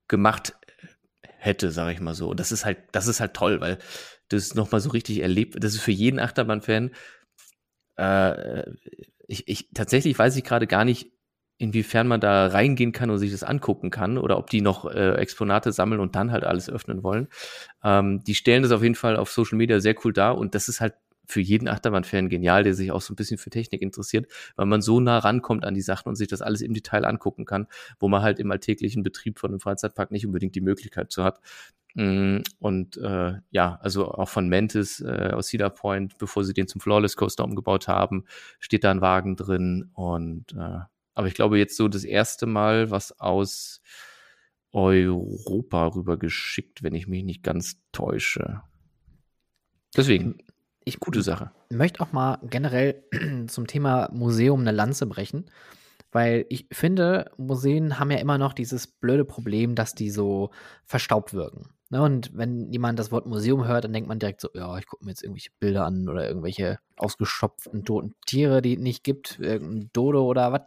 gemacht 0.08 0.54
hätte, 1.22 1.70
sage 1.70 1.92
ich 1.92 2.00
mal 2.00 2.14
so. 2.14 2.30
Und 2.30 2.40
das 2.40 2.52
ist 2.52 2.64
halt, 2.64 2.78
das 2.92 3.06
ist 3.06 3.20
halt 3.20 3.34
toll, 3.34 3.60
weil 3.60 3.78
das 4.28 4.54
nochmal 4.54 4.80
so 4.80 4.90
richtig 4.90 5.20
erlebt. 5.20 5.62
Das 5.62 5.74
ist 5.74 5.80
für 5.80 5.92
jeden 5.92 6.18
Achterbahn-Fan 6.18 6.90
äh, 7.98 8.70
ich, 9.26 9.46
ich 9.48 9.68
tatsächlich 9.74 10.18
weiß 10.18 10.36
ich 10.36 10.44
gerade 10.44 10.66
gar 10.66 10.84
nicht, 10.84 11.12
inwiefern 11.58 12.06
man 12.06 12.20
da 12.20 12.46
reingehen 12.46 12.92
kann 12.92 13.10
und 13.10 13.18
sich 13.18 13.32
das 13.32 13.42
angucken 13.42 13.90
kann 13.90 14.16
oder 14.16 14.38
ob 14.38 14.48
die 14.48 14.60
noch 14.60 14.84
äh, 14.86 15.14
Exponate 15.14 15.72
sammeln 15.72 16.00
und 16.00 16.14
dann 16.14 16.30
halt 16.30 16.44
alles 16.44 16.70
öffnen 16.70 17.02
wollen. 17.02 17.28
Ähm, 17.82 18.22
die 18.24 18.36
stellen 18.36 18.62
das 18.62 18.72
auf 18.72 18.82
jeden 18.82 18.94
Fall 18.94 19.16
auf 19.16 19.30
Social 19.30 19.58
Media 19.58 19.80
sehr 19.80 19.96
cool 20.04 20.12
dar 20.12 20.38
und 20.38 20.54
das 20.54 20.68
ist 20.68 20.80
halt 20.80 20.94
für 21.26 21.40
jeden 21.40 21.68
Achterbahn-Fan 21.68 22.30
genial, 22.30 22.62
der 22.64 22.74
sich 22.74 22.90
auch 22.90 23.02
so 23.02 23.12
ein 23.12 23.16
bisschen 23.16 23.36
für 23.38 23.50
Technik 23.50 23.82
interessiert, 23.82 24.26
weil 24.56 24.66
man 24.66 24.80
so 24.80 24.98
nah 24.98 25.18
rankommt 25.18 25.64
an 25.64 25.74
die 25.74 25.82
Sachen 25.82 26.08
und 26.08 26.16
sich 26.16 26.28
das 26.28 26.40
alles 26.40 26.62
im 26.62 26.72
Detail 26.72 27.04
angucken 27.04 27.44
kann, 27.44 27.66
wo 27.98 28.08
man 28.08 28.22
halt 28.22 28.38
im 28.38 28.50
alltäglichen 28.50 29.02
Betrieb 29.02 29.38
von 29.38 29.50
einem 29.50 29.60
Freizeitpark 29.60 30.10
nicht 30.10 30.24
unbedingt 30.24 30.54
die 30.54 30.62
Möglichkeit 30.62 31.12
zu 31.12 31.24
hat. 31.24 31.40
Mm, 31.98 32.42
und 32.60 32.96
äh, 32.98 33.32
ja, 33.50 33.80
also 33.82 34.12
auch 34.12 34.28
von 34.28 34.48
Mantis 34.48 35.00
äh, 35.00 35.32
aus 35.34 35.48
Cedar 35.48 35.70
Point, 35.70 36.16
bevor 36.16 36.44
sie 36.44 36.54
den 36.54 36.68
zum 36.68 36.80
Flawless 36.80 37.16
Coaster 37.16 37.42
umgebaut 37.42 37.88
haben, 37.88 38.24
steht 38.60 38.84
da 38.84 38.92
ein 38.92 39.00
Wagen 39.00 39.34
drin. 39.34 39.90
Und 39.94 40.52
äh, 40.52 40.78
aber 41.14 41.26
ich 41.26 41.34
glaube 41.34 41.58
jetzt 41.58 41.76
so 41.76 41.88
das 41.88 42.04
erste 42.04 42.46
Mal, 42.46 42.92
was 42.92 43.18
aus 43.18 43.80
Europa 44.70 45.88
rübergeschickt, 45.88 46.84
wenn 46.84 46.94
ich 46.94 47.08
mich 47.08 47.24
nicht 47.24 47.42
ganz 47.42 47.80
täusche. 47.90 48.62
Deswegen, 49.96 50.38
ich 50.84 51.00
gute 51.00 51.22
Sache. 51.22 51.50
möchte 51.68 52.00
auch 52.00 52.12
mal 52.12 52.38
generell 52.44 53.02
zum 53.48 53.66
Thema 53.66 54.08
Museum 54.12 54.60
eine 54.60 54.70
Lanze 54.70 55.06
brechen. 55.06 55.50
Weil 56.12 56.46
ich 56.48 56.68
finde, 56.70 57.32
Museen 57.38 57.98
haben 57.98 58.12
ja 58.12 58.18
immer 58.18 58.38
noch 58.38 58.52
dieses 58.52 58.86
blöde 58.86 59.24
Problem, 59.24 59.74
dass 59.74 59.96
die 59.96 60.10
so 60.10 60.50
verstaubt 60.86 61.34
wirken. 61.34 61.70
Ne? 61.90 62.02
Und 62.02 62.36
wenn 62.36 62.70
jemand 62.70 62.98
das 62.98 63.10
Wort 63.10 63.26
Museum 63.26 63.66
hört, 63.66 63.84
dann 63.84 63.92
denkt 63.92 64.08
man 64.08 64.18
direkt 64.18 64.40
so, 64.40 64.48
ja, 64.54 64.76
ich 64.78 64.86
gucke 64.86 65.04
mir 65.04 65.10
jetzt 65.10 65.22
irgendwelche 65.22 65.50
Bilder 65.58 65.84
an 65.84 66.08
oder 66.08 66.26
irgendwelche 66.28 66.78
ausgeschopften 66.96 67.84
toten 67.84 68.14
Tiere, 68.26 68.62
die 68.62 68.74
es 68.74 68.80
nicht 68.80 69.04
gibt, 69.04 69.38
irgendein 69.38 69.90
Dodo 69.92 70.24
oder 70.24 70.52
was. 70.52 70.64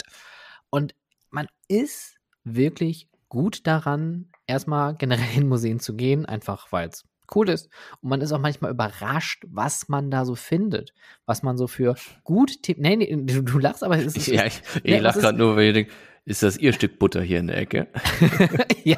Und 0.69 0.95
man 1.30 1.47
ist 1.67 2.17
wirklich 2.43 3.07
gut 3.30 3.67
daran, 3.67 4.30
erstmal 4.47 4.95
generell 4.95 5.38
in 5.38 5.47
Museen 5.47 5.80
zu 5.80 5.95
gehen, 5.95 6.26
einfach 6.26 6.72
weil 6.72 6.89
es 6.89 7.05
cool 7.34 7.49
ist. 7.49 7.69
Und 8.01 8.09
man 8.09 8.22
ist 8.22 8.32
auch 8.32 8.39
manchmal 8.39 8.72
überrascht, 8.72 9.45
was 9.47 9.88
man 9.88 10.11
da 10.11 10.26
so 10.26 10.36
findet. 10.36 10.93
Was 11.26 11.43
man 11.43 11.57
so 11.57 11.67
für 11.67 11.95
gut. 12.24 12.57
Nee, 12.78 12.95
nee, 12.97 13.15
du, 13.15 13.41
du 13.41 13.59
lachst, 13.59 13.84
aber 13.84 13.97
es 13.97 14.15
ist. 14.15 14.28
Ja, 14.32 14.45
ich, 14.45 14.61
ich 14.76 14.84
nee, 14.84 14.99
lach 14.99 15.15
gerade 15.15 15.38
nur, 15.38 15.55
weil 15.55 15.67
ich 15.67 15.74
denke, 15.74 15.91
ist 16.26 16.43
das 16.43 16.57
Ihr 16.57 16.72
Stück 16.72 16.99
Butter 16.99 17.22
hier 17.22 17.39
in 17.39 17.47
der 17.47 17.57
Ecke? 17.57 17.88
ja. 18.84 18.97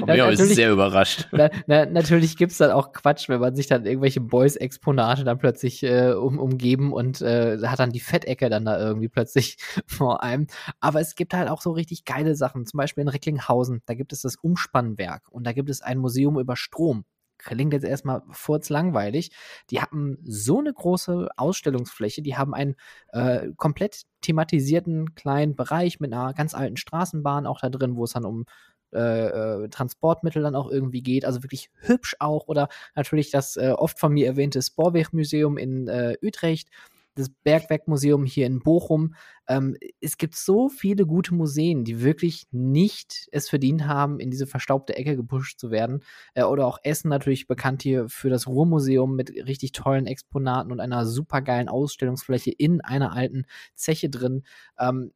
Aber 0.00 0.14
ja, 0.14 0.28
ist 0.28 0.54
sehr 0.54 0.70
überrascht. 0.70 1.26
Na, 1.32 1.50
na, 1.66 1.86
natürlich 1.86 2.36
gibt's 2.36 2.58
dann 2.58 2.70
auch 2.70 2.92
Quatsch, 2.92 3.28
wenn 3.28 3.40
man 3.40 3.56
sich 3.56 3.66
dann 3.66 3.84
irgendwelche 3.84 4.20
Boys-Exponate 4.20 5.24
dann 5.24 5.38
plötzlich 5.38 5.82
äh, 5.82 6.12
um, 6.12 6.38
umgeben 6.38 6.92
und 6.92 7.20
äh, 7.20 7.58
hat 7.66 7.80
dann 7.80 7.90
die 7.90 8.00
Fettecke 8.00 8.48
dann 8.48 8.64
da 8.64 8.78
irgendwie 8.78 9.08
plötzlich 9.08 9.56
vor 9.86 10.22
einem. 10.22 10.46
Aber 10.80 11.00
es 11.00 11.16
gibt 11.16 11.34
halt 11.34 11.48
auch 11.48 11.60
so 11.60 11.72
richtig 11.72 12.04
geile 12.04 12.36
Sachen. 12.36 12.64
Zum 12.64 12.78
Beispiel 12.78 13.02
in 13.02 13.08
Recklinghausen, 13.08 13.82
da 13.86 13.94
gibt 13.94 14.12
es 14.12 14.22
das 14.22 14.36
Umspannwerk 14.36 15.28
und 15.30 15.44
da 15.44 15.52
gibt 15.52 15.68
es 15.68 15.82
ein 15.82 15.98
Museum 15.98 16.38
über 16.38 16.56
Strom 16.56 17.04
klingt 17.44 17.72
jetzt 17.72 17.84
erstmal 17.84 18.22
langweilig. 18.68 19.30
Die 19.70 19.80
haben 19.80 20.18
so 20.24 20.58
eine 20.58 20.72
große 20.72 21.28
Ausstellungsfläche, 21.36 22.22
die 22.22 22.36
haben 22.36 22.54
einen 22.54 22.76
äh, 23.12 23.48
komplett 23.56 24.02
thematisierten 24.22 25.14
kleinen 25.14 25.54
Bereich 25.54 26.00
mit 26.00 26.12
einer 26.12 26.32
ganz 26.34 26.54
alten 26.54 26.76
Straßenbahn 26.76 27.46
auch 27.46 27.60
da 27.60 27.68
drin, 27.68 27.96
wo 27.96 28.04
es 28.04 28.12
dann 28.12 28.24
um 28.24 28.46
äh, 28.94 29.64
äh, 29.64 29.68
Transportmittel 29.70 30.42
dann 30.42 30.54
auch 30.54 30.70
irgendwie 30.70 31.02
geht. 31.02 31.24
Also 31.24 31.42
wirklich 31.42 31.68
hübsch 31.80 32.14
auch. 32.20 32.46
Oder 32.46 32.68
natürlich 32.94 33.30
das 33.30 33.56
äh, 33.56 33.74
oft 33.76 33.98
von 33.98 34.12
mir 34.12 34.26
erwähnte 34.26 34.62
Sporwegmuseum 34.62 35.58
in 35.58 35.88
äh, 35.88 36.16
Utrecht 36.22 36.68
das 37.14 37.30
Bergwerkmuseum 37.30 38.24
hier 38.24 38.46
in 38.46 38.60
Bochum. 38.60 39.14
Ähm, 39.48 39.76
es 40.00 40.16
gibt 40.16 40.36
so 40.36 40.68
viele 40.68 41.06
gute 41.06 41.34
Museen, 41.34 41.84
die 41.84 42.02
wirklich 42.02 42.44
nicht 42.50 43.28
es 43.32 43.48
verdient 43.48 43.86
haben, 43.86 44.20
in 44.20 44.30
diese 44.30 44.46
verstaubte 44.46 44.96
Ecke 44.96 45.16
gepusht 45.16 45.58
zu 45.58 45.70
werden. 45.70 46.02
Äh, 46.34 46.44
oder 46.44 46.66
auch 46.66 46.78
Essen 46.82 47.08
natürlich 47.08 47.46
bekannt 47.46 47.82
hier 47.82 48.08
für 48.08 48.30
das 48.30 48.46
Ruhrmuseum 48.46 49.14
mit 49.14 49.30
richtig 49.30 49.72
tollen 49.72 50.06
Exponaten 50.06 50.72
und 50.72 50.80
einer 50.80 51.06
supergeilen 51.06 51.68
Ausstellungsfläche 51.68 52.50
in 52.50 52.80
einer 52.80 53.12
alten 53.12 53.46
Zeche 53.74 54.10
drin. 54.10 54.42
Ähm, 54.78 55.12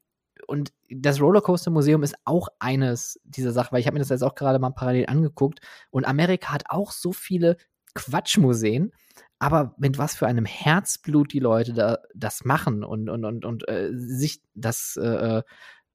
und 0.47 0.73
das 0.89 1.21
Rollercoaster 1.21 1.71
Museum 1.71 2.03
ist 2.03 2.15
auch 2.25 2.49
eines 2.59 3.21
dieser 3.25 3.53
Sachen, 3.53 3.73
weil 3.73 3.81
ich 3.81 3.87
habe 3.87 3.95
mir 3.95 4.01
das 4.01 4.09
jetzt 4.09 4.23
auch 4.23 4.35
gerade 4.35 4.59
mal 4.59 4.71
parallel 4.71 5.07
angeguckt. 5.07 5.61
Und 5.91 6.07
Amerika 6.07 6.53
hat 6.53 6.65
auch 6.69 6.93
so 6.93 7.13
viele 7.13 7.57
Quatschmuseen 7.95 8.93
aber 9.39 9.75
mit 9.79 9.99
was 9.99 10.17
für 10.17 10.27
einem 10.27 10.45
Herzblut 10.45 11.33
die 11.33 11.39
Leute 11.39 11.73
da 11.73 11.99
das 12.15 12.45
machen 12.45 12.85
und, 12.85 13.09
und, 13.09 13.25
und, 13.25 13.45
und 13.45 13.69
äh, 13.69 13.91
sich 13.93 14.41
das 14.55 14.99
äh, 15.01 15.39
äh, 15.39 15.43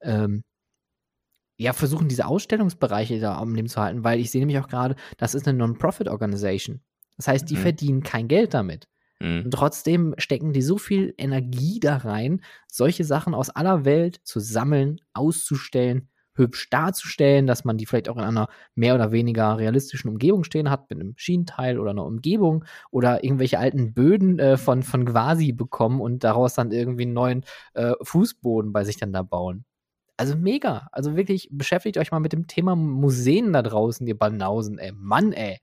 ähm, 0.00 0.44
ja, 1.56 1.72
versuchen, 1.72 2.08
diese 2.08 2.26
Ausstellungsbereiche 2.26 3.20
da 3.20 3.36
am 3.36 3.54
Leben 3.54 3.68
zu 3.68 3.80
halten, 3.80 4.02
weil 4.02 4.18
ich 4.18 4.30
sehe 4.30 4.40
nämlich 4.40 4.58
auch 4.58 4.68
gerade, 4.68 4.96
das 5.18 5.34
ist 5.34 5.46
eine 5.46 5.58
Non-Profit-Organisation. 5.58 6.80
Das 7.16 7.28
heißt, 7.28 7.48
die 7.48 7.56
mhm. 7.56 7.60
verdienen 7.60 8.02
kein 8.02 8.26
Geld 8.26 8.54
damit. 8.54 8.88
Mhm. 9.20 9.44
Und 9.44 9.50
trotzdem 9.52 10.14
stecken 10.18 10.52
die 10.52 10.62
so 10.62 10.78
viel 10.78 11.14
Energie 11.16 11.78
da 11.80 11.98
rein, 11.98 12.42
solche 12.66 13.04
Sachen 13.04 13.34
aus 13.34 13.50
aller 13.50 13.84
Welt 13.84 14.20
zu 14.24 14.40
sammeln, 14.40 15.00
auszustellen, 15.12 16.08
hübsch 16.34 16.68
darzustellen, 16.70 17.46
dass 17.46 17.64
man 17.64 17.76
die 17.76 17.86
vielleicht 17.86 18.08
auch 18.08 18.16
in 18.16 18.24
einer 18.24 18.48
mehr 18.74 18.94
oder 18.94 19.12
weniger 19.12 19.58
realistischen 19.58 20.10
Umgebung 20.10 20.44
stehen 20.44 20.70
hat, 20.70 20.90
mit 20.90 21.00
einem 21.00 21.14
Schienenteil 21.16 21.78
oder 21.78 21.90
einer 21.90 22.04
Umgebung 22.04 22.64
oder 22.90 23.24
irgendwelche 23.24 23.58
alten 23.58 23.94
Böden 23.94 24.38
äh, 24.38 24.56
von, 24.56 24.82
von 24.82 25.04
Quasi 25.04 25.52
bekommen 25.52 26.00
und 26.00 26.24
daraus 26.24 26.54
dann 26.54 26.72
irgendwie 26.72 27.02
einen 27.04 27.14
neuen 27.14 27.44
äh, 27.74 27.92
Fußboden 28.02 28.72
bei 28.72 28.84
sich 28.84 28.96
dann 28.96 29.12
da 29.12 29.22
bauen. 29.22 29.64
Also 30.16 30.36
mega. 30.36 30.88
Also 30.92 31.16
wirklich, 31.16 31.48
beschäftigt 31.50 31.98
euch 31.98 32.12
mal 32.12 32.20
mit 32.20 32.32
dem 32.32 32.46
Thema 32.46 32.76
Museen 32.76 33.52
da 33.52 33.62
draußen, 33.62 34.06
ihr 34.06 34.18
Banausen, 34.18 34.78
ey. 34.78 34.92
Mann, 34.92 35.32
ey. 35.32 35.58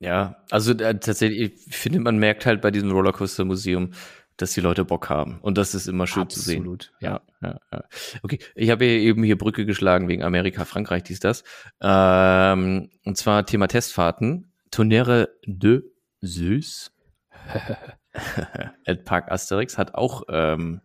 Ja, 0.00 0.36
also 0.50 0.72
äh, 0.72 0.98
tatsächlich, 1.00 1.66
ich 1.66 1.76
finde, 1.76 1.98
man 1.98 2.18
merkt 2.18 2.46
halt 2.46 2.60
bei 2.60 2.70
diesem 2.70 2.92
Rollercoaster-Museum, 2.92 3.90
dass 4.38 4.52
die 4.52 4.60
Leute 4.60 4.84
Bock 4.84 5.10
haben. 5.10 5.38
Und 5.42 5.58
das 5.58 5.74
ist 5.74 5.86
immer 5.86 6.06
schön 6.06 6.22
Absolut, 6.22 6.32
zu 6.32 6.40
sehen. 6.40 6.60
Absolut, 6.60 6.92
ja. 7.00 7.20
ja, 7.42 7.60
ja. 7.70 7.84
Okay, 8.22 8.38
ich 8.54 8.70
habe 8.70 8.86
eben 8.86 9.22
hier 9.22 9.36
Brücke 9.36 9.66
geschlagen 9.66 10.08
wegen 10.08 10.22
Amerika, 10.22 10.64
Frankreich, 10.64 11.02
dies, 11.02 11.20
das. 11.20 11.44
Ähm, 11.82 12.90
und 13.04 13.16
zwar 13.16 13.44
Thema 13.44 13.68
Testfahrten. 13.68 14.52
Tonnerre 14.70 15.28
de 15.46 15.82
Zeus. 16.22 16.90
El 18.84 18.96
Park 18.96 19.30
Asterix 19.30 19.78
hat 19.78 19.94
auch 19.94 20.22
ähm, 20.28 20.80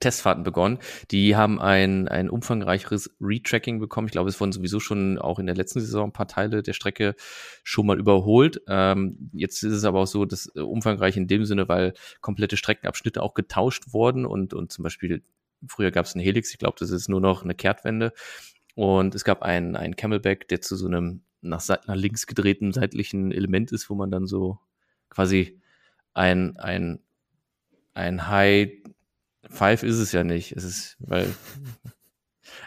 Testfahrten 0.00 0.44
begonnen. 0.44 0.78
Die 1.10 1.36
haben 1.36 1.60
ein, 1.60 2.08
ein 2.08 2.30
umfangreicheres 2.30 3.14
Retracking 3.20 3.78
bekommen. 3.80 4.08
Ich 4.08 4.12
glaube, 4.12 4.28
es 4.28 4.40
wurden 4.40 4.52
sowieso 4.52 4.80
schon 4.80 5.18
auch 5.18 5.38
in 5.38 5.46
der 5.46 5.54
letzten 5.54 5.80
Saison 5.80 6.08
ein 6.08 6.12
paar 6.12 6.28
Teile 6.28 6.62
der 6.62 6.72
Strecke 6.72 7.14
schon 7.62 7.86
mal 7.86 7.98
überholt. 7.98 8.62
Ähm, 8.68 9.30
jetzt 9.32 9.62
ist 9.62 9.72
es 9.72 9.84
aber 9.84 10.00
auch 10.00 10.06
so, 10.06 10.24
dass 10.24 10.50
äh, 10.54 10.60
umfangreich 10.60 11.16
in 11.16 11.26
dem 11.26 11.44
Sinne, 11.44 11.68
weil 11.68 11.94
komplette 12.20 12.56
Streckenabschnitte 12.56 13.22
auch 13.22 13.34
getauscht 13.34 13.92
wurden 13.92 14.26
und, 14.26 14.54
und 14.54 14.72
zum 14.72 14.82
Beispiel 14.82 15.22
früher 15.66 15.90
gab 15.90 16.06
es 16.06 16.14
einen 16.14 16.24
Helix, 16.24 16.52
ich 16.52 16.58
glaube, 16.58 16.76
das 16.78 16.90
ist 16.90 17.08
nur 17.08 17.20
noch 17.20 17.42
eine 17.42 17.54
Kehrtwende. 17.54 18.12
Und 18.74 19.14
es 19.14 19.24
gab 19.24 19.42
einen, 19.42 19.74
einen 19.74 19.96
Camelback, 19.96 20.46
der 20.48 20.60
zu 20.60 20.76
so 20.76 20.86
einem 20.86 21.22
nach, 21.40 21.66
nach 21.68 21.94
links 21.94 22.26
gedrehten 22.26 22.72
seitlichen 22.72 23.32
Element 23.32 23.72
ist, 23.72 23.90
wo 23.90 23.94
man 23.94 24.10
dann 24.10 24.26
so 24.26 24.58
quasi 25.08 25.60
ein, 26.14 26.56
ein, 26.58 27.00
ein 27.94 28.28
High 28.28 28.70
Five 29.50 29.82
ist 29.82 29.98
es 29.98 30.12
ja 30.12 30.24
nicht. 30.24 30.52
Es 30.52 30.64
ist, 30.64 30.96
weil. 31.00 31.32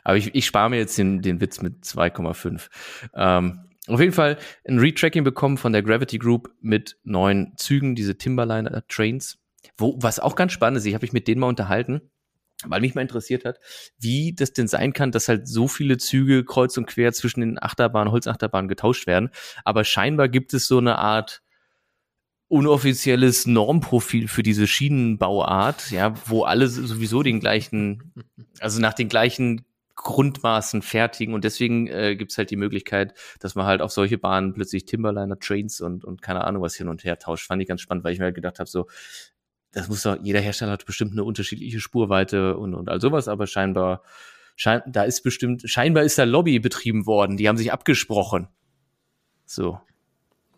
Aber 0.03 0.17
ich, 0.17 0.33
ich 0.33 0.45
spare 0.45 0.69
mir 0.69 0.77
jetzt 0.77 0.97
den, 0.97 1.21
den 1.21 1.41
Witz 1.41 1.61
mit 1.61 1.83
2,5. 1.83 2.69
Ähm, 3.13 3.71
auf 3.87 3.99
jeden 3.99 4.13
Fall 4.13 4.37
ein 4.67 4.79
Retracking 4.79 5.23
bekommen 5.23 5.57
von 5.57 5.73
der 5.73 5.83
Gravity 5.83 6.17
Group 6.17 6.49
mit 6.61 6.97
neuen 7.03 7.53
Zügen, 7.57 7.95
diese 7.95 8.17
Timberliner 8.17 8.85
Trains. 8.87 9.39
Wo, 9.77 9.97
was 9.99 10.19
auch 10.19 10.35
ganz 10.35 10.51
spannend 10.53 10.77
ist, 10.77 10.85
ich 10.85 10.93
habe 10.93 11.03
mich 11.03 11.13
mit 11.13 11.27
denen 11.27 11.41
mal 11.41 11.47
unterhalten, 11.47 12.01
weil 12.65 12.81
mich 12.81 12.95
mal 12.95 13.01
interessiert 13.01 13.45
hat, 13.45 13.59
wie 13.99 14.33
das 14.33 14.53
denn 14.53 14.67
sein 14.67 14.93
kann, 14.93 15.11
dass 15.11 15.27
halt 15.27 15.47
so 15.47 15.67
viele 15.67 15.97
Züge 15.97 16.45
kreuz 16.45 16.77
und 16.77 16.85
quer 16.85 17.11
zwischen 17.13 17.41
den 17.41 17.61
Achterbahnen, 17.61 18.11
Holzachterbahnen 18.11 18.69
getauscht 18.69 19.07
werden. 19.07 19.29
Aber 19.65 19.83
scheinbar 19.83 20.29
gibt 20.29 20.53
es 20.53 20.67
so 20.67 20.77
eine 20.77 20.97
Art 20.97 21.41
unoffizielles 22.51 23.47
Normprofil 23.47 24.27
für 24.27 24.43
diese 24.43 24.67
Schienenbauart, 24.67 25.89
ja, 25.91 26.13
wo 26.27 26.43
alle 26.43 26.67
sowieso 26.67 27.23
den 27.23 27.39
gleichen, 27.39 28.13
also 28.59 28.81
nach 28.81 28.93
den 28.93 29.07
gleichen 29.07 29.63
Grundmaßen 29.95 30.81
fertigen 30.81 31.33
und 31.33 31.45
deswegen 31.45 31.87
äh, 31.87 32.17
gibt 32.17 32.37
halt 32.37 32.51
die 32.51 32.57
Möglichkeit, 32.57 33.13
dass 33.39 33.55
man 33.55 33.65
halt 33.65 33.81
auf 33.81 33.91
solche 33.91 34.17
Bahnen 34.17 34.53
plötzlich 34.53 34.83
Timberliner 34.83 35.39
Trains 35.39 35.79
und, 35.79 36.03
und 36.03 36.21
keine 36.21 36.43
Ahnung 36.43 36.61
was 36.61 36.75
hin 36.75 36.89
und 36.89 37.05
her 37.05 37.19
tauscht. 37.19 37.47
Fand 37.47 37.61
ich 37.61 37.69
ganz 37.69 37.79
spannend, 37.79 38.03
weil 38.03 38.11
ich 38.11 38.19
mir 38.19 38.25
halt 38.25 38.35
gedacht 38.35 38.59
habe, 38.59 38.69
so, 38.69 38.87
das 39.71 39.87
muss 39.87 40.03
doch, 40.03 40.17
jeder 40.21 40.41
Hersteller 40.41 40.73
hat 40.73 40.85
bestimmt 40.85 41.13
eine 41.13 41.23
unterschiedliche 41.23 41.79
Spurweite 41.79 42.57
und, 42.57 42.73
und 42.73 42.89
all 42.89 42.99
sowas, 42.99 43.29
aber 43.29 43.47
scheinbar, 43.47 44.03
schein, 44.57 44.81
da 44.87 45.03
ist 45.03 45.21
bestimmt, 45.21 45.63
scheinbar 45.65 46.03
ist 46.03 46.17
da 46.17 46.25
Lobby 46.25 46.59
betrieben 46.59 47.05
worden, 47.05 47.37
die 47.37 47.47
haben 47.47 47.57
sich 47.57 47.71
abgesprochen. 47.71 48.49
So. 49.45 49.79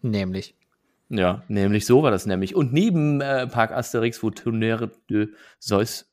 Nämlich. 0.01 0.55
Ja, 1.16 1.43
nämlich 1.47 1.86
so 1.86 2.01
war 2.01 2.09
das 2.09 2.26
nämlich. 2.26 2.55
Und 2.55 2.74
neben 2.74 3.22
äh, 3.22 3.45
Park 3.45 3.72
Asterix, 3.72 4.24
wo 4.24 4.32
Tonnerre 4.32 4.89
de 5.11 5.28
Zeus, 5.59 6.11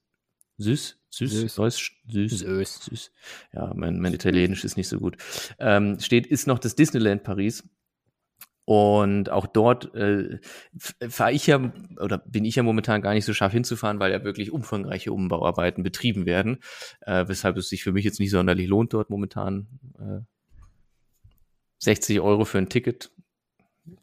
Süß, 0.58 1.00
Süß, 1.08 1.54
Süß, 1.54 2.38
Süß, 2.38 2.84
Süß. 2.84 3.12
Ja, 3.54 3.72
mein, 3.74 3.98
mein 3.98 4.12
Italienisch 4.12 4.62
ist 4.62 4.76
nicht 4.76 4.88
so 4.88 4.98
gut. 4.98 5.16
Ähm, 5.58 5.98
steht, 6.00 6.26
ist 6.26 6.46
noch 6.46 6.58
das 6.58 6.74
Disneyland 6.74 7.22
Paris. 7.22 7.66
Und 8.66 9.30
auch 9.30 9.46
dort 9.46 9.94
äh, 9.94 10.38
fahre 11.08 11.32
ich 11.32 11.46
ja 11.46 11.72
oder 11.98 12.18
bin 12.18 12.44
ich 12.44 12.56
ja 12.56 12.62
momentan 12.62 13.00
gar 13.00 13.14
nicht 13.14 13.24
so 13.24 13.32
scharf 13.32 13.52
hinzufahren, 13.52 14.00
weil 14.00 14.12
ja 14.12 14.22
wirklich 14.22 14.52
umfangreiche 14.52 15.12
Umbauarbeiten 15.12 15.82
betrieben 15.82 16.26
werden, 16.26 16.58
äh, 17.00 17.26
weshalb 17.26 17.56
es 17.56 17.70
sich 17.70 17.82
für 17.82 17.92
mich 17.92 18.04
jetzt 18.04 18.20
nicht 18.20 18.30
sonderlich 18.30 18.68
lohnt, 18.68 18.92
dort 18.92 19.08
momentan 19.08 19.66
äh, 19.98 20.20
60 21.78 22.20
Euro 22.20 22.44
für 22.44 22.58
ein 22.58 22.68
Ticket 22.68 23.10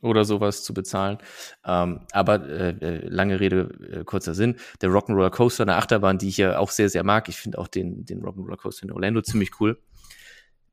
oder 0.01 0.25
sowas 0.25 0.63
zu 0.63 0.73
bezahlen. 0.73 1.17
Ähm, 1.65 2.01
aber 2.11 2.47
äh, 2.47 2.69
äh, 2.69 3.07
lange 3.07 3.39
Rede, 3.39 3.69
äh, 3.91 4.03
kurzer 4.03 4.33
Sinn. 4.33 4.55
Der 4.81 4.89
Rock'n'Roller 4.89 5.29
Coaster, 5.29 5.63
eine 5.63 5.75
Achterbahn, 5.75 6.17
die 6.17 6.29
ich 6.29 6.37
ja 6.37 6.59
auch 6.59 6.71
sehr, 6.71 6.89
sehr 6.89 7.03
mag. 7.03 7.29
Ich 7.29 7.37
finde 7.37 7.57
auch 7.57 7.67
den, 7.67 8.05
den 8.05 8.23
Rock'n'Roller 8.23 8.57
Coaster 8.57 8.83
in 8.83 8.91
Orlando 8.91 9.21
ziemlich 9.21 9.59
cool. 9.59 9.81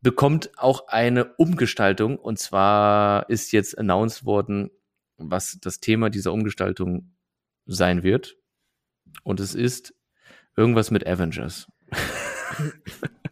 Bekommt 0.01 0.51
auch 0.59 0.89
eine 0.89 1.35
Umgestaltung 1.37 2.19
und 2.19 2.39
zwar 2.39 3.29
ist 3.31 3.53
jetzt 3.53 3.79
announced 3.79 4.25
worden, 4.25 4.71
was 5.17 5.59
das 5.61 5.81
Thema 5.81 6.11
dieser 6.11 6.33
Umgestaltung 6.33 7.15
sein 7.67 8.03
wird. 8.03 8.37
Und 9.23 9.41
es 9.41 9.55
ist 9.55 9.95
irgendwas 10.57 10.91
mit 10.91 11.07
Avengers. 11.07 11.69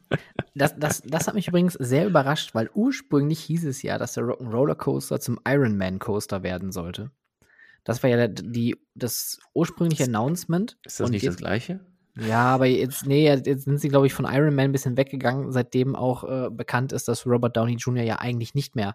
Das, 0.54 0.76
das, 0.78 1.02
das 1.02 1.26
hat 1.26 1.34
mich 1.34 1.48
übrigens 1.48 1.74
sehr 1.74 2.06
überrascht, 2.06 2.54
weil 2.54 2.70
ursprünglich 2.74 3.40
hieß 3.40 3.64
es 3.64 3.82
ja, 3.82 3.98
dass 3.98 4.14
der 4.14 4.24
Rock'n'Roller 4.24 4.74
Coaster 4.74 5.18
zum 5.20 5.40
Iron 5.46 5.76
Man 5.76 5.98
Coaster 5.98 6.42
werden 6.42 6.72
sollte. 6.72 7.10
Das 7.84 8.02
war 8.02 8.10
ja 8.10 8.28
die, 8.28 8.76
das 8.94 9.38
ursprüngliche 9.54 10.04
Announcement. 10.04 10.78
Ist 10.84 11.00
das 11.00 11.10
nicht 11.10 11.22
jetzt, 11.22 11.34
das 11.34 11.40
gleiche? 11.40 11.80
Ja, 12.16 12.44
aber 12.44 12.66
jetzt, 12.66 13.06
nee, 13.06 13.26
jetzt 13.28 13.64
sind 13.64 13.80
sie, 13.80 13.88
glaube 13.88 14.06
ich, 14.06 14.12
von 14.12 14.26
Iron 14.26 14.54
Man 14.54 14.66
ein 14.66 14.72
bisschen 14.72 14.96
weggegangen, 14.96 15.50
seitdem 15.50 15.96
auch 15.96 16.24
äh, 16.24 16.50
bekannt 16.50 16.92
ist, 16.92 17.08
dass 17.08 17.26
Robert 17.26 17.56
Downey 17.56 17.76
Jr. 17.76 18.04
ja 18.04 18.16
eigentlich 18.16 18.54
nicht 18.54 18.76
mehr 18.76 18.94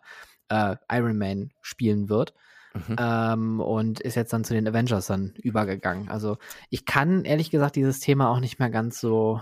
äh, 0.49 0.76
Iron 0.91 1.18
Man 1.18 1.51
spielen 1.62 2.10
wird. 2.10 2.34
Mhm. 2.74 2.95
Ähm, 2.99 3.60
und 3.60 3.99
ist 4.01 4.16
jetzt 4.16 4.34
dann 4.34 4.43
zu 4.43 4.53
den 4.53 4.68
Avengers 4.68 5.08
dann 5.08 5.34
übergegangen. 5.41 6.10
Also 6.10 6.38
ich 6.70 6.86
kann 6.86 7.26
ehrlich 7.26 7.49
gesagt 7.49 7.76
dieses 7.76 7.99
Thema 7.99 8.30
auch 8.30 8.39
nicht 8.39 8.60
mehr 8.60 8.70
ganz 8.70 8.99
so, 8.99 9.41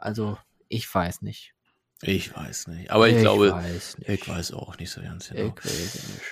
also 0.00 0.36
ich 0.74 0.92
weiß 0.92 1.22
nicht. 1.22 1.54
Ich 2.02 2.34
weiß 2.34 2.66
nicht. 2.68 2.90
Aber 2.90 3.08
ich, 3.08 3.16
ich 3.16 3.22
glaube, 3.22 3.52
weiß 3.52 3.96
ich 4.06 4.28
weiß 4.28 4.52
auch 4.52 4.78
nicht 4.78 4.90
so 4.90 5.00
ganz 5.00 5.28
genau. 5.28 5.54
Ich 5.56 5.64
weiß 5.64 5.94
nicht. 5.94 6.22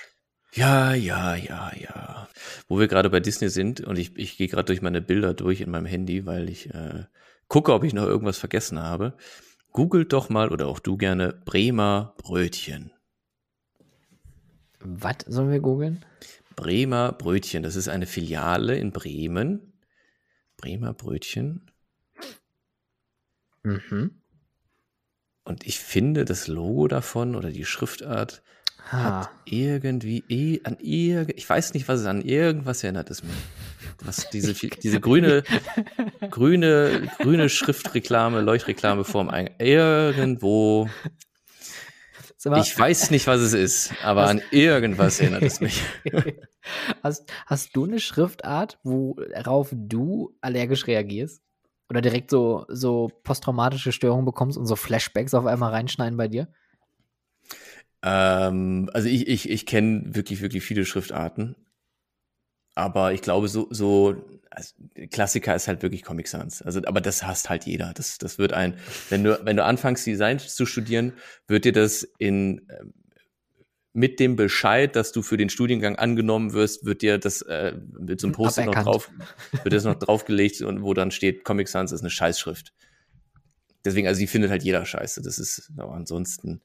Ja, 0.53 0.93
ja, 0.93 1.35
ja, 1.35 1.71
ja. 1.75 2.29
Wo 2.67 2.79
wir 2.79 2.87
gerade 2.87 3.09
bei 3.09 3.19
Disney 3.19 3.49
sind 3.49 3.81
und 3.81 3.97
ich, 3.97 4.15
ich 4.17 4.37
gehe 4.37 4.47
gerade 4.47 4.65
durch 4.65 4.81
meine 4.81 5.01
Bilder 5.01 5.33
durch 5.33 5.61
in 5.61 5.71
meinem 5.71 5.87
Handy, 5.87 6.25
weil 6.27 6.47
ich 6.49 6.69
äh, 6.73 7.05
gucke, 7.47 7.73
ob 7.73 7.83
ich 7.83 7.93
noch 7.93 8.05
irgendwas 8.05 8.37
vergessen 8.37 8.79
habe. 8.79 9.17
Googelt 9.71 10.13
doch 10.13 10.29
mal 10.29 10.49
oder 10.49 10.67
auch 10.67 10.79
du 10.79 10.97
gerne 10.97 11.33
Bremer 11.45 12.13
Brötchen. 12.17 12.91
Was 14.79 15.17
sollen 15.25 15.49
wir 15.49 15.59
googeln? 15.59 16.05
Bremer 16.55 17.13
Brötchen. 17.13 17.63
Das 17.63 17.75
ist 17.75 17.87
eine 17.87 18.05
Filiale 18.05 18.77
in 18.77 18.91
Bremen. 18.91 19.73
Bremer 20.57 20.93
Brötchen. 20.93 21.71
Mhm. 23.63 24.22
Und 25.43 25.65
ich 25.65 25.79
finde, 25.79 26.25
das 26.25 26.47
Logo 26.47 26.87
davon 26.87 27.35
oder 27.35 27.51
die 27.51 27.65
Schriftart 27.65 28.41
hat 28.85 29.29
irgendwie 29.45 30.23
eh 30.27 30.61
an 30.65 30.77
irg 30.79 31.33
ich 31.35 31.49
weiß 31.49 31.73
nicht, 31.73 31.87
was 31.87 32.01
es 32.01 32.05
an 32.05 32.21
irgendwas 32.21 32.83
erinnert 32.83 33.09
es 33.09 33.23
mich. 33.23 33.31
Was 34.03 34.29
diese 34.29 34.53
diese 34.83 34.99
grüne 34.99 35.43
grüne 36.29 37.09
grüne 37.19 37.49
Schriftreklame, 37.49 38.41
Leuchtreklame 38.41 39.03
vorm 39.03 39.29
Eingang 39.29 39.55
irgendwo 39.59 40.89
ich 42.57 42.77
weiß 42.77 43.11
nicht, 43.11 43.25
was 43.27 43.39
es 43.39 43.53
ist, 43.53 43.93
aber 44.03 44.27
an 44.27 44.41
irgendwas 44.51 45.21
erinnert 45.21 45.43
es 45.43 45.61
mich. 45.61 45.81
hast, 47.03 47.31
hast 47.45 47.73
du 47.73 47.85
eine 47.85 47.99
Schriftart, 47.99 48.79
worauf 48.83 49.69
du 49.71 50.35
allergisch 50.41 50.85
reagierst? 50.87 51.41
Oder 51.93 52.01
direkt 52.01 52.31
so, 52.31 52.65
so 52.69 53.11
posttraumatische 53.23 53.91
Störungen 53.91 54.25
bekommst 54.25 54.57
und 54.57 54.65
so 54.65 54.75
Flashbacks 54.75 55.35
auf 55.35 55.45
einmal 55.45 55.69
reinschneiden 55.69 56.17
bei 56.17 56.27
dir? 56.27 56.47
Ähm, 58.01 58.89
also 58.93 59.07
ich, 59.07 59.27
ich, 59.27 59.47
ich 59.47 59.67
kenne 59.67 60.15
wirklich, 60.15 60.41
wirklich 60.41 60.63
viele 60.63 60.85
Schriftarten. 60.85 61.55
Aber 62.73 63.13
ich 63.13 63.21
glaube, 63.21 63.47
so, 63.47 63.67
so 63.69 64.15
also 64.49 64.73
Klassiker 65.11 65.55
ist 65.55 65.67
halt 65.67 65.83
wirklich 65.83 66.01
Comic 66.01 66.27
Sans. 66.27 66.63
Also, 66.63 66.81
aber 66.83 66.99
das 66.99 67.21
hasst 67.27 67.51
halt 67.51 67.65
jeder. 67.65 67.93
Das, 67.93 68.17
das 68.17 68.39
wird 68.39 68.53
ein, 68.53 68.73
wenn 69.11 69.23
du, 69.23 69.39
wenn 69.45 69.55
du 69.55 69.63
anfängst, 69.63 70.03
Design 70.07 70.39
zu 70.39 70.65
studieren, 70.65 71.13
wird 71.45 71.65
dir 71.65 71.73
das 71.73 72.01
in 72.17 72.67
mit 73.93 74.19
dem 74.19 74.35
Bescheid, 74.35 74.95
dass 74.95 75.11
du 75.11 75.21
für 75.21 75.37
den 75.37 75.49
Studiengang 75.49 75.95
angenommen 75.97 76.53
wirst, 76.53 76.83
wird 76.83 77.03
dir 77.03 77.19
das 77.19 77.43
äh, 77.43 77.73
mit 77.99 78.19
so 78.19 78.27
einem 78.27 78.33
Post 78.33 78.57
noch 78.59 78.73
drauf, 78.73 79.11
wird 79.61 79.73
das 79.73 79.83
noch 79.83 79.95
draufgelegt 79.99 80.61
und 80.61 80.81
wo 80.81 80.95
dann 80.95 81.11
steht, 81.11 81.43
Comic 81.43 81.67
Sans 81.67 81.91
ist 81.91 82.01
eine 82.01 82.09
Scheißschrift. 82.09 82.73
Deswegen, 83.85 84.07
also 84.07 84.19
die 84.19 84.27
findet 84.27 84.49
halt 84.49 84.63
jeder 84.63 84.85
Scheiße. 84.85 85.21
Das 85.21 85.37
ist, 85.37 85.71
aber 85.77 85.93
ansonsten, 85.93 86.61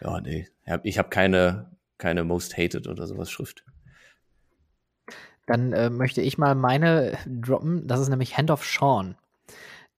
ja, 0.00 0.20
nee, 0.20 0.48
ich 0.84 0.98
habe 0.98 1.08
keine, 1.10 1.76
keine 1.98 2.24
Most 2.24 2.56
Hated 2.56 2.86
oder 2.86 3.06
sowas 3.06 3.30
Schrift. 3.30 3.64
Dann 5.46 5.74
äh, 5.74 5.90
möchte 5.90 6.22
ich 6.22 6.38
mal 6.38 6.54
meine 6.54 7.18
droppen. 7.26 7.86
Das 7.86 8.00
ist 8.00 8.08
nämlich 8.08 8.38
Hand 8.38 8.50
of 8.50 8.64
Sean. 8.64 9.16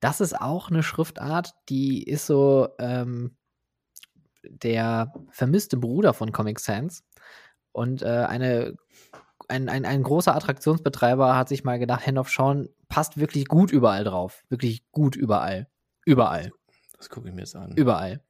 Das 0.01 0.19
ist 0.19 0.39
auch 0.39 0.69
eine 0.69 0.83
Schriftart, 0.83 1.53
die 1.69 2.03
ist 2.03 2.25
so 2.25 2.67
ähm, 2.79 3.37
der 4.43 5.13
vermisste 5.31 5.77
Bruder 5.77 6.13
von 6.13 6.31
Comic 6.31 6.59
Sans. 6.59 7.03
Und 7.71 8.01
äh, 8.01 8.05
eine, 8.05 8.75
ein, 9.47 9.69
ein, 9.69 9.85
ein 9.85 10.03
großer 10.03 10.35
Attraktionsbetreiber 10.35 11.35
hat 11.35 11.49
sich 11.49 11.63
mal 11.63 11.79
gedacht, 11.79 12.05
Hand 12.07 12.17
of 12.17 12.29
Sean 12.29 12.69
passt 12.89 13.19
wirklich 13.19 13.47
gut 13.47 13.71
überall 13.71 14.03
drauf. 14.03 14.43
Wirklich 14.49 14.89
gut 14.91 15.15
überall. 15.15 15.67
Überall. 16.05 16.51
Das 16.97 17.09
gucke 17.09 17.29
ich 17.29 17.35
mir 17.35 17.41
jetzt 17.41 17.55
an. 17.55 17.73
Überall. 17.75 18.21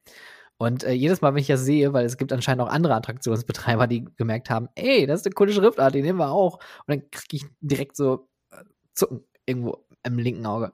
Und 0.58 0.82
äh, 0.82 0.92
jedes 0.92 1.20
Mal, 1.20 1.32
wenn 1.34 1.40
ich 1.40 1.46
das 1.46 1.64
sehe, 1.64 1.92
weil 1.92 2.04
es 2.04 2.16
gibt 2.16 2.32
anscheinend 2.32 2.62
auch 2.62 2.68
andere 2.68 2.94
Attraktionsbetreiber, 2.94 3.86
die 3.86 4.04
gemerkt 4.16 4.50
haben, 4.50 4.68
ey, 4.74 5.06
das 5.06 5.20
ist 5.20 5.26
eine 5.26 5.34
coole 5.34 5.52
Schriftart, 5.52 5.94
die 5.94 6.02
nehmen 6.02 6.18
wir 6.18 6.30
auch. 6.30 6.54
Und 6.54 6.88
dann 6.88 7.10
kriege 7.10 7.36
ich 7.36 7.46
direkt 7.60 7.96
so 7.96 8.28
äh, 8.50 8.64
Zucken 8.92 9.24
irgendwo 9.46 9.86
im 10.02 10.18
linken 10.18 10.46
Auge. 10.46 10.72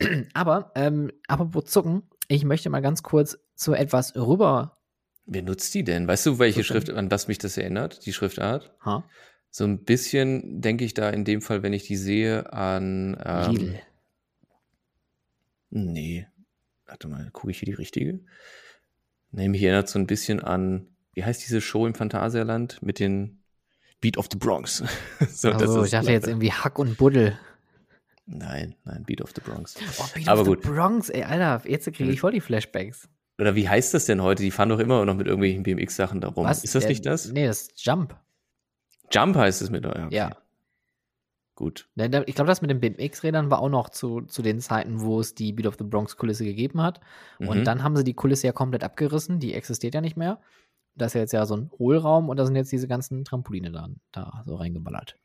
Aber, 0.34 0.72
ähm, 0.74 1.12
apropos 1.28 1.66
Zucken, 1.66 2.08
ich 2.28 2.44
möchte 2.44 2.70
mal 2.70 2.80
ganz 2.80 3.02
kurz 3.02 3.38
zu 3.54 3.74
etwas 3.74 4.14
rüber. 4.16 4.78
Wer 5.26 5.42
nutzt 5.42 5.74
die 5.74 5.84
denn? 5.84 6.06
Weißt 6.06 6.26
du, 6.26 6.38
welche 6.38 6.64
Schrift, 6.64 6.90
an 6.90 7.10
was 7.10 7.28
mich 7.28 7.38
das 7.38 7.56
erinnert, 7.56 8.04
die 8.04 8.12
Schriftart? 8.12 8.74
Ha? 8.84 9.04
So 9.50 9.64
ein 9.64 9.84
bisschen 9.84 10.60
denke 10.60 10.84
ich 10.84 10.94
da 10.94 11.08
in 11.10 11.24
dem 11.24 11.40
Fall, 11.40 11.62
wenn 11.62 11.72
ich 11.72 11.86
die 11.86 11.96
sehe, 11.96 12.52
an. 12.52 13.16
Ähm, 13.24 13.50
Lidl. 13.52 13.80
Nee. 15.70 16.26
Warte 16.86 17.08
mal, 17.08 17.30
gucke 17.30 17.50
ich 17.50 17.58
hier 17.58 17.66
die 17.66 17.74
richtige? 17.74 18.20
Nee, 19.30 19.48
mich 19.48 19.62
erinnert 19.62 19.88
so 19.88 19.98
ein 19.98 20.06
bisschen 20.06 20.40
an, 20.40 20.88
wie 21.12 21.24
heißt 21.24 21.44
diese 21.44 21.60
Show 21.60 21.86
im 21.86 21.94
Phantasialand 21.94 22.82
mit 22.82 22.98
den 22.98 23.42
Beat 24.00 24.18
of 24.18 24.28
the 24.30 24.36
Bronx? 24.36 24.84
so, 25.28 25.52
oh, 25.52 25.84
ich 25.84 25.90
dachte 25.90 26.12
jetzt 26.12 26.28
irgendwie 26.28 26.52
Hack 26.52 26.78
und 26.78 26.98
Buddel. 26.98 27.38
Nein, 28.26 28.74
nein, 28.84 29.04
Beat 29.04 29.22
of 29.22 29.32
the 29.34 29.40
Bronx. 29.40 29.76
Oh, 29.98 30.06
Beat 30.14 30.28
Aber 30.28 30.42
of 30.42 30.46
gut. 30.46 30.62
the 30.62 30.68
Bronx, 30.68 31.08
ey, 31.08 31.24
Alter, 31.24 31.62
jetzt 31.68 31.92
kriege 31.92 32.10
ich 32.10 32.20
voll 32.20 32.32
die 32.32 32.40
Flashbacks. 32.40 33.08
Oder 33.38 33.54
wie 33.54 33.68
heißt 33.68 33.94
das 33.94 34.04
denn 34.06 34.22
heute? 34.22 34.42
Die 34.42 34.50
fahren 34.50 34.68
doch 34.68 34.78
immer 34.78 35.04
noch 35.04 35.16
mit 35.16 35.26
irgendwelchen 35.26 35.62
BMX-Sachen 35.64 36.20
da 36.20 36.28
rum. 36.28 36.46
Was? 36.46 36.62
Ist 36.62 36.74
das 36.74 36.82
Der, 36.82 36.90
nicht 36.90 37.06
das? 37.06 37.32
Nee, 37.32 37.46
das 37.46 37.62
ist 37.62 37.84
Jump. 37.84 38.16
Jump 39.10 39.36
heißt 39.36 39.62
es 39.62 39.70
mit 39.70 39.84
euch. 39.86 40.04
Okay. 40.04 40.14
Ja. 40.14 40.36
Gut. 41.56 41.88
Ich 41.94 42.34
glaube, 42.34 42.48
das 42.48 42.62
mit 42.62 42.70
den 42.70 42.80
BMX-Rädern 42.80 43.50
war 43.50 43.60
auch 43.60 43.68
noch 43.68 43.88
zu, 43.90 44.22
zu 44.22 44.42
den 44.42 44.60
Zeiten, 44.60 45.00
wo 45.00 45.20
es 45.20 45.34
die 45.34 45.52
Beat 45.52 45.66
of 45.66 45.76
the 45.78 45.84
Bronx-Kulisse 45.84 46.44
gegeben 46.44 46.82
hat. 46.82 47.00
Mhm. 47.38 47.48
Und 47.48 47.64
dann 47.64 47.84
haben 47.84 47.96
sie 47.96 48.02
die 48.02 48.14
Kulisse 48.14 48.48
ja 48.48 48.52
komplett 48.52 48.82
abgerissen. 48.82 49.38
Die 49.38 49.54
existiert 49.54 49.94
ja 49.94 50.00
nicht 50.00 50.16
mehr. 50.16 50.40
Da 50.96 51.06
ist 51.06 51.14
ja 51.14 51.20
jetzt 51.20 51.32
ja 51.32 51.46
so 51.46 51.56
ein 51.56 51.70
Hohlraum 51.78 52.28
und 52.28 52.36
da 52.36 52.46
sind 52.46 52.56
jetzt 52.56 52.72
diese 52.72 52.88
ganzen 52.88 53.24
Trampoline 53.24 53.70
da, 53.70 53.88
da 54.12 54.42
so 54.44 54.56
reingeballert. 54.56 55.16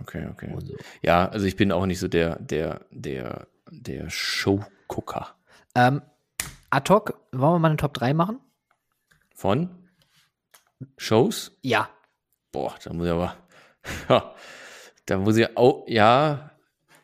Okay, 0.00 0.26
okay. 0.30 0.52
So. 0.64 0.76
Ja, 1.02 1.28
also 1.28 1.46
ich 1.46 1.56
bin 1.56 1.72
auch 1.72 1.86
nicht 1.86 1.98
so 1.98 2.08
der, 2.08 2.38
der, 2.40 2.80
der, 2.90 3.48
der 3.70 4.08
Showgucker. 4.08 5.34
Ähm, 5.74 6.02
ad 6.70 6.88
hoc, 6.90 7.20
wollen 7.32 7.54
wir 7.54 7.58
mal 7.58 7.68
eine 7.68 7.76
Top 7.76 7.94
3 7.94 8.14
machen? 8.14 8.40
Von? 9.34 9.70
Shows? 10.96 11.58
Ja. 11.62 11.88
Boah, 12.52 12.74
da 12.82 12.92
muss 12.92 13.06
ich 13.06 13.12
aber. 13.12 13.36
Da 15.10 15.18
muss 15.18 15.36
ich 15.36 15.56
auch, 15.56 15.84
ja. 15.88 16.52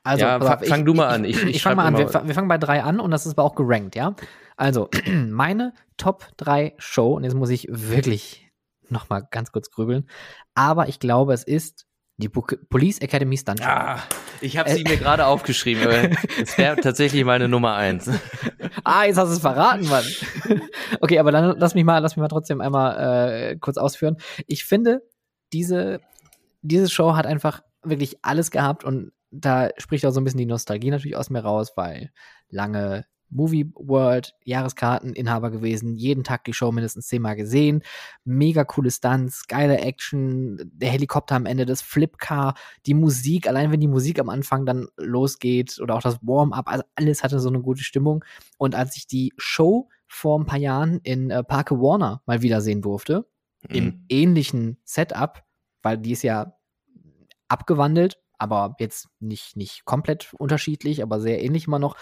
Also, 0.05 0.25
ja, 0.25 0.39
fang, 0.39 0.63
ich, 0.63 0.85
du 0.85 0.95
mal 0.95 1.09
an. 1.09 1.25
Ich, 1.25 1.43
ich, 1.43 1.57
ich 1.57 1.63
fange 1.63 1.75
mal 1.75 1.87
an. 1.87 1.99
Wir, 1.99 2.07
wir, 2.07 2.35
fangen 2.35 2.47
bei 2.47 2.57
drei 2.57 2.85
an 2.85 3.01
und 3.01 3.11
das 3.11 3.27
ist 3.27 3.33
aber 3.33 3.43
auch 3.43 3.57
gerankt, 3.57 3.97
ja? 3.97 4.15
Also, 4.57 4.89
meine 5.11 5.73
Top 5.97 6.29
3 6.37 6.75
Show, 6.79 7.17
und 7.17 7.25
jetzt 7.25 7.35
muss 7.35 7.51
ich 7.51 7.67
wirklich 7.69 8.49
nochmal 8.89 9.27
ganz 9.29 9.51
kurz 9.51 9.73
grübeln, 9.73 10.09
aber 10.55 10.89
ich 10.89 11.01
glaube, 11.01 11.35
es 11.35 11.43
ist 11.43 11.89
die 12.19 12.29
Police 12.29 12.99
Academy 13.01 13.37
Stunt 13.37 13.61
Show. 13.61 13.69
Ah, 13.69 14.03
ich 14.41 14.57
habe 14.57 14.71
sie 14.71 14.83
äh, 14.83 14.89
mir 14.89 14.97
gerade 14.97 15.27
aufgeschrieben. 15.27 16.17
Es 16.41 16.57
wäre 16.59 16.77
tatsächlich 16.77 17.25
meine 17.25 17.49
Nummer 17.49 17.75
eins. 17.75 18.09
ah, 18.85 19.05
jetzt 19.05 19.19
hast 19.19 19.29
du 19.29 19.35
es 19.35 19.41
verraten, 19.41 19.87
Mann. 19.89 20.05
okay, 21.01 21.19
aber 21.19 21.31
dann 21.31 21.59
lass 21.59 21.75
mich 21.75 21.85
mal, 21.85 21.99
lass 21.99 22.17
mich 22.17 22.23
mal 22.23 22.29
trotzdem 22.29 22.61
einmal 22.61 23.53
äh, 23.53 23.57
kurz 23.57 23.77
ausführen. 23.77 24.17
Ich 24.47 24.65
finde, 24.65 25.03
diese, 25.53 26.01
diese 26.63 26.89
Show 26.89 27.17
hat 27.17 27.27
einfach 27.27 27.63
wirklich 27.83 28.17
alles 28.23 28.51
gehabt 28.51 28.85
und 28.85 29.13
da 29.31 29.71
spricht 29.77 30.07
auch 30.07 30.11
so 30.11 30.21
ein 30.21 30.25
bisschen 30.25 30.39
die 30.39 30.47
Nostalgie 30.47 30.91
natürlich 30.91 31.17
aus 31.17 31.31
mir 31.31 31.41
raus, 31.41 31.73
weil 31.77 32.11
lange 32.49 33.05
Movie 33.31 33.71
World, 33.75 34.35
Jahreskarteninhaber 34.45 35.51
gewesen, 35.51 35.97
jeden 35.97 36.25
Tag 36.25 36.45
die 36.45 36.53
Show 36.53 36.73
mindestens 36.73 37.07
zehnmal 37.07 37.37
gesehen, 37.37 37.83
mega 38.25 38.65
coole 38.65 38.91
Stunts, 38.91 39.47
geile 39.47 39.79
Action, 39.79 40.71
der 40.73 40.91
Helikopter 40.91 41.37
am 41.37 41.47
Ende, 41.47 41.67
das 41.67 41.83
Flipcar, 41.83 42.55
die 42.87 42.95
Musik, 42.95 43.49
allein 43.49 43.73
wenn 43.73 43.81
die 43.81 43.89
Musik 43.89 44.19
am 44.19 44.29
Anfang 44.29 44.67
dann 44.67 44.89
losgeht 44.97 45.79
oder 45.81 45.95
auch 45.95 46.03
das 46.03 46.19
Warm-up, 46.23 46.69
also 46.69 46.85
alles 46.95 47.23
hatte 47.23 47.41
so 47.41 47.49
eine 47.49 47.61
gute 47.61 47.83
Stimmung. 47.83 48.25
Und 48.59 48.75
als 48.75 48.97
ich 48.97 49.07
die 49.07 49.33
Show 49.37 49.89
vor 50.07 50.39
ein 50.39 50.47
paar 50.47 50.59
Jahren 50.59 51.01
in 51.03 51.31
äh, 51.31 51.43
Parke 51.43 51.81
Warner 51.81 52.23
mal 52.27 52.43
wiedersehen 52.43 52.83
durfte, 52.83 53.27
mhm. 53.69 53.75
im 53.75 54.05
ähnlichen 54.09 54.79
Setup, 54.85 55.43
weil 55.83 55.99
die 55.99 56.13
ist 56.13 56.23
ja 56.23 56.57
abgewandelt, 57.49 58.19
aber 58.39 58.77
jetzt 58.79 59.09
nicht, 59.21 59.57
nicht 59.57 59.85
komplett 59.85 60.33
unterschiedlich, 60.35 61.03
aber 61.03 61.21
sehr 61.21 61.43
ähnlich 61.43 61.67
immer 61.67 61.79
noch, 61.79 61.97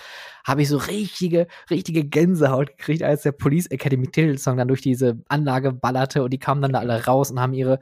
habe 0.44 0.62
ich 0.62 0.68
so 0.68 0.76
richtige, 0.76 1.46
richtige 1.70 2.04
Gänsehaut 2.04 2.76
gekriegt, 2.76 3.02
als 3.02 3.22
der 3.22 3.32
Police 3.32 3.66
Academy 3.68 4.06
Titelsong 4.06 4.56
dann 4.56 4.68
durch 4.68 4.80
diese 4.80 5.22
Anlage 5.28 5.72
ballerte 5.72 6.22
und 6.22 6.32
die 6.32 6.38
kamen 6.38 6.62
dann 6.62 6.72
da 6.72 6.80
alle 6.80 7.04
raus 7.04 7.30
und 7.30 7.40
haben 7.40 7.54
ihre 7.54 7.80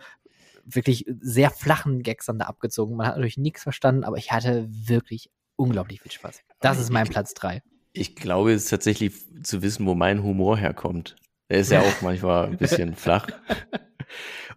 wirklich 0.64 1.04
sehr 1.20 1.50
flachen 1.50 2.02
Gags 2.02 2.26
dann 2.26 2.38
da 2.38 2.46
abgezogen. 2.46 2.96
Man 2.96 3.06
hat 3.06 3.16
natürlich 3.16 3.38
nichts 3.38 3.62
verstanden, 3.62 4.04
aber 4.04 4.16
ich 4.16 4.32
hatte 4.32 4.68
wirklich 4.70 5.30
unglaublich 5.56 6.00
viel 6.00 6.12
Spaß. 6.12 6.42
Das 6.60 6.78
ist 6.78 6.90
mein 6.90 7.08
Platz 7.08 7.34
3. 7.34 7.62
Ich 7.92 8.16
glaube 8.16 8.52
es 8.52 8.64
ist 8.64 8.70
tatsächlich 8.70 9.12
zu 9.42 9.62
wissen, 9.62 9.86
wo 9.86 9.94
mein 9.94 10.22
Humor 10.22 10.56
herkommt. 10.56 11.16
Der 11.52 11.60
ist 11.60 11.70
ja 11.70 11.80
auch 11.82 12.00
manchmal 12.00 12.46
ein 12.46 12.56
bisschen 12.56 12.96
flach. 12.96 13.26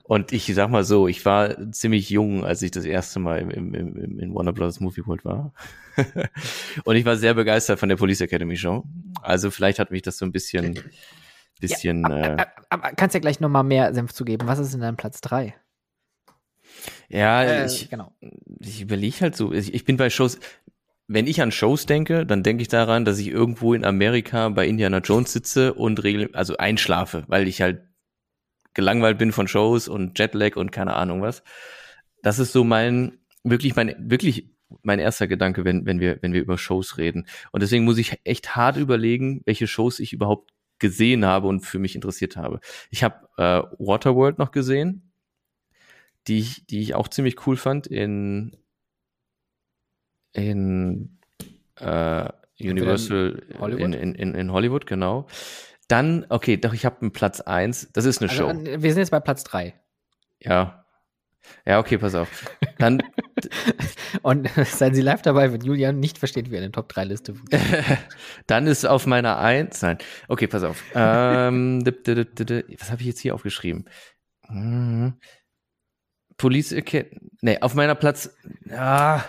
Und 0.04 0.32
ich 0.32 0.46
sag 0.56 0.70
mal 0.70 0.86
so, 0.86 1.10
ich 1.10 1.26
war 1.26 1.72
ziemlich 1.74 2.10
jung, 2.10 2.46
als 2.46 2.62
ich 2.62 2.72
das 2.72 2.86
erste 2.86 3.20
Mal 3.20 3.42
im, 3.42 3.50
im, 3.50 3.74
im, 3.74 4.20
in 4.20 4.34
Warner 4.34 4.54
Brothers 4.54 4.80
Movie 4.80 5.06
World 5.06 5.26
war. 5.26 5.52
und 6.86 6.96
ich 6.96 7.04
war 7.04 7.18
sehr 7.18 7.34
begeistert 7.34 7.80
von 7.80 7.90
der 7.90 7.98
Police 7.98 8.22
Academy 8.22 8.56
Show. 8.56 8.86
Also 9.22 9.52
vielleicht 9.52 9.78
hat 9.78 9.92
mich 9.92 10.04
das 10.04 10.18
so 10.18 10.26
ein 10.26 10.32
bisschen, 10.32 10.80
bisschen. 11.60 12.04
Ja, 12.04 12.08
aber, 12.08 12.40
äh, 12.40 12.46
aber, 12.70 12.92
kannst 12.94 13.14
ja 13.14 13.20
gleich 13.20 13.42
nochmal 13.42 13.66
mehr 13.66 13.94
Senf 13.94 14.14
zu 14.14 14.24
geben. 14.24 14.48
Was 14.48 14.60
ist 14.60 14.74
in 14.74 14.80
deinem 14.80 14.96
Platz 14.96 15.20
drei? 15.20 15.54
Ja, 17.10 17.44
äh, 17.44 17.66
ich, 17.66 17.90
genau. 17.90 18.14
ich 18.60 18.82
überlege 18.82 19.20
halt 19.20 19.36
so, 19.36 19.52
ich, 19.52 19.74
ich 19.74 19.84
bin 19.84 19.98
bei 19.98 20.10
Shows, 20.10 20.40
wenn 21.08 21.28
ich 21.28 21.42
an 21.42 21.52
Shows 21.52 21.86
denke, 21.86 22.26
dann 22.26 22.44
denke 22.44 22.62
ich 22.62 22.68
daran, 22.68 23.06
dass 23.06 23.20
ich 23.20 23.28
irgendwo 23.28 23.74
in 23.74 23.86
Amerika 23.86 24.50
bei 24.50 24.68
Indiana 24.68 25.00
Jones 25.00 25.32
sitze 25.32 25.74
und 25.74 26.04
regel, 26.04 26.30
also 26.34 26.58
einschlafe, 26.58 27.24
weil 27.28 27.48
ich 27.48 27.62
halt 27.62 27.84
gelangweilt 28.74 29.18
bin 29.18 29.32
von 29.32 29.48
Shows 29.48 29.88
und 29.88 30.18
Jetlag 30.18 30.56
und 30.56 30.72
keine 30.72 30.96
Ahnung 30.96 31.22
was. 31.22 31.44
Das 32.24 32.40
ist 32.40 32.52
so 32.52 32.64
mein, 32.64 33.20
wirklich 33.44 33.76
mein, 33.76 33.96
wirklich 34.00 34.50
mein 34.82 35.00
erster 35.00 35.28
Gedanke, 35.28 35.64
wenn, 35.64 35.86
wenn 35.86 36.00
wir, 36.00 36.18
wenn 36.22 36.34
wir 36.34 36.42
über 36.42 36.58
Shows 36.58 36.98
reden. 36.98 37.28
Und 37.52 37.62
deswegen 37.62 37.86
muss 37.86 38.00
ich 38.00 38.20
echt 38.24 38.56
hart 38.56 38.78
überlegen, 38.78 39.42
welche 39.46 39.68
Shows 39.68 40.00
ich 40.00 40.12
überhaupt 40.12 40.52
gesehen 40.80 41.24
habe 41.24 41.48
und 41.48 41.62
für 41.62 41.80
mich 41.80 41.96
interessiert 41.96 42.36
habe. 42.36 42.60
Ich 42.90 43.04
habe 43.04 43.28
äh, 43.38 43.62
Waterworld 43.80 44.40
noch 44.40 44.52
gesehen, 44.52 45.14
die 46.28 46.40
ich, 46.40 46.66
die 46.66 46.82
ich 46.82 46.96
auch 46.96 47.08
ziemlich 47.08 47.46
cool 47.46 47.56
fand 47.56 47.88
in 47.88 48.58
in 50.36 51.18
äh, 51.80 52.30
Universal 52.60 53.44
Hollywood? 53.60 53.82
in, 53.82 53.94
in, 53.94 54.16
in, 54.16 54.36
in 54.36 54.52
Hollywood, 54.52 54.86
genau. 54.86 55.28
Dann, 55.88 56.26
okay, 56.30 56.58
doch, 56.58 56.74
ich 56.74 56.86
habe 56.86 57.02
einen 57.02 57.12
Platz 57.12 57.42
eins. 57.42 57.90
Das 57.94 58.06
ist 58.06 58.22
eine 58.22 58.30
Also, 58.30 58.50
Show. 58.50 58.64
wir 58.64 58.92
sind 58.92 59.00
jetzt 59.00 59.12
bei 59.12 59.20
Platz 59.20 59.44
drei. 59.44 59.76
Ja. 60.40 60.86
Ja, 61.66 61.80
okay, 61.80 61.98
pass 62.00 62.16
auf. 62.16 62.52
Dann, 62.80 63.04
Und 64.22 64.50
seien 64.66 64.94
Sie 64.94 65.02
live 65.02 65.22
dabei, 65.22 65.52
wenn 65.52 65.62
Julian 65.62 66.00
nicht 66.00 66.18
versteht, 66.18 66.52
wie 66.52 66.58
eine 66.58 66.72
Top-3-Liste 66.72 67.36
funktioniert. 67.36 68.00
dann 68.48 68.68
ist 68.68 68.86
auf 68.86 69.06
meiner 69.06 69.38
Eins, 69.40 69.82
nein, 69.82 69.98
okay, 70.28 70.48
pass 70.48 70.64
auf. 70.64 70.84
Ähm, 70.94 71.84
was 71.86 72.92
habe 72.92 73.02
ich 73.02 73.08
jetzt 73.08 73.20
hier 73.20 73.36
aufgeschrieben? 73.36 73.86
Hm. 74.48 75.16
Police 76.38 76.74
Academy, 76.74 77.20
nee, 77.42 77.60
auf 77.62 77.76
meiner 77.76 77.96
Platz, 77.96 78.36
ah, 78.72 79.22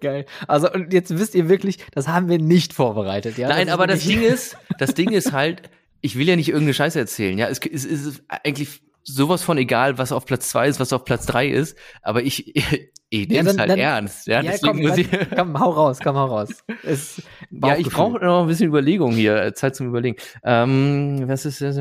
Geil. 0.00 0.26
Also, 0.48 0.70
und 0.72 0.92
jetzt 0.92 1.16
wisst 1.18 1.34
ihr 1.34 1.48
wirklich, 1.48 1.78
das 1.92 2.08
haben 2.08 2.28
wir 2.28 2.38
nicht 2.38 2.72
vorbereitet. 2.72 3.38
Ja? 3.38 3.48
nein, 3.48 3.68
ist 3.68 3.72
aber 3.72 3.86
das 3.86 4.04
Ding 4.04 4.22
ist, 4.22 4.56
das 4.78 4.94
Ding 4.94 5.10
ist 5.10 5.32
halt, 5.32 5.62
ich 6.00 6.16
will 6.18 6.28
ja 6.28 6.36
nicht 6.36 6.48
irgendeine 6.48 6.74
Scheiße 6.74 6.98
erzählen, 6.98 7.38
ja, 7.38 7.48
es, 7.48 7.58
es, 7.60 7.84
es 7.84 8.04
ist 8.06 8.22
eigentlich 8.28 8.82
sowas 9.04 9.42
von 9.42 9.58
egal, 9.58 9.98
was 9.98 10.12
auf 10.12 10.26
Platz 10.26 10.48
zwei 10.48 10.68
ist, 10.68 10.78
was 10.80 10.92
auf 10.92 11.04
Platz 11.04 11.26
drei 11.26 11.48
ist, 11.48 11.76
aber 12.02 12.22
ich, 12.22 12.54
ich 13.10 13.28
nehme 13.28 13.50
es 13.50 13.58
halt 13.58 13.70
dann- 13.70 13.78
ernst, 13.78 14.26
ja, 14.26 14.42
Ja, 14.42 14.52
deswegen 14.52 14.72
komm, 14.74 14.82
muss 14.82 14.98
ich, 14.98 15.08
dann, 15.10 15.26
komm, 15.36 15.60
hau 15.60 15.70
raus, 15.70 15.98
komm, 16.02 16.16
hau 16.16 16.26
raus. 16.26 16.64
Es, 16.82 17.22
Ja, 17.50 17.76
ich 17.76 17.88
brauche 17.88 18.24
noch 18.24 18.42
ein 18.42 18.46
bisschen 18.48 18.68
Überlegung 18.68 19.12
hier, 19.12 19.36
äh, 19.42 19.54
Zeit 19.54 19.76
zum 19.76 19.88
Überlegen. 19.88 20.16
Ähm, 20.44 21.24
was 21.26 21.44
ist 21.44 21.60
das? 21.60 21.76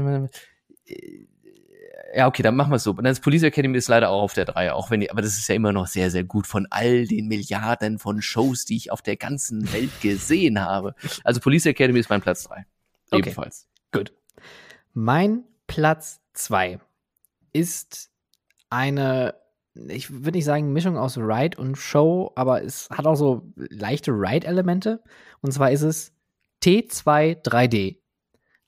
Ja, 2.14 2.28
okay, 2.28 2.44
dann 2.44 2.56
machen 2.56 2.72
wir 2.72 2.76
es 2.78 2.84
so. 2.84 2.94
Das 2.94 3.20
Police 3.22 3.44
Academy 3.44 3.78
ist 3.78 3.88
leider 3.88 4.10
auch 4.10 4.22
auf 4.22 4.34
der 4.34 4.46
3, 4.46 4.74
auch 4.74 4.92
wenn, 4.92 5.00
die- 5.00 5.10
aber 5.12 5.22
das 5.22 5.38
ist 5.38 5.48
ja 5.48 5.56
immer 5.56 5.72
noch 5.72 5.88
sehr, 5.88 6.12
sehr 6.12 6.24
gut 6.24 6.46
von 6.48 6.68
all 6.70 7.06
den 7.08 7.28
Milliarden 7.28 8.00
von 8.00 8.22
Shows, 8.22 8.66
die 8.66 8.76
ich 8.76 8.92
auf 8.92 9.02
der 9.02 9.16
ganzen 9.18 9.72
Welt 9.72 9.92
gesehen 10.02 10.60
habe. 10.60 10.94
Also 11.24 11.40
Police 11.40 11.66
Academy 11.68 12.00
ist 12.00 12.10
mein 12.10 12.22
Platz 12.22 12.44
3. 12.44 12.66
Okay. 13.12 13.20
Ebenfalls. 13.20 13.68
Gut. 13.92 14.14
Mein 14.94 15.44
Platz 15.68 16.20
zwei 16.34 16.80
ist 17.54 18.10
eine, 18.70 19.36
ich 19.88 20.12
würde 20.12 20.38
nicht 20.38 20.46
sagen 20.46 20.74
Mischung 20.74 20.98
aus 20.98 21.18
Ride 21.18 21.58
und 21.58 21.78
Show, 21.78 22.32
aber 22.36 22.64
es 22.64 22.90
hat 22.90 23.06
auch 23.08 23.16
so 23.16 23.52
leichte 23.56 24.12
Ride-Elemente. 24.12 25.02
Und 25.42 25.52
zwar 25.54 25.72
ist 25.72 25.82
es 25.82 26.14
T2 26.64 27.42
3D, 27.42 27.98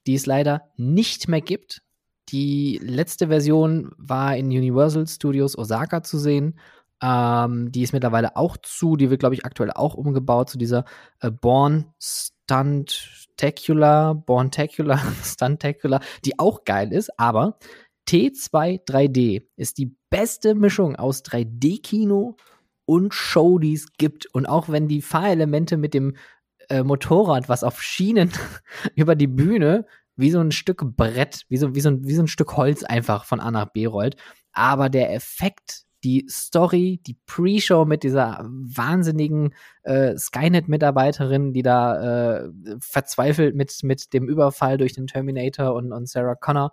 die 0.07 0.15
es 0.15 0.25
leider 0.25 0.69
nicht 0.77 1.27
mehr 1.27 1.41
gibt. 1.41 1.82
Die 2.29 2.79
letzte 2.81 3.27
Version 3.27 3.91
war 3.97 4.37
in 4.37 4.45
Universal 4.47 5.05
Studios 5.07 5.57
Osaka 5.57 6.03
zu 6.03 6.17
sehen. 6.17 6.57
Ähm, 7.01 7.71
die 7.71 7.81
ist 7.81 7.93
mittlerweile 7.93 8.37
auch 8.37 8.57
zu, 8.57 8.95
die 8.95 9.09
wird, 9.09 9.19
glaube 9.19 9.35
ich, 9.35 9.45
aktuell 9.45 9.71
auch 9.71 9.95
umgebaut 9.95 10.49
zu 10.49 10.57
dieser 10.57 10.85
äh, 11.19 11.31
Born 11.31 11.93
Stuntacular, 11.99 14.15
Borntacular, 14.15 15.01
Stuntacular, 15.23 15.99
die 16.23 16.39
auch 16.39 16.63
geil 16.63 16.93
ist, 16.93 17.19
aber 17.19 17.57
T2 18.07 18.85
3D 18.85 19.47
ist 19.55 19.77
die 19.77 19.95
beste 20.09 20.55
Mischung 20.55 20.95
aus 20.95 21.23
3D-Kino 21.23 22.35
und 22.85 23.13
Show, 23.13 23.59
die 23.59 23.73
es 23.73 23.93
gibt. 23.93 24.27
Und 24.33 24.45
auch 24.45 24.69
wenn 24.69 24.87
die 24.87 25.01
Fahrelemente 25.01 25.77
mit 25.77 25.93
dem 25.93 26.15
äh, 26.69 26.83
Motorrad, 26.83 27.49
was 27.49 27.63
auf 27.63 27.81
Schienen 27.81 28.31
über 28.95 29.15
die 29.15 29.27
Bühne 29.27 29.85
wie 30.15 30.31
so 30.31 30.39
ein 30.39 30.51
Stück 30.51 30.83
Brett, 30.95 31.45
wie 31.49 31.57
so, 31.57 31.75
wie, 31.75 31.81
so 31.81 31.89
ein, 31.89 32.05
wie 32.05 32.13
so 32.13 32.23
ein 32.23 32.27
Stück 32.27 32.55
Holz 32.57 32.83
einfach 32.83 33.25
von 33.25 33.39
A 33.39 33.51
nach 33.51 33.71
B 33.71 33.85
rollt. 33.85 34.15
Aber 34.51 34.89
der 34.89 35.13
Effekt, 35.13 35.83
die 36.03 36.25
Story, 36.29 36.99
die 37.07 37.17
Pre-Show 37.25 37.85
mit 37.85 38.03
dieser 38.03 38.45
wahnsinnigen 38.45 39.53
äh, 39.83 40.17
Skynet-Mitarbeiterin, 40.17 41.53
die 41.53 41.63
da 41.63 42.43
äh, 42.43 42.49
verzweifelt 42.79 43.55
mit, 43.55 43.73
mit 43.83 44.13
dem 44.13 44.27
Überfall 44.27 44.77
durch 44.77 44.93
den 44.93 45.07
Terminator 45.07 45.73
und, 45.73 45.91
und 45.93 46.09
Sarah 46.09 46.35
Connor. 46.35 46.71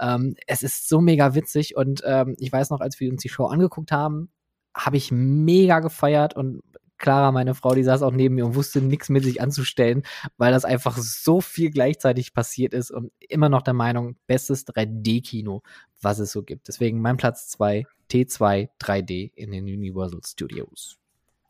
Ähm, 0.00 0.34
es 0.46 0.62
ist 0.62 0.88
so 0.88 1.00
mega 1.00 1.34
witzig 1.34 1.76
und 1.76 2.02
ähm, 2.04 2.34
ich 2.38 2.50
weiß 2.50 2.70
noch, 2.70 2.80
als 2.80 2.98
wir 2.98 3.10
uns 3.10 3.22
die 3.22 3.28
Show 3.28 3.44
angeguckt 3.44 3.92
haben, 3.92 4.30
habe 4.74 4.96
ich 4.96 5.12
mega 5.12 5.80
gefeiert 5.80 6.34
und 6.34 6.62
Clara, 7.02 7.32
meine 7.32 7.54
Frau, 7.54 7.74
die 7.74 7.82
saß 7.82 8.02
auch 8.02 8.12
neben 8.12 8.36
mir 8.36 8.46
und 8.46 8.54
wusste 8.54 8.80
nichts 8.80 9.10
mit 9.10 9.24
sich 9.24 9.42
anzustellen, 9.42 10.04
weil 10.38 10.52
das 10.52 10.64
einfach 10.64 10.96
so 10.96 11.42
viel 11.42 11.70
gleichzeitig 11.70 12.32
passiert 12.32 12.72
ist 12.72 12.90
und 12.90 13.12
immer 13.18 13.50
noch 13.50 13.62
der 13.62 13.74
Meinung, 13.74 14.16
bestes 14.26 14.66
3D-Kino, 14.66 15.62
was 16.00 16.20
es 16.20 16.32
so 16.32 16.42
gibt. 16.42 16.68
Deswegen 16.68 17.02
mein 17.02 17.18
Platz 17.18 17.48
2, 17.48 17.84
T2 18.10 18.70
3D 18.80 19.32
in 19.34 19.50
den 19.50 19.64
Universal 19.64 20.20
Studios. 20.24 20.96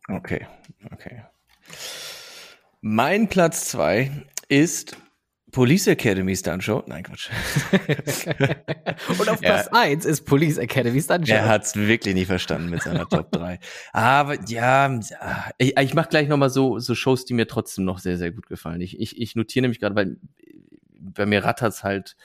Okay, 0.08 0.46
okay. 0.90 1.22
Mein 2.80 3.28
Platz 3.28 3.68
2 3.68 4.10
ist 4.48 4.96
Police 5.52 5.86
Academy 5.86 6.34
Stunt 6.34 6.64
Show. 6.64 6.82
Nein, 6.86 7.02
Quatsch. 7.02 7.28
und 9.08 9.28
auf 9.28 9.42
Ja. 9.42 9.62
Platz 9.62 9.68
1 9.68 10.06
ist 10.06 10.24
Police 10.24 10.56
Academy 10.56 11.00
Stunt 11.00 11.28
Show. 11.28 11.34
Er 11.34 11.46
hat's 11.46 11.76
wirklich 11.76 12.14
nicht 12.14 12.26
verstanden 12.26 12.70
mit 12.70 12.82
seiner 12.82 13.06
Top 13.06 13.30
3. 13.32 13.60
Aber 13.92 14.42
ja, 14.48 14.98
ich, 15.58 15.76
ich 15.78 15.94
mache 15.94 16.08
gleich 16.08 16.28
nochmal 16.28 16.48
so, 16.48 16.78
so 16.78 16.94
Shows, 16.94 17.26
die 17.26 17.34
mir 17.34 17.46
trotzdem 17.46 17.84
noch 17.84 17.98
sehr, 17.98 18.16
sehr 18.16 18.32
gut 18.32 18.46
gefallen. 18.46 18.80
Ich, 18.80 18.98
ich, 18.98 19.20
ich 19.20 19.36
notiere 19.36 19.62
nämlich 19.62 19.78
gerade, 19.78 19.94
weil 19.94 20.16
bei 20.98 21.26
mir 21.26 21.44
rattert's 21.44 21.84
halt 21.84 22.16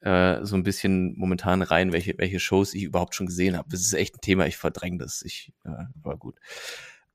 äh, 0.00 0.44
so 0.44 0.54
ein 0.54 0.62
bisschen 0.62 1.18
momentan 1.18 1.62
rein, 1.62 1.92
welche, 1.92 2.16
welche 2.18 2.38
Shows 2.38 2.74
ich 2.74 2.84
überhaupt 2.84 3.16
schon 3.16 3.26
gesehen 3.26 3.56
habe. 3.56 3.68
Das 3.70 3.80
ist 3.80 3.92
echt 3.92 4.16
ein 4.16 4.20
Thema, 4.20 4.46
ich 4.46 4.56
verdränge 4.56 4.98
das. 4.98 5.22
Ich, 5.22 5.52
äh, 5.64 5.84
aber 6.04 6.16
gut. 6.16 6.36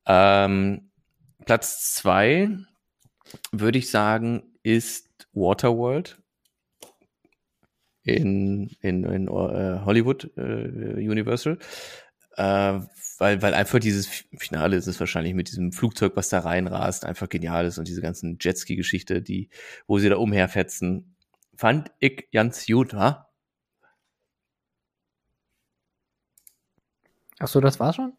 Ähm, 0.04 0.90
Platz 1.46 1.94
zwei 1.94 2.50
würde 3.52 3.78
ich 3.78 3.90
sagen, 3.90 4.42
ist 4.62 5.07
Waterworld 5.38 6.20
in, 8.02 8.68
in, 8.80 9.04
in 9.04 9.28
äh, 9.28 9.80
Hollywood 9.84 10.30
äh, 10.36 11.08
Universal. 11.08 11.58
Äh, 12.36 12.80
weil, 13.18 13.42
weil 13.42 13.54
einfach 13.54 13.80
dieses 13.80 14.06
Finale 14.36 14.76
ist 14.76 14.86
es 14.86 15.00
wahrscheinlich 15.00 15.34
mit 15.34 15.48
diesem 15.48 15.72
Flugzeug, 15.72 16.12
was 16.14 16.28
da 16.28 16.38
reinrast, 16.38 17.04
einfach 17.04 17.28
genial 17.28 17.66
ist 17.66 17.78
und 17.78 17.88
diese 17.88 18.00
ganzen 18.00 18.38
Jetski-Geschichte, 18.40 19.22
die, 19.22 19.50
wo 19.86 19.98
sie 19.98 20.08
da 20.08 20.16
umherfetzen, 20.16 21.16
fand 21.56 21.90
ich 21.98 22.30
ganz 22.32 22.64
gut, 22.66 22.94
wa? 22.94 23.28
Ach 27.40 27.48
so, 27.48 27.60
das 27.60 27.80
war's 27.80 27.96
schon? 27.96 28.12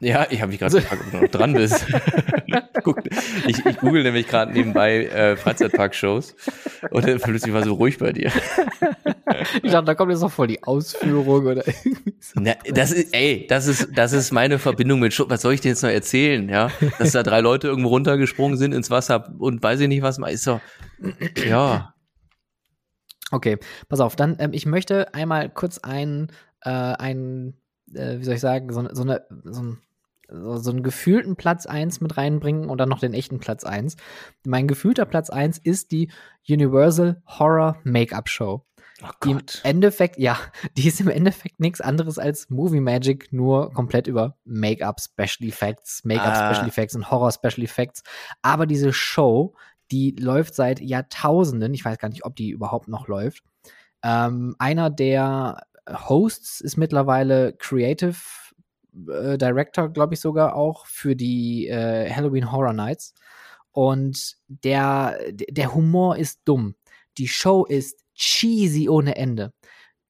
Ja, 0.00 0.26
ich 0.30 0.40
habe 0.40 0.50
mich 0.50 0.58
gerade 0.58 0.76
gefragt, 0.76 1.02
ob 1.04 1.10
du 1.10 1.18
noch 1.18 1.28
dran 1.28 1.52
bist. 1.52 1.86
Guck, 2.82 3.02
ich, 3.46 3.64
ich 3.64 3.76
google 3.78 4.02
nämlich 4.02 4.26
gerade 4.26 4.52
nebenbei 4.52 5.04
äh, 5.04 5.36
Freizeitpark-Shows 5.36 6.34
und 6.90 7.06
dann 7.06 7.20
plötzlich 7.20 7.52
war 7.52 7.62
so 7.62 7.74
ruhig 7.74 7.98
bei 7.98 8.12
dir. 8.12 8.32
Ich 9.62 9.70
dachte, 9.72 9.86
da 9.86 9.94
kommt 9.94 10.10
jetzt 10.10 10.20
noch 10.20 10.30
voll 10.30 10.48
die 10.48 10.62
Ausführung 10.64 11.46
oder 11.46 11.66
irgendwie 11.66 12.14
so. 12.18 12.40
Na, 12.40 12.54
das 12.68 12.92
ist, 12.92 13.14
ey, 13.14 13.46
das 13.48 13.68
ist, 13.68 13.88
das 13.94 14.12
ist 14.12 14.32
meine 14.32 14.58
Verbindung 14.58 15.00
mit 15.00 15.14
Show. 15.14 15.26
Was 15.28 15.42
soll 15.42 15.54
ich 15.54 15.60
dir 15.60 15.68
jetzt 15.68 15.82
noch 15.82 15.90
erzählen, 15.90 16.48
ja? 16.48 16.70
Dass 16.98 17.12
da 17.12 17.22
drei 17.22 17.40
Leute 17.40 17.68
irgendwo 17.68 17.88
runtergesprungen 17.88 18.58
sind 18.58 18.72
ins 18.72 18.90
Wasser 18.90 19.32
und 19.38 19.62
weiß 19.62 19.80
ich 19.80 19.88
nicht 19.88 20.02
was, 20.02 20.18
ist 20.18 20.46
doch, 20.46 20.60
ja. 21.48 21.94
Okay, 23.30 23.58
pass 23.88 24.00
auf, 24.00 24.16
dann, 24.16 24.36
ähm, 24.40 24.50
ich 24.52 24.66
möchte 24.66 25.14
einmal 25.14 25.48
kurz 25.48 25.78
einen, 25.78 26.32
äh, 26.62 26.70
einen, 26.70 27.54
äh, 27.94 28.18
wie 28.18 28.24
soll 28.24 28.34
ich 28.34 28.40
sagen, 28.40 28.72
so, 28.72 28.88
so, 28.92 29.02
eine, 29.02 29.22
so, 29.44 29.62
ein, 29.62 29.78
so, 30.32 30.56
so 30.56 30.70
einen 30.70 30.82
gefühlten 30.82 31.36
Platz 31.36 31.66
1 31.66 32.00
mit 32.00 32.16
reinbringen 32.16 32.68
und 32.68 32.78
dann 32.78 32.88
noch 32.88 33.00
den 33.00 33.14
echten 33.14 33.40
Platz 33.40 33.64
1. 33.64 33.96
Mein 34.46 34.68
gefühlter 34.68 35.04
Platz 35.04 35.30
1 35.30 35.58
ist 35.58 35.92
die 35.92 36.10
Universal 36.48 37.22
Horror 37.26 37.78
Make-up 37.84 38.28
Show. 38.28 38.64
Oh 39.02 39.08
Die 39.24 39.30
im 39.30 39.40
Endeffekt, 39.62 40.18
ja, 40.18 40.38
die 40.76 40.88
ist 40.88 41.00
im 41.00 41.08
Endeffekt 41.08 41.58
nichts 41.60 41.80
anderes 41.80 42.18
als 42.18 42.50
Movie 42.50 42.80
Magic, 42.80 43.32
nur 43.32 43.72
komplett 43.72 44.06
über 44.06 44.36
Make-up 44.44 45.00
Special 45.00 45.48
Effects, 45.48 46.04
Make-up 46.04 46.34
Ah. 46.34 46.54
Special 46.54 46.68
Effects 46.68 46.94
und 46.94 47.10
Horror 47.10 47.32
Special 47.32 47.62
Effects. 47.64 48.02
Aber 48.42 48.66
diese 48.66 48.92
Show, 48.92 49.54
die 49.90 50.14
läuft 50.18 50.54
seit 50.54 50.80
Jahrtausenden. 50.80 51.74
Ich 51.74 51.84
weiß 51.84 51.98
gar 51.98 52.08
nicht, 52.08 52.24
ob 52.24 52.36
die 52.36 52.50
überhaupt 52.50 52.88
noch 52.88 53.08
läuft. 53.08 53.42
Ähm, 54.02 54.54
einer 54.58 54.90
der 54.90 55.62
Hosts 55.88 56.60
ist 56.60 56.76
mittlerweile 56.76 57.54
Creative 57.54 58.14
äh, 59.08 59.38
Director, 59.38 59.88
glaube 59.88 60.14
ich 60.14 60.20
sogar 60.20 60.54
auch, 60.54 60.86
für 60.86 61.16
die 61.16 61.68
äh, 61.68 62.10
Halloween 62.10 62.50
Horror 62.50 62.72
Nights. 62.72 63.14
Und 63.72 64.36
der, 64.48 65.18
der 65.30 65.74
Humor 65.74 66.16
ist 66.16 66.40
dumm. 66.44 66.74
Die 67.18 67.28
Show 67.28 67.64
ist 67.64 68.04
cheesy 68.14 68.88
ohne 68.88 69.16
Ende. 69.16 69.52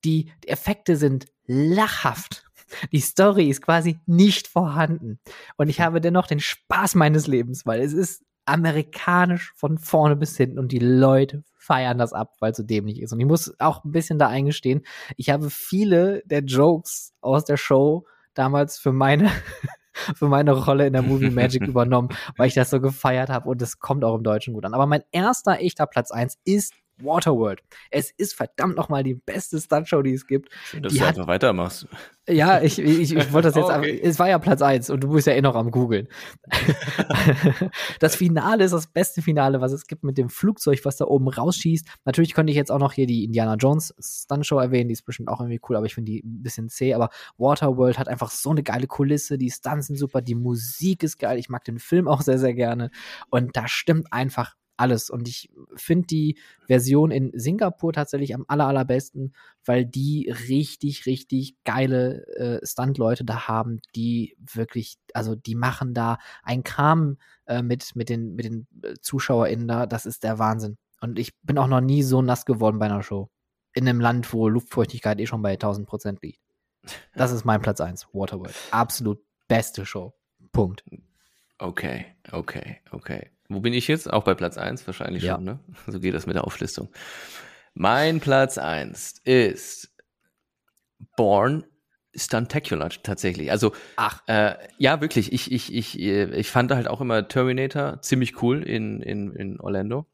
Die 0.05 0.32
Effekte 0.47 0.97
sind 0.97 1.27
lachhaft. 1.47 2.44
Die 2.93 3.01
Story 3.01 3.48
ist 3.48 3.62
quasi 3.62 3.98
nicht 4.07 4.47
vorhanden. 4.47 5.19
Und 5.57 5.69
ich 5.69 5.81
habe 5.81 6.01
dennoch 6.01 6.27
den 6.27 6.40
Spaß 6.40 6.94
meines 6.94 7.27
Lebens, 7.27 7.66
weil 7.66 7.81
es 7.81 7.93
ist 7.93 8.23
amerikanisch 8.47 9.52
von 9.57 9.78
vorne 9.78 10.16
bis 10.16 10.36
hinten 10.36 10.59
und 10.59 10.73
die 10.73 10.78
Leute 10.78 11.44
feiern 11.57 11.98
das 11.98 12.12
ab, 12.12 12.35
weil 12.40 12.52
es 12.52 12.57
so 12.57 12.62
dämlich 12.62 13.01
ist. 13.01 13.12
Und 13.12 13.20
ich 13.20 13.27
muss 13.27 13.55
auch 13.61 13.85
ein 13.85 13.93
bisschen 13.93 14.19
da 14.19 14.28
eingestehen, 14.28 14.82
ich 15.16 15.31
habe 15.31 15.51
viele 15.51 16.23
der 16.24 16.40
Jokes 16.40 17.12
aus 17.20 17.44
der 17.44 17.57
Show 17.57 18.07
damals 18.35 18.78
für 18.78 18.93
meine 18.93 19.31
für 20.15 20.28
meine 20.28 20.52
Rolle 20.52 20.86
in 20.86 20.93
der 20.93 21.02
Movie 21.02 21.31
Magic 21.31 21.66
übernommen, 21.66 22.09
weil 22.36 22.48
ich 22.48 22.55
das 22.55 22.70
so 22.70 22.81
gefeiert 22.81 23.28
habe 23.28 23.48
und 23.48 23.61
es 23.62 23.78
kommt 23.78 24.05
auch 24.05 24.15
im 24.15 24.23
Deutschen 24.23 24.55
gut 24.55 24.65
an. 24.65 24.74
Aber 24.74 24.86
mein 24.86 25.02
erster 25.12 25.61
echter 25.61 25.86
Platz 25.86 26.11
eins 26.11 26.39
ist 26.44 26.74
Waterworld. 27.05 27.62
Es 27.90 28.10
ist 28.10 28.35
verdammt 28.35 28.77
nochmal 28.77 29.02
die 29.02 29.14
beste 29.14 29.60
Stuntshow, 29.60 30.02
die 30.02 30.12
es 30.14 30.27
gibt. 30.27 30.51
Schön, 30.64 30.82
dass 30.82 30.93
die 30.93 30.98
du 30.98 31.05
hat, 31.05 31.16
einfach 31.16 31.27
weitermachst. 31.28 31.86
ja, 32.28 32.60
ich, 32.60 32.78
ich, 32.78 33.14
ich 33.14 33.32
wollte 33.32 33.48
das 33.48 33.56
jetzt, 33.56 33.70
Okay. 33.70 34.01
es 34.02 34.18
war 34.18 34.28
ja 34.28 34.39
Platz 34.39 34.62
eins 34.62 34.90
und 34.90 35.01
du 35.02 35.12
bist 35.12 35.27
ja 35.27 35.32
eh 35.32 35.40
noch 35.40 35.55
am 35.55 35.70
googeln. 35.70 36.09
das 38.01 38.16
Finale 38.16 38.64
ist 38.64 38.72
das 38.72 38.86
beste 38.86 39.22
Finale, 39.22 39.60
was 39.60 39.72
es 39.72 39.86
gibt 39.86 40.05
mit 40.05 40.18
dem 40.18 40.28
Flugzeug, 40.28 40.81
was 40.85 40.97
da 40.97 41.06
oben 41.06 41.28
rausschießt. 41.28 41.86
Natürlich 42.05 42.35
könnte 42.35 42.51
ich 42.51 42.56
jetzt 42.56 42.70
auch 42.70 42.78
noch 42.78 42.93
hier 42.93 43.06
die 43.06 43.24
Indiana 43.24 43.55
Jones 43.55 43.94
Stuntshow 44.01 44.59
erwähnen, 44.59 44.89
die 44.89 44.94
ist 44.94 45.05
bestimmt 45.05 45.28
auch 45.28 45.40
irgendwie 45.40 45.60
cool, 45.68 45.77
aber 45.77 45.86
ich 45.86 45.94
finde 45.94 46.12
die 46.12 46.20
ein 46.24 46.43
bisschen 46.43 46.68
zäh. 46.68 46.94
Aber 46.94 47.10
Waterworld 47.39 47.98
hat 47.98 48.09
einfach 48.09 48.31
so 48.31 48.51
eine 48.51 48.62
geile 48.62 48.86
Kulisse, 48.86 49.39
die 49.39 49.51
Stunts 49.51 49.86
sind 49.86 49.97
super, 49.97 50.20
die 50.20 50.35
Musik 50.35 51.02
ist 51.02 51.18
geil, 51.18 51.39
ich 51.39 51.48
mag 51.48 51.64
den 51.64 51.78
Film 51.78 52.09
auch 52.09 52.22
sehr, 52.22 52.39
sehr 52.39 52.55
gerne 52.55 52.90
und 53.31 53.56
da 53.56 53.68
stimmt 53.68 54.12
einfach 54.12 54.55
alles. 54.81 55.11
Und 55.11 55.28
ich 55.28 55.51
finde 55.77 56.07
die 56.07 56.39
Version 56.66 57.11
in 57.11 57.31
Singapur 57.35 57.93
tatsächlich 57.93 58.35
am 58.35 58.44
aller, 58.48 58.66
allerbesten, 58.66 59.35
weil 59.65 59.85
die 59.85 60.31
richtig, 60.48 61.07
richtig 61.07 61.57
geile 61.65 62.27
äh, 62.36 62.66
Stunt-Leute 62.66 63.24
da 63.24 63.48
haben, 63.48 63.81
die 63.94 64.36
wirklich, 64.39 64.97
also 65.15 65.35
die 65.35 65.55
machen 65.55 65.94
da 65.94 66.19
einen 66.43 66.65
Kram 66.65 67.19
äh, 67.47 67.62
mit, 67.62 67.94
mit 67.94 68.09
den, 68.09 68.35
mit 68.35 68.44
den 68.44 68.66
äh, 68.82 68.94
ZuschauerInnen 69.01 69.69
da. 69.69 69.86
Das 69.86 70.07
ist 70.07 70.24
der 70.24 70.39
Wahnsinn. 70.39 70.78
Und 71.01 71.19
ich 71.19 71.39
bin 71.43 71.59
auch 71.59 71.69
noch 71.69 71.81
nie 71.81 72.02
so 72.02 72.23
nass 72.23 72.44
geworden 72.44 72.78
bei 72.78 72.86
einer 72.86 73.02
Show. 73.02 73.31
In 73.73 73.89
einem 73.89 74.01
Land, 74.01 74.32
wo 74.32 74.48
Luftfeuchtigkeit 74.48 75.20
eh 75.20 75.27
schon 75.27 75.43
bei 75.43 75.52
1000 75.52 75.86
Prozent 75.86 76.23
liegt. 76.23 76.40
Das 77.15 77.31
ist 77.31 77.44
mein 77.44 77.61
Platz 77.61 77.81
1, 77.81 78.09
Waterworld. 78.12 78.55
Absolut 78.70 79.20
beste 79.48 79.85
Show. 79.85 80.15
Punkt. 80.52 80.85
Okay, 81.59 82.07
okay, 82.32 82.81
okay. 82.90 83.31
Wo 83.51 83.60
bin 83.60 83.74
ich 83.74 83.89
jetzt? 83.89 84.10
Auch 84.10 84.22
bei 84.24 84.35
Platz 84.35 84.56
1 84.56 84.86
wahrscheinlich 84.86 85.24
Ja. 85.24 85.35
schon, 85.35 85.44
ne? 85.44 85.59
So 85.89 85.98
geht 86.01 86.14
das 86.14 86.27
mit 86.27 86.36
der 86.36 86.44
Auflistung. 86.44 86.89
Mein 87.74 88.20
Platz 88.20 88.59
1 88.59 89.20
ist 89.24 89.93
Born 91.16 91.64
Stuntacular 92.14 92.90
tatsächlich. 92.90 93.51
Also, 93.51 93.72
Ach. 93.97 94.22
äh, 94.27 94.55
ja, 94.78 95.01
wirklich. 95.01 95.32
Ich, 95.32 95.51
ich, 95.52 95.72
ich, 95.74 95.98
äh, 95.98 96.35
ich 96.36 96.51
fand 96.51 96.72
halt 96.72 96.89
auch 96.89 97.01
immer 97.01 97.27
Terminator 97.28 98.01
ziemlich 98.02 98.43
cool 98.43 98.62
in, 98.62 99.01
in, 99.01 99.32
in 99.32 99.60
Orlando. 99.60 100.06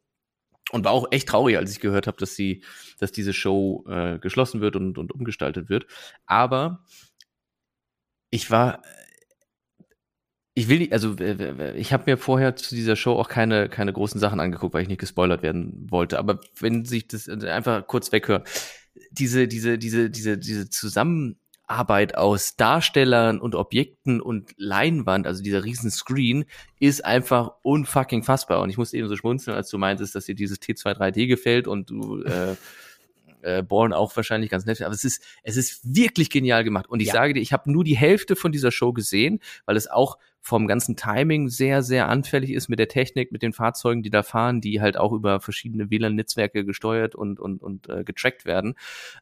Und 0.72 0.84
war 0.84 0.92
auch 0.92 1.06
echt 1.10 1.28
traurig, 1.28 1.56
als 1.56 1.70
ich 1.72 1.80
gehört 1.80 2.06
habe, 2.06 2.16
dass 2.18 2.34
sie, 2.34 2.64
dass 2.98 3.12
diese 3.12 3.32
Show 3.32 3.84
äh, 3.88 4.18
geschlossen 4.18 4.60
wird 4.60 4.76
und, 4.76 4.98
und 4.98 5.12
umgestaltet 5.12 5.68
wird. 5.68 5.86
Aber 6.26 6.84
ich 8.30 8.50
war, 8.50 8.82
ich 10.58 10.68
will 10.68 10.78
nicht, 10.78 10.94
also 10.94 11.14
ich 11.74 11.92
habe 11.92 12.04
mir 12.10 12.16
vorher 12.16 12.56
zu 12.56 12.74
dieser 12.74 12.96
Show 12.96 13.12
auch 13.12 13.28
keine, 13.28 13.68
keine 13.68 13.92
großen 13.92 14.18
Sachen 14.18 14.40
angeguckt, 14.40 14.72
weil 14.72 14.80
ich 14.80 14.88
nicht 14.88 15.00
gespoilert 15.00 15.42
werden 15.42 15.86
wollte. 15.90 16.18
Aber 16.18 16.40
wenn 16.58 16.86
sich 16.86 17.06
das 17.06 17.28
äh, 17.28 17.50
einfach 17.50 17.86
kurz 17.86 18.10
weghören, 18.10 18.42
diese, 19.10 19.48
diese, 19.48 19.76
diese, 19.76 20.08
diese, 20.08 20.38
diese 20.38 20.70
Zusammenarbeit 20.70 22.16
aus 22.16 22.56
Darstellern 22.56 23.38
und 23.38 23.54
Objekten 23.54 24.22
und 24.22 24.52
Leinwand, 24.56 25.26
also 25.26 25.42
dieser 25.42 25.62
riesen 25.62 25.90
Screen, 25.90 26.46
ist 26.80 27.04
einfach 27.04 27.50
unfucking 27.60 28.22
fassbar. 28.22 28.62
Und 28.62 28.70
ich 28.70 28.78
musste 28.78 28.96
eben 28.96 29.08
so 29.08 29.16
schmunzeln, 29.16 29.54
als 29.54 29.68
du 29.68 29.76
meintest, 29.76 30.14
dass 30.14 30.24
dir 30.24 30.34
dieses 30.34 30.58
T2 30.58 31.26
gefällt 31.26 31.68
und 31.68 31.90
du 31.90 32.22
äh, 32.22 32.56
äh, 33.42 33.62
Born 33.62 33.92
auch 33.92 34.16
wahrscheinlich 34.16 34.50
ganz 34.50 34.64
nett. 34.64 34.80
Aber 34.80 34.94
es 34.94 35.04
ist, 35.04 35.22
es 35.42 35.56
ist 35.58 35.80
wirklich 35.84 36.30
genial 36.30 36.64
gemacht. 36.64 36.88
Und 36.88 37.00
ich 37.00 37.08
Ja. 37.08 37.12
sage 37.12 37.34
dir, 37.34 37.40
ich 37.40 37.52
habe 37.52 37.70
nur 37.70 37.84
die 37.84 37.96
Hälfte 37.96 38.36
von 38.36 38.52
dieser 38.52 38.72
Show 38.72 38.94
gesehen, 38.94 39.40
weil 39.66 39.76
es 39.76 39.86
auch 39.86 40.18
vom 40.46 40.68
ganzen 40.68 40.94
Timing 40.94 41.48
sehr, 41.48 41.82
sehr 41.82 42.08
anfällig 42.08 42.52
ist 42.52 42.68
mit 42.68 42.78
der 42.78 42.86
Technik, 42.86 43.32
mit 43.32 43.42
den 43.42 43.52
Fahrzeugen, 43.52 44.04
die 44.04 44.10
da 44.10 44.22
fahren, 44.22 44.60
die 44.60 44.80
halt 44.80 44.96
auch 44.96 45.10
über 45.10 45.40
verschiedene 45.40 45.90
WLAN-Netzwerke 45.90 46.64
gesteuert 46.64 47.16
und, 47.16 47.40
und, 47.40 47.64
und 47.64 47.88
äh, 47.88 48.04
getrackt 48.04 48.44
werden. 48.44 48.74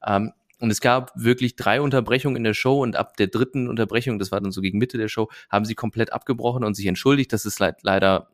Ähm, 0.07 0.33
und 0.61 0.71
es 0.71 0.83
gab 0.83 1.13
wirklich 1.15 1.57
drei 1.57 1.81
Unterbrechungen 1.81 2.37
in 2.37 2.45
der 2.45 2.53
Show 2.53 2.83
und 2.83 2.97
ab 2.97 3.17
der 3.17 3.29
dritten 3.29 3.69
Unterbrechung, 3.69 4.19
das 4.19 4.33
war 4.33 4.41
dann 4.43 4.53
so 4.53 4.61
gegen 4.61 4.77
Mitte 4.77 4.99
der 4.99 5.09
Show, 5.09 5.31
haben 5.49 5.65
sie 5.65 5.75
komplett 5.75 6.13
abgebrochen 6.13 6.63
und 6.63 6.75
sich 6.75 6.85
entschuldigt, 6.85 7.33
dass 7.33 7.47
es 7.47 7.59
leid, 7.59 7.79
leider 7.81 8.29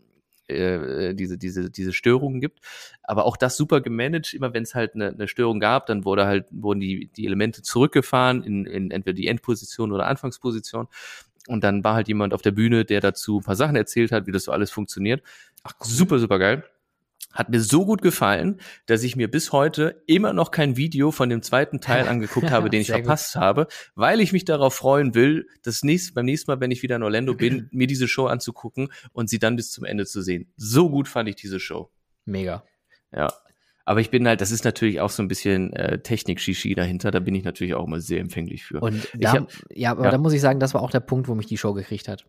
äh, 0.49 1.15
diese, 1.15 1.39
diese, 1.39 1.71
diese 1.71 1.93
Störungen 1.93 2.41
gibt. 2.41 2.59
Aber 3.05 3.25
auch 3.25 3.37
das 3.37 3.57
super 3.57 3.81
gemanagt. 3.81 4.35
Immer 4.35 4.53
wenn 4.53 4.65
es 4.65 4.75
halt 4.75 4.97
eine, 4.97 5.11
eine 5.11 5.29
Störung 5.29 5.61
gab, 5.61 5.87
dann 5.87 6.05
wurde 6.05 6.27
halt, 6.27 6.47
wurden 6.51 6.81
die, 6.81 7.09
die 7.17 7.27
Elemente 7.27 7.63
zurückgefahren 7.63 8.43
in, 8.43 8.67
in 8.67 8.91
entweder 8.91 9.15
die 9.15 9.29
Endposition 9.29 9.93
oder 9.93 10.07
Anfangsposition. 10.07 10.89
Und 11.47 11.65
dann 11.65 11.83
war 11.85 11.95
halt 11.95 12.09
jemand 12.09 12.35
auf 12.35 12.43
der 12.43 12.53
Bühne, 12.53 12.85
der 12.85 13.01
dazu 13.01 13.39
ein 13.39 13.45
paar 13.45 13.57
Sachen 13.57 13.77
erzählt 13.77 14.13
hat, 14.13 14.27
wie 14.27 14.33
das 14.33 14.45
so 14.45 14.53
alles 14.53 14.71
funktioniert. 14.71 15.23
Ach, 15.63 15.73
super, 15.81 16.19
super 16.19 16.39
geil. 16.39 16.65
Hat 17.33 17.49
mir 17.49 17.61
so 17.61 17.87
gut 17.87 18.03
gefallen, 18.03 18.61
dass 18.87 19.05
ich 19.05 19.15
mir 19.15 19.31
bis 19.31 19.53
heute 19.53 20.03
immer 20.07 20.33
noch 20.33 20.51
kein 20.51 20.77
Video 20.77 21.13
von 21.13 21.29
dem 21.29 21.43
zweiten 21.43 21.81
Teil 21.81 22.09
angeguckt 22.09 22.51
habe, 22.51 22.71
den 22.71 22.81
ich 22.81 22.89
Sehr 22.89 22.97
gut. 22.97 23.05
verpasst 23.05 23.37
habe, 23.37 23.69
weil 23.95 24.21
ich 24.21 24.33
mich 24.33 24.45
darauf 24.45 24.75
freuen 24.75 25.15
will, 25.15 25.47
das 25.63 25.83
nächste, 25.83 26.13
beim 26.13 26.25
nächsten 26.25 26.51
Mal, 26.51 26.61
wenn 26.61 26.73
ich 26.73 26.83
wieder 26.83 26.97
in 26.97 27.03
Orlando 27.03 27.35
bin, 27.35 27.69
mir 27.73 27.87
diese 27.87 28.09
Show 28.09 28.27
anzugucken 28.27 28.93
und 29.13 29.31
sie 29.31 29.39
dann 29.39 29.57
bis 29.57 29.71
zum 29.71 29.85
Ende 29.85 30.07
zu 30.07 30.23
sehen. 30.23 30.53
So 30.57 30.91
gut 30.91 31.07
fand 31.07 31.29
ich 31.29 31.37
diese 31.37 31.61
Show. 31.61 31.91
Mega. 32.25 32.65
Ja. 33.13 33.33
Aber 33.85 34.01
ich 34.01 34.11
bin 34.11 34.27
halt, 34.29 34.41
das 34.41 34.51
ist 34.51 34.65
natürlich 34.65 35.01
auch 35.01 35.11
so 35.11 35.23
ein 35.23 35.29
bisschen 35.29 35.73
äh, 35.73 36.01
Technik-Shishi 36.01 36.75
dahinter, 36.75 37.11
da 37.11 37.21
bin 37.21 37.35
ich 37.35 37.45
natürlich 37.45 37.75
auch 37.75 37.87
immer 37.87 38.01
sehr 38.01 38.21
empfänglich 38.21 38.65
für. 38.65 38.81
Und 38.81 39.09
da, 39.15 39.33
hab- 39.33 39.51
ja, 39.71 39.91
aber 39.93 40.05
ja. 40.05 40.11
da 40.11 40.19
muss 40.19 40.33
ich 40.33 40.41
sagen, 40.41 40.61
das 40.61 40.75
war 40.75 40.83
auch 40.83 40.91
der 40.91 41.01
Punkt, 41.01 41.29
wo 41.29 41.35
mich 41.35 41.47
die 41.47 41.57
Show 41.59 41.73
gekriegt 41.73 42.07
hat. 42.07 42.27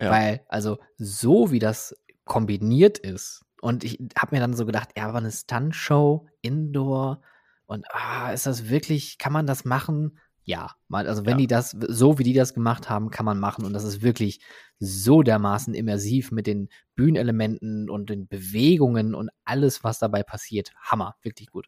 Ja. 0.00 0.10
Weil, 0.10 0.44
also, 0.48 0.78
so 0.96 1.50
wie 1.50 1.60
das 1.60 1.96
kombiniert 2.24 2.98
ist, 2.98 3.44
und 3.60 3.84
ich 3.84 4.00
habe 4.18 4.34
mir 4.34 4.40
dann 4.40 4.54
so 4.54 4.66
gedacht, 4.66 4.90
ja, 4.96 5.08
aber 5.08 5.18
eine 5.18 5.30
Stunt-Show, 5.30 6.26
Indoor, 6.40 7.22
und 7.66 7.86
ah, 7.92 8.32
ist 8.32 8.46
das 8.46 8.68
wirklich, 8.68 9.18
kann 9.18 9.32
man 9.32 9.46
das 9.46 9.64
machen? 9.64 10.18
Ja, 10.44 10.72
also 10.90 11.24
wenn 11.24 11.32
Ja. 11.32 11.36
die 11.38 11.46
das, 11.46 11.70
so 11.70 12.18
wie 12.18 12.24
die 12.24 12.32
das 12.32 12.52
gemacht 12.54 12.90
haben, 12.90 13.10
kann 13.10 13.24
man 13.24 13.38
machen. 13.38 13.64
Und 13.64 13.72
das 13.72 13.84
ist 13.84 14.02
wirklich 14.02 14.40
so 14.80 15.22
dermaßen 15.22 15.72
immersiv 15.74 16.32
mit 16.32 16.46
den 16.48 16.68
Bühnenelementen 16.96 17.88
und 17.88 18.10
den 18.10 18.26
Bewegungen 18.26 19.14
und 19.14 19.30
alles, 19.44 19.84
was 19.84 19.98
dabei 20.00 20.22
passiert. 20.24 20.72
Hammer, 20.80 21.14
wirklich 21.22 21.48
gut. 21.50 21.66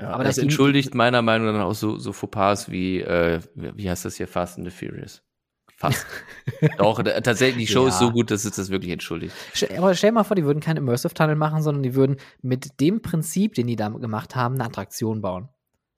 Ja, 0.00 0.10
Aber 0.10 0.24
das 0.24 0.38
entschuldigt 0.38 0.94
meiner 0.94 1.22
Meinung 1.22 1.52
nach 1.52 1.64
auch 1.64 1.74
so, 1.74 1.98
so 1.98 2.12
Fauxpas 2.12 2.70
wie, 2.70 3.00
äh, 3.00 3.40
wie 3.54 3.90
heißt 3.90 4.04
das 4.04 4.16
hier, 4.16 4.28
Fast 4.28 4.58
and 4.58 4.70
the 4.70 4.74
Furious. 4.74 5.22
Fast. 5.74 6.06
Doch, 6.78 7.02
tatsächlich, 7.02 7.66
die 7.66 7.72
Show 7.72 7.86
ist 7.86 7.94
Ja. 8.00 8.06
so 8.06 8.12
gut, 8.12 8.30
dass 8.30 8.44
es 8.44 8.54
das 8.54 8.70
wirklich 8.70 8.92
entschuldigt. 8.92 9.34
Aber 9.76 9.94
stell 9.94 10.12
mal 10.12 10.22
vor, 10.24 10.36
die 10.36 10.44
würden 10.44 10.60
keinen 10.60 10.76
Immersive 10.78 11.12
Tunnel 11.14 11.34
machen, 11.36 11.62
sondern 11.62 11.82
die 11.82 11.94
würden 11.96 12.16
mit 12.40 12.80
dem 12.80 13.02
Prinzip, 13.02 13.54
den 13.54 13.66
die 13.66 13.76
da 13.76 13.88
gemacht 13.88 14.36
haben, 14.36 14.54
eine 14.54 14.64
Attraktion 14.64 15.20
bauen. 15.22 15.48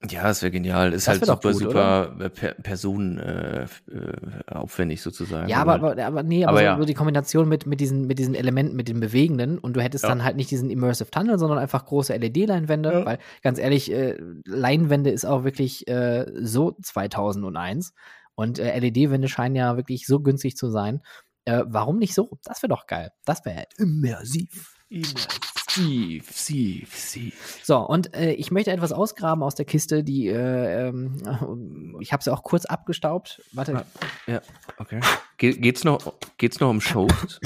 Ja, 0.09 0.23
das 0.23 0.41
wäre 0.41 0.51
genial. 0.51 0.93
Ist 0.93 1.07
Das 1.07 1.13
halt 1.21 1.25
super, 1.25 1.51
gut, 1.51 1.61
super 1.61 2.15
äh, 2.19 2.29
per 2.29 2.53
Personen 2.55 3.17
äh, 3.17 3.63
äh, 3.63 3.67
aufwendig 4.47 5.01
sozusagen. 5.01 5.47
Ja, 5.49 5.57
aber, 5.61 5.75
aber, 5.75 6.05
aber 6.05 6.23
nee, 6.23 6.43
aber, 6.43 6.51
Aber 6.51 6.59
so, 6.59 6.63
ja. 6.65 6.77
so 6.77 6.85
die 6.85 6.93
Kombination 6.93 7.47
mit, 7.47 7.65
mit, 7.65 7.79
diesen, 7.79 8.07
mit 8.07 8.19
diesen 8.19 8.35
Elementen, 8.35 8.75
mit 8.75 8.87
den 8.87 8.99
Bewegenden 8.99 9.57
und 9.59 9.75
du 9.75 9.81
hättest 9.81 10.03
Ja. 10.03 10.09
dann 10.09 10.23
halt 10.23 10.35
nicht 10.35 10.51
diesen 10.51 10.69
Immersive 10.69 11.09
Tunnel, 11.11 11.39
sondern 11.39 11.57
einfach 11.59 11.85
große 11.85 12.13
LED-Leinwände, 12.15 12.91
Ja. 12.91 13.05
weil 13.05 13.19
ganz 13.41 13.59
ehrlich, 13.59 13.91
äh, 13.91 14.17
Leinwände 14.45 15.09
ist 15.09 15.25
auch 15.25 15.43
wirklich 15.43 15.87
äh, 15.87 16.25
so 16.41 16.75
2001 16.81 17.93
und 18.35 18.59
äh, 18.59 18.77
LED-Wände 18.79 19.27
scheinen 19.27 19.55
ja 19.55 19.77
wirklich 19.77 20.05
so 20.05 20.19
günstig 20.19 20.55
zu 20.57 20.69
sein. 20.69 21.01
Warum 21.47 21.99
nicht 21.99 22.15
so? 22.15 22.39
Das 22.43 22.63
wäre 22.63 22.69
doch 22.71 22.87
geil. 22.87 23.11
Das 23.23 23.45
wäre 23.45 23.65
immersiv. 23.77 24.74
Immersiv, 24.89 26.31
sief, 26.31 26.95
sief. 26.95 27.61
So, 27.63 27.79
und 27.79 28.15
äh, 28.15 28.33
ich 28.33 28.51
möchte 28.51 28.71
etwas 28.71 28.91
ausgraben 28.91 29.43
aus 29.43 29.55
der 29.55 29.65
Kiste, 29.65 30.03
die, 30.03 30.27
äh, 30.27 30.87
ähm, 30.87 31.97
ich 32.01 32.13
habe 32.13 32.23
sie 32.23 32.31
auch 32.31 32.43
kurz 32.43 32.65
abgestaubt. 32.65 33.41
Warte, 33.53 33.85
Ja, 34.27 34.41
okay. 34.77 34.99
Ge 35.37 35.57
geht's 35.57 35.83
noch, 35.83 36.13
geht's 36.37 36.59
noch 36.59 36.69
um 36.69 36.81
Shows? 36.81 37.39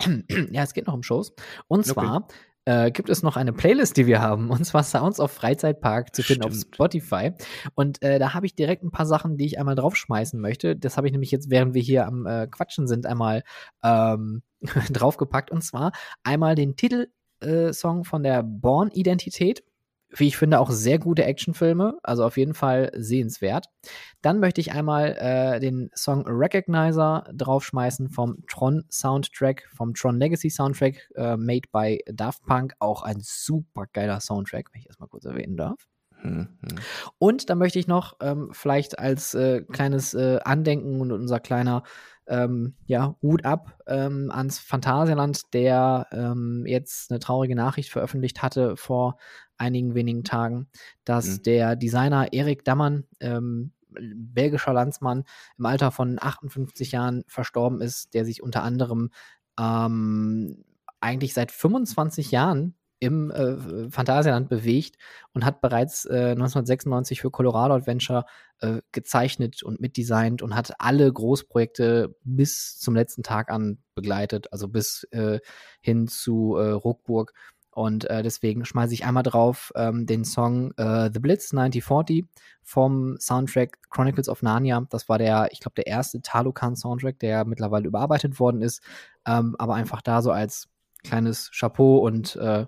ja, 0.50 0.62
es 0.62 0.74
geht 0.74 0.86
noch 0.86 0.94
um 0.94 1.02
Shows. 1.02 1.34
Und 1.66 1.86
zwar 1.86 2.28
äh, 2.66 2.90
gibt 2.90 3.10
es 3.10 3.22
noch 3.22 3.36
eine 3.36 3.52
Playlist, 3.52 3.96
die 3.96 4.06
wir 4.06 4.20
haben, 4.20 4.50
und 4.50 4.64
zwar 4.64 4.82
Sounds 4.82 5.20
of 5.20 5.30
Freizeitpark 5.30 6.14
zu 6.14 6.22
finden 6.22 6.44
auf 6.44 6.54
Stimmt. 6.54 6.74
Spotify. 6.74 7.32
Und 7.74 8.02
äh, 8.02 8.18
da 8.18 8.34
habe 8.34 8.46
ich 8.46 8.54
direkt 8.54 8.82
ein 8.82 8.90
paar 8.90 9.06
Sachen, 9.06 9.36
die 9.36 9.46
ich 9.46 9.58
einmal 9.58 9.74
draufschmeißen 9.74 10.40
möchte. 10.40 10.76
Das 10.76 10.96
habe 10.96 11.06
ich 11.06 11.12
nämlich 11.12 11.30
jetzt, 11.30 11.50
während 11.50 11.74
wir 11.74 11.82
hier 11.82 12.06
am 12.06 12.26
äh, 12.26 12.46
Quatschen 12.46 12.86
sind, 12.86 13.06
einmal 13.06 13.42
ähm, 13.82 14.42
draufgepackt. 14.92 15.50
Und 15.50 15.62
zwar 15.62 15.92
einmal 16.22 16.54
den 16.54 16.76
Titelsong 16.76 18.00
äh, 18.00 18.04
von 18.04 18.22
der 18.22 18.42
Born-Identität. 18.42 19.62
Wie 20.16 20.28
ich 20.28 20.36
finde, 20.36 20.60
auch 20.60 20.70
sehr 20.70 20.98
gute 20.98 21.24
Actionfilme, 21.24 21.98
also 22.02 22.24
auf 22.24 22.36
jeden 22.36 22.54
Fall 22.54 22.90
sehenswert. 22.96 23.66
Dann 24.22 24.40
möchte 24.40 24.60
ich 24.60 24.72
einmal 24.72 25.16
äh, 25.18 25.60
den 25.60 25.90
Song 25.94 26.24
Recognizer 26.26 27.24
draufschmeißen 27.32 28.08
vom 28.08 28.38
Tron 28.46 28.84
Soundtrack, 28.90 29.68
vom 29.74 29.94
Tron 29.94 30.18
Legacy 30.18 30.50
Soundtrack, 30.50 31.10
äh, 31.16 31.36
made 31.36 31.68
by 31.72 32.00
Daft 32.06 32.44
Punk. 32.46 32.74
Auch 32.78 33.02
ein 33.02 33.18
super 33.20 33.84
geiler 33.92 34.20
Soundtrack, 34.20 34.70
wenn 34.72 34.80
ich 34.80 34.86
das 34.86 34.98
mal 34.98 35.08
kurz 35.08 35.24
erwähnen 35.24 35.56
darf. 35.56 35.86
Mhm. 36.22 36.48
Und 37.18 37.50
dann 37.50 37.58
möchte 37.58 37.78
ich 37.78 37.86
noch 37.86 38.16
ähm, 38.20 38.50
vielleicht 38.52 38.98
als 38.98 39.34
äh, 39.34 39.62
kleines 39.62 40.14
äh, 40.14 40.38
Andenken 40.44 41.00
und 41.00 41.12
unser 41.12 41.40
kleiner 41.40 41.82
ähm, 42.26 42.74
ja, 42.86 43.16
Hut 43.22 43.44
ab 43.44 43.78
ähm, 43.86 44.30
ans 44.32 44.58
Phantasialand, 44.58 45.52
der 45.52 46.06
ähm, 46.12 46.64
jetzt 46.66 47.10
eine 47.10 47.20
traurige 47.20 47.54
Nachricht 47.54 47.90
veröffentlicht 47.90 48.42
hatte 48.42 48.76
vor 48.76 49.18
einigen 49.58 49.94
wenigen 49.94 50.24
Tagen, 50.24 50.68
dass 51.04 51.38
mhm. 51.38 51.42
der 51.42 51.76
Designer 51.76 52.32
Erik 52.32 52.64
Dammann, 52.64 53.04
ähm, 53.20 53.72
belgischer 53.90 54.72
Landsmann, 54.72 55.24
im 55.58 55.66
Alter 55.66 55.90
von 55.90 56.18
58 56.20 56.92
Jahren 56.92 57.24
verstorben 57.28 57.80
ist, 57.80 58.14
der 58.14 58.24
sich 58.24 58.42
unter 58.42 58.62
anderem 58.62 59.10
ähm, 59.58 60.64
eigentlich 61.00 61.34
seit 61.34 61.52
25 61.52 62.30
Jahren 62.30 62.74
im 63.04 63.30
äh, 63.30 63.90
Phantasialand 63.90 64.48
bewegt 64.48 64.96
und 65.34 65.44
hat 65.44 65.60
bereits 65.60 66.06
äh, 66.06 66.30
1996 66.30 67.20
für 67.20 67.30
Colorado 67.30 67.74
Adventure 67.74 68.24
äh, 68.60 68.80
gezeichnet 68.92 69.62
und 69.62 69.80
mitdesignt 69.80 70.40
und 70.40 70.54
hat 70.54 70.72
alle 70.78 71.12
Großprojekte 71.12 72.16
bis 72.24 72.78
zum 72.78 72.94
letzten 72.94 73.22
Tag 73.22 73.50
an 73.50 73.78
begleitet, 73.94 74.52
also 74.52 74.68
bis 74.68 75.04
äh, 75.10 75.40
hin 75.80 76.08
zu 76.08 76.56
äh, 76.56 76.70
Ruckburg. 76.70 77.34
Und 77.74 78.08
äh, 78.08 78.22
deswegen 78.22 78.64
schmeiße 78.64 78.94
ich 78.94 79.04
einmal 79.04 79.24
drauf 79.24 79.72
ähm, 79.74 80.06
den 80.06 80.24
Song 80.24 80.70
äh, 80.76 81.10
The 81.12 81.18
Blitz 81.18 81.52
9040 81.52 82.24
vom 82.62 83.18
Soundtrack 83.18 83.78
Chronicles 83.90 84.28
of 84.28 84.42
Narnia. 84.42 84.86
Das 84.90 85.08
war 85.08 85.18
der, 85.18 85.48
ich 85.50 85.58
glaube, 85.58 85.74
der 85.74 85.88
erste 85.88 86.22
Talokan-Soundtrack, 86.22 87.18
der 87.18 87.44
mittlerweile 87.44 87.88
überarbeitet 87.88 88.38
worden 88.38 88.62
ist. 88.62 88.80
Ähm, 89.26 89.56
aber 89.58 89.74
einfach 89.74 90.02
da 90.02 90.22
so 90.22 90.30
als 90.30 90.68
kleines 91.02 91.50
Chapeau 91.52 91.98
und 91.98 92.36
äh, 92.36 92.66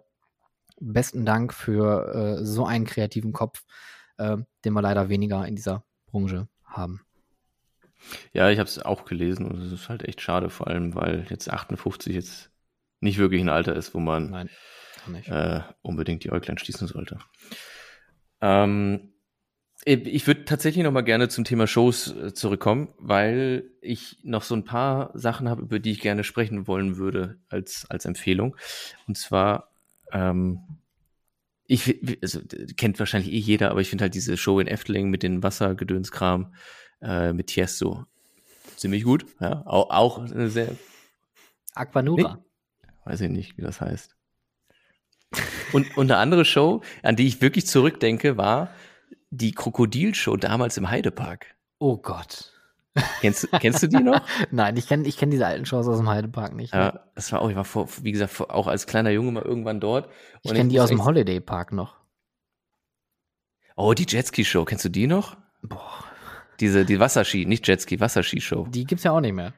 besten 0.81 1.25
Dank 1.25 1.55
für 1.55 2.39
äh, 2.41 2.45
so 2.45 2.67
einen 2.67 2.85
kreativen 2.85 3.33
Kopf, 3.33 3.63
äh, 4.19 4.37
den 4.65 4.73
wir 4.73 4.83
leider 4.83 5.09
weniger 5.09 5.47
in 5.47 5.55
dieser 5.55 5.85
Branche 6.07 6.49
haben. 6.65 7.01
Ja, 8.33 8.51
ich 8.51 8.59
habe 8.59 8.69
es 8.69 8.81
auch 8.81 9.05
gelesen 9.05 9.47
und 9.47 9.63
es 9.63 9.71
ist 9.71 9.89
halt 9.89 10.03
echt 10.05 10.21
schade, 10.21 10.51
vor 10.51 10.67
allem 10.67 10.97
weil 10.97 11.27
jetzt 11.31 11.49
58 11.49 12.13
jetzt 12.13 12.51
nicht 12.99 13.19
wirklich 13.19 13.41
ein 13.41 13.49
Alter 13.49 13.77
ist, 13.77 13.95
wo 13.95 14.01
man 14.01 14.31
Nein 14.31 14.51
äh, 15.27 15.61
unbedingt 15.83 16.25
die 16.25 16.33
Äuglein 16.33 16.59
schließen 16.59 16.87
sollte. 16.87 17.19
Ähm, 18.41 19.13
ich 19.85 20.27
würde 20.27 20.45
tatsächlich 20.45 20.83
noch 20.83 20.91
mal 20.91 21.03
gerne 21.03 21.29
zum 21.29 21.45
Thema 21.45 21.69
Shows 21.69 22.13
äh, 22.17 22.35
zurückkommen, 22.35 22.89
weil 22.99 23.71
ich 23.81 24.19
noch 24.25 24.43
so 24.43 24.57
ein 24.57 24.65
paar 24.65 25.11
Sachen 25.15 25.49
habe, 25.49 25.63
über 25.63 25.79
die 25.79 25.93
ich 25.93 26.01
gerne 26.01 26.25
sprechen 26.25 26.67
wollen 26.67 26.97
würde 26.97 27.39
als, 27.49 27.87
als 27.89 28.05
Empfehlung. 28.05 28.57
Und 29.07 29.17
zwar, 29.17 29.71
ähm, 30.13 30.61
ich 31.67 32.01
also, 32.21 32.41
kennt 32.77 32.99
wahrscheinlich 32.99 33.33
eh 33.33 33.39
jeder, 33.39 33.71
aber 33.71 33.81
ich 33.81 33.89
finde 33.89 34.03
halt 34.03 34.15
diese 34.15 34.37
Show 34.37 34.59
in 34.59 34.67
Efteling 34.67 35.09
mit 35.09 35.23
den 35.23 35.43
Wassergedönskram 35.43 36.55
äh, 37.01 37.33
mit 37.33 37.49
Tiesto 37.49 38.07
ziemlich 38.77 39.05
gut. 39.05 39.27
Ja, 39.41 39.63
auch, 39.67 39.91
auch 39.91 40.19
eine 40.19 40.49
sehr 40.49 40.77
Aquanura. 41.75 42.35
Nee, 42.83 42.91
weiß 43.05 43.21
ich 43.23 43.31
nicht, 43.31 43.57
wie 43.57 43.63
das 43.63 43.81
heißt. 43.81 44.16
Und, 45.73 45.97
und 45.97 46.11
eine 46.11 46.21
andere 46.21 46.45
Show, 46.45 46.83
an 47.03 47.17
die 47.17 47.27
ich 47.27 47.41
wirklich 47.41 47.67
zurückdenke, 47.67 48.37
war 48.37 48.71
die 49.31 49.53
Krokodilshow 49.53 50.37
damals 50.37 50.77
im 50.77 50.91
Heidepark. 50.91 51.55
Oh 51.79 51.97
Gott. 51.97 52.53
Kennst, 53.21 53.51
kennst 53.61 53.83
du 53.83 53.89
die 53.89 54.03
noch? 54.03 54.21
Nein, 54.51 54.77
ich 54.77 54.89
kenne 54.89 55.07
ich 55.07 55.19
kenn 55.19 55.31
diese 55.31 55.47
alten 55.47 55.67
Shows 55.67 55.87
aus 55.87 55.99
dem 55.99 56.09
Heidepark 56.09 56.55
nicht. 56.55 56.73
Ja, 56.73 56.93
ne? 56.93 57.01
das 57.15 57.31
war 57.31 57.43
auch, 57.43 57.51
ich 57.51 57.57
war 57.57 57.65
vor, 57.65 57.89
wie 58.03 58.13
gesagt, 58.13 58.41
auch 58.41 58.67
als 58.67 58.87
kleiner 58.87 59.11
Junge 59.11 59.33
mal 59.33 59.43
irgendwann 59.43 59.81
dort. 59.81 60.09
ich 60.43 60.53
kenne 60.55 60.71
die 60.71 60.81
aus 60.81 60.89
dem 60.89 61.05
Holiday 61.05 61.41
Park 61.41 61.73
noch. 61.73 61.97
Oh, 63.77 63.93
die 63.93 64.07
Jetski-Show, 64.09 64.65
kennst 64.65 64.87
du 64.87 64.89
die 64.89 65.07
noch? 65.07 65.37
Boah. 65.63 66.05
Diese, 66.61 66.87
die 66.87 66.99
Wasserski, 66.99 67.45
nicht 67.45 67.69
Jetski, 67.69 68.01
Wasserski-Show. 68.01 68.69
Die 68.71 68.85
gibt's 68.85 69.05
ja 69.05 69.13
auch 69.13 69.21
nicht 69.21 69.35
mehr. 69.35 69.53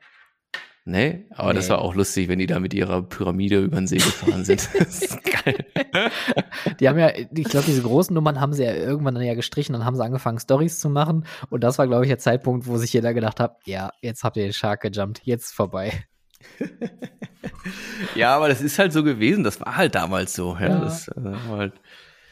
Nee, 0.88 1.26
aber 1.34 1.52
nee. 1.52 1.56
das 1.56 1.68
war 1.68 1.82
auch 1.82 1.94
lustig, 1.94 2.28
wenn 2.28 2.38
die 2.38 2.46
da 2.46 2.60
mit 2.60 2.72
ihrer 2.72 3.02
Pyramide 3.02 3.62
über 3.62 3.76
den 3.76 3.86
See 3.86 3.98
gefahren 3.98 4.46
sind. 4.46 4.66
das 4.78 5.02
ist 5.02 5.18
geil. 5.22 5.66
Die 6.80 6.88
haben 6.88 6.98
ja, 6.98 7.12
ich 7.14 7.44
glaube, 7.44 7.66
diese 7.66 7.82
großen 7.82 8.14
Nummern 8.14 8.40
haben 8.40 8.54
sie 8.54 8.64
ja 8.64 8.72
irgendwann 8.72 9.14
dann 9.14 9.22
ja 9.22 9.34
gestrichen, 9.34 9.74
dann 9.74 9.84
haben 9.84 9.96
sie 9.96 10.02
angefangen, 10.02 10.38
Stories 10.38 10.80
zu 10.80 10.88
machen. 10.88 11.26
Und 11.50 11.62
das 11.62 11.76
war, 11.76 11.86
glaube 11.86 12.06
ich, 12.06 12.08
der 12.08 12.16
Zeitpunkt, 12.16 12.66
wo 12.66 12.78
sich 12.78 12.90
jeder 12.90 13.12
gedacht 13.12 13.38
hat, 13.38 13.58
ja, 13.66 13.90
jetzt 14.00 14.24
habt 14.24 14.38
ihr 14.38 14.44
den 14.44 14.54
Shark 14.54 14.80
gejumpt, 14.80 15.20
jetzt 15.24 15.54
vorbei. 15.54 15.92
ja, 18.14 18.34
aber 18.34 18.48
das 18.48 18.62
ist 18.62 18.78
halt 18.78 18.94
so 18.94 19.04
gewesen, 19.04 19.44
das 19.44 19.60
war 19.60 19.76
halt 19.76 19.94
damals 19.94 20.32
so. 20.32 20.54
Ja, 20.54 20.68
ja. 20.68 20.78
Das, 20.78 21.08
äh, 21.08 21.34
halt 21.50 21.74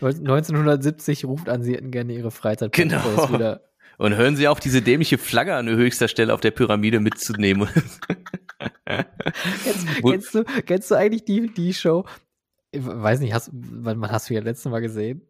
1970 0.00 1.26
ruft 1.26 1.50
an, 1.50 1.62
sie 1.62 1.74
hätten 1.74 1.90
gerne 1.90 2.14
ihre 2.14 2.30
Freizeit 2.30 2.72
genau. 2.72 3.04
wieder 3.30 3.60
und 3.98 4.16
hören 4.16 4.36
Sie 4.36 4.48
auf, 4.48 4.60
diese 4.60 4.82
dämliche 4.82 5.18
Flagge 5.18 5.55
an 5.55 5.68
höchster 5.68 6.09
Stelle 6.09 6.35
auf 6.35 6.40
der 6.40 6.51
Pyramide 6.51 7.01
mitzunehmen. 7.01 7.68
kennst, 8.85 9.86
kennst, 10.02 10.35
du, 10.35 10.44
kennst 10.44 10.90
du 10.90 10.94
eigentlich 10.94 11.24
die, 11.24 11.52
die 11.52 11.74
Show? 11.74 12.05
Ich 12.70 12.85
weiß 12.85 13.20
nicht, 13.20 13.32
hast, 13.32 13.51
wann 13.52 14.10
hast 14.10 14.28
du 14.31 14.35
ja 14.35 14.40
letztes 14.40 14.70
Mal 14.70 14.81
gesehen? 14.81 15.23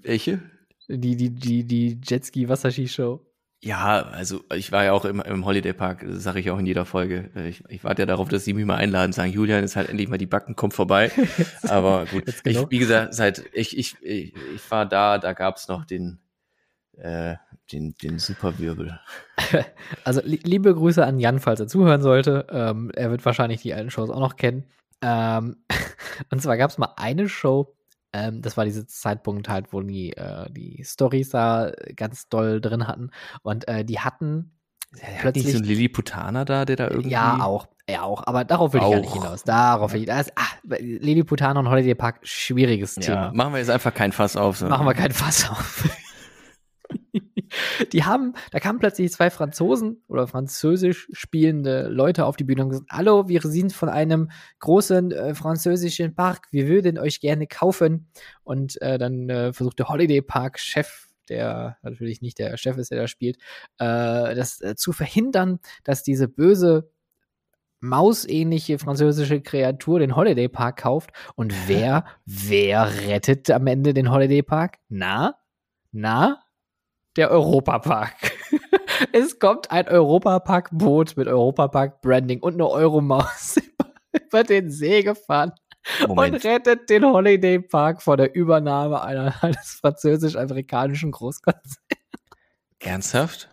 Welche? 0.00 0.40
Die, 0.88 1.16
die, 1.16 1.30
die, 1.30 1.64
die 1.64 2.00
Jetski 2.02 2.48
Wasserski 2.48 2.88
Show. 2.88 3.24
Ja, 3.60 4.02
also 4.02 4.44
ich 4.54 4.70
war 4.70 4.84
ja 4.84 4.92
auch 4.92 5.04
im, 5.04 5.20
im 5.20 5.44
Holiday 5.44 5.72
Park, 5.72 6.04
sage 6.08 6.38
ich 6.38 6.50
auch 6.50 6.58
in 6.58 6.66
jeder 6.66 6.84
Folge. 6.84 7.30
Ich, 7.48 7.64
ich 7.68 7.82
warte 7.82 8.02
ja 8.02 8.06
darauf, 8.06 8.28
dass 8.28 8.44
sie 8.44 8.54
mich 8.54 8.64
mal 8.64 8.76
einladen, 8.76 9.12
sagen, 9.12 9.32
Julian 9.32 9.64
ist 9.64 9.74
halt 9.74 9.88
endlich 9.88 10.08
mal 10.08 10.16
die 10.16 10.26
Backen, 10.26 10.54
kommt 10.54 10.74
vorbei. 10.74 11.10
Aber 11.62 12.06
gut, 12.06 12.24
genau. 12.44 12.62
ich, 12.62 12.70
wie 12.70 12.78
gesagt, 12.78 13.14
seit 13.14 13.44
ich, 13.52 13.76
ich, 13.76 13.96
ich, 14.00 14.32
ich 14.54 14.70
war 14.70 14.86
da, 14.86 15.18
da 15.18 15.32
gab's 15.32 15.66
noch 15.66 15.84
den, 15.84 16.20
äh, 16.98 17.34
den, 17.72 17.94
den 18.02 18.18
Superwirbel. 18.18 18.98
Also 20.04 20.20
li 20.22 20.40
liebe 20.42 20.74
Grüße 20.74 21.04
an 21.04 21.18
Jan, 21.18 21.38
falls 21.38 21.60
er 21.60 21.68
zuhören 21.68 22.02
sollte. 22.02 22.46
Ähm, 22.50 22.90
er 22.94 23.10
wird 23.10 23.24
wahrscheinlich 23.24 23.62
die 23.62 23.72
alten 23.72 23.90
Shows 23.90 24.10
auch 24.10 24.20
noch 24.20 24.36
kennen. 24.36 24.64
Ähm, 25.00 25.56
und 26.30 26.42
zwar 26.42 26.58
gab 26.58 26.70
es 26.70 26.76
mal 26.76 26.92
eine 26.96 27.28
Show, 27.28 27.74
ähm, 28.12 28.42
das 28.42 28.56
war 28.56 28.64
dieser 28.64 28.86
Zeitpunkt 28.86 29.48
halt, 29.48 29.72
wo 29.72 29.80
die, 29.80 30.12
äh, 30.16 30.50
die 30.50 30.82
Stories 30.84 31.30
da 31.30 31.72
ganz 31.94 32.28
doll 32.28 32.60
drin 32.60 32.86
hatten. 32.86 33.10
Und 33.42 33.68
äh, 33.68 33.84
die 33.84 34.00
hatten 34.00 34.52
ja, 34.96 35.02
plötzlich 35.20 35.44
nicht 35.44 35.56
so 35.56 35.62
ein 35.62 35.64
Lilliputaner 35.64 36.44
da, 36.44 36.64
der 36.64 36.76
da 36.76 36.88
irgendwie. 36.88 37.10
Ja, 37.10 37.40
auch. 37.42 37.68
Ja, 37.88 38.02
auch. 38.02 38.26
Aber 38.26 38.44
darauf 38.44 38.72
will 38.72 38.80
ich 38.82 38.90
gar 38.90 39.00
nicht 39.00 39.12
hinaus. 39.12 39.44
Darauf 39.44 39.92
will 39.92 40.00
ich. 40.00 40.06
Das, 40.06 40.30
ah, 40.36 40.46
Lilliputaner 40.62 41.60
und 41.60 41.68
Holiday 41.68 41.94
Park, 41.94 42.20
schwieriges 42.22 42.96
ja, 42.96 43.02
Thema. 43.02 43.32
Machen 43.34 43.52
wir 43.52 43.58
jetzt 43.58 43.70
einfach 43.70 43.92
kein 43.92 44.12
Fass 44.12 44.36
auf. 44.36 44.58
So. 44.58 44.68
Machen 44.68 44.86
wir 44.86 44.94
kein 44.94 45.12
Fass 45.12 45.48
auf. 45.50 45.88
Die 47.92 48.04
haben, 48.04 48.34
da 48.50 48.60
kamen 48.60 48.78
plötzlich 48.78 49.12
zwei 49.12 49.30
Franzosen 49.30 50.02
oder 50.08 50.26
französisch 50.26 51.08
spielende 51.12 51.88
Leute 51.88 52.24
auf 52.24 52.36
die 52.36 52.44
Bühne 52.44 52.64
und 52.64 52.70
gesagt, 52.70 52.90
hallo, 52.90 53.28
wir 53.28 53.40
sind 53.42 53.72
von 53.72 53.88
einem 53.88 54.30
großen 54.60 55.12
äh, 55.12 55.34
französischen 55.34 56.14
Park, 56.14 56.48
wir 56.50 56.68
würden 56.68 56.98
euch 56.98 57.20
gerne 57.20 57.46
kaufen. 57.46 58.10
Und 58.42 58.80
äh, 58.82 58.98
dann 58.98 59.28
äh, 59.28 59.52
versucht 59.52 59.78
der 59.78 59.88
Holiday 59.88 60.22
Park 60.22 60.58
Chef 60.58 61.08
der 61.28 61.76
natürlich 61.82 62.22
nicht 62.22 62.38
der 62.38 62.56
Chef 62.56 62.78
ist, 62.78 62.90
der 62.90 63.00
da 63.02 63.06
spielt, 63.06 63.36
äh, 63.78 64.34
das 64.34 64.62
äh, 64.62 64.76
zu 64.76 64.92
verhindern, 64.92 65.60
dass 65.84 66.02
diese 66.02 66.26
böse 66.26 66.90
mausähnliche 67.80 68.78
französische 68.78 69.40
Kreatur 69.40 70.00
den 70.00 70.16
Holiday 70.16 70.48
Park 70.48 70.78
kauft. 70.78 71.10
Und 71.36 71.54
wer, 71.68 72.04
wer 72.24 72.90
rettet 73.06 73.50
am 73.50 73.66
Ende 73.66 73.94
den 73.94 74.10
Holiday 74.10 74.42
Park? 74.42 74.78
Na? 74.88 75.36
Na? 75.92 76.42
Der 77.18 77.32
Europapark. 77.32 78.14
es 79.12 79.38
kommt 79.40 79.70
ein 79.72 79.88
Europapark-Boot 79.88 81.16
mit 81.16 81.26
Europapark-Branding 81.26 82.40
und 82.40 82.54
eine 82.54 82.68
Euromaus 82.68 83.56
über 84.12 84.44
den 84.44 84.70
See 84.70 85.02
gefahren 85.02 85.52
Moment. 86.06 86.36
und 86.36 86.44
rettet 86.44 86.88
den 86.88 87.04
Holiday 87.04 87.58
Park 87.58 88.02
vor 88.02 88.16
der 88.16 88.34
Übernahme 88.34 89.02
einer, 89.02 89.34
eines 89.42 89.78
französisch-amerikanischen 89.80 91.10
Großkonzerns. 91.10 91.78
Ernsthaft? 92.78 93.48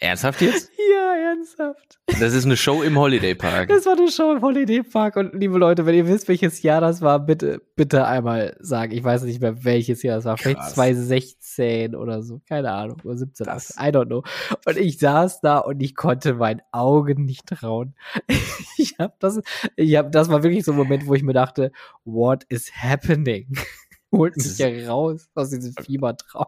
Ernsthaft 0.00 0.40
jetzt? 0.42 0.70
Ja, 0.92 1.14
ernsthaft. 1.30 1.98
Das 2.20 2.32
ist 2.32 2.44
eine 2.44 2.56
Show 2.56 2.82
im 2.82 2.96
Holiday 2.96 3.34
Park. 3.34 3.68
Das 3.68 3.84
war 3.84 3.94
eine 3.98 4.10
Show 4.10 4.32
im 4.32 4.40
Holiday 4.42 4.82
Park 4.84 5.16
und 5.16 5.34
liebe 5.34 5.58
Leute, 5.58 5.86
wenn 5.86 5.94
ihr 5.94 6.06
wisst, 6.06 6.28
welches 6.28 6.62
Jahr 6.62 6.80
das 6.80 7.02
war, 7.02 7.18
bitte, 7.18 7.60
bitte 7.74 8.06
einmal 8.06 8.56
sagen. 8.60 8.92
Ich 8.92 9.02
weiß 9.02 9.24
nicht 9.24 9.40
mehr, 9.40 9.64
welches 9.64 10.02
Jahr 10.04 10.16
das 10.16 10.24
war. 10.24 10.38
Vielleicht 10.38 10.60
Krass. 10.60 10.74
2016 10.74 11.96
oder 11.96 12.22
so. 12.22 12.40
Keine 12.48 12.70
Ahnung. 12.72 12.98
Oder 13.04 13.16
17. 13.16 13.44
Das- 13.46 13.70
I 13.76 13.88
don't 13.90 14.06
know. 14.06 14.22
Und 14.66 14.76
ich 14.78 14.98
saß 14.98 15.40
da 15.40 15.58
und 15.58 15.80
ich 15.82 15.96
konnte 15.96 16.34
meinen 16.34 16.62
Augen 16.72 17.24
nicht 17.24 17.46
trauen. 17.46 17.94
Ich 18.80 18.94
hab 19.00 19.18
das, 19.18 19.40
ich 19.74 19.96
hab, 19.96 20.12
das 20.12 20.28
war 20.28 20.44
wirklich 20.44 20.64
so 20.64 20.70
ein 20.70 20.76
Moment, 20.78 21.06
wo 21.08 21.14
ich 21.14 21.24
mir 21.24 21.32
dachte, 21.32 21.72
what 22.04 22.44
is 22.48 22.70
happening? 22.72 23.48
Holt 24.12 24.36
mich 24.36 24.46
hier 24.56 24.88
raus 24.88 25.28
aus 25.34 25.50
diesem 25.50 25.74
Fiebertraum. 25.84 26.46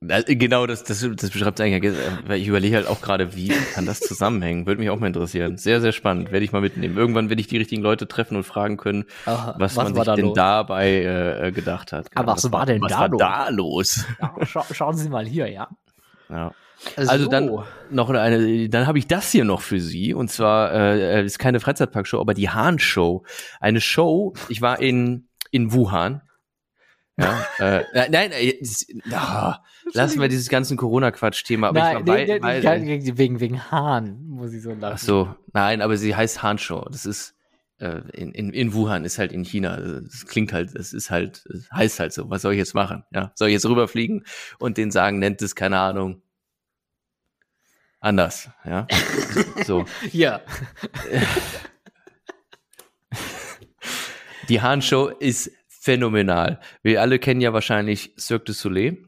Das- 0.00 0.24
Genau, 0.26 0.66
das, 0.66 0.84
das, 0.84 1.00
das 1.16 1.30
beschreibt 1.30 1.60
eigentlich, 1.60 1.92
weil 2.26 2.38
ich 2.40 2.46
überlege 2.46 2.76
halt 2.76 2.86
auch 2.86 3.00
gerade, 3.00 3.34
wie 3.34 3.48
kann 3.48 3.86
das 3.86 3.98
zusammenhängen? 4.00 4.66
Würde 4.66 4.78
mich 4.80 4.90
auch 4.90 4.98
mal 5.00 5.06
interessieren. 5.08 5.56
Sehr, 5.56 5.80
sehr 5.80 5.92
spannend. 5.92 6.30
Werde 6.30 6.44
ich 6.44 6.52
mal 6.52 6.60
mitnehmen. 6.60 6.96
Irgendwann 6.96 7.28
werde 7.28 7.40
ich 7.40 7.48
die 7.48 7.56
richtigen 7.56 7.82
Leute 7.82 8.06
treffen 8.06 8.36
und 8.36 8.44
fragen 8.44 8.76
können, 8.76 9.04
Aha, 9.24 9.56
was, 9.58 9.74
man 9.74 9.94
sich 9.94 10.04
denn 10.04 10.34
dabei 10.34 10.88
äh, 10.90 11.48
äh, 11.48 11.52
gedacht 11.52 11.92
hat. 11.92 12.08
Aber 12.14 12.32
was 12.34 12.52
war 12.52 12.66
denn 12.66 12.80
was 12.82 12.92
da 12.92 13.00
war 13.00 13.08
los? 13.08 13.18
da 13.20 13.48
los? 13.48 14.04
Ja, 14.20 14.46
scha 14.46 14.64
schauen 14.72 14.96
Sie 14.96 15.08
mal 15.08 15.26
hier, 15.26 15.50
ja. 15.50 15.68
Ja. 16.28 16.52
Also 16.96 17.26
dann 17.28 17.50
noch 17.90 18.10
eine, 18.10 18.68
dann 18.68 18.86
habe 18.86 18.98
ich 18.98 19.06
das 19.08 19.32
hier 19.32 19.44
noch 19.44 19.62
für 19.62 19.80
Sie 19.80 20.12
und 20.12 20.30
zwar 20.30 20.72
äh, 20.72 21.24
ist 21.24 21.38
keine 21.38 21.58
Freizeitparkshow, 21.58 22.20
aber 22.20 22.34
die 22.34 22.50
Hahn 22.50 22.78
Show, 22.78 23.24
eine 23.60 23.80
Show. 23.80 24.34
Ich 24.50 24.60
war 24.60 24.78
in 24.80 25.26
in 25.50 25.72
Wuhan. 25.72 26.20
Ja, 27.18 27.46
äh, 27.58 28.10
nein, 28.10 28.30
äh, 28.32 28.58
das- 28.60 28.86
lassen 29.94 30.20
wir 30.20 30.28
dieses 30.28 30.48
ganzen 30.50 30.76
Corona-Quatsch-Thema. 30.76 31.68
Aber 31.68 31.78
Nein, 31.80 32.02
ich 32.02 32.06
war 32.06 32.16
nee, 32.16 32.38
bei, 32.38 32.60
bei, 32.60 33.16
wegen, 33.16 33.40
wegen 33.40 33.70
Hahn 33.70 34.26
muss 34.26 34.52
ich 34.52 34.62
so 34.62 34.70
lachen. 34.70 34.84
Ach 34.94 34.98
so, 34.98 35.34
nein, 35.54 35.80
aber 35.80 35.96
sie 35.96 36.14
heißt 36.14 36.42
Han 36.42 36.58
Show. 36.58 36.86
Das 36.90 37.06
ist 37.06 37.34
äh, 37.78 38.00
in, 38.12 38.32
in, 38.32 38.50
in 38.52 38.74
Wuhan, 38.74 39.04
ist 39.04 39.18
halt 39.18 39.32
in 39.32 39.44
China. 39.44 39.76
Das 39.78 40.26
klingt 40.26 40.52
halt, 40.52 40.74
das 40.78 40.92
ist 40.92 41.10
halt, 41.10 41.44
das 41.48 41.70
heißt 41.70 42.00
halt 42.00 42.12
so. 42.12 42.28
Was 42.28 42.42
soll 42.42 42.52
ich 42.52 42.58
jetzt 42.58 42.74
machen? 42.74 43.04
Ja, 43.12 43.32
soll 43.34 43.48
ich 43.48 43.54
jetzt 43.54 43.66
rüberfliegen 43.66 44.24
und 44.58 44.76
denen 44.76 44.90
sagen, 44.90 45.18
nennt 45.18 45.40
es 45.40 45.54
keine 45.54 45.78
Ahnung 45.78 46.20
anders? 48.00 48.50
Ja, 48.64 48.86
so. 49.64 49.84
Hier. 50.10 50.42
Die 54.48 54.60
Han 54.60 54.80
Show 54.82 55.08
ist 55.08 55.50
phänomenal. 55.86 56.58
Wir 56.82 57.00
alle 57.00 57.20
kennen 57.20 57.40
ja 57.40 57.52
wahrscheinlich 57.52 58.12
Cirque 58.18 58.46
du 58.46 58.52
Soleil. 58.52 58.98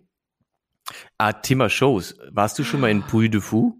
Ah, 1.18 1.32
Thema 1.32 1.68
Shows. 1.68 2.14
Warst 2.30 2.56
du 2.58 2.64
schon 2.64 2.80
mal 2.80 2.90
in 2.90 3.02
Puy 3.02 3.28
de 3.28 3.40
Fou? 3.40 3.74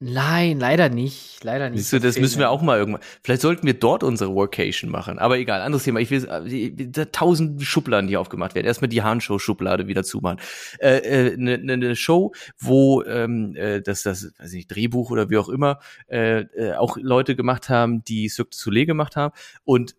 Nein, 0.00 0.60
leider 0.60 0.90
nicht. 0.90 1.42
Leider 1.44 1.70
nicht. 1.70 1.80
Siehst 1.80 1.92
du, 1.94 2.00
das 2.00 2.18
müssen 2.18 2.40
wir 2.40 2.50
auch 2.50 2.60
mal 2.60 2.78
irgendwann. 2.78 3.00
Vielleicht 3.22 3.40
sollten 3.40 3.66
wir 3.66 3.72
dort 3.72 4.02
unsere 4.02 4.34
Workation 4.34 4.90
machen. 4.90 5.18
Aber 5.18 5.38
egal, 5.38 5.62
anderes 5.62 5.84
Thema. 5.84 6.00
Ich 6.00 6.10
will 6.10 6.28
äh, 6.28 6.88
da 6.90 7.06
tausend 7.06 7.62
Schubladen, 7.62 8.06
die 8.06 8.18
aufgemacht 8.18 8.54
werden. 8.54 8.66
Erstmal 8.66 8.90
die 8.90 9.02
Hahn-Show-Schublade 9.02 9.86
wieder 9.86 10.04
zumachen. 10.04 10.38
Eine 10.78 11.00
äh, 11.04 11.36
ne, 11.38 11.56
ne, 11.56 11.76
ne 11.78 11.96
Show, 11.96 12.34
wo 12.58 13.02
ähm, 13.04 13.56
äh, 13.56 13.80
das, 13.80 14.02
das, 14.02 14.30
weiß 14.38 14.52
nicht, 14.52 14.68
Drehbuch 14.68 15.10
oder 15.10 15.30
wie 15.30 15.38
auch 15.38 15.48
immer, 15.48 15.78
äh, 16.08 16.40
äh, 16.40 16.74
auch 16.74 16.98
Leute 17.00 17.34
gemacht 17.34 17.70
haben, 17.70 18.04
die 18.04 18.28
Cirque 18.28 18.50
du 18.50 18.58
Soleil 18.58 18.84
gemacht 18.84 19.16
haben. 19.16 19.32
Und 19.64 19.96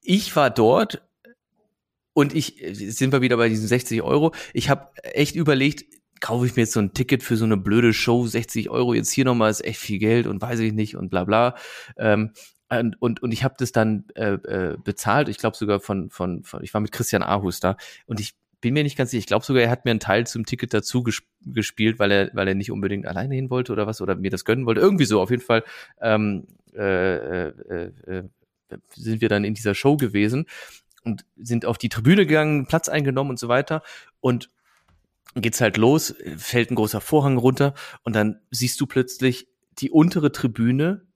ich 0.00 0.34
war 0.34 0.48
dort 0.48 1.02
und 2.14 2.34
ich, 2.34 2.62
äh, 2.62 2.74
sind 2.74 3.12
wir 3.12 3.20
wieder 3.20 3.36
bei 3.36 3.48
diesen 3.48 3.66
60 3.66 4.02
Euro. 4.02 4.32
Ich 4.52 4.70
habe 4.70 4.90
echt 5.02 5.36
überlegt, 5.36 5.84
kaufe 6.20 6.46
ich 6.46 6.56
mir 6.56 6.62
jetzt 6.62 6.72
so 6.72 6.80
ein 6.80 6.94
Ticket 6.94 7.22
für 7.22 7.36
so 7.36 7.44
eine 7.44 7.56
blöde 7.56 7.92
Show, 7.92 8.26
60 8.26 8.70
Euro 8.70 8.94
jetzt 8.94 9.10
hier 9.10 9.24
nochmal, 9.24 9.50
ist 9.50 9.64
echt 9.64 9.80
viel 9.80 9.98
Geld 9.98 10.26
und 10.26 10.40
weiß 10.40 10.60
ich 10.60 10.72
nicht 10.72 10.96
und 10.96 11.10
bla 11.10 11.24
bla. 11.24 11.56
Ähm, 11.98 12.32
und, 12.70 13.02
und, 13.02 13.22
und 13.22 13.32
ich 13.32 13.44
habe 13.44 13.54
das 13.58 13.72
dann 13.72 14.04
äh, 14.14 14.32
äh, 14.32 14.76
bezahlt, 14.82 15.28
ich 15.28 15.36
glaube 15.36 15.56
sogar 15.56 15.80
von, 15.80 16.08
von, 16.08 16.42
von, 16.42 16.62
ich 16.62 16.72
war 16.72 16.80
mit 16.80 16.92
Christian 16.92 17.22
Ahus 17.22 17.60
da 17.60 17.76
und 18.06 18.18
ich 18.18 18.34
bin 18.62 18.72
mir 18.72 18.84
nicht 18.84 18.96
ganz 18.96 19.10
sicher, 19.10 19.18
ich 19.18 19.26
glaube 19.26 19.44
sogar, 19.44 19.62
er 19.62 19.70
hat 19.70 19.84
mir 19.84 19.90
einen 19.90 20.00
Teil 20.00 20.26
zum 20.26 20.46
Ticket 20.46 20.72
dazu 20.72 21.02
ges 21.02 21.22
gespielt, 21.44 21.98
weil 21.98 22.12
er, 22.12 22.30
weil 22.32 22.48
er 22.48 22.54
nicht 22.54 22.70
unbedingt 22.70 23.06
alleine 23.06 23.34
hin 23.34 23.50
wollte 23.50 23.72
oder 23.72 23.86
was, 23.86 24.00
oder 24.00 24.14
mir 24.14 24.30
das 24.30 24.44
gönnen 24.44 24.64
wollte. 24.64 24.80
Irgendwie 24.80 25.04
so, 25.04 25.20
auf 25.20 25.30
jeden 25.30 25.42
Fall 25.42 25.64
ähm, 26.00 26.46
äh, 26.74 27.48
äh, 27.48 27.92
äh, 28.06 28.22
sind 28.94 29.20
wir 29.20 29.28
dann 29.28 29.44
in 29.44 29.54
dieser 29.54 29.74
Show 29.74 29.96
gewesen 29.96 30.46
und 31.04 31.24
sind 31.36 31.64
auf 31.66 31.78
die 31.78 31.88
Tribüne 31.88 32.26
gegangen, 32.26 32.66
Platz 32.66 32.88
eingenommen 32.88 33.30
und 33.30 33.38
so 33.38 33.48
weiter. 33.48 33.82
Und 34.20 34.50
geht's 35.34 35.60
halt 35.60 35.76
los, 35.76 36.14
fällt 36.36 36.70
ein 36.70 36.74
großer 36.74 37.00
Vorhang 37.00 37.38
runter 37.38 37.74
und 38.02 38.14
dann 38.14 38.40
siehst 38.50 38.80
du 38.80 38.86
plötzlich 38.86 39.48
die 39.78 39.90
untere 39.90 40.32
Tribüne 40.32 41.06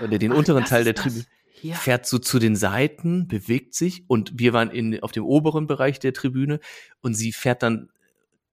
oder 0.00 0.18
den 0.18 0.32
Ach, 0.32 0.36
unteren 0.36 0.64
Teil 0.64 0.84
der. 0.84 0.94
Tribüne 0.94 1.24
Ja. 1.62 1.76
fährt 1.76 2.06
so 2.06 2.18
zu 2.18 2.40
den 2.40 2.56
Seiten, 2.56 3.28
bewegt 3.28 3.74
sich 3.74 4.02
und 4.08 4.32
wir 4.36 4.52
waren 4.52 4.70
in, 4.70 5.00
auf 5.00 5.12
dem 5.12 5.24
oberen 5.24 5.68
Bereich 5.68 6.00
der 6.00 6.12
Tribüne 6.12 6.58
und 7.02 7.14
sie 7.14 7.32
fährt 7.32 7.62
dann, 7.62 7.88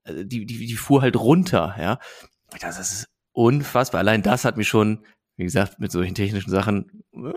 äh, 0.04 0.24
die, 0.24 0.46
die, 0.46 0.66
die 0.66 0.76
fuhr 0.76 1.02
halt 1.02 1.16
runter, 1.16 1.74
ja. 1.78 1.98
Das 2.60 2.78
ist 2.78 3.08
unfassbar. 3.32 3.98
Allein 4.00 4.22
das 4.22 4.44
hat 4.44 4.56
mich 4.56 4.68
schon, 4.68 5.04
wie 5.36 5.44
gesagt, 5.44 5.80
mit 5.80 5.90
solchen 5.90 6.14
technischen 6.14 6.50
Sachen, 6.50 7.02
äh, 7.12 7.32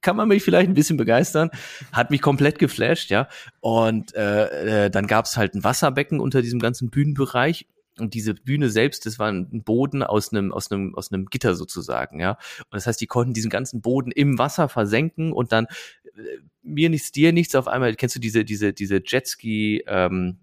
kann 0.00 0.16
man 0.16 0.28
mich 0.28 0.42
vielleicht 0.42 0.68
ein 0.68 0.74
bisschen 0.74 0.96
begeistern, 0.96 1.50
hat 1.92 2.10
mich 2.10 2.20
komplett 2.20 2.58
geflasht, 2.58 3.10
ja. 3.10 3.28
Und 3.60 4.14
äh, 4.14 4.86
äh, 4.86 4.90
dann 4.90 5.06
gab's 5.06 5.36
halt 5.36 5.54
ein 5.54 5.64
Wasserbecken 5.64 6.20
unter 6.20 6.42
diesem 6.42 6.60
ganzen 6.60 6.90
Bühnenbereich. 6.90 7.66
Und 7.98 8.14
diese 8.14 8.34
Bühne 8.34 8.70
selbst, 8.70 9.06
das 9.06 9.20
war 9.20 9.30
ein 9.30 9.62
Boden 9.62 10.02
aus 10.02 10.32
einem, 10.32 10.52
aus 10.52 10.70
einem, 10.70 10.96
aus 10.96 11.12
einem 11.12 11.26
Gitter 11.26 11.54
sozusagen, 11.54 12.18
ja. 12.20 12.32
Und 12.58 12.72
das 12.72 12.86
heißt, 12.86 13.00
die 13.00 13.06
konnten 13.06 13.34
diesen 13.34 13.50
ganzen 13.50 13.82
Boden 13.82 14.10
im 14.10 14.36
Wasser 14.38 14.68
versenken 14.68 15.32
und 15.32 15.52
dann 15.52 15.66
äh, 16.04 16.38
mir 16.62 16.90
nichts, 16.90 17.12
dir 17.12 17.32
nichts 17.32 17.54
auf 17.54 17.68
einmal, 17.68 17.94
kennst 17.94 18.16
du 18.16 18.20
diese, 18.20 18.44
diese, 18.44 18.72
diese 18.72 19.00
Jetski, 19.04 19.84
ähm, 19.86 20.38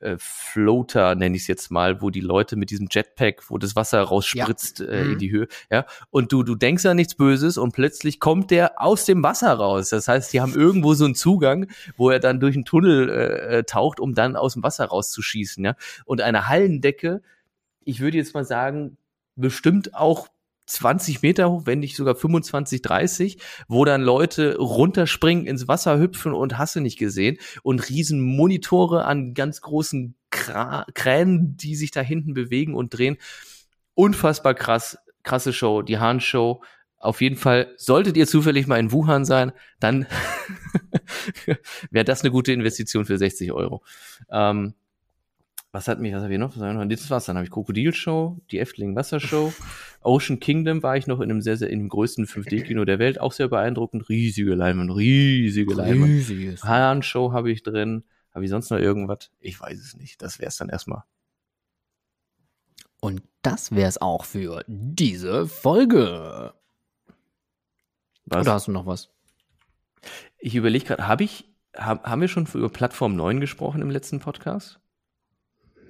äh, 0.00 0.16
Floater, 0.18 1.14
nenne 1.14 1.36
ich 1.36 1.42
es 1.42 1.48
jetzt 1.48 1.70
mal, 1.70 2.00
wo 2.02 2.10
die 2.10 2.20
Leute 2.20 2.56
mit 2.56 2.70
diesem 2.70 2.88
Jetpack, 2.90 3.50
wo 3.50 3.58
das 3.58 3.76
Wasser 3.76 4.00
rausspritzt 4.02 4.80
äh, 4.80 5.04
Mhm. 5.04 5.12
in 5.12 5.18
die 5.18 5.30
Höhe, 5.30 5.48
ja, 5.70 5.86
und 6.10 6.32
du, 6.32 6.42
du 6.42 6.54
denkst 6.54 6.86
an 6.86 6.96
nichts 6.96 7.14
Böses 7.14 7.58
und 7.58 7.72
plötzlich 7.72 8.20
kommt 8.20 8.50
der 8.50 8.80
aus 8.80 9.04
dem 9.04 9.22
Wasser 9.22 9.52
raus. 9.52 9.90
Das 9.90 10.08
heißt, 10.08 10.32
die 10.32 10.40
haben 10.40 10.54
irgendwo 10.54 10.94
so 10.94 11.04
einen 11.04 11.14
Zugang, 11.14 11.66
wo 11.96 12.10
er 12.10 12.20
dann 12.20 12.40
durch 12.40 12.54
einen 12.54 12.64
Tunnel 12.64 13.08
äh, 13.08 13.58
äh, 13.58 13.64
taucht, 13.64 14.00
um 14.00 14.14
dann 14.14 14.36
aus 14.36 14.54
dem 14.54 14.62
Wasser 14.62 14.86
rauszuschießen, 14.86 15.64
ja. 15.64 15.74
Und 16.04 16.20
eine 16.20 16.48
Hallendecke, 16.48 17.22
ich 17.84 18.00
würde 18.00 18.16
jetzt 18.16 18.34
mal 18.34 18.44
sagen, 18.44 18.96
bestimmt 19.36 19.94
auch 19.94 20.28
20 20.68 21.22
Meter 21.22 21.50
hoch, 21.50 21.62
wenn 21.64 21.80
nicht 21.80 21.96
sogar 21.96 22.14
25, 22.14 22.82
30, 22.82 23.38
wo 23.68 23.84
dann 23.84 24.02
Leute 24.02 24.56
runterspringen, 24.58 25.46
ins 25.46 25.66
Wasser 25.66 25.98
hüpfen 25.98 26.32
und 26.32 26.58
hast 26.58 26.76
du 26.76 26.80
nicht 26.80 26.98
gesehen 26.98 27.38
und 27.62 27.88
riesen 27.88 28.20
Monitore 28.20 29.04
an 29.04 29.34
ganz 29.34 29.60
großen 29.60 30.14
Kra 30.30 30.84
Kränen, 30.94 31.56
die 31.56 31.74
sich 31.74 31.90
da 31.90 32.00
hinten 32.00 32.34
bewegen 32.34 32.74
und 32.74 32.96
drehen. 32.96 33.16
Unfassbar 33.94 34.54
krass, 34.54 34.98
krasse 35.22 35.52
Show, 35.52 35.82
die 35.82 35.98
Hahn 35.98 36.20
Show. 36.20 36.62
Auf 36.98 37.20
jeden 37.20 37.36
Fall, 37.36 37.72
solltet 37.76 38.16
ihr 38.16 38.26
zufällig 38.26 38.66
mal 38.66 38.78
in 38.78 38.92
Wuhan 38.92 39.24
sein, 39.24 39.52
dann 39.80 40.06
wäre 41.90 42.04
das 42.04 42.22
eine 42.22 42.30
gute 42.30 42.52
Investition 42.52 43.04
für 43.04 43.16
60 43.16 43.52
Euro. 43.52 43.82
Ähm, 44.30 44.74
was 45.70 45.86
hat 45.86 46.00
mich, 46.00 46.14
was 46.14 46.22
habe 46.22 46.32
ich 46.32 46.38
noch? 46.38 46.56
Hab 46.56 46.74
noch? 46.74 46.84
Das 46.86 47.10
war's. 47.10 47.26
Dann 47.26 47.36
habe 47.36 47.44
ich 47.44 47.50
Krokodilshow, 47.50 48.40
die 48.50 48.58
Efteling 48.58 48.96
Wassershow, 48.96 49.52
Ocean 50.02 50.40
Kingdom 50.40 50.82
war 50.82 50.96
ich 50.96 51.06
noch 51.06 51.20
in 51.20 51.30
einem 51.30 51.42
sehr, 51.42 51.56
sehr, 51.56 51.68
in 51.70 51.80
dem 51.80 51.88
größten 51.88 52.26
5D-Kino 52.26 52.84
der 52.84 52.98
Welt, 52.98 53.20
auch 53.20 53.32
sehr 53.32 53.48
beeindruckend. 53.48 54.08
Riesige 54.08 54.54
Leinwand, 54.54 54.94
riesige 54.94 55.74
Leinwand. 55.74 56.10
Riesiges. 56.10 56.64
Hahn-Show 56.64 57.32
habe 57.32 57.50
ich 57.50 57.62
drin. 57.62 58.04
Habe 58.32 58.44
ich 58.44 58.50
sonst 58.50 58.70
noch 58.70 58.78
irgendwas? 58.78 59.30
Ich 59.40 59.60
weiß 59.60 59.78
es 59.78 59.96
nicht. 59.96 60.22
Das 60.22 60.38
wäre 60.38 60.48
es 60.48 60.56
dann 60.56 60.68
erstmal. 60.68 61.02
Und 63.00 63.22
das 63.42 63.72
wär's 63.72 63.98
auch 64.00 64.24
für 64.24 64.64
diese 64.66 65.46
Folge. 65.46 66.54
Was? 68.26 68.42
Oder 68.42 68.52
hast 68.52 68.68
du 68.68 68.72
noch 68.72 68.86
was? 68.86 69.10
Ich 70.38 70.54
überlege 70.54 70.84
gerade, 70.84 71.06
habe 71.06 71.24
ich, 71.24 71.44
hab, 71.76 72.06
haben 72.06 72.20
wir 72.20 72.28
schon 72.28 72.46
über 72.54 72.68
Plattform 72.68 73.16
9 73.16 73.40
gesprochen 73.40 73.82
im 73.82 73.90
letzten 73.90 74.20
Podcast? 74.20 74.80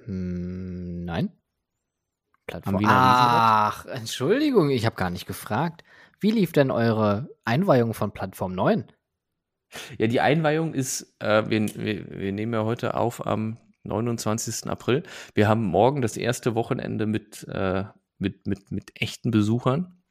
Hm, 0.09 1.05
nein. 1.05 1.31
Plattform. 2.47 2.83
Ach, 2.83 3.85
Entschuldigung, 3.85 4.71
ich 4.71 4.85
habe 4.87 4.95
gar 4.95 5.11
nicht 5.11 5.27
gefragt. 5.27 5.83
Wie 6.19 6.31
lief 6.31 6.51
denn 6.51 6.71
eure 6.71 7.29
Einweihung 7.45 7.93
von 7.93 8.11
Plattform 8.11 8.53
9? 8.55 8.85
Ja, 9.99 10.07
die 10.07 10.19
Einweihung 10.19 10.73
ist, 10.73 11.15
äh, 11.19 11.47
wir, 11.47 11.61
wir, 11.75 12.09
wir 12.09 12.31
nehmen 12.31 12.53
ja 12.53 12.65
heute 12.65 12.95
auf 12.95 13.25
am 13.25 13.57
29. 13.83 14.67
April. 14.67 15.03
Wir 15.35 15.47
haben 15.47 15.63
morgen 15.63 16.01
das 16.01 16.17
erste 16.17 16.55
Wochenende 16.55 17.05
mit, 17.05 17.47
äh, 17.47 17.83
mit, 18.17 18.47
mit, 18.47 18.71
mit 18.71 18.99
echten 18.99 19.29
Besuchern. 19.29 20.01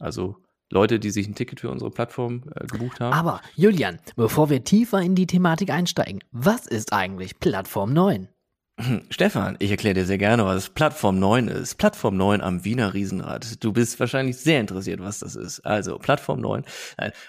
Also 0.00 0.42
Leute, 0.72 0.98
die 0.98 1.10
sich 1.10 1.28
ein 1.28 1.36
Ticket 1.36 1.60
für 1.60 1.70
unsere 1.70 1.92
Plattform 1.92 2.42
äh, 2.56 2.66
gebucht 2.66 2.98
haben. 2.98 3.12
Aber 3.12 3.40
Julian, 3.54 4.00
bevor 4.16 4.50
wir 4.50 4.64
tiefer 4.64 5.00
in 5.00 5.14
die 5.14 5.28
Thematik 5.28 5.70
einsteigen, 5.70 6.18
was 6.32 6.66
ist 6.66 6.92
eigentlich 6.92 7.38
Plattform 7.38 7.92
9? 7.92 8.28
Stefan, 9.10 9.56
ich 9.60 9.70
erkläre 9.70 9.94
dir 9.94 10.04
sehr 10.04 10.18
gerne, 10.18 10.44
was 10.44 10.70
Plattform 10.70 11.18
9 11.18 11.48
ist. 11.48 11.76
Plattform 11.76 12.16
9 12.16 12.40
am 12.40 12.64
Wiener 12.64 12.92
Riesenrad. 12.94 13.62
Du 13.62 13.72
bist 13.72 14.00
wahrscheinlich 14.00 14.36
sehr 14.38 14.60
interessiert, 14.60 15.00
was 15.00 15.20
das 15.20 15.36
ist. 15.36 15.60
Also, 15.60 15.98
Plattform 15.98 16.40
9. 16.40 16.64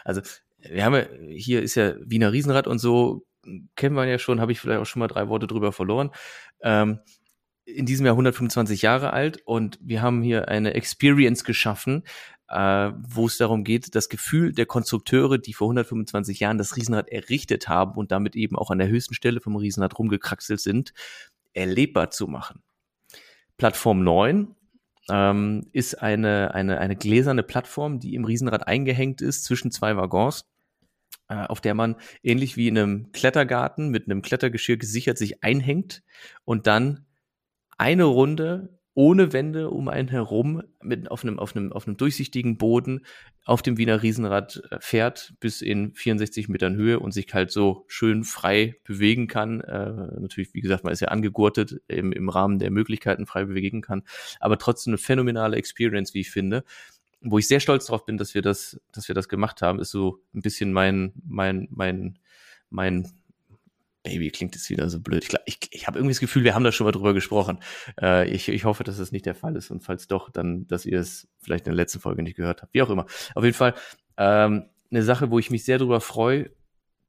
Also, 0.04 0.22
wir 0.58 0.84
haben 0.84 0.96
ja, 0.96 1.06
hier 1.30 1.62
ist 1.62 1.76
ja 1.76 1.94
Wiener 2.00 2.32
Riesenrad 2.32 2.68
und 2.68 2.80
so, 2.80 3.26
kennen 3.76 3.96
wir 3.96 4.06
ja 4.06 4.18
schon, 4.18 4.42
habe 4.42 4.52
ich 4.52 4.60
vielleicht 4.60 4.82
auch 4.82 4.86
schon 4.86 5.02
mal 5.02 5.08
drei 5.08 5.28
Worte 5.28 5.46
drüber 5.48 5.72
verloren. 5.72 6.10
Ähm, 6.62 7.00
in 7.66 7.86
diesem 7.86 8.06
Jahr 8.06 8.14
125 8.14 8.84
Jahre 8.84 9.14
alt 9.14 9.42
und 9.46 9.80
wir 9.82 10.02
haben 10.02 10.22
hier 10.22 10.50
eine 10.50 10.76
Experience 10.76 11.44
geschaffen, 11.44 12.04
äh, 12.48 12.92
wo 13.08 13.26
es 13.26 13.38
darum 13.38 13.64
geht, 13.64 13.96
das 13.96 14.08
Gefühl 14.10 14.54
der 14.54 14.68
Konstrukteure, 14.68 15.40
die 15.40 15.54
vor 15.54 15.68
125 15.68 16.40
Jahren 16.40 16.60
das 16.60 16.76
Riesenrad 16.76 17.10
errichtet 17.10 17.68
haben 17.68 17.96
und 17.96 18.12
damit 18.12 18.36
eben 18.36 18.56
auch 18.56 18.70
an 18.70 18.78
der 18.78 18.88
höchsten 18.88 19.16
Stelle 19.16 19.42
vom 19.42 19.56
Riesenrad 19.56 19.98
rumgekraxelt 19.98 20.60
sind, 20.60 20.94
erlebbar 21.56 22.12
zu 22.12 22.28
machen. 22.28 22.62
Plattform 23.58 24.04
9 24.04 24.56
ähm, 25.10 25.68
ist 25.72 25.96
eine, 25.96 26.54
eine, 26.54 26.80
eine 26.80 26.96
gläserne 26.96 27.44
Plattform, 27.44 28.00
die 28.00 28.16
im 28.16 28.26
Riesenrad 28.26 28.68
eingehängt 28.68 29.22
ist 29.22 29.44
zwischen 29.44 29.72
zwei 29.72 29.96
Waggons, 29.98 30.46
äh, 31.30 31.36
auf 31.36 31.62
der 31.62 31.74
man 31.74 31.96
ähnlich 32.24 32.58
wie 32.58 32.68
in 32.68 32.78
einem 32.78 33.12
Klettergarten 33.12 33.90
mit 33.90 34.06
einem 34.06 34.22
Klettergeschirr 34.22 34.78
gesichert 34.78 35.18
sich 35.18 35.44
einhängt 35.44 36.04
und 36.44 36.68
dann 36.68 37.06
eine 37.78 38.06
Runde 38.06 38.75
ohne 38.96 39.34
Wände 39.34 39.70
um 39.70 39.90
einen 39.90 40.08
herum 40.08 40.64
mit 40.82 41.12
auf 41.12 41.24
einem, 41.24 41.38
auf 41.38 41.56
einem, 41.56 41.74
auf 41.74 41.86
einem 41.86 41.98
durchsichtigen 41.98 42.58
Boden 42.58 43.06
auf 43.44 43.62
dem 43.62 43.78
Wiener 43.78 44.02
Riesenrad 44.02 44.64
äh, 44.72 44.78
fährt 44.80 45.34
bis 45.42 45.62
in 45.62 45.94
64 45.94 46.48
Metern 46.48 46.76
Höhe 46.76 47.00
und 47.00 47.12
sich 47.12 47.32
halt 47.34 47.52
so 47.52 47.84
schön 47.88 48.24
frei 48.24 48.76
bewegen 48.86 49.28
kann. 49.28 49.60
Äh, 49.62 50.20
natürlich, 50.20 50.54
wie 50.54 50.62
gesagt, 50.62 50.86
man 50.86 50.94
ist 50.94 51.02
ja 51.02 51.10
angegurtet 51.10 51.82
im, 51.88 52.14
im 52.14 52.30
Rahmen 52.30 52.58
der 52.58 52.72
Möglichkeiten 52.72 53.26
frei 53.26 53.44
bewegen 53.44 53.82
kann, 53.82 54.04
aber 54.40 54.58
trotzdem 54.58 54.92
eine 54.92 54.98
phänomenale 54.98 55.58
Experience, 55.58 56.14
wie 56.14 56.22
ich 56.22 56.32
finde. 56.32 56.64
Wo 57.22 57.38
ich 57.38 57.48
sehr 57.48 57.60
stolz 57.60 57.88
drauf 57.88 58.06
bin, 58.06 58.18
dass 58.18 58.34
wir 58.34 58.42
das, 58.42 58.80
dass 58.94 59.08
wir 59.08 59.16
das 59.16 59.28
gemacht 59.28 59.62
haben, 59.62 59.80
ist 59.80 59.92
so 59.92 60.22
ein 60.34 60.42
bisschen 60.42 60.72
mein, 60.72 61.14
mein, 61.26 61.68
mein, 61.72 62.20
mein 62.70 63.12
Baby 64.06 64.32
klingt 64.32 64.56
jetzt 64.56 64.70
wieder 64.70 64.90
so 64.90 65.02
blöd. 65.02 65.26
Ich, 65.26 65.36
ich, 65.46 65.70
ich 65.72 65.88
habe 65.88 65.98
irgendwie 66.00 66.14
das 66.14 66.20
Gefühl, 66.20 66.44
wir 66.44 66.56
haben 66.56 66.64
da 66.64 66.72
schon 66.72 66.86
mal 66.86 66.92
drüber 66.92 67.14
gesprochen. 67.14 67.60
Äh, 68.02 68.30
ich, 68.30 68.48
ich 68.48 68.64
hoffe, 68.64 68.84
dass 68.84 68.98
das 68.98 69.12
nicht 69.12 69.26
der 69.26 69.36
Fall 69.36 69.56
ist 69.56 69.72
und 69.72 69.84
falls 69.84 70.08
doch, 70.08 70.30
dann, 70.30 70.68
dass 70.68 70.86
ihr 70.86 71.00
es 71.00 71.28
vielleicht 71.42 71.66
in 71.66 71.72
der 71.72 71.78
letzten 71.78 72.00
Folge 72.00 72.24
nicht 72.24 72.38
gehört 72.38 72.62
habt. 72.62 72.74
Wie 72.74 72.82
auch 72.82 72.90
immer. 72.90 73.06
Auf 73.34 73.44
jeden 73.44 73.56
Fall 73.56 73.74
ähm, 74.18 74.66
eine 74.92 75.04
Sache, 75.04 75.32
wo 75.32 75.40
ich 75.40 75.52
mich 75.52 75.66
sehr 75.66 75.78
darüber 75.80 76.00
freue, 76.00 76.52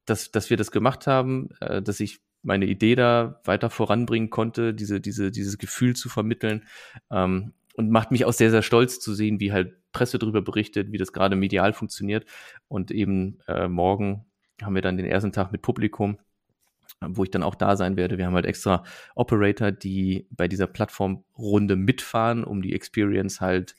dass, 0.07 0.31
dass 0.33 0.51
wir 0.51 0.57
das 0.57 0.71
gemacht 0.71 1.07
haben, 1.07 1.51
äh, 1.61 1.83
dass 1.83 2.01
ich 2.01 2.21
meine 2.43 2.67
Idee 2.67 2.95
da 2.95 3.41
weiter 3.45 3.71
voranbringen 3.71 4.31
konnte, 4.31 4.73
diese, 4.73 5.01
diese, 5.01 5.31
dieses 5.31 5.59
Gefühl 5.59 5.95
zu 5.95 6.09
vermitteln. 6.09 6.67
Ähm, 7.11 7.53
und 7.77 7.91
macht 7.91 8.11
mich 8.11 8.25
auch 8.25 8.33
sehr, 8.33 8.51
sehr 8.51 8.63
stolz 8.63 9.01
zu 9.01 9.13
sehen, 9.13 9.39
wie 9.39 9.53
halt 9.53 9.75
Presse 9.93 10.19
darüber 10.19 10.41
berichtet, 10.41 10.93
wie 10.93 10.99
das 10.99 11.13
gerade 11.13 11.37
medial 11.37 11.75
funktioniert. 11.75 12.25
Und 12.69 12.91
eben 12.91 13.39
äh, 13.47 13.69
morgen 13.69 14.25
haben 14.63 14.75
wir 14.75 14.83
dann 14.83 14.97
den 14.97 15.07
ersten 15.07 15.33
Tag 15.33 15.53
mit 15.53 15.61
Publikum 15.61 16.19
wo 17.01 17.25
ich 17.25 17.31
dann 17.31 17.43
auch 17.43 17.55
da 17.55 17.77
sein 17.77 17.97
werde. 17.97 18.19
Wir 18.19 18.27
haben 18.27 18.35
halt 18.35 18.47
extra 18.47 18.85
Operator, 19.15 19.73
die 19.73 20.27
bei 20.31 20.49
dieser 20.49 20.67
Plattformrunde 20.67 21.77
mitfahren, 21.77 22.45
um 22.45 22.63
die 22.63 22.75
Experience 22.75 23.41
halt 23.41 23.77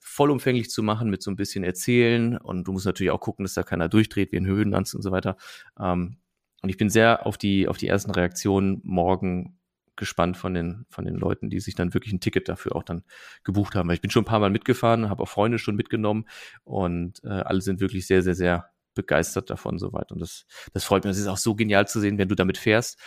vollumfänglich 0.00 0.70
zu 0.70 0.82
machen, 0.82 1.10
mit 1.10 1.22
so 1.22 1.30
ein 1.30 1.36
bisschen 1.36 1.64
erzählen. 1.64 2.36
Und 2.36 2.64
du 2.64 2.72
musst 2.72 2.86
natürlich 2.86 3.10
auch 3.10 3.20
gucken, 3.20 3.44
dass 3.44 3.54
da 3.54 3.62
keiner 3.62 3.88
durchdreht, 3.88 4.32
wie 4.32 4.36
in 4.36 4.46
Höhenlands 4.46 4.94
und 4.94 5.02
so 5.02 5.10
weiter. 5.10 5.36
Ähm, 5.78 6.16
und 6.62 6.68
ich 6.70 6.76
bin 6.76 6.90
sehr 6.90 7.26
auf 7.26 7.38
die, 7.38 7.68
auf 7.68 7.78
die 7.78 7.88
ersten 7.88 8.10
Reaktionen 8.10 8.80
morgen 8.82 9.58
gespannt 9.98 10.36
von 10.36 10.54
den, 10.54 10.86
von 10.88 11.04
den 11.04 11.16
Leuten, 11.16 11.50
die 11.50 11.60
sich 11.60 11.74
dann 11.74 11.92
wirklich 11.92 12.12
ein 12.12 12.20
Ticket 12.20 12.48
dafür 12.48 12.74
auch 12.74 12.84
dann 12.84 13.02
gebucht 13.44 13.74
haben. 13.74 13.90
Ich 13.90 14.00
bin 14.00 14.10
schon 14.10 14.22
ein 14.22 14.26
paar 14.26 14.38
Mal 14.38 14.50
mitgefahren, 14.50 15.10
habe 15.10 15.22
auch 15.22 15.28
Freunde 15.28 15.58
schon 15.58 15.76
mitgenommen 15.76 16.26
und 16.64 17.22
äh, 17.24 17.28
alle 17.28 17.60
sind 17.60 17.80
wirklich 17.80 18.06
sehr, 18.06 18.22
sehr, 18.22 18.34
sehr 18.34 18.70
begeistert 18.98 19.48
davon 19.48 19.78
soweit. 19.78 20.10
Und 20.12 20.18
das, 20.18 20.44
das 20.72 20.84
freut 20.84 21.04
mich. 21.04 21.12
Es 21.12 21.18
ist 21.18 21.28
auch 21.28 21.36
so 21.38 21.54
genial 21.54 21.86
zu 21.86 22.00
sehen, 22.00 22.18
wenn 22.18 22.28
du 22.28 22.34
damit 22.34 22.58
fährst 22.58 22.98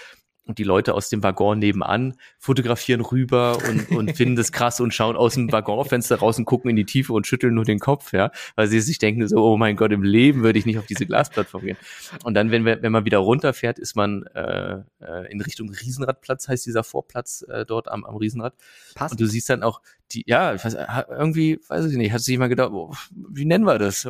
und 0.46 0.58
die 0.58 0.64
Leute 0.64 0.94
aus 0.94 1.10
dem 1.10 1.24
Waggon 1.24 1.60
nebenan 1.60 2.16
fotografieren 2.40 3.02
rüber 3.02 3.58
und, 3.70 3.90
und 3.92 4.12
finden 4.18 4.36
das 4.36 4.52
krass 4.52 4.80
und 4.80 4.94
schauen 4.94 5.16
aus 5.16 5.36
dem 5.36 5.52
Waggonfenster 5.52 6.18
raus 6.18 6.38
und 6.38 6.46
gucken 6.46 6.70
in 6.70 6.76
die 6.76 6.86
Tiefe 6.86 7.14
und 7.14 7.28
schütteln 7.28 7.54
nur 7.54 7.66
den 7.66 7.80
Kopf, 7.80 8.12
ja, 8.14 8.32
weil 8.56 8.68
sie 8.68 8.82
sich 8.82 8.98
denken 8.98 9.28
so, 9.28 9.44
oh 9.44 9.58
mein 9.58 9.76
Gott, 9.76 9.92
im 9.92 10.04
Leben 10.04 10.44
würde 10.44 10.58
ich 10.58 10.66
nicht 10.66 10.80
auf 10.80 10.86
diese 10.86 11.06
Glasplattform 11.06 11.64
gehen. 11.64 11.78
Und 12.24 12.34
dann, 12.34 12.52
wenn, 12.52 12.66
wir, 12.66 12.82
wenn 12.82 12.92
man 12.92 13.06
wieder 13.06 13.20
runterfährt, 13.20 13.80
ist 13.80 13.96
man 13.96 14.24
äh, 14.34 14.80
äh 15.00 15.32
in 15.32 15.42
Richtung 15.42 15.70
Riesenradplatz, 15.70 16.48
heißt 16.48 16.66
dieser 16.66 16.84
Vorplatz 16.84 17.44
äh, 17.48 17.66
dort 17.66 17.88
am, 17.88 18.04
am 18.04 18.16
Riesenrad. 18.16 18.54
Passt. 18.96 19.14
Und 19.14 19.22
du 19.22 19.28
siehst 19.28 19.50
dann 19.50 19.64
auch 19.64 19.82
die, 20.12 20.24
ja, 20.28 20.54
ich 20.54 20.64
weiß, 20.66 20.76
irgendwie, 21.10 21.60
weiß 21.68 21.86
ich 21.86 21.98
nicht, 21.98 22.12
hat 22.12 22.22
sich 22.22 22.38
mal 22.38 22.48
gedacht, 22.48 22.72
oh, 22.72 22.94
wie 23.12 23.46
nennen 23.46 23.66
wir 23.66 23.78
das? 23.78 24.08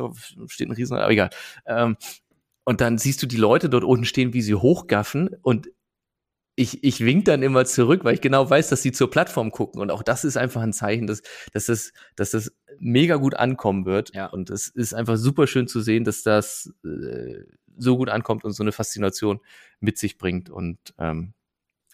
Steht 0.48 0.68
ein 0.68 0.72
Riesenrad, 0.72 1.04
aber 1.04 1.12
egal. 1.12 1.30
Ähm, 1.66 1.96
und 2.64 2.80
dann 2.80 2.98
siehst 2.98 3.22
du 3.22 3.26
die 3.26 3.36
Leute 3.36 3.68
dort 3.68 3.84
unten 3.84 4.04
stehen, 4.04 4.32
wie 4.32 4.42
sie 4.42 4.54
hochgaffen 4.54 5.30
und 5.42 5.68
ich, 6.54 6.84
ich 6.84 7.00
wink 7.00 7.24
dann 7.24 7.42
immer 7.42 7.64
zurück, 7.64 8.04
weil 8.04 8.14
ich 8.14 8.20
genau 8.20 8.48
weiß, 8.48 8.68
dass 8.68 8.82
sie 8.82 8.92
zur 8.92 9.10
Plattform 9.10 9.50
gucken. 9.50 9.80
Und 9.80 9.90
auch 9.90 10.02
das 10.02 10.24
ist 10.24 10.36
einfach 10.36 10.60
ein 10.60 10.72
Zeichen, 10.72 11.06
dass, 11.06 11.22
dass, 11.52 11.66
das, 11.66 11.92
dass 12.14 12.32
das 12.32 12.52
mega 12.78 13.16
gut 13.16 13.34
ankommen 13.34 13.86
wird. 13.86 14.14
Ja. 14.14 14.26
Und 14.26 14.50
es 14.50 14.68
ist 14.68 14.94
einfach 14.94 15.16
super 15.16 15.46
schön 15.46 15.66
zu 15.66 15.80
sehen, 15.80 16.04
dass 16.04 16.22
das 16.22 16.72
äh, 16.84 17.44
so 17.76 17.96
gut 17.96 18.10
ankommt 18.10 18.44
und 18.44 18.52
so 18.52 18.62
eine 18.62 18.72
Faszination 18.72 19.40
mit 19.80 19.98
sich 19.98 20.18
bringt. 20.18 20.50
Und 20.50 20.78
ähm, 20.98 21.32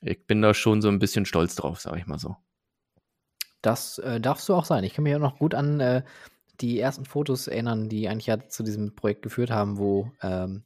ich 0.01 0.27
bin 0.27 0.43
da 0.43 0.55
schon 0.55 0.83
so 0.83 0.89
ein 0.89 0.99
bisschen 0.99 1.25
stolz 1.25 1.55
drauf, 1.55 1.81
sage 1.81 1.99
ich 1.99 2.07
mal 2.07 2.19
so. 2.19 2.37
Das 3.63 3.99
äh, 3.99 4.21
darfst 4.21 4.49
du 4.49 4.55
auch 4.55 4.65
sein. 4.65 4.85
Ich 4.85 4.95
kann 4.95 5.05
mich 5.05 5.15
auch 5.15 5.21
noch 5.21 5.39
gut 5.39 5.55
an 5.55 5.79
äh, 5.81 6.03
die 6.61 6.81
ersten 6.81 7.05
Fotos 7.05 7.47
erinnern, 7.47 7.89
die 7.89 8.09
eigentlich 8.09 8.27
ja 8.27 8.49
zu 8.49 8.65
diesem 8.65 8.95
Projekt 8.97 9.23
geführt 9.23 9.51
haben, 9.51 9.79
wo 9.79 10.11
ähm, 10.21 10.65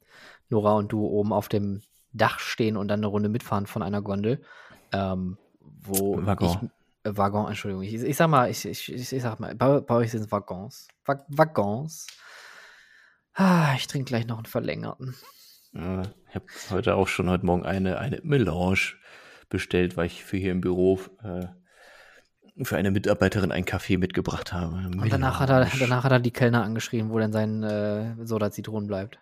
Nora 0.48 0.74
und 0.74 0.92
du 0.92 1.06
oben 1.06 1.32
auf 1.32 1.48
dem 1.48 1.82
Dach 2.12 2.38
stehen 2.38 2.76
und 2.76 2.88
dann 2.88 3.00
eine 3.00 3.06
Runde 3.06 3.28
mitfahren 3.28 3.66
von 3.66 3.82
einer 3.82 4.02
Gondel. 4.02 4.42
Ähm, 4.92 5.38
wo 5.60 6.24
Waggon. 6.24 6.70
Ich, 7.04 7.10
äh, 7.10 7.16
Waggon, 7.16 7.48
Entschuldigung. 7.48 7.82
Ich, 7.82 7.94
ich, 7.94 8.16
sag 8.16 8.28
mal, 8.28 8.50
ich, 8.50 8.64
ich, 8.64 8.92
ich, 8.92 9.22
sag 9.22 9.40
mal, 9.40 9.54
bei, 9.54 9.80
bei 9.80 9.94
euch 9.94 10.10
sind 10.10 10.22
es 10.22 10.32
Waggons. 10.32 10.88
Wag 11.04 11.24
Waggons. 11.28 12.06
Ah, 13.34 13.74
ich 13.76 13.86
trinke 13.86 14.08
gleich 14.08 14.26
noch 14.26 14.36
einen 14.36 14.46
verlängerten. 14.46 15.14
Ja, 15.72 16.02
ich 16.28 16.34
habe 16.34 16.46
heute 16.70 16.94
auch 16.96 17.08
schon 17.08 17.30
heute 17.30 17.46
Morgen 17.46 17.64
eine, 17.64 17.98
eine 17.98 18.20
Melange 18.22 18.94
bestellt, 19.48 19.96
weil 19.96 20.06
ich 20.06 20.24
für 20.24 20.36
hier 20.36 20.52
im 20.52 20.60
Büro 20.60 21.00
äh, 21.22 21.46
für 22.62 22.76
eine 22.76 22.90
Mitarbeiterin 22.90 23.52
einen 23.52 23.64
Kaffee 23.64 23.96
mitgebracht 23.96 24.52
habe. 24.52 24.74
Und 24.74 25.10
danach 25.10 25.40
hat, 25.40 25.48
er, 25.48 25.66
danach 25.78 26.04
hat 26.04 26.12
er 26.12 26.20
die 26.20 26.30
Kellner 26.30 26.62
angeschrieben, 26.62 27.10
wo 27.10 27.18
denn 27.18 27.32
sein 27.32 27.62
äh, 27.62 28.14
Soda 28.26 28.50
Zitronen 28.50 28.86
bleibt. 28.86 29.18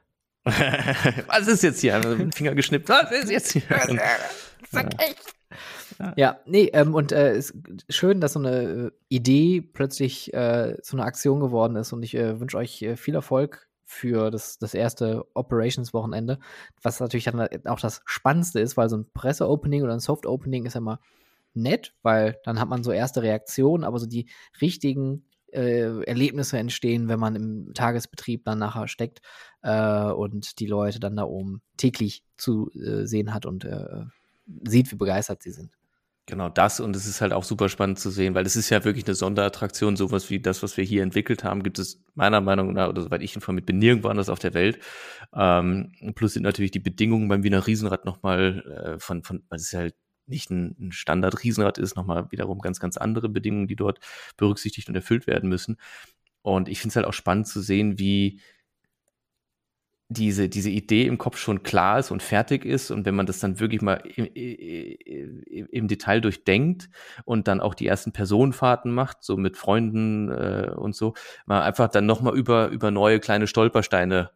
Was 1.26 1.48
ist 1.48 1.62
jetzt 1.62 1.80
hier? 1.80 1.98
Mit 1.98 2.18
dem 2.18 2.32
Finger 2.32 2.54
geschnippt. 2.54 2.88
Was 2.88 3.10
ist 3.12 3.30
jetzt 3.30 3.52
hier? 3.52 3.62
Sag 4.70 5.02
echt. 5.02 5.34
Ja. 5.98 6.14
ja, 6.16 6.40
nee, 6.46 6.70
ähm, 6.72 6.94
und 6.94 7.12
äh, 7.12 7.36
ist 7.36 7.54
schön, 7.90 8.20
dass 8.20 8.32
so 8.32 8.38
eine 8.38 8.62
äh, 8.62 8.90
Idee 9.08 9.60
plötzlich 9.60 10.32
äh, 10.32 10.76
so 10.82 10.96
eine 10.96 11.04
Aktion 11.04 11.40
geworden 11.40 11.76
ist 11.76 11.92
und 11.92 12.02
ich 12.02 12.14
äh, 12.14 12.40
wünsche 12.40 12.56
euch 12.56 12.80
äh, 12.80 12.96
viel 12.96 13.14
Erfolg 13.14 13.68
für 13.84 14.30
das, 14.30 14.58
das 14.58 14.72
erste 14.72 15.26
Operations-Wochenende, 15.34 16.38
was 16.80 17.00
natürlich 17.00 17.24
dann 17.24 17.40
auch 17.66 17.80
das 17.80 18.00
Spannendste 18.06 18.60
ist, 18.60 18.76
weil 18.76 18.88
so 18.88 18.96
ein 18.96 19.10
Presse-Opening 19.12 19.82
oder 19.82 19.92
ein 19.92 20.00
Soft-Opening 20.00 20.64
ist 20.64 20.74
ja 20.74 20.78
immer 20.78 21.00
nett, 21.54 21.92
weil 22.02 22.38
dann 22.44 22.60
hat 22.60 22.68
man 22.68 22.84
so 22.84 22.92
erste 22.92 23.22
Reaktionen, 23.22 23.84
aber 23.84 23.98
so 23.98 24.06
die 24.06 24.30
richtigen 24.60 25.24
äh, 25.52 26.02
Erlebnisse 26.04 26.58
entstehen, 26.58 27.08
wenn 27.08 27.20
man 27.20 27.36
im 27.36 27.74
Tagesbetrieb 27.74 28.44
dann 28.44 28.58
nachher 28.58 28.88
steckt 28.88 29.20
äh, 29.62 30.10
und 30.10 30.58
die 30.58 30.66
Leute 30.66 31.00
dann 31.00 31.16
da 31.16 31.24
oben 31.24 31.62
täglich 31.76 32.22
zu 32.36 32.70
äh, 32.72 33.06
sehen 33.06 33.34
hat 33.34 33.46
und 33.46 33.64
äh, 33.64 34.04
sieht, 34.64 34.90
wie 34.92 34.96
begeistert 34.96 35.42
sie 35.42 35.52
sind. 35.52 35.70
Genau 36.26 36.48
das 36.48 36.78
und 36.78 36.94
es 36.94 37.06
ist 37.06 37.20
halt 37.20 37.32
auch 37.32 37.42
super 37.42 37.68
spannend 37.68 37.98
zu 37.98 38.08
sehen, 38.10 38.36
weil 38.36 38.46
es 38.46 38.54
ist 38.54 38.70
ja 38.70 38.84
wirklich 38.84 39.04
eine 39.04 39.16
Sonderattraktion, 39.16 39.96
sowas 39.96 40.30
wie 40.30 40.38
das, 40.38 40.62
was 40.62 40.76
wir 40.76 40.84
hier 40.84 41.02
entwickelt 41.02 41.42
haben, 41.42 41.64
gibt 41.64 41.80
es 41.80 42.04
meiner 42.14 42.40
Meinung 42.40 42.72
nach, 42.72 42.88
oder 42.88 43.02
soweit 43.02 43.22
ich 43.22 43.34
informiert 43.34 43.66
bin, 43.66 43.78
nirgendwo 43.78 44.08
anders 44.08 44.28
auf 44.28 44.38
der 44.38 44.54
Welt. 44.54 44.78
Ähm, 45.34 45.92
plus 46.14 46.34
sind 46.34 46.44
natürlich 46.44 46.70
die 46.70 46.78
Bedingungen 46.78 47.28
beim 47.28 47.42
Wiener 47.42 47.66
Riesenrad 47.66 48.04
nochmal 48.04 48.94
äh, 48.94 48.98
von, 49.00 49.24
von, 49.24 49.42
es 49.50 49.62
ist 49.62 49.74
halt 49.74 49.94
nicht 50.30 50.50
ein, 50.50 50.92
Standard-Riesenrad 50.92 51.78
ist, 51.78 51.96
nochmal 51.96 52.30
wiederum 52.30 52.60
ganz, 52.60 52.80
ganz 52.80 52.96
andere 52.96 53.28
Bedingungen, 53.28 53.68
die 53.68 53.76
dort 53.76 54.00
berücksichtigt 54.36 54.88
und 54.88 54.94
erfüllt 54.94 55.26
werden 55.26 55.48
müssen. 55.48 55.76
Und 56.42 56.68
ich 56.68 56.80
finde 56.80 56.92
es 56.92 56.96
halt 56.96 57.06
auch 57.06 57.12
spannend 57.12 57.46
zu 57.46 57.60
sehen, 57.60 57.98
wie 57.98 58.40
diese, 60.10 60.48
diese 60.48 60.70
Idee 60.70 61.06
im 61.06 61.18
Kopf 61.18 61.38
schon 61.38 61.62
klar 61.62 62.00
ist 62.00 62.10
und 62.10 62.20
fertig 62.20 62.64
ist 62.64 62.90
und 62.90 63.06
wenn 63.06 63.14
man 63.14 63.26
das 63.26 63.38
dann 63.38 63.60
wirklich 63.60 63.80
mal 63.80 64.02
im, 64.16 64.26
im, 64.34 65.66
im 65.70 65.88
Detail 65.88 66.20
durchdenkt 66.20 66.90
und 67.24 67.46
dann 67.46 67.60
auch 67.60 67.76
die 67.76 67.86
ersten 67.86 68.10
Personenfahrten 68.10 68.92
macht, 68.92 69.18
so 69.22 69.36
mit 69.36 69.56
Freunden 69.56 70.28
äh, 70.30 70.72
und 70.74 70.96
so, 70.96 71.14
man 71.46 71.62
einfach 71.62 71.88
dann 71.88 72.06
nochmal 72.06 72.36
über, 72.36 72.68
über 72.68 72.90
neue 72.90 73.20
kleine 73.20 73.46
Stolpersteine 73.46 74.30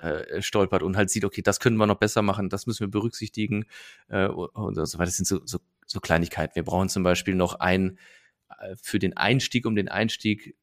äh, 0.00 0.42
stolpert 0.42 0.82
und 0.82 0.96
halt 0.96 1.10
sieht, 1.10 1.24
okay, 1.24 1.42
das 1.42 1.60
können 1.60 1.76
wir 1.76 1.86
noch 1.86 1.98
besser 1.98 2.22
machen, 2.22 2.48
das 2.48 2.66
müssen 2.66 2.80
wir 2.80 2.90
berücksichtigen 2.90 3.66
äh, 4.08 4.26
und 4.26 4.74
so 4.74 4.98
weiter. 4.98 5.06
Das 5.06 5.16
sind 5.16 5.26
so, 5.26 5.40
so 5.44 5.58
so 5.86 6.00
Kleinigkeiten. 6.00 6.54
Wir 6.54 6.64
brauchen 6.64 6.88
zum 6.88 7.02
Beispiel 7.02 7.34
noch 7.34 7.54
ein, 7.60 7.98
äh, 8.58 8.76
für 8.80 8.98
den 8.98 9.16
Einstieg, 9.16 9.66
um 9.66 9.74
den 9.76 9.88
Einstieg, 9.88 10.56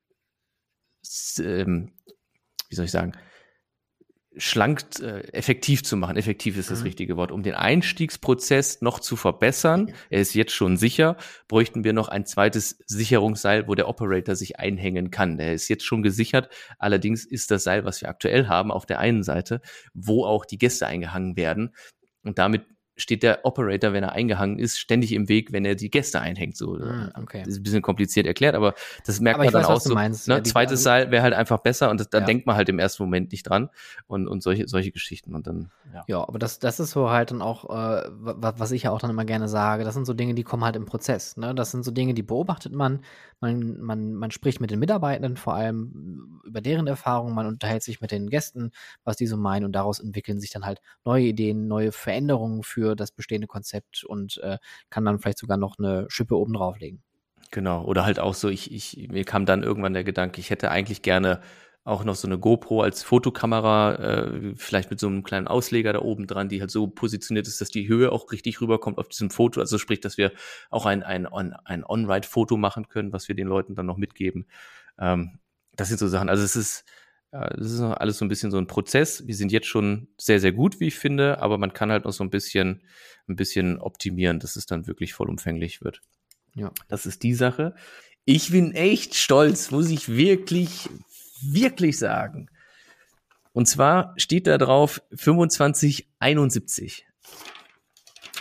ähm, 1.40 1.94
wie 2.70 2.76
soll 2.76 2.86
ich 2.86 2.92
sagen, 2.92 3.14
schlank, 4.38 4.84
äh, 5.02 5.22
effektiv 5.34 5.84
zu 5.84 5.98
machen. 5.98 6.16
Effektiv 6.16 6.58
ist 6.58 6.72
das 6.72 6.80
mhm. 6.80 6.86
richtige 6.86 7.18
Wort. 7.18 7.32
Um 7.32 7.44
den 7.44 7.54
Einstiegsprozess 7.54 8.82
noch 8.82 9.00
zu 9.00 9.16
verbessern, 9.16 9.94
er 10.10 10.22
ist 10.22 10.34
jetzt 10.34 10.54
schon 10.54 10.78
sicher, 10.78 11.18
bräuchten 11.48 11.84
wir 11.84 11.94
noch 11.94 12.08
ein 12.08 12.26
zweites 12.26 12.80
Sicherungsseil, 12.86 13.68
wo 13.68 13.76
der 13.76 13.90
Operator 13.90 14.36
sich 14.36 14.58
einhängen 14.58 15.12
kann. 15.12 15.38
Der 15.38 15.54
ist 15.54 15.68
jetzt 15.68 15.84
schon 15.84 16.02
gesichert. 16.02 16.50
Allerdings 16.80 17.26
ist 17.26 17.52
das 17.52 17.64
Seil, 17.64 17.84
was 17.84 18.02
wir 18.02 18.10
aktuell 18.10 18.48
haben, 18.48 18.72
auf 18.72 18.86
der 18.86 19.00
einen 19.00 19.24
Seite, 19.24 19.62
wo 19.94 20.26
auch 20.26 20.46
die 20.46 20.58
Gäste 20.58 20.88
eingehangen 20.88 21.36
werden. 21.36 21.76
Und 22.24 22.38
damit 22.38 22.66
steht 23.02 23.24
der 23.24 23.46
Operator, 23.46 23.94
wenn 23.94 24.04
er 24.04 24.14
eingehangen 24.14 24.60
ist, 24.60 24.80
ständig 24.80 25.14
im 25.14 25.28
Weg, 25.30 25.52
wenn 25.52 25.66
er 25.66 25.76
die 25.76 25.90
Gäste 25.90 26.22
einhängt. 26.22 26.56
So, 26.56 26.76
mm, 26.76 27.12
okay. 27.22 27.40
Das 27.40 27.54
ist 27.54 27.60
ein 27.60 27.64
bisschen 27.64 27.82
kompliziert 27.82 28.26
erklärt, 28.26 28.56
aber 28.56 28.74
das 29.06 29.20
merkt 29.20 29.36
aber 29.36 29.46
man 29.46 29.54
dann 29.54 29.64
weiß, 29.64 29.70
auch 29.70 29.82
so. 29.82 29.94
Meinst, 29.94 30.28
ne? 30.28 30.36
ja, 30.36 30.44
Zweites 30.44 30.84
Seil 30.84 31.12
wäre 31.12 31.24
halt 31.24 31.34
einfach 31.34 31.60
besser 31.60 31.90
und 31.90 32.00
das, 32.00 32.10
da 32.10 32.20
ja. 32.20 32.26
denkt 32.26 32.46
man 32.46 32.56
halt 32.56 32.70
im 32.70 32.80
ersten 32.80 33.04
Moment 33.04 33.32
nicht 33.32 33.44
dran 33.44 33.70
und, 34.08 34.28
und 34.28 34.44
solche, 34.44 34.68
solche 34.68 34.92
Geschichten 34.92 35.36
und 35.36 35.48
dann, 35.48 35.72
ja. 35.94 36.04
Ja, 36.08 36.28
aber 36.28 36.40
das, 36.40 36.60
das 36.60 36.80
ist 36.80 36.92
so 36.92 37.10
halt 37.10 37.32
dann 37.32 37.42
auch, 37.42 37.66
äh, 37.66 38.04
was 38.10 38.72
ich 38.72 38.84
ja 38.84 38.92
auch 38.92 39.00
dann 39.00 39.10
immer 39.10 39.26
gerne 39.26 39.48
sage, 39.48 39.84
das 39.84 39.94
sind 39.94 40.06
so 40.06 40.14
Dinge, 40.14 40.34
die 40.34 40.44
kommen 40.44 40.64
halt 40.64 40.76
im 40.76 40.86
Prozess. 40.86 41.38
Ne? 41.38 41.56
Das 41.56 41.72
sind 41.72 41.84
so 41.84 41.92
Dinge, 41.92 42.14
die 42.14 42.24
beobachtet 42.24 42.74
man, 42.74 43.02
man, 43.40 43.82
man, 43.82 44.14
man 44.14 44.32
spricht 44.32 44.62
mit 44.62 44.72
den 44.72 44.80
Mitarbeitenden 44.80 45.36
vor 45.36 45.56
allem 45.56 46.42
über 46.46 46.62
deren 46.62 46.88
Erfahrungen, 46.88 47.34
man 47.34 47.48
unterhält 47.48 47.84
sich 47.84 48.02
mit 48.02 48.12
den 48.12 48.30
Gästen, 48.30 48.72
was 49.04 49.18
die 49.18 49.28
so 49.28 49.38
meinen 49.38 49.66
und 49.66 49.74
daraus 49.74 50.00
entwickeln 50.00 50.40
sich 50.40 50.52
dann 50.52 50.66
halt 50.66 50.82
neue 51.04 51.26
Ideen, 51.26 51.68
neue 51.68 51.92
Veränderungen 51.92 52.64
für 52.64 52.91
das 52.96 53.12
bestehende 53.12 53.48
Konzept 53.48 54.04
und 54.04 54.38
äh, 54.38 54.58
kann 54.90 55.06
dann 55.06 55.20
vielleicht 55.20 55.40
sogar 55.40 55.58
noch 55.58 55.78
eine 55.80 56.06
Schippe 56.10 56.38
oben 56.38 56.54
drauflegen. 56.54 57.02
Genau, 57.52 57.84
oder 57.84 58.06
halt 58.06 58.20
auch 58.20 58.34
so, 58.34 58.50
ich, 58.50 58.72
ich, 58.72 59.10
mir 59.10 59.26
kam 59.26 59.46
dann 59.46 59.64
irgendwann 59.64 59.94
der 59.94 60.04
Gedanke, 60.04 60.40
ich 60.40 60.50
hätte 60.50 60.72
eigentlich 60.72 61.02
gerne 61.02 61.42
auch 61.84 62.04
noch 62.04 62.16
so 62.16 62.28
eine 62.28 62.38
GoPro 62.38 62.82
als 62.82 63.02
Fotokamera, 63.02 63.96
äh, 63.96 64.56
vielleicht 64.56 64.92
mit 64.92 65.00
so 65.00 65.08
einem 65.08 65.24
kleinen 65.24 65.48
Ausleger 65.48 65.94
da 65.94 66.00
oben 66.00 66.28
dran, 66.28 66.48
die 66.48 66.62
halt 66.62 66.70
so 66.70 66.88
positioniert 66.88 67.48
ist, 67.48 67.60
dass 67.60 67.70
die 67.70 67.88
Höhe 67.88 68.12
auch 68.12 68.32
richtig 68.32 68.62
rüberkommt 68.62 69.00
auf 69.00 69.08
diesem 69.10 69.32
Foto. 69.32 69.60
Also 69.60 69.80
sprich, 69.80 70.00
dass 70.00 70.18
wir 70.18 70.32
auch 70.70 70.86
ein, 70.86 71.02
ein, 71.02 71.26
ein 71.26 71.84
On-Ride-Foto 71.84 72.56
machen 72.56 72.88
können, 72.88 73.12
was 73.14 73.28
wir 73.28 73.36
den 73.36 73.48
Leuten 73.48 73.74
dann 73.74 73.88
noch 73.88 73.98
mitgeben. 73.98 74.46
Ähm, 75.00 75.40
das 75.76 75.88
sind 75.88 75.98
so 75.98 76.08
Sachen. 76.08 76.30
Also 76.30 76.44
es 76.44 76.56
ist, 76.56 76.86
das 77.32 77.72
ist 77.72 77.80
alles 77.82 78.18
so 78.18 78.26
ein 78.26 78.30
bisschen 78.30 78.52
so 78.52 78.58
ein 78.58 78.68
Prozess. 78.68 79.26
Wir 79.26 79.36
sind 79.36 79.52
jetzt 79.54 79.68
schon 79.68 80.10
sehr, 80.18 80.42
sehr 80.42 80.52
gut, 80.52 80.80
wie 80.82 80.88
ich 80.88 80.96
finde, 80.96 81.42
aber 81.42 81.58
man 81.58 81.72
kann 81.74 81.92
halt 81.92 82.04
noch 82.06 82.12
so 82.12 82.24
ein 82.24 82.30
bisschen, 82.30 82.84
ein 83.28 83.38
bisschen 83.38 83.80
optimieren, 83.80 84.40
dass 84.40 84.58
es 84.58 84.66
dann 84.66 84.86
wirklich 84.86 85.14
vollumfänglich 85.14 85.82
wird. 85.82 86.02
Ja. 86.54 86.72
Das 86.90 87.06
ist 87.06 87.24
die 87.24 87.34
Sache. 87.34 87.74
Ich 88.26 88.52
bin 88.52 88.74
echt 88.74 89.16
stolz, 89.16 89.72
muss 89.72 89.90
ich 89.90 90.10
wirklich, 90.10 90.90
wirklich 91.42 91.98
sagen. 91.98 92.50
Und 93.54 93.68
zwar 93.68 94.14
steht 94.18 94.48
da 94.48 94.58
drauf 94.58 95.02
2571. 95.16 97.06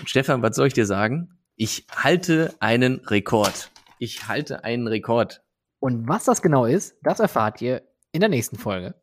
Stefan, 0.05 0.43
was 0.43 0.57
soll 0.57 0.67
ich 0.67 0.75
dir 0.75 0.87
sagen? 0.87 1.39
Ich 1.55 1.87
halte 1.95 2.55
einen 2.59 3.01
Rekord. 3.01 3.71
Ich 3.99 4.27
halte 4.29 4.65
einen 4.65 4.89
Rekord. 4.89 5.43
Und 5.79 6.09
was 6.09 6.25
das 6.25 6.43
genau 6.43 6.67
ist, 6.67 6.97
das 7.03 7.21
erfahrt 7.21 7.63
ihr 7.63 7.83
in 8.13 8.21
der 8.21 8.29
nächsten 8.29 8.57
Folge. 8.57 8.95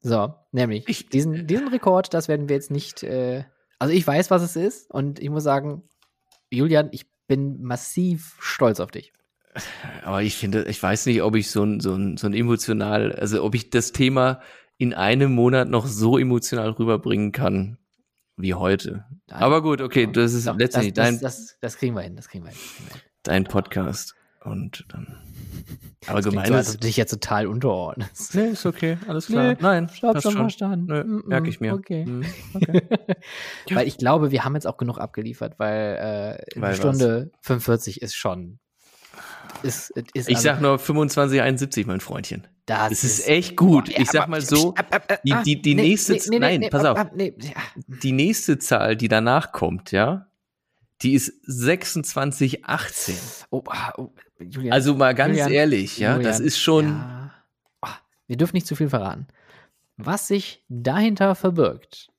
So, 0.00 0.34
nämlich 0.52 0.88
ich, 0.88 1.08
diesen, 1.08 1.46
diesen 1.46 1.68
Rekord, 1.68 2.14
das 2.14 2.28
werden 2.28 2.48
wir 2.48 2.56
jetzt 2.56 2.70
nicht. 2.70 3.02
Äh, 3.02 3.44
also 3.78 3.92
ich 3.92 4.06
weiß, 4.06 4.30
was 4.30 4.42
es 4.42 4.56
ist, 4.56 4.90
und 4.90 5.18
ich 5.18 5.30
muss 5.30 5.42
sagen, 5.42 5.82
Julian, 6.50 6.88
ich 6.92 7.06
bin 7.26 7.62
massiv 7.62 8.36
stolz 8.40 8.80
auf 8.80 8.90
dich. 8.90 9.12
Aber 10.04 10.22
ich 10.22 10.36
finde, 10.36 10.64
ich 10.64 10.82
weiß 10.82 11.06
nicht, 11.06 11.22
ob 11.22 11.34
ich 11.34 11.50
so 11.50 11.64
ein, 11.64 11.80
so 11.80 11.94
ein, 11.94 12.16
so 12.16 12.26
ein 12.26 12.34
emotional, 12.34 13.12
also 13.12 13.42
ob 13.42 13.54
ich 13.54 13.70
das 13.70 13.92
Thema 13.92 14.40
in 14.78 14.92
einem 14.94 15.32
Monat 15.32 15.68
noch 15.68 15.86
so 15.86 16.18
emotional 16.18 16.70
rüberbringen 16.70 17.32
kann 17.32 17.78
wie 18.36 18.54
heute. 18.54 19.06
Nein. 19.28 19.42
Aber 19.42 19.62
gut, 19.62 19.80
okay, 19.80 20.06
das 20.10 20.34
ist 20.34 20.46
Doch, 20.46 20.56
letztendlich 20.56 20.92
das, 20.92 21.06
dein. 21.06 21.20
Das, 21.20 21.36
das, 21.36 21.58
das, 21.60 21.76
kriegen 21.78 21.94
wir 21.94 22.02
hin, 22.02 22.16
das 22.16 22.28
kriegen 22.28 22.44
wir 22.44 22.50
hin. 22.50 22.60
Dein 23.22 23.44
Podcast. 23.44 24.14
Und 24.46 24.84
dann. 24.88 25.16
Aber 26.06 26.20
gemein 26.20 26.46
so, 26.46 26.54
ist. 26.54 26.74
du 26.74 26.78
dich 26.78 26.96
jetzt 26.96 27.10
total 27.10 27.48
unterordnest. 27.48 28.34
Nee, 28.34 28.50
ist 28.50 28.64
okay, 28.64 28.96
alles 29.08 29.26
klar. 29.26 29.54
Nee, 29.54 29.56
Nein, 29.60 29.88
stopp, 29.88 30.22
schon 30.22 30.34
verstanden. 30.34 30.86
Mm, 30.86 31.22
merke 31.26 31.48
ich 31.48 31.60
mir. 31.60 31.74
Okay. 31.74 32.06
Mm, 32.06 32.24
okay. 32.54 32.82
weil 33.72 33.88
ich 33.88 33.98
glaube, 33.98 34.30
wir 34.30 34.44
haben 34.44 34.54
jetzt 34.54 34.68
auch 34.68 34.76
genug 34.76 34.98
abgeliefert, 34.98 35.58
weil 35.58 36.38
äh, 36.54 36.60
weil 36.60 36.76
Stunde 36.76 37.30
was? 37.32 37.46
45 37.46 38.02
ist 38.02 38.14
schon. 38.14 38.60
Ist, 39.62 39.90
ist 39.90 40.28
ich 40.28 40.36
also, 40.36 40.48
sag 40.48 40.60
nur 40.60 40.78
25, 40.78 41.86
mein 41.86 42.00
Freundchen. 42.00 42.46
Das, 42.66 42.90
das 42.90 43.04
ist, 43.04 43.18
ist, 43.20 43.28
echt 43.28 43.56
gut. 43.56 43.88
Ich 43.88 44.10
sag 44.10 44.28
mal 44.28 44.40
so, 44.40 44.74
die, 45.24 45.34
die, 45.44 45.62
die 45.62 45.74
nee, 45.74 45.82
nächste, 45.82 46.12
nee, 46.12 46.20
nee, 46.30 46.58
nein, 46.58 46.68
pass 46.70 46.84
auf. 46.84 47.06
Die 47.14 48.12
nächste 48.12 48.58
Zahl, 48.58 48.96
die 48.96 49.08
danach 49.08 49.52
kommt, 49.52 49.92
ja, 49.92 50.26
die 51.02 51.14
ist 51.14 51.32
2618. 51.46 53.14
Oh, 53.50 53.62
ah, 53.68 53.92
oh, 53.96 54.12
Julian, 54.38 54.72
also 54.72 54.94
mal 54.94 55.14
ganz 55.14 55.32
Julian, 55.38 55.52
ehrlich, 55.52 55.98
ja, 55.98 56.16
Julian, 56.16 56.30
das 56.30 56.40
ist 56.40 56.58
schon. 56.58 56.86
Ja. 56.86 57.30
Oh, 57.82 57.94
wir 58.26 58.36
dürfen 58.36 58.56
nicht 58.56 58.66
zu 58.66 58.76
viel 58.76 58.88
verraten. 58.88 59.26
Was 59.96 60.28
sich 60.28 60.64
dahinter 60.68 61.34
verbirgt, 61.34 62.12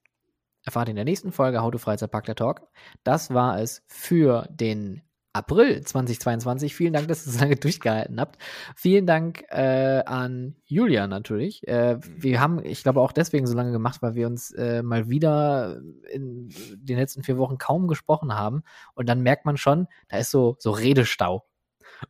erfahrt 0.64 0.88
ihr 0.88 0.91
in 0.91 0.95
der 0.95 1.06
nächsten 1.06 1.31
Folge 1.31 1.61
Freizeitpark 1.77 2.26
der 2.26 2.35
Talk. 2.35 2.68
Das 3.03 3.34
war 3.34 3.60
es 3.60 3.84
für 3.88 4.48
den 4.49 5.03
April 5.38 5.84
2022. 5.84 6.76
Vielen 6.76 6.94
Dank, 6.94 7.07
dass 7.07 7.26
ihr 7.26 7.34
so 7.34 7.39
lange 7.41 7.56
durchgehalten 7.56 8.19
habt. 8.19 8.41
Vielen 8.76 9.06
Dank 9.06 9.44
äh, 9.49 10.03
an 10.06 10.56
Julia 10.65 11.07
natürlich. 11.07 11.68
Äh, 11.68 11.99
wir 12.02 12.41
haben, 12.41 12.64
ich 12.65 12.81
glaube, 12.84 13.02
auch 13.02 13.11
deswegen 13.11 13.45
so 13.45 13.56
lange 13.56 13.72
gemacht, 13.72 14.02
weil 14.02 14.15
wir 14.15 14.26
uns 14.27 14.52
äh, 14.52 14.81
mal 14.81 15.10
wieder 15.10 15.80
in 16.11 16.49
den 16.77 16.98
letzten 16.98 17.23
vier 17.23 17.38
Wochen 17.38 17.57
kaum 17.57 17.88
gesprochen 17.88 18.34
haben. 18.34 18.64
Und 18.95 19.07
dann 19.07 19.22
merkt 19.22 19.45
man 19.45 19.57
schon, 19.57 19.88
da 20.10 20.18
ist 20.18 20.31
so, 20.31 20.56
so 20.60 20.72
Redestau. 20.72 21.45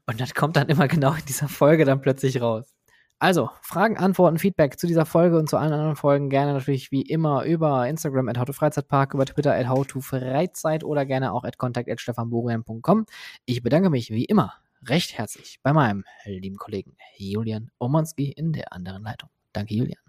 Und 0.06 0.20
das 0.20 0.34
kommt 0.34 0.56
dann 0.56 0.70
immer 0.70 0.88
genau 0.88 1.14
in 1.14 1.26
dieser 1.28 1.48
Folge 1.48 1.86
dann 1.86 2.02
plötzlich 2.02 2.42
raus. 2.42 2.74
Also, 3.20 3.50
Fragen, 3.62 3.98
Antworten, 3.98 4.38
Feedback 4.38 4.80
zu 4.80 4.86
dieser 4.86 5.08
Folge 5.08 5.40
und 5.40 5.50
zu 5.50 5.58
allen 5.58 5.74
anderen 5.74 5.96
Folgen 5.96 6.30
gerne 6.30 6.54
natürlich 6.54 6.92
wie 6.92 7.02
immer 7.02 7.46
über 7.46 7.88
Instagram 7.88 8.30
at 8.30 8.38
howtofreizeitpark, 8.38 9.16
über 9.16 9.26
Twitter 9.26 9.56
at 9.56 9.68
howtofreizeit 9.68 10.84
oder 10.84 11.04
gerne 11.06 11.34
auch 11.34 11.44
at 11.44 11.58
contact 11.58 11.90
at 11.90 12.00
stefanborian.com. 12.00 13.08
Ich 13.46 13.64
bedanke 13.64 13.90
mich 13.90 14.12
wie 14.12 14.26
immer 14.26 14.54
recht 14.86 15.18
herzlich 15.18 15.60
bei 15.64 15.74
meinem 15.74 16.04
lieben 16.26 16.58
Kollegen 16.58 16.96
Julian 17.18 17.72
Omonski 17.80 18.32
in 18.32 18.54
der 18.54 18.72
anderen 18.72 19.04
Leitung. 19.04 19.30
Danke, 19.52 19.74
Julian. 19.74 20.00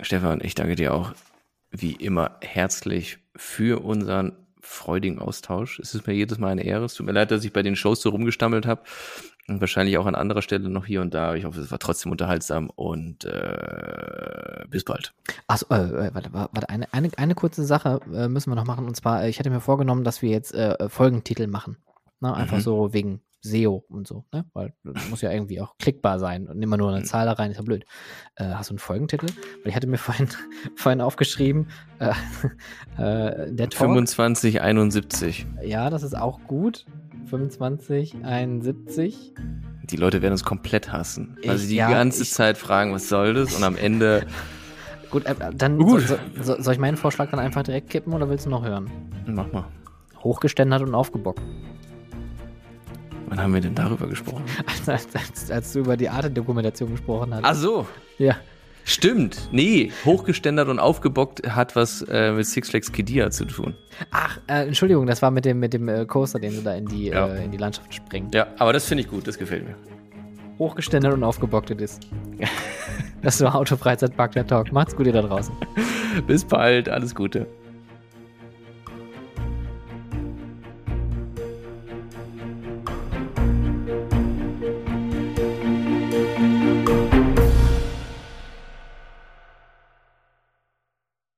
Stefan, 0.00 0.40
ich 0.42 0.56
danke 0.56 0.74
dir 0.74 0.92
auch 0.92 1.12
wie 1.70 1.92
immer 1.92 2.38
herzlich 2.42 3.18
für 3.36 3.84
unseren 3.84 4.43
freudigen 4.64 5.18
Austausch. 5.18 5.78
Es 5.78 5.94
ist 5.94 6.06
mir 6.06 6.14
jedes 6.14 6.38
Mal 6.38 6.48
eine 6.48 6.64
Ehre. 6.64 6.86
Es 6.86 6.94
tut 6.94 7.06
mir 7.06 7.12
leid, 7.12 7.30
dass 7.30 7.44
ich 7.44 7.52
bei 7.52 7.62
den 7.62 7.76
Shows 7.76 8.00
so 8.00 8.10
rumgestammelt 8.10 8.66
habe. 8.66 8.82
Und 9.46 9.60
wahrscheinlich 9.60 9.98
auch 9.98 10.06
an 10.06 10.14
anderer 10.14 10.40
Stelle 10.40 10.70
noch 10.70 10.86
hier 10.86 11.02
und 11.02 11.12
da. 11.12 11.34
Ich 11.34 11.44
hoffe, 11.44 11.60
es 11.60 11.70
war 11.70 11.78
trotzdem 11.78 12.10
unterhaltsam 12.10 12.70
und 12.70 13.26
äh, 13.26 14.64
bis 14.70 14.84
bald. 14.84 15.12
Achso, 15.46 15.66
äh, 15.70 16.06
äh, 16.06 16.14
warte, 16.14 16.32
warte, 16.32 16.68
eine, 16.70 16.90
eine, 16.94 17.10
eine 17.18 17.34
kurze 17.34 17.64
Sache 17.64 18.00
äh, 18.14 18.28
müssen 18.28 18.50
wir 18.50 18.56
noch 18.56 18.64
machen. 18.64 18.86
Und 18.86 18.96
zwar, 18.96 19.22
äh, 19.22 19.28
ich 19.28 19.38
hatte 19.38 19.50
mir 19.50 19.60
vorgenommen, 19.60 20.02
dass 20.02 20.22
wir 20.22 20.30
jetzt 20.30 20.54
äh, 20.54 20.88
Folgentitel 20.88 21.46
machen. 21.46 21.76
Ne? 22.20 22.34
Einfach 22.34 22.56
mhm. 22.56 22.62
so 22.62 22.94
wegen 22.94 23.20
SEO 23.44 23.84
und 23.88 24.08
so, 24.08 24.24
ne? 24.32 24.46
Weil 24.54 24.72
das 24.84 25.10
muss 25.10 25.20
ja 25.20 25.30
irgendwie 25.30 25.60
auch 25.60 25.76
klickbar 25.78 26.18
sein 26.18 26.48
und 26.48 26.62
immer 26.62 26.78
nur 26.78 26.88
eine 26.88 27.00
mhm. 27.00 27.04
Zahl 27.04 27.26
da 27.26 27.32
rein, 27.32 27.50
ist 27.50 27.58
ja 27.58 27.62
blöd. 27.62 27.84
Äh, 28.36 28.46
hast 28.46 28.70
du 28.70 28.72
einen 28.72 28.78
Folgentitel? 28.78 29.26
Weil 29.26 29.68
ich 29.68 29.76
hatte 29.76 29.86
mir 29.86 29.98
vorhin, 29.98 30.28
vorhin 30.76 31.00
aufgeschrieben, 31.00 31.68
äh, 31.98 32.08
äh, 32.96 33.52
der 33.52 33.68
Talk. 33.68 34.08
2571. 34.08 35.46
Ja, 35.62 35.90
das 35.90 36.02
ist 36.02 36.16
auch 36.16 36.40
gut. 36.46 36.86
25, 37.26 38.24
71. 38.24 39.34
Die 39.84 39.96
Leute 39.96 40.22
werden 40.22 40.32
uns 40.32 40.44
komplett 40.44 40.90
hassen. 40.92 41.36
Ich, 41.42 41.50
also 41.50 41.66
die 41.66 41.76
ja, 41.76 41.90
ganze 41.90 42.22
ich, 42.22 42.32
Zeit 42.32 42.56
fragen, 42.56 42.92
was 42.92 43.08
soll 43.08 43.34
das? 43.34 43.54
Und 43.54 43.64
am 43.64 43.76
Ende. 43.76 44.26
Gut, 45.10 45.26
äh, 45.26 45.34
dann 45.54 45.80
uh. 45.80 45.98
so, 46.00 46.16
so, 46.40 46.60
soll 46.60 46.74
ich 46.74 46.80
meinen 46.80 46.96
Vorschlag 46.96 47.30
dann 47.30 47.38
einfach 47.38 47.62
direkt 47.62 47.88
kippen 47.90 48.12
oder 48.14 48.28
willst 48.28 48.46
du 48.46 48.50
noch 48.50 48.64
hören? 48.64 48.90
Mach 49.26 49.52
mal. 49.52 49.66
Hochgeständert 50.24 50.82
und 50.82 50.94
aufgebockt. 50.94 51.40
Wann 53.26 53.40
haben 53.40 53.54
wir 53.54 53.60
denn 53.60 53.74
darüber 53.74 54.06
gesprochen? 54.06 54.44
Als, 54.86 55.08
als, 55.14 55.50
als 55.50 55.72
du 55.72 55.80
über 55.80 55.96
die 55.96 56.08
Arte-Dokumentation 56.08 56.90
gesprochen 56.90 57.34
hast. 57.34 57.44
Ach 57.44 57.54
so. 57.54 57.86
Ja. 58.18 58.36
Stimmt. 58.84 59.48
Nee, 59.50 59.92
hochgeständert 60.04 60.68
und 60.68 60.78
aufgebockt 60.78 61.48
hat 61.48 61.74
was 61.74 62.02
äh, 62.02 62.32
mit 62.32 62.46
Six 62.46 62.68
Flags 62.68 62.92
Kidia 62.92 63.30
zu 63.30 63.46
tun. 63.46 63.74
Ach, 64.10 64.38
äh, 64.46 64.66
Entschuldigung, 64.66 65.06
das 65.06 65.22
war 65.22 65.30
mit 65.30 65.46
dem, 65.46 65.58
mit 65.58 65.72
dem 65.72 65.88
äh, 65.88 66.04
Coaster, 66.04 66.38
den 66.38 66.50
sie 66.52 66.62
da 66.62 66.74
in 66.74 66.84
die, 66.86 67.06
ja. 67.06 67.26
äh, 67.28 67.44
in 67.44 67.50
die 67.50 67.56
Landschaft 67.56 67.94
springen. 67.94 68.30
Ja, 68.34 68.46
aber 68.58 68.74
das 68.74 68.84
finde 68.84 69.02
ich 69.04 69.08
gut, 69.08 69.26
das 69.26 69.38
gefällt 69.38 69.64
mir. 69.66 69.74
Hochgeständert 70.58 71.14
und 71.14 71.24
aufgebockt 71.24 71.70
ist. 71.80 72.06
das 73.22 73.40
war 73.40 73.54
Autofreizeitpark 73.54 74.32
der 74.32 74.46
Talk. 74.46 74.70
Macht's 74.70 74.94
gut, 74.94 75.06
ihr 75.06 75.14
da 75.14 75.22
draußen. 75.22 75.54
Bis 76.26 76.44
bald, 76.44 76.90
alles 76.90 77.14
Gute. 77.14 77.46